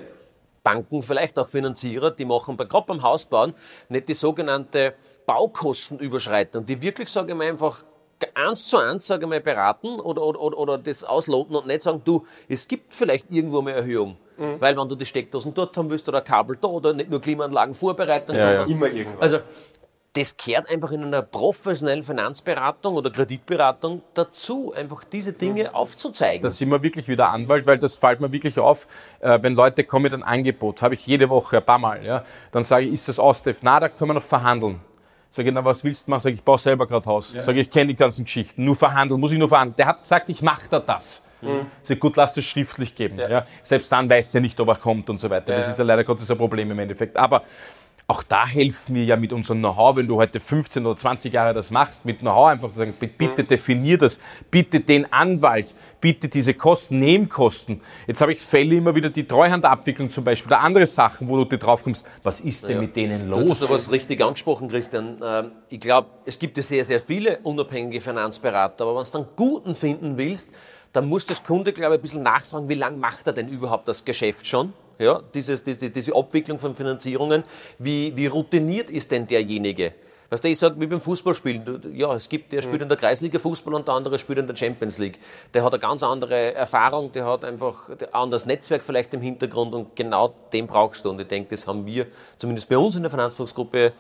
Banken, 0.64 1.02
vielleicht 1.02 1.40
auch 1.40 1.48
Finanzierer, 1.48 2.12
die 2.12 2.26
machen 2.26 2.58
bei, 2.58 2.66
gerade 2.66 2.86
beim 2.88 3.02
Hausbauen 3.02 3.54
nicht 3.90 4.10
die 4.10 4.14
sogenannte 4.14 4.94
Baukostenüberschreitung, 5.26 6.66
die 6.66 6.82
wirklich, 6.82 7.10
sage 7.10 7.32
ich 7.32 7.38
mal, 7.38 7.48
einfach 7.48 7.84
eins 8.36 8.68
zu 8.68 8.78
eins, 8.78 9.08
sage 9.08 9.26
ich 9.26 9.30
mal, 9.30 9.42
beraten 9.42 10.00
oder, 10.00 10.22
oder, 10.22 10.58
oder 10.58 10.78
das 10.78 11.04
ausloten 11.04 11.56
und 11.56 11.68
nicht 11.68 11.82
sagen, 11.82 12.02
du, 12.06 12.26
es 12.48 12.68
gibt 12.68 12.94
vielleicht 12.94 13.32
irgendwo 13.32 13.60
eine 13.60 13.72
Erhöhung. 13.72 14.18
Mhm. 14.38 14.60
Weil 14.60 14.78
wenn 14.78 14.90
du 14.90 14.96
die 14.96 15.06
Steckdosen 15.06 15.54
dort 15.54 15.76
haben 15.78 15.90
willst 15.90 16.08
oder 16.08 16.22
Kabel 16.22 16.58
da 16.60 16.68
oder 16.68 16.94
nicht 16.94 17.10
nur 17.10 17.22
Klimaanlagen 17.22 17.74
vorbereiten, 17.74 18.36
ja, 18.36 18.54
ja. 18.54 18.64
immer 18.66 18.88
irgendwas. 18.88 19.34
Also 19.34 19.52
das 20.14 20.36
kehrt 20.36 20.70
einfach 20.70 20.92
in 20.92 21.04
einer 21.04 21.22
professionellen 21.22 22.04
Finanzberatung 22.04 22.96
oder 22.96 23.10
Kreditberatung 23.12 24.02
dazu, 24.14 24.74
einfach 24.76 25.06
diese 25.06 25.32
Dinge 25.32 25.74
aufzuzeigen. 25.74 26.42
Da 26.42 26.50
sind 26.50 26.70
wir 26.70 26.84
wirklich 26.84 27.08
wieder 27.08 27.30
Anwalt, 27.30 27.66
weil 27.66 27.78
das 27.78 27.96
fällt 27.96 28.20
mir 28.20 28.32
wirklich 28.32 28.60
auf, 28.60 28.88
äh, 29.22 29.40
wenn 29.42 29.56
Leute 29.56 29.86
kommen 29.86 30.04
mit 30.04 30.14
einem 30.14 30.24
Angebot, 30.24 30.82
habe 30.82 30.96
ich 30.96 31.08
jede 31.08 31.30
Woche 31.30 31.58
ein 31.58 31.66
paar 31.66 31.80
Mal, 31.80 32.06
ja, 32.06 32.26
dann 32.52 32.64
sage 32.64 32.86
ich, 32.86 32.94
ist 32.94 33.08
das 33.08 33.20
Ausdef? 33.20 33.60
Na, 33.62 33.80
da 33.80 33.88
können 33.88 34.10
wir 34.10 34.16
noch 34.16 34.24
verhandeln. 34.24 34.82
Sage 35.30 35.48
ich, 35.48 35.56
na, 35.56 35.64
was 35.64 35.82
willst 35.86 36.08
du 36.08 36.12
machen? 36.12 36.22
Sage 36.22 36.34
ich, 36.34 36.40
ich 36.42 36.44
baue 36.46 36.60
selber 36.60 36.86
gerade 36.86 37.06
Haus. 37.06 37.32
Ja. 37.34 37.42
Sage 37.42 37.62
ich, 37.62 37.68
ich 37.68 37.74
kenne 37.74 37.88
die 37.88 37.96
ganzen 37.96 38.26
Geschichten. 38.26 38.66
Nur 38.66 38.76
verhandeln, 38.76 39.18
muss 39.20 39.32
ich 39.32 39.40
nur 39.40 39.48
verhandeln. 39.48 39.78
Der 39.78 39.88
hat 39.88 40.02
gesagt, 40.02 40.28
ich 40.28 40.42
mache 40.42 40.68
da 40.70 40.82
das. 40.82 41.22
Mhm. 41.42 41.68
Sag, 41.82 42.02
gut, 42.02 42.18
lass 42.18 42.36
es 42.36 42.44
schriftlich 42.44 42.94
geben. 42.96 43.18
Ja. 43.18 43.30
ja. 43.30 43.46
Selbst 43.64 43.90
dann 43.94 44.10
weißt 44.10 44.34
du 44.34 44.40
ja 44.40 44.42
nicht, 44.42 44.60
ob 44.60 44.68
er 44.68 44.76
kommt 44.76 45.10
und 45.10 45.22
so 45.22 45.30
weiter. 45.30 45.54
Ja. 45.54 45.60
Das 45.62 45.70
ist 45.70 45.80
ja 45.80 45.86
leider 45.86 46.04
Gottes 46.04 46.30
ein 46.30 46.38
Problem 46.38 46.70
im 46.70 46.80
Endeffekt. 46.80 47.16
Aber 47.16 47.44
auch 48.12 48.24
da 48.24 48.46
helfen 48.46 48.94
wir 48.94 49.06
ja 49.06 49.16
mit 49.16 49.32
unserem 49.32 49.60
Know-how, 49.60 49.96
wenn 49.96 50.06
du 50.06 50.18
heute 50.18 50.42
15 50.42 50.86
oder 50.86 50.98
20 50.98 51.32
Jahre 51.32 51.54
das 51.54 51.72
machst, 51.72 52.04
mit 52.04 52.20
Know-how 52.20 52.50
einfach 52.50 52.70
zu 52.70 52.80
sagen, 52.80 52.94
bitte 53.00 53.46
definier 53.46 53.98
das, 53.98 54.20
bitte 54.50 54.82
den 54.82 55.12
Anwalt, 55.14 55.74
bitte 56.02 56.28
diese 56.28 56.54
Kosten, 56.54 57.00
Nebenkosten. 57.00 57.80
Jetzt 58.08 58.20
habe 58.20 58.34
ich 58.34 58.42
Fälle 58.42 58.76
immer 58.76 58.94
wieder 58.94 59.10
die 59.10 59.26
Treuhandabwicklung 59.26 60.10
zum 60.10 60.26
Beispiel, 60.26 60.52
oder 60.52 60.60
andere 60.60 60.86
Sachen, 60.88 61.30
wo 61.30 61.42
du 61.42 61.58
drauf 61.58 61.86
kommst, 61.86 62.06
was 62.22 62.42
ist 62.42 62.66
denn 62.66 62.72
ja. 62.72 62.82
mit 62.82 62.98
denen 62.98 63.30
los? 63.30 63.46
Du 63.46 63.52
hast 63.52 63.70
was 63.70 63.92
richtig 63.92 64.22
angesprochen, 64.22 64.68
Christian. 64.68 65.16
Ähm, 65.24 65.52
ich 65.70 65.80
glaube, 65.80 66.10
es 66.26 66.38
gibt 66.38 66.58
ja 66.58 66.64
sehr, 66.64 66.84
sehr 66.84 67.00
viele 67.00 67.40
unabhängige 67.44 68.02
Finanzberater, 68.02 68.84
aber 68.84 69.00
wenn 69.00 69.10
du 69.10 69.18
einen 69.20 69.28
guten 69.38 69.74
finden 69.74 70.18
willst, 70.18 70.50
dann 70.92 71.08
muss 71.08 71.26
das 71.26 71.42
Kunde, 71.46 71.72
glaube 71.72 71.96
ich, 71.96 72.00
ein 72.00 72.02
bisschen 72.02 72.24
nachfragen, 72.24 72.68
wie 72.68 72.76
lange 72.76 72.98
macht 72.98 73.26
er 73.28 73.32
denn 73.32 73.48
überhaupt 73.48 73.88
das 73.88 74.04
Geschäft 74.04 74.46
schon? 74.46 74.74
Ja, 75.02 75.20
dieses, 75.34 75.64
diese, 75.64 75.90
diese 75.90 76.16
Abwicklung 76.16 76.60
von 76.60 76.76
Finanzierungen, 76.76 77.44
wie, 77.80 78.16
wie 78.16 78.28
routiniert 78.28 78.92
ist 78.92 79.12
denn 79.12 79.26
derjenige? 79.26 79.94
Weißt 80.30 80.44
du, 80.44 80.48
ich 80.48 80.60
sage, 80.60 80.80
wie 80.80 80.86
beim 80.86 81.02
Fußballspielen, 81.02 81.92
ja, 81.96 82.14
es 82.14 82.30
gibt, 82.30 82.54
der 82.54 82.62
spielt 82.62 82.78
mhm. 82.78 82.84
in 82.84 82.90
der 82.90 82.98
Kreisliga 83.00 83.40
Fußball 83.40 83.74
und 83.74 83.88
der 83.88 83.96
andere 83.96 84.20
spielt 84.20 84.38
in 84.38 84.46
der 84.46 84.56
Champions 84.56 85.00
League. 85.00 85.18
Der 85.56 85.64
hat 85.64 85.74
eine 85.74 85.80
ganz 85.80 86.04
andere 86.04 86.54
Erfahrung, 86.54 87.12
der 87.12 87.26
hat 87.26 87.44
einfach 87.44 87.90
ein 87.90 88.14
anderes 88.14 88.46
Netzwerk 88.46 88.84
vielleicht 88.84 89.12
im 89.16 89.22
Hintergrund 89.22 89.74
und 89.74 89.96
genau 89.96 90.36
den 90.54 90.68
brauchst 90.68 91.04
du. 91.04 91.10
Und 91.10 91.20
ich 91.20 91.28
denke, 91.28 91.50
das 91.50 91.68
haben 91.68 91.84
wir, 91.88 92.06
zumindest 92.38 92.70
bei 92.70 92.78
uns 92.78 92.96
in 92.96 93.02
der 93.02 93.10
Finanzfuchsgruppe, 93.10 93.94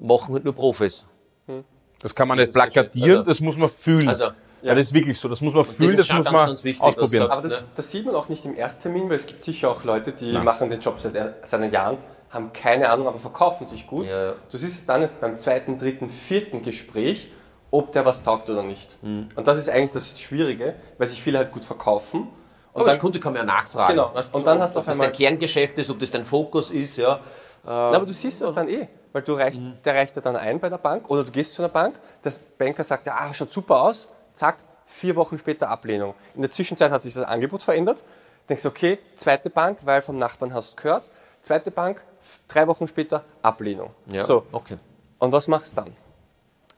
machen 0.00 0.34
halt 0.34 0.44
nur 0.44 0.52
Profis. 0.52 1.06
Mhm. 1.46 1.62
Das 2.02 2.12
kann 2.12 2.26
man 2.26 2.38
das 2.38 2.48
nicht 2.48 2.54
plakatieren, 2.56 3.18
also, 3.18 3.30
das 3.30 3.40
muss 3.40 3.56
man 3.56 3.70
fühlen. 3.70 4.08
Also, 4.08 4.32
ja. 4.64 4.74
das 4.74 4.88
ist 4.88 4.92
wirklich 4.92 5.18
so. 5.18 5.28
Das 5.28 5.40
muss 5.40 5.54
man 5.54 5.64
fühlen, 5.64 5.96
das, 5.96 6.08
das 6.08 6.16
muss 6.16 6.30
man 6.30 6.50
wichtig, 6.50 6.80
ausprobieren. 6.80 7.30
Aber 7.30 7.42
das, 7.42 7.62
das, 7.74 7.90
sieht 7.90 8.06
man 8.06 8.14
auch 8.14 8.28
nicht 8.28 8.44
im 8.44 8.56
Ersttermin, 8.56 9.08
weil 9.08 9.16
es 9.16 9.26
gibt 9.26 9.42
sicher 9.42 9.70
auch 9.70 9.84
Leute, 9.84 10.12
die 10.12 10.32
Nein. 10.32 10.44
machen 10.44 10.68
den 10.68 10.80
Job 10.80 11.00
seit, 11.00 11.14
seit 11.46 11.72
Jahren, 11.72 11.98
haben 12.30 12.52
keine 12.52 12.90
Ahnung, 12.90 13.06
aber 13.06 13.18
verkaufen 13.18 13.66
sich 13.66 13.86
gut. 13.86 14.06
Ja. 14.06 14.34
Du 14.50 14.56
siehst 14.56 14.76
es 14.76 14.86
dann 14.86 15.02
erst 15.02 15.20
beim 15.20 15.38
zweiten, 15.38 15.78
dritten, 15.78 16.08
vierten 16.08 16.62
Gespräch, 16.62 17.30
ob 17.70 17.92
der 17.92 18.04
was 18.04 18.22
taugt 18.22 18.50
oder 18.50 18.62
nicht. 18.62 18.96
Mhm. 19.02 19.28
Und 19.34 19.46
das 19.46 19.58
ist 19.58 19.68
eigentlich 19.68 19.92
das 19.92 20.18
Schwierige, 20.20 20.74
weil 20.98 21.06
sich 21.06 21.22
viele 21.22 21.38
halt 21.38 21.52
gut 21.52 21.64
verkaufen. 21.64 22.28
Und 22.72 22.80
aber 22.80 22.90
dann, 22.90 22.98
Kunde 22.98 23.20
kann 23.20 23.32
man 23.32 23.42
ja 23.42 23.46
nachfragen. 23.46 23.96
Genau. 23.96 24.12
Und 24.32 24.46
dann 24.46 24.60
hast 24.60 24.74
du 24.74 24.80
auf 24.80 24.88
einmal... 24.88 25.06
Ob 25.06 25.12
das 25.12 25.18
dein 25.18 25.28
Kerngeschäft 25.28 25.78
ist, 25.78 25.90
ob 25.90 26.00
das 26.00 26.10
dein 26.10 26.24
Fokus 26.24 26.70
ist, 26.70 26.96
ja. 26.96 27.20
Na, 27.64 27.92
aber 27.92 28.04
du 28.04 28.12
siehst 28.12 28.42
das 28.42 28.52
dann 28.52 28.68
eh, 28.68 28.88
weil 29.12 29.22
du 29.22 29.32
reichst, 29.32 29.62
mhm. 29.62 29.78
der 29.84 29.94
reicht 29.94 30.16
dir 30.16 30.20
dann 30.20 30.36
ein 30.36 30.60
bei 30.60 30.68
der 30.68 30.78
Bank 30.78 31.08
oder 31.08 31.24
du 31.24 31.30
gehst 31.30 31.54
zu 31.54 31.62
einer 31.62 31.70
Bank, 31.70 31.98
der 32.22 32.32
Banker 32.58 32.84
sagt, 32.84 33.06
ja, 33.06 33.16
ah, 33.18 33.32
schaut 33.32 33.50
super 33.50 33.82
aus, 33.82 34.08
zack, 34.34 34.58
vier 34.84 35.16
Wochen 35.16 35.38
später 35.38 35.68
Ablehnung. 35.70 36.14
In 36.34 36.42
der 36.42 36.50
Zwischenzeit 36.50 36.90
hat 36.90 37.02
sich 37.02 37.14
das 37.14 37.24
Angebot 37.24 37.62
verändert. 37.62 38.04
Denkst 38.48 38.62
du, 38.62 38.68
okay, 38.68 38.98
zweite 39.16 39.48
Bank, 39.48 39.78
weil 39.84 40.02
vom 40.02 40.18
Nachbarn 40.18 40.52
hast 40.52 40.72
du 40.72 40.76
gehört. 40.76 41.08
Zweite 41.42 41.70
Bank, 41.70 42.02
drei 42.48 42.66
Wochen 42.66 42.88
später 42.88 43.24
Ablehnung. 43.42 43.90
Ja, 44.06 44.24
so. 44.24 44.46
okay. 44.52 44.78
Und 45.18 45.32
was 45.32 45.48
machst 45.48 45.72
du 45.72 45.76
dann? 45.76 45.96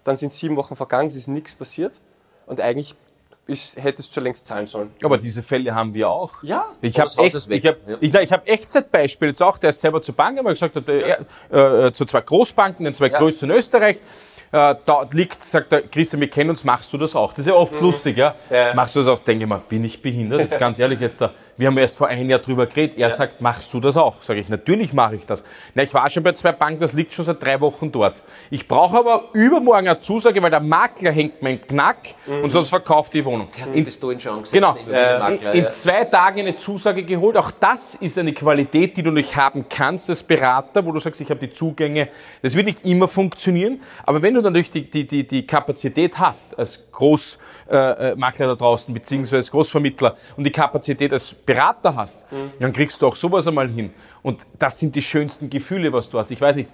Dann 0.05 0.17
sind 0.17 0.33
sieben 0.33 0.57
Wochen 0.57 0.77
vergangen, 0.77 1.09
es 1.09 1.17
ist 1.17 1.27
nichts 1.27 1.55
passiert 1.55 2.01
und 2.47 2.61
eigentlich 2.61 2.95
ist, 3.47 3.77
hättest 3.77 4.11
du 4.11 4.15
schon 4.15 4.25
längst 4.25 4.47
zahlen 4.47 4.67
sollen. 4.67 4.93
Aber 5.03 5.19
diese 5.19 5.43
Fälle 5.43 5.75
haben 5.75 5.95
wir 5.95 6.09
auch. 6.09 6.43
Ja. 6.43 6.67
Ich 6.81 6.99
habe 6.99 7.11
echt, 7.19 7.51
ich 7.51 7.67
hab, 7.67 7.89
ja. 7.89 7.97
ich, 8.01 8.15
ich 8.15 8.33
hab 8.33 8.49
Echtzeitbeispiel 8.49 9.29
jetzt 9.29 9.43
auch, 9.43 9.59
der 9.59 9.71
ist 9.71 9.81
selber 9.81 10.03
zur 10.03 10.15
Bank, 10.15 10.39
weil 10.43 10.55
gesagt 10.55 10.77
hat, 10.77 10.89
äh, 10.89 11.17
äh, 11.51 11.93
zu 11.93 12.05
zwei 12.05 12.21
Großbanken, 12.21 12.85
den 12.85 12.95
zwei 12.95 13.09
ja. 13.09 13.19
größten 13.19 13.51
in 13.51 13.57
Österreich, 13.57 14.01
äh, 14.53 14.75
da 14.85 15.07
liegt, 15.11 15.43
sagt 15.43 15.73
er, 15.73 15.83
Christian, 15.83 16.21
wir 16.21 16.29
kennen 16.29 16.51
uns, 16.51 16.65
machst 16.65 16.93
du 16.93 16.99
das 16.99 17.15
auch? 17.15 17.31
Das 17.31 17.41
ist 17.41 17.47
ja 17.47 17.55
oft 17.55 17.75
mhm. 17.75 17.87
lustig, 17.87 18.17
ja? 18.17 18.35
ja? 18.51 18.75
Machst 18.75 18.97
du 18.97 19.01
das 19.01 19.09
auch? 19.09 19.21
Denke 19.21 19.45
ich 19.45 19.49
mal, 19.49 19.63
bin 19.69 19.85
ich 19.85 20.01
behindert? 20.01 20.41
Jetzt 20.41 20.59
ganz 20.59 20.79
ehrlich, 20.79 21.01
jetzt 21.01 21.21
da, 21.21 21.31
wir 21.57 21.69
haben 21.69 21.79
erst 21.79 21.97
vor 21.97 22.09
einem 22.09 22.29
Jahr 22.29 22.39
drüber 22.39 22.67
geredet. 22.67 22.99
Er 22.99 23.09
ja. 23.09 23.15
sagt, 23.15 23.41
machst 23.41 23.73
du 23.73 23.81
das 23.81 23.97
auch? 23.97 24.23
Sage 24.23 24.41
ich, 24.41 24.49
natürlich 24.49 24.93
mache 24.93 25.17
ich 25.17 25.25
das. 25.25 25.43
Na, 25.75 25.83
ich 25.83 25.93
war 25.95 26.09
schon 26.11 26.23
bei 26.23 26.33
zwei 26.33 26.53
Banken, 26.53 26.81
das 26.81 26.93
liegt 26.93 27.13
schon 27.13 27.25
seit 27.25 27.43
drei 27.43 27.61
Wochen 27.61 27.91
dort. 27.91 28.23
Ich 28.51 28.69
brauche 28.69 28.99
aber 28.99 29.25
übermorgen 29.33 29.89
eine 29.89 29.99
Zusage, 29.99 30.43
weil 30.43 30.51
der 30.51 30.61
Makler 30.61 31.13
hängt 31.13 31.41
mein 31.43 31.61
Knack 31.67 32.15
mhm. 32.27 32.45
und 32.45 32.51
sonst 32.51 32.69
verkauft 32.71 33.15
die 33.15 33.25
Wohnung. 33.25 33.49
Ja, 33.59 33.73
in, 33.73 33.85
bist 33.85 34.03
du 34.03 34.11
in 34.11 34.19
Chance. 34.19 34.53
Genau. 34.53 34.77
Äh, 34.77 35.19
Makler, 35.19 35.55
in, 35.55 35.65
in 35.65 35.71
zwei 35.71 36.05
Tagen 36.05 36.41
eine 36.41 36.57
Zusage 36.57 37.03
geholt. 37.03 37.37
Auch 37.37 37.51
das 37.51 37.95
ist 37.95 38.19
eine 38.19 38.33
Qualität, 38.33 38.97
die 38.97 39.03
du 39.03 39.11
nicht 39.11 39.35
haben 39.35 39.65
kannst 39.69 40.11
als 40.11 40.23
Berater, 40.23 40.85
wo 40.85 40.93
du 40.93 41.01
sagst, 41.01 41.21
ich 41.21 41.31
habe 41.31 41.41
die 41.41 41.51
Zugänge. 41.51 42.09
Das 42.43 42.55
wird 42.55 42.67
nicht 42.67 42.85
immer 42.85 43.09
funktionieren. 43.09 43.81
Aber 44.05 44.21
wenn 44.21 44.35
du 44.35 44.43
dann 44.43 44.53
durch 44.53 44.69
die, 44.69 44.83
die, 44.83 45.07
die, 45.07 45.27
die 45.27 45.47
Kapazität 45.47 46.19
hast, 46.19 46.59
als 46.59 46.85
Großmakler 46.93 48.41
äh, 48.41 48.45
äh 48.45 48.49
da 48.49 48.55
draußen, 48.55 48.93
beziehungsweise 48.93 49.51
Großvermittler 49.51 50.17
und 50.37 50.45
die 50.45 50.53
Kapazität 50.53 51.13
als 51.13 51.33
Berater 51.47 51.95
hast, 51.95 52.31
mhm. 52.31 52.51
dann 52.59 52.73
kriegst 52.73 53.01
du 53.01 53.07
auch 53.07 53.17
sowas 53.17 53.47
einmal 53.47 53.69
hin. 53.69 53.93
Und 54.23 54.45
das 54.59 54.81
sind 54.81 54.95
die 54.95 55.03
schönsten 55.03 55.49
Gefühle, 55.49 55.93
was 55.93 56.11
du 56.11 56.19
hast. 56.19 56.31
Ich 56.31 56.41
weiß 56.41 56.57
nicht, 56.57 56.71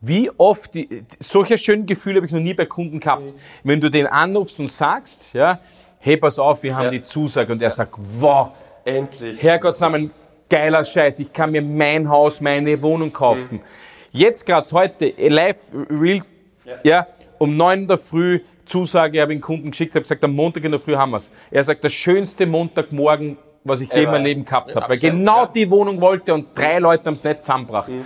wie 0.00 0.30
oft, 0.36 0.74
die, 0.74 1.02
solche 1.18 1.58
schönen 1.58 1.86
Gefühle 1.86 2.16
habe 2.16 2.26
ich 2.26 2.32
noch 2.32 2.40
nie 2.40 2.54
bei 2.54 2.66
Kunden 2.66 3.00
gehabt. 3.00 3.32
Mhm. 3.32 3.38
Wenn 3.64 3.80
du 3.80 3.90
den 3.90 4.06
anrufst 4.06 4.58
und 4.60 4.70
sagst, 4.70 5.32
ja, 5.32 5.60
hey, 5.98 6.16
pass 6.16 6.38
auf, 6.38 6.62
wir 6.62 6.76
haben 6.76 6.84
ja. 6.84 6.90
die 6.90 7.02
Zusage 7.02 7.52
und 7.52 7.60
er 7.60 7.70
sagt, 7.70 7.94
wow, 8.18 8.50
endlich. 8.84 9.42
Herrgott, 9.42 9.80
ein 9.82 10.10
geiler 10.48 10.84
Scheiß, 10.84 11.18
ich 11.18 11.32
kann 11.32 11.50
mir 11.50 11.62
mein 11.62 12.08
Haus, 12.08 12.40
meine 12.40 12.80
Wohnung 12.82 13.12
kaufen. 13.12 13.56
Mhm. 13.56 13.62
Jetzt 14.12 14.46
gerade 14.46 14.70
heute, 14.72 15.12
live, 15.16 15.72
real, 15.90 16.22
ja. 16.64 16.76
ja, 16.84 17.06
um 17.38 17.56
neun 17.56 17.80
in 17.80 17.88
der 17.88 17.98
Früh, 17.98 18.40
Zusage, 18.66 19.16
ich 19.16 19.20
habe 19.20 19.32
den 19.32 19.40
Kunden 19.40 19.70
geschickt, 19.70 19.94
habe 19.94 20.02
gesagt, 20.02 20.22
am 20.24 20.34
Montag 20.34 20.64
in 20.64 20.70
der 20.70 20.80
Früh 20.80 20.94
haben 20.94 21.10
wir 21.10 21.18
es. 21.18 21.30
Er 21.50 21.64
sagt, 21.64 21.84
der 21.84 21.90
schönste 21.90 22.46
Montagmorgen 22.46 23.36
was 23.64 23.80
ich 23.80 23.92
je 23.92 24.04
in 24.04 24.10
meinem 24.10 24.24
Leben 24.24 24.44
gehabt 24.44 24.74
habe. 24.76 24.88
Weil 24.88 24.98
genau 24.98 25.46
die 25.46 25.70
Wohnung 25.70 26.00
wollte 26.00 26.34
und 26.34 26.56
drei 26.56 26.78
Leute 26.78 27.06
haben 27.06 27.14
es 27.14 27.24
nicht 27.24 27.42
zusammengebracht. 27.42 27.88
Mhm. 27.88 28.04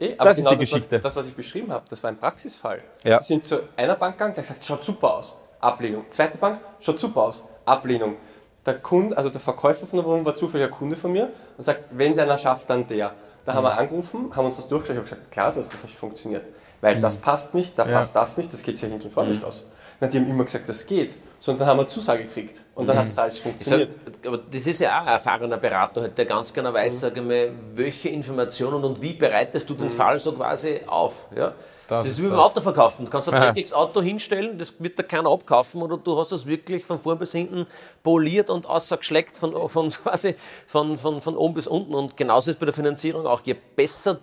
Eh, 0.00 0.14
das 0.16 0.36
genau 0.36 0.50
ist 0.50 0.54
die 0.54 0.64
das, 0.64 0.70
Geschichte. 0.70 0.96
Was, 0.96 1.02
das, 1.02 1.16
was 1.16 1.28
ich 1.28 1.34
beschrieben 1.34 1.72
habe, 1.72 1.84
das 1.88 2.02
war 2.02 2.10
ein 2.10 2.18
Praxisfall. 2.18 2.82
Ja. 3.02 3.18
Die 3.18 3.24
sind 3.24 3.46
zu 3.46 3.60
einer 3.76 3.96
Bank 3.96 4.16
gegangen, 4.16 4.34
der 4.34 4.44
sagt, 4.44 4.62
schaut 4.64 4.84
super 4.84 5.16
aus. 5.16 5.36
Ablehnung. 5.60 6.04
Zweite 6.08 6.38
Bank, 6.38 6.60
schaut 6.80 7.00
super 7.00 7.22
aus. 7.22 7.42
Ablehnung. 7.64 8.16
Der 8.64 8.78
Kunde, 8.78 9.16
also 9.16 9.28
der 9.30 9.40
Verkäufer 9.40 9.86
von 9.86 9.98
der 9.98 10.06
Wohnung 10.06 10.24
war 10.24 10.36
zufälliger 10.36 10.70
Kunde 10.70 10.94
von 10.94 11.10
mir 11.10 11.30
und 11.56 11.64
sagt, 11.64 11.84
wenn 11.90 12.12
es 12.12 12.18
einer 12.18 12.38
schafft, 12.38 12.70
dann 12.70 12.86
der. 12.86 13.12
Da 13.44 13.52
mhm. 13.52 13.56
haben 13.56 13.64
wir 13.64 13.72
mhm. 13.72 13.78
angerufen, 13.78 14.36
haben 14.36 14.46
uns 14.46 14.56
das 14.56 14.68
durchgeschaut, 14.68 15.04
ich 15.04 15.10
habe 15.10 15.20
gesagt, 15.20 15.32
klar, 15.32 15.52
dass 15.52 15.68
das 15.70 15.82
nicht 15.82 15.96
funktioniert. 15.96 16.46
Weil 16.80 16.96
mhm. 16.96 17.00
das 17.00 17.16
passt 17.16 17.54
nicht, 17.54 17.76
da 17.78 17.86
ja. 17.86 17.92
passt 17.92 18.14
das 18.14 18.36
nicht, 18.36 18.52
das 18.52 18.62
geht 18.62 18.76
sich 18.76 18.82
ja 18.82 18.88
hinten 18.90 19.06
und 19.06 19.12
vorne 19.12 19.30
mhm. 19.30 19.36
nicht 19.36 19.44
aus. 19.44 19.64
Na, 20.00 20.06
die 20.06 20.18
haben 20.18 20.28
immer 20.28 20.44
gesagt, 20.44 20.68
das 20.68 20.86
geht, 20.86 21.16
sondern 21.40 21.60
dann 21.60 21.68
haben 21.68 21.78
wir 21.78 21.88
Zusage 21.88 22.24
gekriegt 22.24 22.62
und 22.74 22.88
dann 22.88 22.96
mhm. 22.96 23.00
hat 23.00 23.08
das 23.08 23.18
alles 23.18 23.38
funktioniert. 23.38 23.92
Sag, 23.92 24.26
aber 24.26 24.38
das 24.38 24.66
ist 24.66 24.80
ja 24.80 24.98
auch 24.98 25.02
ein 25.02 25.12
erfahrener 25.12 25.56
Berater, 25.56 26.08
der 26.08 26.24
ganz 26.24 26.52
genau 26.52 26.72
weiß, 26.72 26.94
mhm. 26.94 26.98
sage 26.98 27.22
mal, 27.22 27.52
welche 27.74 28.08
Informationen 28.08 28.84
und 28.84 29.00
wie 29.00 29.12
bereitest 29.12 29.68
du 29.70 29.74
den 29.74 29.86
mhm. 29.86 29.90
Fall 29.90 30.18
so 30.18 30.32
quasi 30.32 30.80
auf. 30.86 31.26
Ja? 31.36 31.54
Das, 31.88 32.02
das 32.02 32.12
ist 32.12 32.22
wie 32.22 32.26
beim 32.26 32.38
Auto 32.38 32.60
verkaufen. 32.60 33.06
Du 33.06 33.10
kannst 33.10 33.32
ein 33.32 33.40
dreckiges 33.40 33.72
Auto 33.72 34.02
hinstellen, 34.02 34.58
das 34.58 34.74
wird 34.78 34.98
dir 34.98 35.04
keiner 35.04 35.30
abkaufen 35.30 35.80
oder 35.80 35.96
du 35.96 36.18
hast 36.18 36.32
es 36.32 36.44
wirklich 36.46 36.84
von 36.84 36.98
vorn 36.98 37.18
bis 37.18 37.32
hinten 37.32 37.66
poliert 38.02 38.50
und 38.50 38.66
außergeschleckt 38.66 39.38
von, 39.38 39.68
von, 39.70 39.90
quasi 40.04 40.34
von, 40.66 40.98
von, 40.98 41.20
von 41.20 41.36
oben 41.36 41.54
bis 41.54 41.66
unten. 41.66 41.94
Und 41.94 42.16
genauso 42.16 42.50
ist 42.50 42.56
es 42.56 42.60
bei 42.60 42.66
der 42.66 42.74
Finanzierung 42.74 43.26
auch. 43.26 43.40
Je 43.42 43.54
besser 43.54 44.18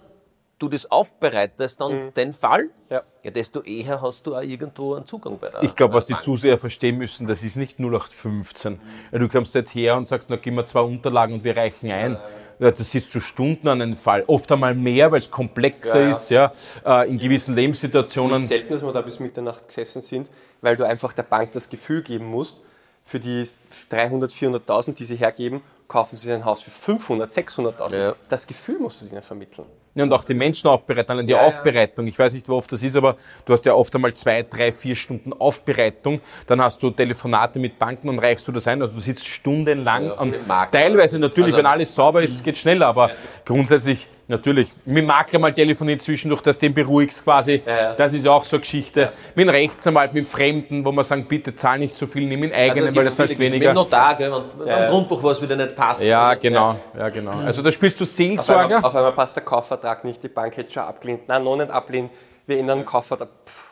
du 0.60 0.70
das 0.70 0.90
aufbereitest, 0.90 1.82
dann 1.82 1.98
mhm. 1.98 2.14
den 2.14 2.34
Fall, 2.34 2.70
ja. 2.90 3.04
ja. 3.24 3.32
desto 3.32 3.62
eher 3.62 4.02
hast 4.02 4.26
du 4.26 4.36
auch 4.36 4.42
irgendwo 4.42 4.96
einen 4.96 5.06
Zugang 5.06 5.38
bei 5.40 5.50
der 5.50 5.64
Ich 5.64 5.76
glaube, 5.76 5.94
was 5.94 6.06
die 6.06 6.18
Zuseher 6.20 6.58
verstehen 6.58 6.98
müssen, 6.98 7.28
das 7.28 7.44
ist 7.44 7.58
nicht 7.58 7.80
0815. 7.80 8.74
Mhm. 9.12 9.20
Du 9.20 9.28
kommst 9.28 9.56
nicht 9.56 9.74
her 9.76 9.98
und 9.98 10.08
sagst, 10.08 10.30
na, 10.30 10.38
gib 10.38 10.54
mir 10.54 10.66
zwei 10.66 10.82
Unterlagen 10.82 11.34
und 11.36 11.44
wir 11.44 11.58
reichen 11.58 11.92
ein. 11.92 12.18
Ja, 12.58 12.72
das 12.72 12.90
sitzt 12.90 13.14
du 13.14 13.20
Stunden 13.20 13.68
an 13.68 13.82
einem 13.82 13.96
Fall, 13.96 14.24
oft 14.28 14.50
einmal 14.50 14.74
mehr, 14.74 15.12
weil 15.12 15.20
es 15.20 15.30
komplexer 15.30 16.04
ja, 16.04 16.12
ist, 16.12 16.30
ja, 16.30 16.52
äh, 16.86 17.10
in 17.10 17.18
gewissen 17.18 17.54
Lebenssituationen. 17.54 18.38
Nicht 18.38 18.48
selten, 18.48 18.72
dass 18.72 18.82
wir 18.82 18.94
da 18.94 19.02
bis 19.02 19.20
Mitternacht 19.20 19.68
gesessen 19.68 20.02
sind, 20.02 20.30
weil 20.62 20.78
du 20.78 20.86
einfach 20.86 21.12
der 21.12 21.24
Bank 21.24 21.52
das 21.52 21.70
Gefühl 21.70 22.02
geben 22.02 22.28
musst, 22.28 22.62
für 23.04 23.20
die 23.20 23.46
300, 23.90 24.32
400.000, 24.32 24.94
die 24.94 25.04
sie 25.04 25.18
hergeben, 25.18 25.62
kaufen 25.90 26.16
sie 26.16 26.32
ein 26.32 26.46
Haus 26.46 26.62
für 26.62 26.72
500, 26.72 27.30
600.000. 27.30 27.98
Ja. 27.98 28.16
Das 28.30 28.48
Gefühl 28.48 28.80
musst 28.80 29.02
du 29.02 29.06
ihnen 29.06 29.22
vermitteln. 29.22 29.68
Ja, 29.96 30.04
und 30.04 30.12
auch 30.12 30.26
die 30.26 30.34
Menschen 30.34 30.68
aufbereiten, 30.68 31.26
die 31.26 31.32
ja, 31.32 31.40
Aufbereitung. 31.40 32.06
Ich 32.08 32.20
weiß 32.20 32.34
nicht, 32.34 32.50
wie 32.50 32.52
oft 32.52 32.70
das 32.70 32.84
ist, 32.84 32.98
aber 32.98 33.16
du 33.46 33.54
hast 33.54 33.66
ja 33.66 33.74
oft 33.74 33.96
einmal 33.96 34.14
zwei, 34.14 34.44
drei, 34.44 34.74
vier 34.74 34.94
Stunden 34.94 35.32
Aufbereitung. 35.32 36.20
Dann 36.48 36.62
hast 36.62 36.84
du 36.84 36.92
Telefonate 36.92 37.60
mit 37.60 37.80
Banken 37.80 38.10
und 38.10 38.20
reichst 38.20 38.46
du 38.46 38.52
das 38.52 38.68
ein. 38.68 38.82
Also 38.82 38.94
du 38.94 39.00
sitzt 39.00 39.26
stundenlang. 39.26 40.08
Ja, 40.08 40.20
und 40.20 40.36
teilweise 40.70 41.18
natürlich, 41.18 41.54
also, 41.54 41.60
wenn 41.60 41.66
alles 41.66 41.96
sauber 41.96 42.22
ist, 42.22 42.44
geht 42.44 42.58
schneller. 42.58 42.88
Aber 42.88 43.12
grundsätzlich 43.46 44.10
Natürlich. 44.28 44.72
Mit 44.86 45.06
Makler 45.06 45.38
mal 45.38 45.54
telefoniert 45.54 46.02
zwischendurch, 46.02 46.42
dass 46.42 46.58
du 46.58 46.66
den 46.66 46.74
beruhigst 46.74 47.24
quasi. 47.24 47.62
Ja, 47.66 47.76
ja. 47.76 47.94
Das 47.94 48.12
ist 48.14 48.28
auch 48.28 48.44
so 48.44 48.56
eine 48.56 48.62
Geschichte. 48.62 49.02
Ja. 49.02 49.12
Mit 49.36 49.48
dem 49.48 49.50
Rechtsanwalt, 49.50 50.14
mit 50.14 50.26
dem 50.26 50.28
Fremden, 50.28 50.84
wo 50.84 50.92
man 50.92 51.06
sagen, 51.06 51.26
bitte 51.28 51.56
zahl 51.56 51.78
nicht 51.78 51.96
zu 51.96 52.08
viel, 52.08 52.28
nimm 52.28 52.42
den 52.42 52.52
eigenen, 52.52 52.88
also 52.88 53.00
weil 53.00 53.06
er 53.06 53.14
zahlt 53.14 53.38
weniger. 53.38 53.68
Mit 53.68 53.76
Notar, 53.76 54.16
gell, 54.16 54.32
wenn 54.58 54.68
ja. 54.68 54.86
am 54.86 54.90
Grundbuch 54.90 55.22
was 55.22 55.42
wieder 55.42 55.56
nicht 55.56 55.76
passt. 55.76 56.02
Ja, 56.02 56.30
also, 56.30 56.42
genau. 56.42 56.76
Ja. 56.98 57.10
genau. 57.10 57.40
Also 57.40 57.62
da 57.62 57.72
spielst 57.72 58.02
du 58.02 58.06
Seelsorger. 58.06 58.64
Auf 58.64 58.72
einmal, 58.72 58.84
auf 58.84 58.96
einmal 58.96 59.12
passt 59.12 59.36
der 59.36 59.44
Kaufvertrag 59.44 60.04
nicht, 60.04 60.24
die 60.24 60.30
Bank 60.30 60.58
hätte 60.58 60.74
schon 60.74 60.84
abgelehnt. 60.84 61.28
Nein, 61.28 61.44
noch 61.44 61.56
nicht 61.56 61.70
ablehnen. 61.70 62.10
Wir 62.48 62.58
ändern 62.58 62.80
den 62.80 62.86
Kaufvertrag. 62.86 63.30
Pff, 63.46 63.66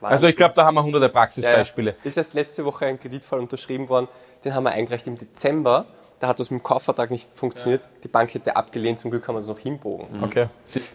also 0.00 0.26
ich 0.26 0.36
glaube, 0.36 0.54
da 0.54 0.64
haben 0.64 0.74
wir 0.74 0.82
hunderte 0.82 1.08
Praxisbeispiele. 1.08 1.96
Ist 2.02 2.16
erst 2.16 2.34
letzte 2.34 2.64
Woche 2.64 2.86
ein 2.86 2.98
Kreditfall 2.98 3.40
unterschrieben 3.40 3.88
worden, 3.88 4.08
den 4.44 4.54
haben 4.54 4.64
wir 4.64 4.70
eingereicht 4.70 5.06
im 5.06 5.18
Dezember 5.18 5.86
da 6.20 6.28
hat 6.28 6.40
das 6.40 6.50
mit 6.50 6.60
dem 6.60 6.62
Kaufvertrag 6.62 7.10
nicht 7.10 7.28
funktioniert. 7.34 7.82
Ja. 7.82 7.88
Die 8.04 8.08
Bank 8.08 8.34
hätte 8.34 8.56
abgelehnt, 8.56 8.98
zum 8.98 9.10
Glück 9.10 9.26
haben 9.28 9.36
wir 9.36 9.40
es 9.40 9.46
noch 9.46 9.58
hinbogen. 9.58 10.18
Mhm. 10.18 10.24
Okay. 10.24 10.48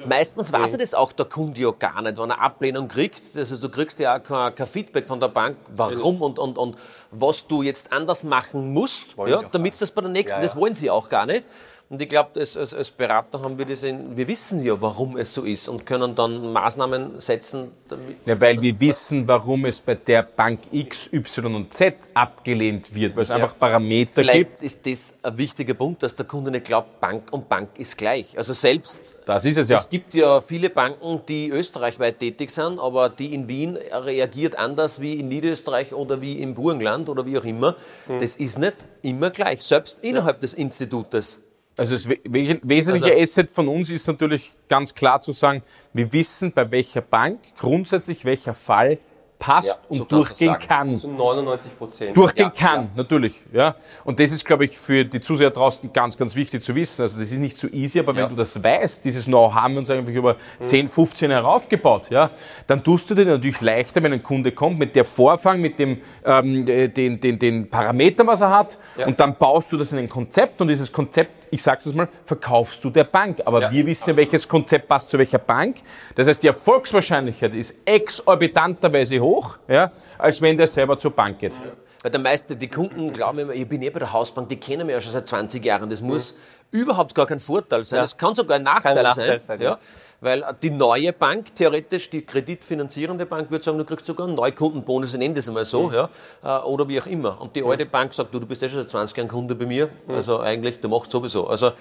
Meistens 0.06 0.52
weiß 0.52 0.74
ja 0.74 0.78
das 0.78 0.94
auch 0.94 1.12
der 1.12 1.26
Kunde 1.26 1.62
ja 1.62 1.72
gar 1.72 2.02
nicht, 2.02 2.18
wenn 2.18 2.30
er 2.30 2.42
Ablehnung 2.42 2.88
kriegt. 2.88 3.22
Das 3.34 3.52
heißt, 3.52 3.64
du 3.64 3.70
kriegst 3.70 4.00
ja 4.00 4.18
auch 4.18 4.24
kein, 4.24 4.54
kein 4.56 4.68
Feedback 4.68 5.08
von 5.08 5.20
der 5.20 5.30
Bank, 5.30 5.58
warum 5.70 6.22
und, 6.22 6.40
und, 6.40 6.58
und 6.58 6.78
was 7.12 7.48
du 7.48 7.62
jetzt 7.62 7.92
anders 7.92 8.24
machen 8.24 8.74
musst, 8.74 9.06
ja, 9.26 9.44
damit 9.52 9.80
das 9.80 9.92
bei 9.92 10.02
der 10.02 10.12
nächsten, 10.12 10.42
das 10.42 10.56
wollen 10.56 10.76
sie 10.76 10.90
auch 10.90 11.10
gar 11.10 11.26
nicht. 11.26 11.46
Und 11.94 12.02
ich 12.02 12.10
glaube, 12.10 12.40
als, 12.40 12.58
als, 12.58 12.74
als, 12.74 12.90
Berater 12.90 13.40
haben 13.40 13.56
wir 13.56 13.68
das 13.68 13.84
in, 13.84 14.18
wir 14.18 14.28
wissen 14.28 14.64
ja, 14.64 14.82
warum 14.82 15.16
es 15.16 15.32
so 15.32 15.44
ist 15.44 15.68
und 15.68 15.86
können 15.86 16.16
dann 16.16 16.52
Maßnahmen 16.52 17.20
setzen, 17.20 17.70
damit. 17.88 18.18
Ja, 18.26 18.42
weil 18.42 18.60
wir 18.60 18.80
wissen, 18.80 19.28
warum 19.28 19.66
es 19.66 19.80
bei 19.80 19.94
der 19.94 20.24
Bank 20.24 20.62
X, 20.72 21.08
Y 21.14 21.54
und 21.54 21.72
Z 21.72 21.94
abgelehnt 22.16 22.96
wird, 22.96 23.16
weil 23.16 23.22
es 23.22 23.30
ja. 23.30 23.36
einfach 23.36 23.56
Parameter 23.60 24.12
Vielleicht 24.24 24.40
gibt. 24.40 24.60
Vielleicht 24.60 24.88
ist 24.88 25.14
das 25.22 25.32
ein 25.32 25.38
wichtiger 25.38 25.76
Punkt, 25.76 26.02
dass 26.02 26.16
der 26.16 26.26
Kunde 26.26 26.50
nicht 26.50 26.66
glaubt, 26.66 27.00
Bank 27.00 27.32
und 27.32 27.48
Bank 27.48 27.70
ist 27.78 27.96
gleich. 27.96 28.36
Also 28.40 28.54
selbst. 28.54 29.04
Das 29.28 29.46
ist 29.46 29.58
es 29.58 29.70
ja. 29.70 29.78
Es 29.78 29.88
gibt 29.88 30.16
ja 30.16 30.42
viele 30.42 30.72
Banken, 30.72 31.22
die 31.28 31.50
österreichweit 31.50 32.18
tätig 32.18 32.50
sind, 32.50 32.80
aber 32.80 33.10
die 33.10 33.36
in 33.36 33.48
Wien 33.48 33.78
reagiert 33.78 34.58
anders 34.58 35.00
wie 35.00 35.20
in 35.20 35.28
Niederösterreich 35.28 35.94
oder 35.94 36.22
wie 36.22 36.42
im 36.42 36.56
Burgenland 36.56 37.08
oder 37.08 37.24
wie 37.28 37.38
auch 37.38 37.46
immer. 37.46 37.76
Mhm. 38.08 38.20
Das 38.20 38.36
ist 38.36 38.58
nicht 38.58 38.78
immer 39.04 39.30
gleich, 39.30 39.62
selbst 39.62 40.00
innerhalb 40.02 40.38
ja. 40.38 40.42
des 40.42 40.56
Institutes. 40.56 41.40
Also 41.76 41.96
das 41.96 42.08
wesentliche 42.08 43.12
also, 43.12 43.24
Asset 43.24 43.52
von 43.52 43.68
uns 43.68 43.90
ist 43.90 44.08
natürlich 44.08 44.52
ganz 44.70 44.94
klar 44.94 45.20
zu 45.20 45.32
sagen, 45.32 45.64
wir 45.92 46.14
wissen, 46.14 46.52
bei 46.52 46.70
welcher 46.70 47.02
Bank 47.02 47.40
grundsätzlich 47.58 48.26
welcher 48.26 48.54
Fall 48.54 49.00
passt 49.44 49.68
ja, 49.68 49.76
und 49.90 49.98
so 49.98 50.04
durchgehen 50.06 50.58
kann. 50.58 50.96
Zu 50.96 51.10
99 51.10 51.78
Prozent. 51.78 52.16
Durchgehen 52.16 52.52
ja, 52.56 52.68
kann, 52.68 52.82
ja. 52.84 52.90
natürlich. 52.96 53.44
Ja. 53.52 53.76
Und 54.06 54.20
das 54.20 54.32
ist, 54.32 54.46
glaube 54.46 54.64
ich, 54.64 54.78
für 54.78 55.04
die 55.04 55.20
Zuseher 55.20 55.50
draußen 55.50 55.92
ganz, 55.92 56.18
ganz 56.18 56.34
wichtig 56.36 56.62
zu 56.62 56.74
wissen. 56.76 57.02
Also 57.02 57.20
das 57.20 57.30
ist 57.30 57.40
nicht 57.40 57.58
so 57.58 57.68
easy, 57.68 58.00
aber 58.00 58.16
wenn 58.16 58.30
du 58.30 58.36
das 58.36 58.64
weißt, 58.64 59.04
dieses 59.04 59.26
Know-how 59.26 59.54
haben 59.54 59.74
wir 59.74 59.80
uns 59.80 59.90
eigentlich 59.90 60.16
über 60.16 60.36
mhm. 60.60 60.66
10, 60.66 60.90
15 60.90 61.32
Jahre 61.32 61.48
aufgebaut, 61.48 62.08
ja, 62.10 62.32
dann 62.68 62.84
tust 62.84 63.10
du 63.10 63.16
dir 63.16 63.26
natürlich 63.26 63.60
leichter, 63.60 64.02
wenn 64.02 64.14
ein 64.14 64.24
Kunde 64.24 64.54
kommt, 64.54 64.80
mit 64.80 64.96
der 64.96 65.04
Vorfang, 65.04 65.60
mit 65.60 65.78
dem, 65.78 66.00
ähm, 66.24 66.66
den, 66.66 67.20
den, 67.20 67.38
den 67.38 67.70
Parametern, 67.70 68.26
was 68.28 68.40
er 68.40 68.50
hat, 68.50 68.78
und 69.06 69.20
dann 69.20 69.36
baust 69.38 69.74
du 69.74 69.78
das 69.78 69.92
in 69.92 69.98
ein 69.98 70.10
Konzept 70.10 70.62
und 70.62 70.70
dieses 70.70 70.90
Konzept 70.90 71.43
ich 71.54 71.62
sage 71.62 71.82
es 71.88 71.94
mal, 71.94 72.08
verkaufst 72.24 72.84
du 72.84 72.90
der 72.90 73.04
Bank. 73.04 73.42
Aber 73.46 73.62
ja, 73.62 73.72
wir 73.72 73.86
wissen, 73.86 74.02
absolut. 74.02 74.18
welches 74.18 74.48
Konzept 74.48 74.88
passt 74.88 75.12
zu 75.12 75.20
welcher 75.20 75.38
Bank. 75.38 75.78
Das 76.16 76.28
heißt, 76.28 76.42
die 76.42 76.48
Erfolgswahrscheinlichkeit 76.48 77.54
ist 77.54 77.78
exorbitanterweise 77.86 79.20
hoch, 79.20 79.58
ja, 79.68 79.92
als 80.18 80.42
wenn 80.42 80.58
der 80.58 80.68
selber 80.68 80.98
zur 80.98 81.12
Bank 81.12 81.38
geht. 81.40 81.54
Weil 82.02 82.12
der 82.12 82.20
meiste, 82.20 82.56
die 82.56 82.68
Kunden 82.68 83.14
glauben 83.14 83.40
immer, 83.40 83.54
ich 83.54 83.68
bin 83.68 83.84
eh 83.84 83.90
bei 83.92 84.00
der 84.00 84.12
Hausbank, 84.12 84.50
die 84.50 84.58
kennen 84.58 84.88
mich 84.88 84.94
ja 84.94 85.02
schon 85.02 85.12
seit 85.12 85.28
20 85.28 85.64
Jahren. 85.64 85.90
Das 85.90 86.02
muss 86.02 86.34
mhm. 86.72 86.80
überhaupt 86.80 87.14
gar 87.14 87.28
kein 87.28 87.40
Vorteil 87.40 87.86
sein. 87.86 87.98
Ja. 87.98 88.02
Das 88.02 88.18
kann 88.18 88.34
sogar 88.34 88.58
ein 88.58 88.64
Nachteil, 88.64 89.04
Nachteil 89.04 89.40
sein. 89.40 89.60
sein 89.60 89.62
ja. 89.62 89.78
Weil 90.24 90.42
die 90.64 90.70
neue 90.70 91.12
Bank, 91.12 91.54
theoretisch 91.54 92.10
die 92.10 92.22
kreditfinanzierende 92.22 93.26
Bank, 93.26 93.52
würde 93.52 93.62
sagen, 93.62 93.78
du 93.78 93.84
kriegst 93.84 94.06
sogar 94.06 94.26
einen 94.26 94.38
Neukundenbonus, 94.38 95.14
ich 95.14 95.20
nenne 95.20 95.34
das 95.34 95.50
einmal 95.50 95.66
so, 95.66 95.90
mhm. 95.90 95.96
ja, 95.96 96.10
äh, 96.44 96.64
oder 96.64 96.88
wie 96.88 97.02
auch 97.02 97.08
immer. 97.08 97.42
Und 97.42 97.54
die 97.58 97.62
alte 97.62 97.86
Bank 97.86 98.14
sagt, 98.14 98.34
du, 98.34 98.40
du 98.40 98.46
bist 98.46 98.62
ja 98.62 98.70
schon 98.70 98.80
seit 98.80 98.90
20 98.90 99.18
Jahren 99.18 99.28
Kunde 99.28 99.54
bei 99.54 99.66
mir, 99.66 99.90
mhm. 100.08 100.16
also 100.16 100.40
eigentlich, 100.40 100.80
du 100.80 100.88
machst 100.88 101.12
sowieso. 101.12 101.48
Also 101.48 101.72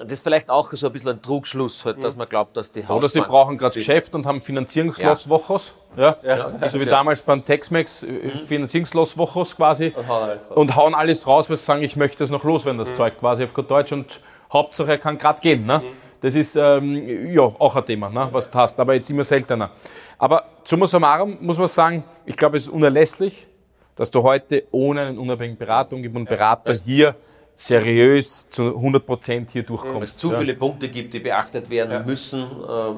das 0.00 0.12
ist 0.12 0.22
vielleicht 0.22 0.50
auch 0.50 0.70
so 0.72 0.88
ein 0.88 0.92
bisschen 0.92 1.12
ein 1.12 1.22
Trugschluss, 1.22 1.86
halt, 1.86 2.04
dass 2.04 2.14
man 2.14 2.28
glaubt, 2.28 2.54
dass 2.54 2.70
die 2.70 2.82
Hausbank... 2.82 2.98
Oder 2.98 3.08
sie 3.08 3.20
brauchen 3.22 3.56
gerade 3.56 3.74
Geschäft 3.74 4.14
und 4.14 4.26
haben 4.26 4.42
Finanzierungslosswochos, 4.42 5.72
ja. 5.96 6.18
Ja. 6.22 6.36
ja. 6.60 6.68
so 6.68 6.78
wie 6.78 6.84
damals 6.84 7.22
beim 7.22 7.42
Tex-Mex, 7.42 8.02
äh, 8.02 8.06
mhm. 8.06 8.46
Finanzierungslosswochos 8.46 9.56
quasi 9.56 9.94
und 9.96 10.06
hauen, 10.06 10.22
alles 10.22 10.50
raus. 10.50 10.56
und 10.58 10.76
hauen 10.76 10.94
alles 10.94 11.26
raus, 11.26 11.48
weil 11.48 11.56
sie 11.56 11.64
sagen, 11.64 11.82
ich 11.82 11.96
möchte 11.96 12.24
es 12.24 12.28
noch 12.28 12.44
loswerden, 12.44 12.76
das 12.76 12.90
mhm. 12.90 12.96
Zeug 12.96 13.18
quasi 13.18 13.42
auf 13.42 13.54
gut 13.54 13.70
Deutsch 13.70 13.92
und 13.92 14.20
Hauptsache 14.52 14.90
er 14.90 14.98
kann 14.98 15.16
gerade 15.16 15.40
gehen. 15.40 15.64
Ne? 15.64 15.82
Mhm. 16.24 16.26
Das 16.26 16.34
ist 16.34 16.56
ähm, 16.56 17.32
ja 17.32 17.42
auch 17.42 17.76
ein 17.76 17.84
Thema, 17.84 18.08
ne, 18.08 18.28
was 18.32 18.50
du 18.50 18.58
hast, 18.58 18.80
aber 18.80 18.94
jetzt 18.94 19.10
immer 19.10 19.24
seltener. 19.24 19.70
Aber 20.18 20.44
summa 20.64 20.86
summarum 20.86 21.36
muss 21.40 21.58
man 21.58 21.68
sagen, 21.68 22.04
ich 22.24 22.36
glaube, 22.36 22.56
es 22.56 22.64
ist 22.64 22.72
unerlässlich, 22.72 23.46
dass 23.94 24.10
du 24.10 24.22
heute 24.22 24.64
ohne 24.70 25.02
einen 25.02 25.18
unabhängigen 25.18 25.58
Beratung 25.58 26.04
und 26.04 26.28
Berater 26.28 26.72
hier 26.72 27.14
seriös 27.56 28.48
zu 28.48 28.74
100 28.74 29.06
Prozent 29.06 29.50
hier 29.50 29.62
durchkommst. 29.62 29.96
Weil 29.96 30.02
es 30.02 30.16
zu 30.16 30.32
ja. 30.32 30.38
viele 30.38 30.54
Punkte 30.54 30.88
gibt, 30.88 31.14
die 31.14 31.20
beachtet 31.20 31.70
werden 31.70 31.92
ja. 31.92 32.02
müssen. 32.02 32.40
Ähm, 32.40 32.96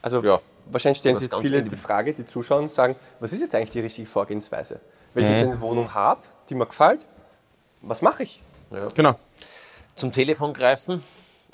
also 0.00 0.22
ja. 0.22 0.40
wahrscheinlich 0.70 0.98
stellen 0.98 1.16
sich 1.16 1.28
jetzt 1.30 1.40
viele 1.40 1.62
die 1.62 1.76
Frage, 1.76 2.14
die 2.14 2.24
zuschauen 2.26 2.64
und 2.64 2.72
sagen, 2.72 2.96
was 3.20 3.32
ist 3.32 3.40
jetzt 3.40 3.54
eigentlich 3.54 3.70
die 3.70 3.80
richtige 3.80 4.08
Vorgehensweise? 4.08 4.80
Wenn 5.12 5.24
ich 5.24 5.30
jetzt 5.30 5.48
eine 5.48 5.60
Wohnung 5.60 5.92
habe, 5.92 6.22
die 6.48 6.54
mir 6.54 6.66
gefällt, 6.66 7.06
was 7.82 8.02
mache 8.02 8.22
ich? 8.22 8.42
Genau. 8.94 9.14
Zum 9.94 10.12
Telefon 10.12 10.52
greifen, 10.52 11.02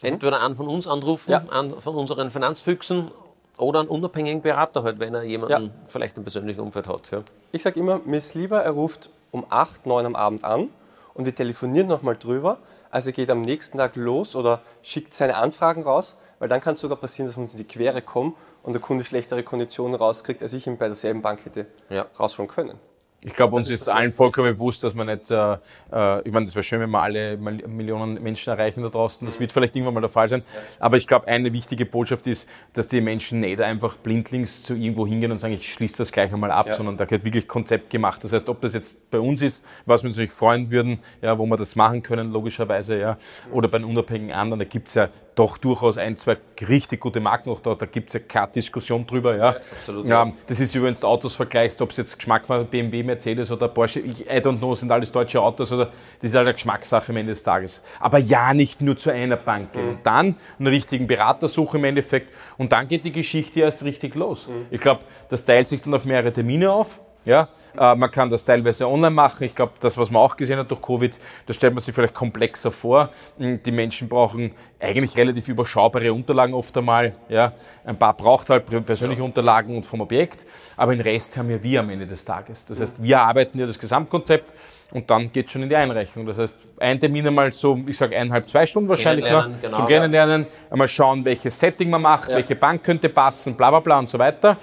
Entweder 0.02 0.42
einen 0.42 0.54
von 0.54 0.68
uns 0.68 0.86
anrufen, 0.86 1.30
ja. 1.30 1.44
einen 1.50 1.80
von 1.80 1.94
unseren 1.94 2.30
Finanzfüchsen 2.30 3.10
oder 3.56 3.80
einen 3.80 3.88
unabhängigen 3.88 4.42
Berater 4.42 4.82
halt, 4.82 4.98
wenn 4.98 5.14
er 5.14 5.22
jemanden 5.22 5.66
ja. 5.66 5.70
vielleicht 5.86 6.16
im 6.16 6.24
persönlichen 6.24 6.60
Umfeld 6.60 6.88
hat. 6.88 7.10
Ja. 7.10 7.22
Ich 7.52 7.62
sage 7.62 7.78
immer, 7.78 8.00
mir 8.04 8.18
ist 8.18 8.34
lieber, 8.34 8.62
er 8.62 8.72
ruft 8.72 9.10
um 9.30 9.46
8, 9.48 9.86
9 9.86 10.06
am 10.06 10.16
Abend 10.16 10.44
an 10.44 10.68
und 11.14 11.24
wir 11.24 11.34
telefonieren 11.34 11.86
nochmal 11.86 12.16
drüber, 12.16 12.58
also 12.90 13.10
er 13.10 13.12
geht 13.14 13.30
am 13.30 13.40
nächsten 13.40 13.78
Tag 13.78 13.96
los 13.96 14.36
oder 14.36 14.60
schickt 14.82 15.14
seine 15.14 15.36
Anfragen 15.36 15.82
raus, 15.82 16.16
weil 16.38 16.48
dann 16.48 16.60
kann 16.60 16.74
es 16.74 16.80
sogar 16.80 16.98
passieren, 16.98 17.28
dass 17.28 17.36
wir 17.36 17.42
uns 17.42 17.52
in 17.52 17.58
die 17.58 17.66
Quere 17.66 18.02
kommen 18.02 18.34
und 18.62 18.72
der 18.72 18.82
Kunde 18.82 19.04
schlechtere 19.04 19.42
Konditionen 19.42 19.94
rauskriegt, 19.94 20.42
als 20.42 20.52
ich 20.52 20.66
ihm 20.66 20.76
bei 20.76 20.86
derselben 20.86 21.22
Bank 21.22 21.44
hätte 21.44 21.66
ja. 21.88 22.06
rausholen 22.18 22.50
können. 22.50 22.78
Ich 23.24 23.34
glaube, 23.34 23.54
uns 23.54 23.68
ist, 23.70 23.82
ist 23.82 23.88
allen 23.88 24.10
vollkommen 24.10 24.54
bewusst, 24.54 24.82
dass 24.82 24.94
man 24.94 25.06
nicht, 25.06 25.30
äh, 25.30 25.52
äh 25.92 26.22
ich 26.24 26.32
meine, 26.32 26.44
das 26.44 26.56
wäre 26.56 26.64
schön, 26.64 26.80
wenn 26.80 26.90
wir 26.90 27.00
alle 27.00 27.36
Millionen 27.36 28.20
Menschen 28.20 28.50
erreichen 28.50 28.82
da 28.82 28.88
draußen. 28.88 29.24
Das 29.24 29.38
wird 29.38 29.52
vielleicht 29.52 29.76
irgendwann 29.76 29.94
mal 29.94 30.00
der 30.00 30.10
Fall 30.10 30.28
sein. 30.28 30.42
Aber 30.80 30.96
ich 30.96 31.06
glaube, 31.06 31.28
eine 31.28 31.52
wichtige 31.52 31.86
Botschaft 31.86 32.26
ist, 32.26 32.48
dass 32.72 32.88
die 32.88 33.00
Menschen 33.00 33.40
nicht 33.40 33.60
einfach 33.60 33.96
blindlings 33.96 34.64
zu 34.64 34.74
irgendwo 34.74 35.06
hingehen 35.06 35.30
und 35.30 35.38
sagen, 35.38 35.54
ich 35.54 35.72
schließe 35.72 35.98
das 35.98 36.10
gleich 36.10 36.32
einmal 36.32 36.50
ab, 36.50 36.66
ja. 36.66 36.74
sondern 36.74 36.96
da 36.96 37.04
gehört 37.04 37.24
wirklich 37.24 37.46
Konzept 37.46 37.90
gemacht. 37.90 38.24
Das 38.24 38.32
heißt, 38.32 38.48
ob 38.48 38.60
das 38.60 38.74
jetzt 38.74 39.08
bei 39.10 39.20
uns 39.20 39.40
ist, 39.40 39.64
was 39.86 40.02
wir 40.02 40.08
uns 40.08 40.16
natürlich 40.16 40.32
freuen 40.32 40.72
würden, 40.72 40.98
ja, 41.20 41.38
wo 41.38 41.46
wir 41.46 41.56
das 41.56 41.76
machen 41.76 42.02
können, 42.02 42.32
logischerweise, 42.32 42.98
ja, 42.98 43.18
oder 43.52 43.68
bei 43.68 43.78
den 43.78 43.86
unabhängigen 43.86 44.34
anderen, 44.34 44.58
da 44.58 44.64
gibt 44.64 44.88
es 44.88 44.94
ja 44.94 45.08
doch 45.36 45.58
durchaus 45.58 45.96
ein, 45.96 46.16
zwei 46.16 46.36
richtig 46.68 47.00
gute 47.00 47.20
Marken 47.20 47.50
noch 47.50 47.60
da. 47.60 47.74
Da 47.74 47.86
gibt 47.86 48.08
es 48.08 48.14
ja 48.14 48.20
keine 48.20 48.48
Diskussion 48.48 49.06
drüber. 49.06 49.36
Ja. 49.36 49.52
ja, 49.52 49.56
absolut, 49.78 50.06
ja. 50.06 50.32
Das 50.46 50.60
ist 50.60 50.74
übrigens 50.74 51.02
Autos 51.02 51.34
vergleichst, 51.34 51.80
ob 51.82 51.90
es 51.90 51.96
jetzt 51.96 52.16
Geschmack 52.16 52.48
war, 52.48 52.64
BMW, 52.64 53.02
Mercedes 53.02 53.50
oder 53.50 53.68
Porsche, 53.68 54.00
ich, 54.00 54.26
I 54.26 54.38
don't 54.38 54.58
know, 54.58 54.74
sind 54.74 54.90
alles 54.90 55.10
deutsche 55.12 55.40
Autos. 55.40 55.72
Oder, 55.72 55.86
das 56.20 56.30
ist 56.30 56.34
halt 56.34 56.46
eine 56.46 56.54
Geschmackssache 56.54 57.10
am 57.10 57.16
Ende 57.16 57.32
des 57.32 57.42
Tages. 57.42 57.82
Aber 58.00 58.18
ja, 58.18 58.54
nicht 58.54 58.80
nur 58.80 58.96
zu 58.96 59.10
einer 59.10 59.36
Bank. 59.36 59.74
Mhm. 59.74 59.88
Und 59.88 59.98
dann 60.04 60.36
einen 60.58 60.68
richtigen 60.68 61.06
Berater 61.06 61.48
suchen 61.48 61.80
im 61.80 61.84
Endeffekt. 61.84 62.32
Und 62.58 62.72
dann 62.72 62.88
geht 62.88 63.04
die 63.04 63.12
Geschichte 63.12 63.60
erst 63.60 63.84
richtig 63.84 64.14
los. 64.14 64.48
Mhm. 64.48 64.66
Ich 64.70 64.80
glaube, 64.80 65.02
das 65.28 65.44
teilt 65.44 65.68
sich 65.68 65.82
dann 65.82 65.94
auf 65.94 66.04
mehrere 66.04 66.32
Termine 66.32 66.70
auf. 66.70 67.00
Ja, 67.24 67.48
äh, 67.78 67.94
man 67.94 68.10
kann 68.10 68.28
das 68.30 68.44
teilweise 68.44 68.86
online 68.88 69.10
machen. 69.10 69.44
Ich 69.44 69.54
glaube, 69.54 69.72
das, 69.80 69.96
was 69.96 70.10
man 70.10 70.22
auch 70.22 70.36
gesehen 70.36 70.58
hat 70.58 70.70
durch 70.70 70.82
Covid, 70.82 71.18
das 71.46 71.56
stellt 71.56 71.72
man 71.72 71.80
sich 71.80 71.94
vielleicht 71.94 72.14
komplexer 72.14 72.70
vor. 72.70 73.10
Hm, 73.38 73.62
die 73.62 73.72
Menschen 73.72 74.08
brauchen 74.08 74.52
eigentlich 74.80 75.16
relativ 75.16 75.48
überschaubare 75.48 76.12
Unterlagen 76.12 76.54
oft 76.54 76.76
einmal. 76.76 77.14
Ja. 77.28 77.52
Ein 77.84 77.96
paar 77.96 78.14
braucht 78.14 78.50
halt 78.50 78.66
persönliche 78.84 79.22
Unterlagen 79.22 79.76
und 79.76 79.86
vom 79.86 80.00
Objekt, 80.00 80.44
aber 80.76 80.94
den 80.94 81.00
Rest 81.00 81.36
haben 81.36 81.50
ja 81.50 81.62
wir 81.62 81.80
am 81.80 81.90
Ende 81.90 82.06
des 82.06 82.24
Tages. 82.24 82.64
Das 82.66 82.80
heißt, 82.80 83.02
wir 83.02 83.20
arbeiten 83.20 83.58
ja 83.58 83.66
das 83.66 83.78
Gesamtkonzept 83.78 84.52
und 84.92 85.08
dann 85.08 85.32
geht 85.32 85.46
es 85.46 85.52
schon 85.52 85.62
in 85.62 85.68
die 85.68 85.76
Einreichung. 85.76 86.26
Das 86.26 86.38
heißt, 86.38 86.58
ein 86.78 87.00
Termin 87.00 87.26
einmal 87.26 87.52
so, 87.52 87.78
ich 87.86 87.96
sage 87.96 88.16
eineinhalb, 88.16 88.48
zwei 88.48 88.66
Stunden 88.66 88.88
wahrscheinlich 88.88 89.30
noch, 89.30 89.48
genau, 89.60 89.78
zum 89.78 89.86
Kennenlernen, 89.86 90.46
einmal 90.70 90.88
schauen, 90.88 91.24
welches 91.24 91.58
Setting 91.58 91.88
man 91.90 92.02
macht, 92.02 92.28
ja. 92.28 92.36
welche 92.36 92.56
Bank 92.56 92.84
könnte 92.84 93.08
passen, 93.08 93.56
bla 93.56 93.70
bla 93.70 93.80
bla 93.80 93.98
und 93.98 94.08
so 94.08 94.18
weiter 94.18 94.58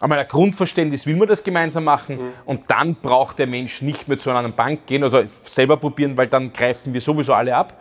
einmal 0.00 0.18
ein 0.18 0.26
Grundverständnis, 0.26 1.06
will 1.06 1.16
man 1.16 1.28
das 1.28 1.44
gemeinsam 1.44 1.84
machen 1.84 2.16
mhm. 2.16 2.32
und 2.46 2.70
dann 2.70 2.96
braucht 2.96 3.38
der 3.38 3.46
Mensch 3.46 3.82
nicht 3.82 4.08
mehr 4.08 4.18
zu 4.18 4.30
einer 4.30 4.48
Bank 4.48 4.86
gehen, 4.86 5.04
also 5.04 5.22
selber 5.44 5.76
probieren, 5.76 6.16
weil 6.16 6.26
dann 6.26 6.52
greifen 6.52 6.92
wir 6.92 7.00
sowieso 7.00 7.34
alle 7.34 7.54
ab 7.54 7.80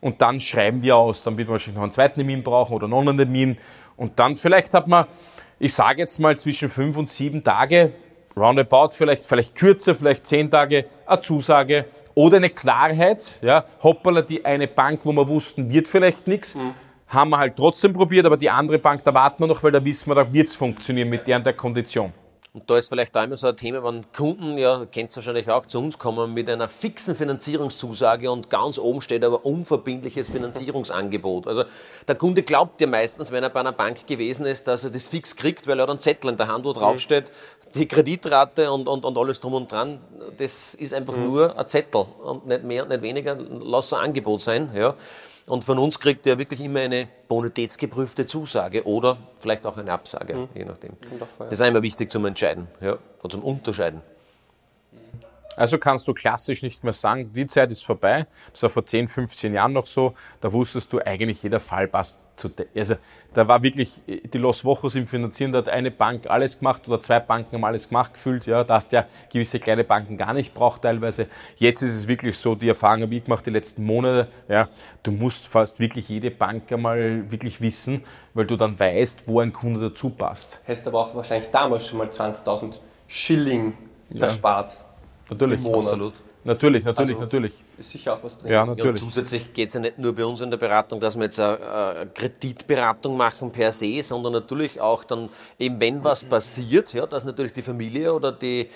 und 0.00 0.20
dann 0.20 0.40
schreiben 0.40 0.82
wir 0.82 0.96
aus. 0.96 1.22
Dann 1.22 1.38
wird 1.38 1.48
man 1.48 1.52
wahrscheinlich 1.52 1.76
noch 1.76 1.84
einen 1.84 1.92
zweiten 1.92 2.16
Termin 2.16 2.42
brauchen 2.42 2.74
oder 2.74 2.88
noch 2.88 3.00
einen 3.00 3.16
Termin 3.16 3.56
und 3.96 4.18
dann 4.18 4.36
vielleicht 4.36 4.74
hat 4.74 4.88
man, 4.88 5.06
ich 5.58 5.72
sage 5.72 5.98
jetzt 5.98 6.18
mal 6.18 6.38
zwischen 6.38 6.68
fünf 6.68 6.96
und 6.96 7.08
sieben 7.08 7.44
Tage, 7.44 7.92
roundabout 8.36 8.90
vielleicht, 8.90 9.24
vielleicht 9.24 9.54
kürzer, 9.54 9.94
vielleicht 9.94 10.26
zehn 10.26 10.50
Tage, 10.50 10.86
eine 11.06 11.20
Zusage 11.20 11.84
oder 12.14 12.38
eine 12.38 12.50
Klarheit, 12.50 13.38
ja, 13.42 13.64
hoppala, 13.82 14.22
die 14.22 14.44
eine 14.44 14.66
Bank, 14.66 15.00
wo 15.04 15.12
wir 15.12 15.28
wussten, 15.28 15.70
wird 15.70 15.86
vielleicht 15.86 16.26
nichts. 16.26 16.56
Mhm 16.56 16.74
haben 17.10 17.30
wir 17.30 17.38
halt 17.38 17.56
trotzdem 17.56 17.92
probiert, 17.92 18.24
aber 18.24 18.36
die 18.36 18.48
andere 18.48 18.78
Bank, 18.78 19.04
da 19.04 19.12
warten 19.12 19.42
wir 19.42 19.48
noch, 19.48 19.62
weil 19.62 19.72
da 19.72 19.84
wissen 19.84 20.10
wir, 20.10 20.14
da 20.14 20.32
wird 20.32 20.48
es 20.48 20.54
funktionieren 20.54 21.08
mit 21.08 21.26
der 21.26 21.36
und 21.36 21.44
der 21.44 21.54
Kondition. 21.54 22.12
Und 22.52 22.68
da 22.68 22.78
ist 22.78 22.88
vielleicht 22.88 23.16
auch 23.16 23.22
immer 23.22 23.36
so 23.36 23.46
ein 23.46 23.56
Thema, 23.56 23.84
wenn 23.84 24.10
Kunden, 24.12 24.58
ja, 24.58 24.84
kennt 24.84 25.10
es 25.10 25.16
wahrscheinlich 25.16 25.48
auch, 25.48 25.66
zu 25.66 25.78
uns 25.78 25.98
kommen 25.98 26.34
mit 26.34 26.50
einer 26.50 26.66
fixen 26.66 27.14
Finanzierungszusage 27.14 28.28
und 28.28 28.50
ganz 28.50 28.76
oben 28.76 29.00
steht 29.00 29.24
aber 29.24 29.46
unverbindliches 29.46 30.30
Finanzierungsangebot. 30.30 31.46
Also 31.46 31.62
der 32.08 32.16
Kunde 32.16 32.42
glaubt 32.42 32.80
ja 32.80 32.88
meistens, 32.88 33.30
wenn 33.30 33.44
er 33.44 33.50
bei 33.50 33.60
einer 33.60 33.70
Bank 33.72 34.04
gewesen 34.08 34.46
ist, 34.46 34.66
dass 34.66 34.82
er 34.82 34.90
das 34.90 35.06
fix 35.06 35.36
kriegt, 35.36 35.68
weil 35.68 35.78
er 35.78 35.88
einen 35.88 36.00
Zettel 36.00 36.30
in 36.30 36.36
der 36.36 36.48
Hand, 36.48 36.64
wo 36.64 36.72
draufsteht, 36.72 37.30
die 37.76 37.86
Kreditrate 37.86 38.72
und, 38.72 38.88
und, 38.88 39.04
und 39.04 39.16
alles 39.16 39.38
drum 39.38 39.54
und 39.54 39.70
dran, 39.70 40.00
das 40.38 40.74
ist 40.74 40.92
einfach 40.92 41.14
mhm. 41.14 41.24
nur 41.24 41.56
ein 41.56 41.68
Zettel 41.68 42.04
und 42.24 42.48
nicht 42.48 42.64
mehr 42.64 42.82
und 42.82 42.88
nicht 42.88 43.02
weniger, 43.02 43.36
lass 43.36 43.92
ein 43.92 44.00
Angebot 44.00 44.42
sein. 44.42 44.70
Ja. 44.74 44.96
Und 45.50 45.64
von 45.64 45.80
uns 45.80 45.98
kriegt 45.98 46.28
er 46.28 46.38
wirklich 46.38 46.60
immer 46.60 46.78
eine 46.78 47.08
bonitätsgeprüfte 47.26 48.24
Zusage 48.24 48.86
oder 48.86 49.18
vielleicht 49.40 49.66
auch 49.66 49.76
eine 49.76 49.90
Absage, 49.90 50.36
mhm. 50.36 50.48
je 50.54 50.64
nachdem. 50.64 50.92
Das 51.40 51.54
ist 51.54 51.60
einmal 51.60 51.82
wichtig 51.82 52.08
zum 52.08 52.24
Entscheiden, 52.24 52.68
ja, 52.80 52.98
oder 53.20 53.30
zum 53.30 53.42
Unterscheiden. 53.42 54.00
Also 55.56 55.78
kannst 55.78 56.06
du 56.06 56.14
klassisch 56.14 56.62
nicht 56.62 56.84
mehr 56.84 56.92
sagen, 56.92 57.32
die 57.32 57.48
Zeit 57.48 57.72
ist 57.72 57.84
vorbei. 57.84 58.26
Das 58.52 58.62
war 58.62 58.70
vor 58.70 58.86
10, 58.86 59.08
15 59.08 59.52
Jahren 59.52 59.72
noch 59.72 59.88
so. 59.88 60.14
Da 60.40 60.52
wusstest 60.52 60.92
du 60.92 61.00
eigentlich, 61.04 61.42
jeder 61.42 61.58
Fall 61.58 61.88
passt 61.88 62.18
zu. 62.36 62.48
Also 62.74 62.94
da 63.32 63.46
war 63.46 63.62
wirklich 63.62 64.00
die 64.06 64.38
Los 64.38 64.64
Wochos 64.64 64.94
im 64.94 65.06
Finanzieren, 65.06 65.52
da 65.52 65.58
hat 65.58 65.68
eine 65.68 65.90
Bank 65.90 66.28
alles 66.28 66.58
gemacht 66.58 66.88
oder 66.88 67.00
zwei 67.00 67.20
Banken 67.20 67.56
haben 67.56 67.64
alles 67.64 67.88
gemacht 67.88 68.14
gefühlt. 68.14 68.46
Ja, 68.46 68.64
da 68.64 68.74
hast 68.74 68.92
ja 68.92 69.06
gewisse 69.32 69.60
kleine 69.60 69.84
Banken 69.84 70.16
gar 70.16 70.32
nicht 70.32 70.52
braucht 70.52 70.82
teilweise. 70.82 71.26
Jetzt 71.56 71.82
ist 71.82 71.96
es 71.96 72.08
wirklich 72.08 72.36
so, 72.38 72.54
die 72.54 72.68
Erfahrung 72.68 73.02
habe 73.02 73.14
ich 73.14 73.24
gemacht 73.24 73.46
die 73.46 73.50
letzten 73.50 73.84
Monate. 73.84 74.28
Ja, 74.48 74.68
du 75.02 75.12
musst 75.12 75.46
fast 75.46 75.78
wirklich 75.78 76.08
jede 76.08 76.30
Bank 76.30 76.70
einmal 76.72 77.30
wirklich 77.30 77.60
wissen, 77.60 78.02
weil 78.34 78.46
du 78.46 78.56
dann 78.56 78.78
weißt, 78.78 79.22
wo 79.26 79.40
ein 79.40 79.52
Kunde 79.52 79.80
dazu 79.80 80.10
passt. 80.10 80.60
Hast 80.66 80.86
aber 80.86 81.00
auch 81.00 81.14
wahrscheinlich 81.14 81.50
damals 81.50 81.86
schon 81.86 81.98
mal 81.98 82.08
20.000 82.08 82.74
Schilling 83.06 83.74
ja. 84.10 84.26
erspart. 84.26 84.76
Natürlich, 85.28 85.64
absolut. 85.64 86.14
Natürlich, 86.42 86.84
natürlich, 86.84 87.16
also, 87.16 87.20
natürlich. 87.20 87.54
Ist 87.80 87.92
sicher 87.92 88.12
auch 88.12 88.22
was 88.22 88.36
drin. 88.36 88.52
Ja, 88.52 88.66
natürlich. 88.66 89.00
Ja, 89.00 89.06
zusätzlich 89.06 89.54
geht 89.54 89.68
es 89.68 89.74
ja 89.74 89.80
nicht 89.80 89.98
nur 89.98 90.14
bei 90.14 90.26
uns 90.26 90.42
in 90.42 90.50
der 90.50 90.58
Beratung, 90.58 91.00
dass 91.00 91.16
wir 91.16 91.24
jetzt 91.24 91.40
eine, 91.40 92.10
Kreditberatung 92.14 93.16
machen 93.16 93.50
per 93.50 93.72
se, 93.72 94.02
sondern 94.02 94.34
natürlich 94.34 94.82
auch 94.82 95.02
dann, 95.02 95.30
eben 95.58 95.80
wenn 95.80 96.04
was 96.04 96.24
passiert, 96.24 96.92
ja, 96.92 97.06
dass 97.06 97.24
natürlich 97.24 97.54
die 97.54 97.62
Familie 97.62 98.12
oder 98.12 98.32
die, 98.32 98.68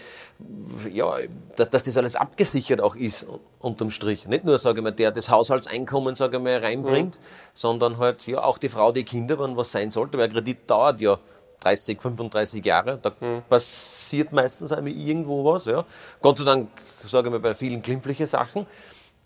ja, 0.90 1.16
dass 1.54 1.82
das 1.82 1.98
alles 1.98 2.16
abgesichert 2.16 2.80
auch 2.80 2.96
ist 2.96 3.26
unterm 3.58 3.90
Strich. 3.90 4.26
Nicht 4.26 4.46
nur, 4.46 4.58
sage 4.58 4.80
ich 4.80 4.82
mal, 4.84 4.90
der 4.90 5.10
das 5.10 5.28
Haushaltseinkommen, 5.28 6.14
sage 6.14 6.38
ich 6.38 6.42
mal, 6.42 6.56
reinbringt, 6.56 7.16
mhm. 7.16 7.24
sondern 7.52 7.98
halt 7.98 8.26
ja 8.26 8.42
auch 8.42 8.56
die 8.56 8.70
Frau, 8.70 8.90
die 8.90 9.04
Kinder, 9.04 9.38
wenn 9.38 9.54
was 9.54 9.70
sein 9.70 9.90
sollte, 9.90 10.16
weil 10.16 10.30
Kredit 10.30 10.70
dauert 10.70 10.98
ja 11.02 11.18
30, 11.60 12.00
35 12.00 12.64
Jahre. 12.64 12.98
Da 13.02 13.12
mhm. 13.20 13.42
passiert 13.50 14.32
meistens 14.32 14.72
einmal 14.72 14.94
irgendwo 14.94 15.44
was. 15.44 15.66
Ja. 15.66 15.84
Gott 16.22 16.38
sei 16.38 16.44
Dank, 16.46 16.70
sage 17.06 17.28
ich 17.28 17.32
mal, 17.32 17.40
bei 17.40 17.54
vielen 17.54 17.82
glimpfliche 17.82 18.26
Sachen. 18.26 18.66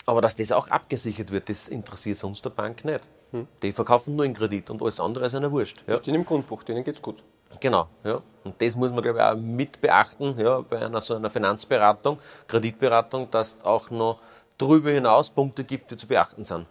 Aber 0.09 0.23
dass 0.23 0.35
das 0.35 0.53
auch 0.53 0.69
abgesichert 0.69 1.31
wird, 1.31 1.51
das 1.51 1.69
interessiert 1.69 2.17
sonst 2.17 2.43
der 2.43 2.49
Bank 2.49 2.83
nicht. 2.83 3.07
Mhm. 3.31 3.47
Die 3.61 3.75
verkaufen 3.75 4.17
nur 4.17 4.25
in 4.25 4.33
Kredit 4.33 4.71
und 4.71 4.81
alles 4.81 5.01
andere 5.01 5.27
ist 5.27 5.35
einer 5.35 5.53
wurscht. 5.53 5.85
Ja. 5.87 5.99
Stehen 5.99 6.15
im 6.15 6.25
Grundbuch, 6.25 6.63
denen 6.63 6.83
geht 6.83 6.95
es 6.95 7.03
gut. 7.03 7.23
Genau, 7.61 7.89
ja. 8.05 8.23
Und 8.43 8.55
das 8.59 8.75
muss 8.75 8.91
man, 8.91 9.03
glaube 9.03 9.19
ich, 9.19 9.25
auch 9.27 9.37
mit 9.37 9.83
beachten 9.83 10.35
ja, 10.39 10.63
bei 10.63 10.79
einer 10.79 11.03
so 11.03 11.15
einer 11.15 11.31
Finanzberatung, 11.31 12.19
Kreditberatung, 12.47 13.31
dass 13.31 13.57
es 13.57 13.65
auch 13.67 13.91
noch 13.91 14.19
darüber 14.57 14.89
hinaus 14.89 15.29
Punkte 15.29 15.63
gibt, 15.63 15.91
die 15.91 15.99
zu 15.99 16.07
beachten 16.07 16.47
sind. 16.47 16.65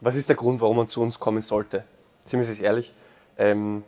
Was 0.00 0.16
ist 0.16 0.28
der 0.28 0.34
Grund, 0.34 0.60
warum 0.60 0.78
man 0.78 0.88
zu 0.88 1.00
uns 1.00 1.20
kommen 1.20 1.42
sollte? 1.42 1.84
Ziemlich 2.24 2.60
ehrlich. 2.60 2.92
Ähm, 3.38 3.84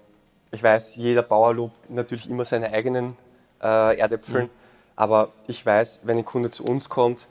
ich 0.53 0.63
weiß, 0.63 0.95
jeder 0.95 1.23
Bauer 1.23 1.55
lobt 1.55 1.91
natürlich 1.91 2.31
immer 2.31 2.45
seine 2.45 2.71
eigenen 2.71 3.17
äh, 3.61 3.99
Erdäpfeln, 3.99 4.45
mhm. 4.45 4.51
aber 4.95 5.33
ich 5.49 5.67
weiß, 5.67 6.03
wenn 6.05 6.19
ein 6.19 6.25
Kunde 6.25 6.53
zu 6.53 6.63
uns 6.63 6.89
kommt, 6.89 7.27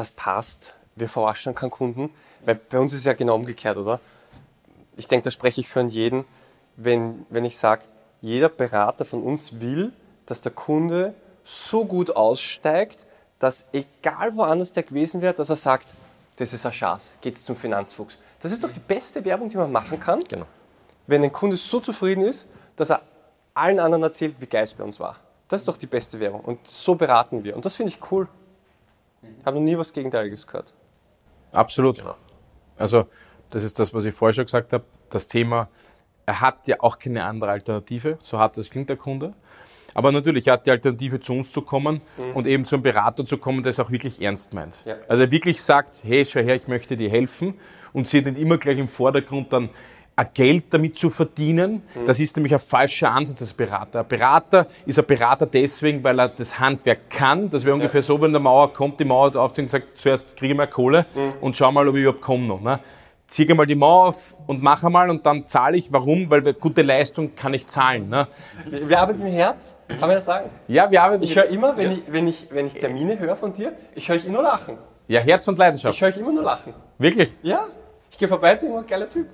das 0.00 0.10
passt, 0.10 0.74
wir 0.96 1.08
verarschen 1.08 1.54
keinen 1.54 1.70
Kunden, 1.70 2.10
weil 2.44 2.54
bei 2.54 2.78
uns 2.78 2.92
ist 2.92 3.00
es 3.00 3.04
ja 3.04 3.12
genau 3.12 3.34
umgekehrt, 3.36 3.76
oder? 3.76 4.00
Ich 4.96 5.08
denke, 5.08 5.24
da 5.24 5.30
spreche 5.30 5.60
ich 5.60 5.68
für 5.68 5.82
jeden, 5.82 6.24
wenn, 6.76 7.26
wenn 7.30 7.44
ich 7.44 7.58
sage, 7.58 7.84
jeder 8.20 8.48
Berater 8.48 9.04
von 9.04 9.22
uns 9.22 9.60
will, 9.60 9.92
dass 10.26 10.42
der 10.42 10.52
Kunde 10.52 11.14
so 11.44 11.84
gut 11.84 12.14
aussteigt, 12.16 13.06
dass 13.38 13.64
egal 13.72 14.36
woanders 14.36 14.72
der 14.72 14.82
gewesen 14.82 15.22
wäre, 15.22 15.34
dass 15.34 15.48
er 15.48 15.56
sagt, 15.56 15.94
das 16.36 16.52
ist 16.52 16.66
ein 16.66 16.72
Schatz, 16.72 17.16
geht 17.20 17.38
zum 17.38 17.56
Finanzfuchs. 17.56 18.18
Das 18.40 18.52
ist 18.52 18.62
doch 18.62 18.70
die 18.70 18.80
beste 18.80 19.24
Werbung, 19.24 19.48
die 19.48 19.56
man 19.56 19.72
machen 19.72 19.98
kann. 19.98 20.24
Genau 20.24 20.46
wenn 21.10 21.24
ein 21.24 21.32
Kunde 21.32 21.56
so 21.56 21.80
zufrieden 21.80 22.24
ist, 22.24 22.46
dass 22.76 22.90
er 22.90 23.02
allen 23.52 23.80
anderen 23.80 24.04
erzählt, 24.04 24.36
wie 24.38 24.46
geil 24.46 24.64
es 24.64 24.74
bei 24.74 24.84
uns 24.84 25.00
war. 25.00 25.16
Das 25.48 25.62
ist 25.62 25.68
doch 25.68 25.76
die 25.76 25.86
beste 25.86 26.20
Währung. 26.20 26.40
Und 26.40 26.66
so 26.66 26.94
beraten 26.94 27.42
wir. 27.42 27.56
Und 27.56 27.64
das 27.64 27.74
finde 27.74 27.92
ich 27.92 28.12
cool. 28.12 28.28
Ich 29.22 29.46
habe 29.46 29.58
noch 29.58 29.64
nie 29.64 29.76
was 29.76 29.92
Gegenteiliges 29.92 30.46
gehört. 30.46 30.72
Absolut. 31.52 31.98
Genau. 31.98 32.16
Also, 32.76 33.06
das 33.50 33.64
ist 33.64 33.78
das, 33.78 33.92
was 33.92 34.04
ich 34.04 34.14
vorher 34.14 34.32
schon 34.32 34.44
gesagt 34.44 34.72
habe. 34.72 34.84
Das 35.10 35.26
Thema, 35.26 35.68
er 36.26 36.40
hat 36.40 36.68
ja 36.68 36.76
auch 36.80 36.98
keine 36.98 37.24
andere 37.24 37.50
Alternative. 37.50 38.18
So 38.22 38.38
hart 38.38 38.56
das 38.56 38.70
klingt 38.70 38.88
der 38.88 38.96
Kunde. 38.96 39.34
Aber 39.92 40.12
natürlich, 40.12 40.46
er 40.46 40.54
hat 40.54 40.66
die 40.66 40.70
Alternative, 40.70 41.20
zu 41.20 41.32
uns 41.32 41.50
zu 41.50 41.62
kommen 41.62 42.00
mhm. 42.16 42.36
und 42.36 42.46
eben 42.46 42.64
zum 42.64 42.82
Berater 42.82 43.26
zu 43.26 43.38
kommen, 43.38 43.62
der 43.62 43.70
es 43.70 43.80
auch 43.80 43.90
wirklich 43.90 44.22
ernst 44.22 44.54
meint. 44.54 44.78
Ja. 44.84 44.96
Also 45.08 45.24
er 45.24 45.30
wirklich 45.30 45.62
sagt, 45.62 46.02
hey, 46.04 46.24
schau 46.24 46.40
her, 46.40 46.54
ich 46.54 46.68
möchte 46.68 46.96
dir 46.96 47.10
helfen 47.10 47.54
und 47.92 48.06
sie 48.06 48.22
nicht 48.22 48.38
immer 48.38 48.58
gleich 48.58 48.78
im 48.78 48.88
Vordergrund 48.88 49.52
dann 49.52 49.70
Geld 50.26 50.64
damit 50.70 50.96
zu 50.96 51.10
verdienen. 51.10 51.82
Mhm. 51.94 52.06
Das 52.06 52.18
ist 52.20 52.36
nämlich 52.36 52.52
ein 52.52 52.60
falscher 52.60 53.10
Ansatz 53.10 53.40
als 53.42 53.52
Berater. 53.52 54.00
Ein 54.00 54.08
Berater 54.08 54.66
ist 54.86 54.98
ein 54.98 55.06
Berater 55.06 55.46
deswegen, 55.46 56.02
weil 56.02 56.18
er 56.18 56.28
das 56.28 56.58
Handwerk 56.58 57.10
kann. 57.10 57.50
Das 57.50 57.64
wäre 57.64 57.74
ungefähr 57.74 58.00
ja. 58.00 58.06
so, 58.06 58.20
wenn 58.20 58.32
der 58.32 58.40
Mauer 58.40 58.72
kommt, 58.72 59.00
die 59.00 59.04
Mauer 59.04 59.34
aufzieht 59.36 59.64
und 59.64 59.70
sagt, 59.70 59.98
zuerst 59.98 60.36
kriege 60.36 60.52
ich 60.52 60.56
mal 60.56 60.66
Kohle 60.66 61.06
mhm. 61.14 61.32
und 61.40 61.56
schau 61.56 61.70
mal, 61.72 61.86
ob 61.88 61.94
ich 61.96 62.02
überhaupt 62.02 62.22
komme 62.22 62.46
noch. 62.46 62.60
Ne? 62.60 62.80
Ziehe 63.26 63.54
mal 63.54 63.64
die 63.64 63.76
Mauer 63.76 64.08
auf 64.08 64.34
und 64.48 64.60
mache 64.60 64.90
mal 64.90 65.08
und 65.08 65.24
dann 65.24 65.46
zahle 65.46 65.76
ich. 65.76 65.92
Warum? 65.92 66.28
Weil 66.28 66.52
gute 66.54 66.82
Leistung 66.82 67.36
kann 67.36 67.54
ich 67.54 67.64
zahlen. 67.66 68.08
Ne? 68.08 68.26
Wir, 68.68 68.88
wir 68.88 68.98
arbeiten 68.98 69.20
im 69.20 69.32
Herz, 69.32 69.76
kann 69.86 70.00
man 70.00 70.10
das 70.10 70.24
sagen? 70.24 70.50
Ja, 70.66 70.90
wir 70.90 71.00
arbeiten. 71.00 71.22
Ich 71.22 71.36
höre 71.36 71.44
immer, 71.44 71.76
wenn, 71.76 71.92
ja. 71.92 71.96
ich, 71.98 72.02
wenn, 72.08 72.26
ich, 72.26 72.48
wenn 72.50 72.66
ich 72.66 72.74
Termine 72.74 73.18
höre 73.20 73.36
von 73.36 73.52
dir, 73.52 73.72
ich 73.94 74.08
höre 74.08 74.16
ich 74.16 74.26
immer 74.26 74.42
lachen. 74.42 74.78
Ja, 75.06 75.20
Herz 75.20 75.46
und 75.46 75.58
Leidenschaft. 75.58 75.94
Ich 75.94 76.02
höre 76.02 76.08
ich 76.08 76.16
immer 76.16 76.32
nur 76.32 76.42
lachen. 76.42 76.74
Wirklich? 76.98 77.30
Ja. 77.42 77.66
Ich 78.10 78.18
gehe 78.18 78.26
vorbei 78.26 78.54
und 78.54 78.62
denke, 78.62 78.78
ein 78.78 78.86
geiler 78.86 79.08
Typ. 79.08 79.28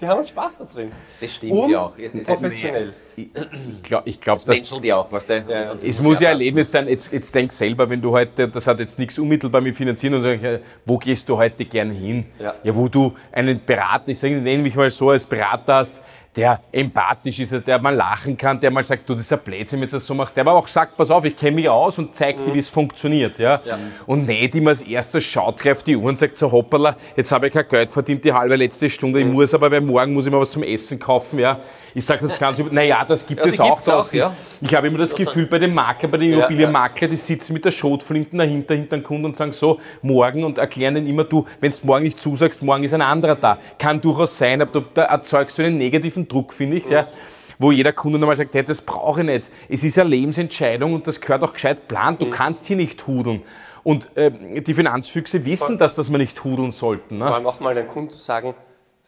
Die 0.00 0.06
haben 0.06 0.26
Spaß 0.26 0.58
da 0.58 0.64
drin. 0.64 0.92
Das 1.20 1.34
stimmt 1.34 1.52
und 1.52 1.70
ja 1.70 1.78
auch. 1.78 1.92
professionell. 2.24 2.92
Ich 3.16 3.82
glaube, 3.82 4.08
ich 4.08 4.20
glaub, 4.20 4.38
das 4.38 4.46
menschelt 4.46 4.84
ja 4.84 4.96
auch, 4.96 5.12
was 5.12 5.26
der. 5.26 5.44
Ja, 5.48 5.74
es 5.74 6.00
muss 6.00 6.20
ja 6.20 6.30
ein 6.30 6.34
Erlebnis 6.34 6.72
sein. 6.72 6.88
Jetzt, 6.88 7.12
jetzt 7.12 7.34
denk 7.34 7.52
selber, 7.52 7.88
wenn 7.88 8.00
du 8.00 8.10
heute, 8.10 8.48
das 8.48 8.66
hat 8.66 8.80
jetzt 8.80 8.98
nichts 8.98 9.18
unmittelbar 9.18 9.60
mit 9.60 9.76
Finanzieren 9.76 10.14
und 10.14 10.22
sagen, 10.22 10.60
wo 10.86 10.98
gehst 10.98 11.28
du 11.28 11.36
heute 11.36 11.64
gerne 11.64 11.92
hin? 11.92 12.26
Ja. 12.38 12.54
ja, 12.62 12.74
wo 12.74 12.88
du 12.88 13.14
einen 13.30 13.60
Berater, 13.64 14.08
ich 14.08 14.22
nenne 14.22 14.62
mich 14.62 14.74
mal 14.74 14.90
so 14.90 15.10
als 15.10 15.26
Berater 15.26 15.76
hast, 15.76 16.00
der 16.34 16.60
empathisch 16.72 17.40
ist, 17.40 17.66
der 17.66 17.78
mal 17.78 17.94
lachen 17.94 18.36
kann, 18.36 18.58
der 18.58 18.70
mal 18.70 18.82
sagt, 18.82 19.08
du, 19.08 19.14
das 19.14 19.22
ist 19.22 19.32
ein 19.32 19.40
Blödsinn, 19.40 19.80
wenn 19.80 19.86
du 19.86 19.92
das 19.92 20.06
so 20.06 20.14
machst, 20.14 20.34
der 20.36 20.42
aber 20.42 20.54
auch 20.54 20.66
sagt, 20.66 20.96
pass 20.96 21.10
auf, 21.10 21.24
ich 21.26 21.36
kenne 21.36 21.56
mich 21.56 21.68
aus 21.68 21.98
und 21.98 22.14
zeigt 22.14 22.40
mhm. 22.40 22.44
dir, 22.46 22.54
wie 22.54 22.58
es 22.58 22.70
funktioniert. 22.70 23.38
Ja? 23.38 23.60
ja? 23.64 23.78
Und 24.06 24.26
nicht 24.26 24.54
immer 24.54 24.70
als 24.70 24.80
erstes 24.80 25.24
schaut, 25.24 25.58
greift 25.58 25.86
die 25.86 25.96
Uhr 25.96 26.08
und 26.08 26.18
sagt 26.18 26.38
so, 26.38 26.50
hoppala, 26.50 26.96
jetzt 27.16 27.30
habe 27.32 27.48
ich 27.48 27.52
kein 27.52 27.68
Geld 27.68 27.90
verdient, 27.90 28.24
die 28.24 28.32
halbe 28.32 28.56
letzte 28.56 28.88
Stunde, 28.88 29.20
mhm. 29.20 29.26
ich 29.26 29.32
muss 29.32 29.54
aber, 29.54 29.70
weil 29.70 29.82
morgen 29.82 30.14
muss 30.14 30.24
ich 30.24 30.32
mal 30.32 30.40
was 30.40 30.50
zum 30.50 30.62
Essen 30.62 30.98
kaufen. 30.98 31.38
Ja? 31.38 31.60
Ich 31.94 32.04
sage 32.04 32.26
das 32.26 32.38
ganz, 32.38 32.58
naja, 32.70 33.04
das 33.06 33.26
gibt 33.26 33.40
ja, 33.40 33.46
es 33.46 33.60
auch 33.60 33.80
draußen. 33.80 34.18
Ja. 34.18 34.34
Ich 34.60 34.74
habe 34.74 34.86
immer 34.86 34.98
das 34.98 35.14
Gefühl, 35.14 35.46
bei 35.46 35.58
den 35.58 35.74
Makler, 35.74 36.08
bei 36.08 36.18
den 36.18 36.32
Immobilienmakler, 36.32 37.08
die 37.08 37.16
sitzen 37.16 37.52
mit 37.52 37.64
der 37.64 37.70
Schrotflinten 37.70 38.38
dahinter, 38.38 38.74
hinter 38.74 38.96
dem 38.96 39.02
Kunden 39.02 39.26
und 39.26 39.36
sagen 39.36 39.52
so, 39.52 39.78
morgen 40.00 40.44
und 40.44 40.58
erklären 40.58 40.96
ihnen 40.96 41.06
immer, 41.06 41.24
du, 41.24 41.46
wenn 41.60 41.70
du 41.70 41.76
morgen 41.86 42.04
nicht 42.04 42.20
zusagst, 42.20 42.62
morgen 42.62 42.84
ist 42.84 42.94
ein 42.94 43.02
anderer 43.02 43.36
da. 43.36 43.58
Kann 43.78 44.00
durchaus 44.00 44.36
sein, 44.38 44.62
aber 44.62 44.84
da 44.94 45.04
erzeugst 45.04 45.58
du 45.58 45.64
einen 45.64 45.76
negativen 45.76 46.26
Druck, 46.28 46.52
finde 46.52 46.78
ich. 46.78 46.88
Ja 46.88 47.08
wo 47.58 47.70
jeder 47.70 47.92
Kunde 47.92 48.18
nochmal 48.18 48.34
sagt, 48.34 48.54
hey, 48.54 48.64
das 48.64 48.82
brauche 48.82 49.20
ich 49.20 49.26
nicht. 49.26 49.44
Es 49.68 49.84
ist 49.84 49.96
eine 49.98 50.10
Lebensentscheidung 50.10 50.94
und 50.94 51.06
das 51.06 51.20
gehört 51.20 51.44
auch 51.44 51.52
gescheit 51.52 51.86
plant. 51.86 52.20
Du 52.20 52.26
mhm. 52.26 52.30
kannst 52.30 52.66
hier 52.66 52.76
nicht 52.76 53.06
hudeln. 53.06 53.42
Und 53.84 54.16
äh, 54.16 54.60
die 54.60 54.74
Finanzfüchse 54.74 55.44
wissen 55.44 55.78
das, 55.78 55.94
dass 55.94 56.08
man 56.08 56.20
nicht 56.20 56.42
hudeln 56.44 56.70
sollten. 56.70 57.18
Ne? 57.18 57.26
Vor 57.26 57.34
allem 57.34 57.46
auch 57.46 57.60
mal 57.60 57.74
den 57.74 57.88
Kunden 57.88 58.14
sagen, 58.14 58.54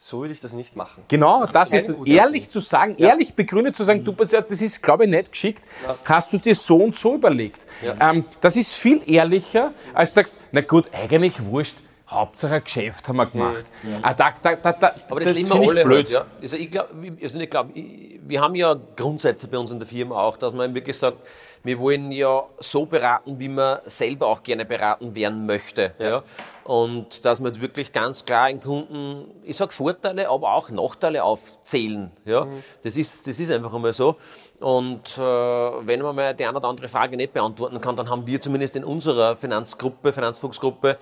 so 0.07 0.21
würde 0.21 0.33
ich 0.33 0.39
das 0.39 0.53
nicht 0.53 0.75
machen. 0.75 1.03
Genau, 1.07 1.41
das, 1.41 1.51
das 1.51 1.73
ist, 1.73 1.89
ist 1.89 2.05
ehrlich 2.05 2.47
zu 2.47 2.59
sagen, 2.59 2.93
ja. 2.99 3.09
ehrlich 3.09 3.33
begründet 3.33 3.75
zu 3.75 3.83
sagen, 3.83 4.01
mhm. 4.01 4.05
du, 4.05 4.11
das 4.11 4.61
ist, 4.61 4.83
glaube 4.83 5.05
ich, 5.05 5.09
nicht 5.09 5.31
geschickt, 5.31 5.63
ja. 5.83 5.95
hast 6.05 6.31
du 6.31 6.37
dir 6.37 6.53
so 6.53 6.77
und 6.77 6.95
so 6.95 7.15
überlegt. 7.15 7.65
Ja. 7.83 8.11
Ähm, 8.11 8.23
das 8.39 8.55
ist 8.55 8.75
viel 8.75 9.01
ehrlicher, 9.07 9.73
als 9.95 10.11
du 10.11 10.15
sagst, 10.17 10.37
na 10.51 10.61
gut, 10.61 10.85
eigentlich 10.93 11.43
wurscht, 11.43 11.77
Hauptsache 12.07 12.53
ein 12.53 12.63
Geschäft 12.63 13.07
haben 13.07 13.15
wir 13.15 13.25
gemacht. 13.25 13.65
Ah, 14.03 14.13
da, 14.13 14.31
da, 14.39 14.55
da, 14.55 14.93
Aber 15.09 15.21
das, 15.21 15.29
das 15.29 15.37
leben 15.39 15.49
wir 15.49 15.69
alle 15.69 15.83
blöd. 15.83 15.97
Halt, 15.97 16.09
ja. 16.11 16.25
Also 16.39 16.55
ich 16.55 16.69
glaube, 16.69 16.89
also 17.23 17.39
ich 17.39 17.49
glaub, 17.49 17.69
wir 17.73 18.41
haben 18.41 18.53
ja 18.53 18.75
Grundsätze 18.95 19.47
bei 19.47 19.57
uns 19.57 19.71
in 19.71 19.79
der 19.79 19.87
Firma 19.87 20.21
auch, 20.21 20.37
dass 20.37 20.53
man 20.53 20.75
wirklich 20.75 20.99
sagt, 20.99 21.17
wir 21.65 21.79
wollen 21.79 22.11
ja 22.11 22.43
so 22.59 22.85
beraten, 22.85 23.39
wie 23.39 23.49
man 23.49 23.79
selber 23.85 24.27
auch 24.27 24.43
gerne 24.43 24.65
beraten 24.65 25.15
werden 25.15 25.45
möchte. 25.45 25.93
Ja. 25.99 26.09
ja. 26.09 26.23
Und 26.63 27.25
dass 27.25 27.43
wir 27.43 27.59
wirklich 27.59 27.91
ganz 27.91 28.25
klar 28.25 28.47
den 28.47 28.59
Kunden, 28.59 29.25
ich 29.43 29.57
sage 29.57 29.71
Vorteile, 29.71 30.29
aber 30.29 30.53
auch 30.53 30.69
Nachteile 30.69 31.23
aufzählen. 31.23 32.11
Ja. 32.23 32.45
Mhm. 32.45 32.63
Das, 32.83 32.95
ist, 32.95 33.27
das 33.27 33.39
ist 33.39 33.51
einfach 33.51 33.73
einmal 33.73 33.93
so. 33.93 34.15
Und 34.59 35.17
äh, 35.17 35.21
wenn 35.21 36.01
man 36.01 36.15
mal 36.15 36.33
die 36.33 36.45
eine 36.45 36.57
oder 36.57 36.67
andere 36.67 36.87
Frage 36.87 37.17
nicht 37.17 37.33
beantworten 37.33 37.81
kann, 37.81 37.95
dann 37.95 38.09
haben 38.09 38.25
wir 38.25 38.39
zumindest 38.39 38.75
in 38.75 38.83
unserer 38.83 39.35
Finanzgruppe, 39.35 40.13
Finanzfuchsgruppe, 40.13 40.97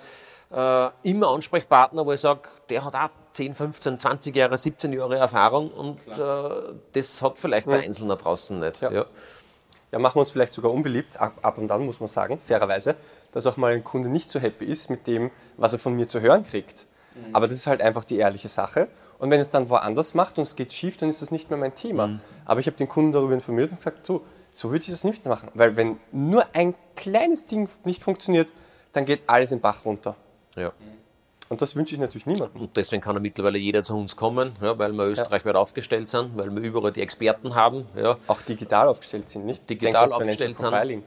äh, 0.50 0.90
immer 1.02 1.28
Ansprechpartner, 1.28 2.04
wo 2.04 2.12
ich 2.12 2.20
sage, 2.20 2.42
der 2.68 2.84
hat 2.84 2.94
auch 2.94 3.10
10, 3.32 3.54
15, 3.54 3.98
20 3.98 4.36
Jahre, 4.36 4.56
17 4.56 4.92
Jahre 4.92 5.16
Erfahrung 5.16 5.70
und 5.70 5.98
äh, 6.06 6.74
das 6.92 7.20
hat 7.20 7.38
vielleicht 7.38 7.66
der 7.66 7.80
Einzelne 7.80 8.16
draußen 8.16 8.58
nicht. 8.58 8.80
Ja. 8.80 8.92
Ja. 8.92 9.06
Ja. 9.94 9.98
machen 10.00 10.16
wir 10.16 10.20
uns 10.20 10.30
vielleicht 10.30 10.52
sogar 10.52 10.72
unbeliebt, 10.72 11.20
ab, 11.20 11.38
ab 11.42 11.58
und 11.58 11.70
an 11.70 11.84
muss 11.84 12.00
man 12.00 12.08
sagen, 12.08 12.38
fairerweise, 12.46 12.96
dass 13.32 13.46
auch 13.46 13.56
mal 13.56 13.72
ein 13.72 13.84
Kunde 13.84 14.08
nicht 14.08 14.30
so 14.30 14.38
happy 14.38 14.64
ist 14.64 14.90
mit 14.90 15.06
dem, 15.06 15.30
was 15.56 15.72
er 15.72 15.78
von 15.78 15.94
mir 15.94 16.08
zu 16.08 16.20
hören 16.20 16.44
kriegt. 16.44 16.86
Mhm. 17.14 17.34
Aber 17.34 17.46
das 17.48 17.56
ist 17.56 17.66
halt 17.66 17.82
einfach 17.82 18.04
die 18.04 18.16
ehrliche 18.18 18.48
Sache. 18.48 18.88
Und 19.18 19.30
wenn 19.30 19.40
es 19.40 19.50
dann 19.50 19.70
woanders 19.70 20.14
macht 20.14 20.38
und 20.38 20.42
es 20.42 20.56
geht 20.56 20.72
schief, 20.72 20.96
dann 20.96 21.08
ist 21.08 21.22
das 21.22 21.30
nicht 21.30 21.50
mehr 21.50 21.58
mein 21.58 21.74
Thema. 21.74 22.08
Mhm. 22.08 22.20
Aber 22.44 22.60
ich 22.60 22.66
habe 22.66 22.76
den 22.76 22.88
Kunden 22.88 23.12
darüber 23.12 23.34
informiert 23.34 23.70
und 23.70 23.78
gesagt, 23.78 24.04
so, 24.06 24.24
so 24.52 24.70
würde 24.70 24.84
ich 24.84 24.90
das 24.90 25.04
nicht 25.04 25.24
machen. 25.26 25.48
Weil 25.54 25.76
wenn 25.76 25.98
nur 26.12 26.46
ein 26.52 26.74
kleines 26.96 27.46
Ding 27.46 27.68
nicht 27.84 28.02
funktioniert, 28.02 28.50
dann 28.92 29.04
geht 29.04 29.22
alles 29.26 29.52
in 29.52 29.58
den 29.58 29.62
Bach 29.62 29.84
runter. 29.84 30.16
Ja. 30.56 30.72
Und 31.48 31.60
das 31.60 31.76
wünsche 31.76 31.94
ich 31.94 32.00
natürlich 32.00 32.26
niemandem. 32.26 32.62
Und 32.62 32.76
deswegen 32.76 33.02
kann 33.02 33.20
mittlerweile 33.20 33.58
jeder 33.58 33.84
zu 33.84 33.96
uns 33.96 34.16
kommen, 34.16 34.52
ja, 34.62 34.78
weil 34.78 34.92
wir 34.92 35.04
österreichweit 35.04 35.54
ja. 35.54 35.60
aufgestellt 35.60 36.08
sind, 36.08 36.36
weil 36.36 36.50
wir 36.54 36.62
überall 36.62 36.92
die 36.92 37.02
Experten 37.02 37.54
haben. 37.54 37.86
Ja. 37.96 38.16
Auch 38.26 38.42
digital 38.42 38.88
aufgestellt 38.88 39.28
sind, 39.28 39.44
nicht? 39.44 39.68
Digital 39.68 40.10
aufgestellt 40.10 40.56
sind. 40.56 41.02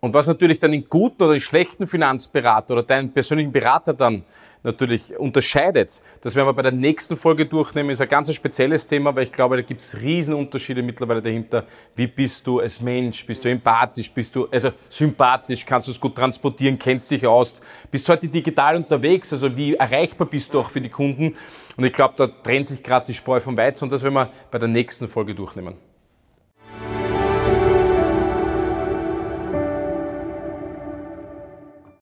Und 0.00 0.14
was 0.14 0.26
natürlich 0.26 0.58
dann 0.58 0.72
in 0.72 0.88
guten 0.88 1.22
oder 1.22 1.34
in 1.34 1.40
schlechten 1.40 1.86
Finanzberater 1.86 2.74
oder 2.74 2.82
deinen 2.82 3.12
persönlichen 3.12 3.52
Berater 3.52 3.92
dann 3.92 4.24
natürlich 4.66 5.16
unterscheidet. 5.16 6.02
Das 6.20 6.34
werden 6.34 6.48
wir 6.48 6.52
bei 6.52 6.62
der 6.62 6.72
nächsten 6.72 7.16
Folge 7.16 7.46
durchnehmen. 7.46 7.90
Ist 7.90 8.00
ein 8.00 8.08
ganz 8.08 8.34
spezielles 8.34 8.86
Thema, 8.86 9.14
weil 9.14 9.22
ich 9.22 9.32
glaube, 9.32 9.56
da 9.56 9.62
gibt 9.62 9.80
es 9.80 9.96
Riesenunterschiede 9.98 10.82
mittlerweile 10.82 11.22
dahinter. 11.22 11.64
Wie 11.94 12.08
bist 12.08 12.46
du 12.46 12.58
als 12.58 12.80
Mensch? 12.80 13.24
Bist 13.24 13.44
du 13.44 13.48
empathisch? 13.48 14.10
Bist 14.10 14.34
du 14.34 14.46
also 14.50 14.72
sympathisch? 14.88 15.64
Kannst 15.64 15.86
du 15.86 15.92
es 15.92 16.00
gut 16.00 16.16
transportieren? 16.16 16.78
Kennst 16.78 17.10
dich 17.12 17.24
aus? 17.26 17.54
Bist 17.90 18.08
du 18.08 18.12
heute 18.12 18.26
digital 18.26 18.76
unterwegs? 18.76 19.32
Also 19.32 19.56
wie 19.56 19.74
erreichbar 19.74 20.26
bist 20.26 20.52
du 20.52 20.60
auch 20.60 20.68
für 20.68 20.80
die 20.80 20.90
Kunden? 20.90 21.36
Und 21.76 21.84
ich 21.84 21.92
glaube, 21.92 22.14
da 22.16 22.26
trennt 22.26 22.66
sich 22.66 22.82
gerade 22.82 23.06
die 23.06 23.14
Spreu 23.14 23.38
vom 23.38 23.56
Weizen 23.56 23.84
und 23.84 23.92
das 23.92 24.02
werden 24.02 24.14
wir 24.14 24.30
bei 24.50 24.58
der 24.58 24.68
nächsten 24.68 25.06
Folge 25.06 25.34
durchnehmen. 25.34 25.76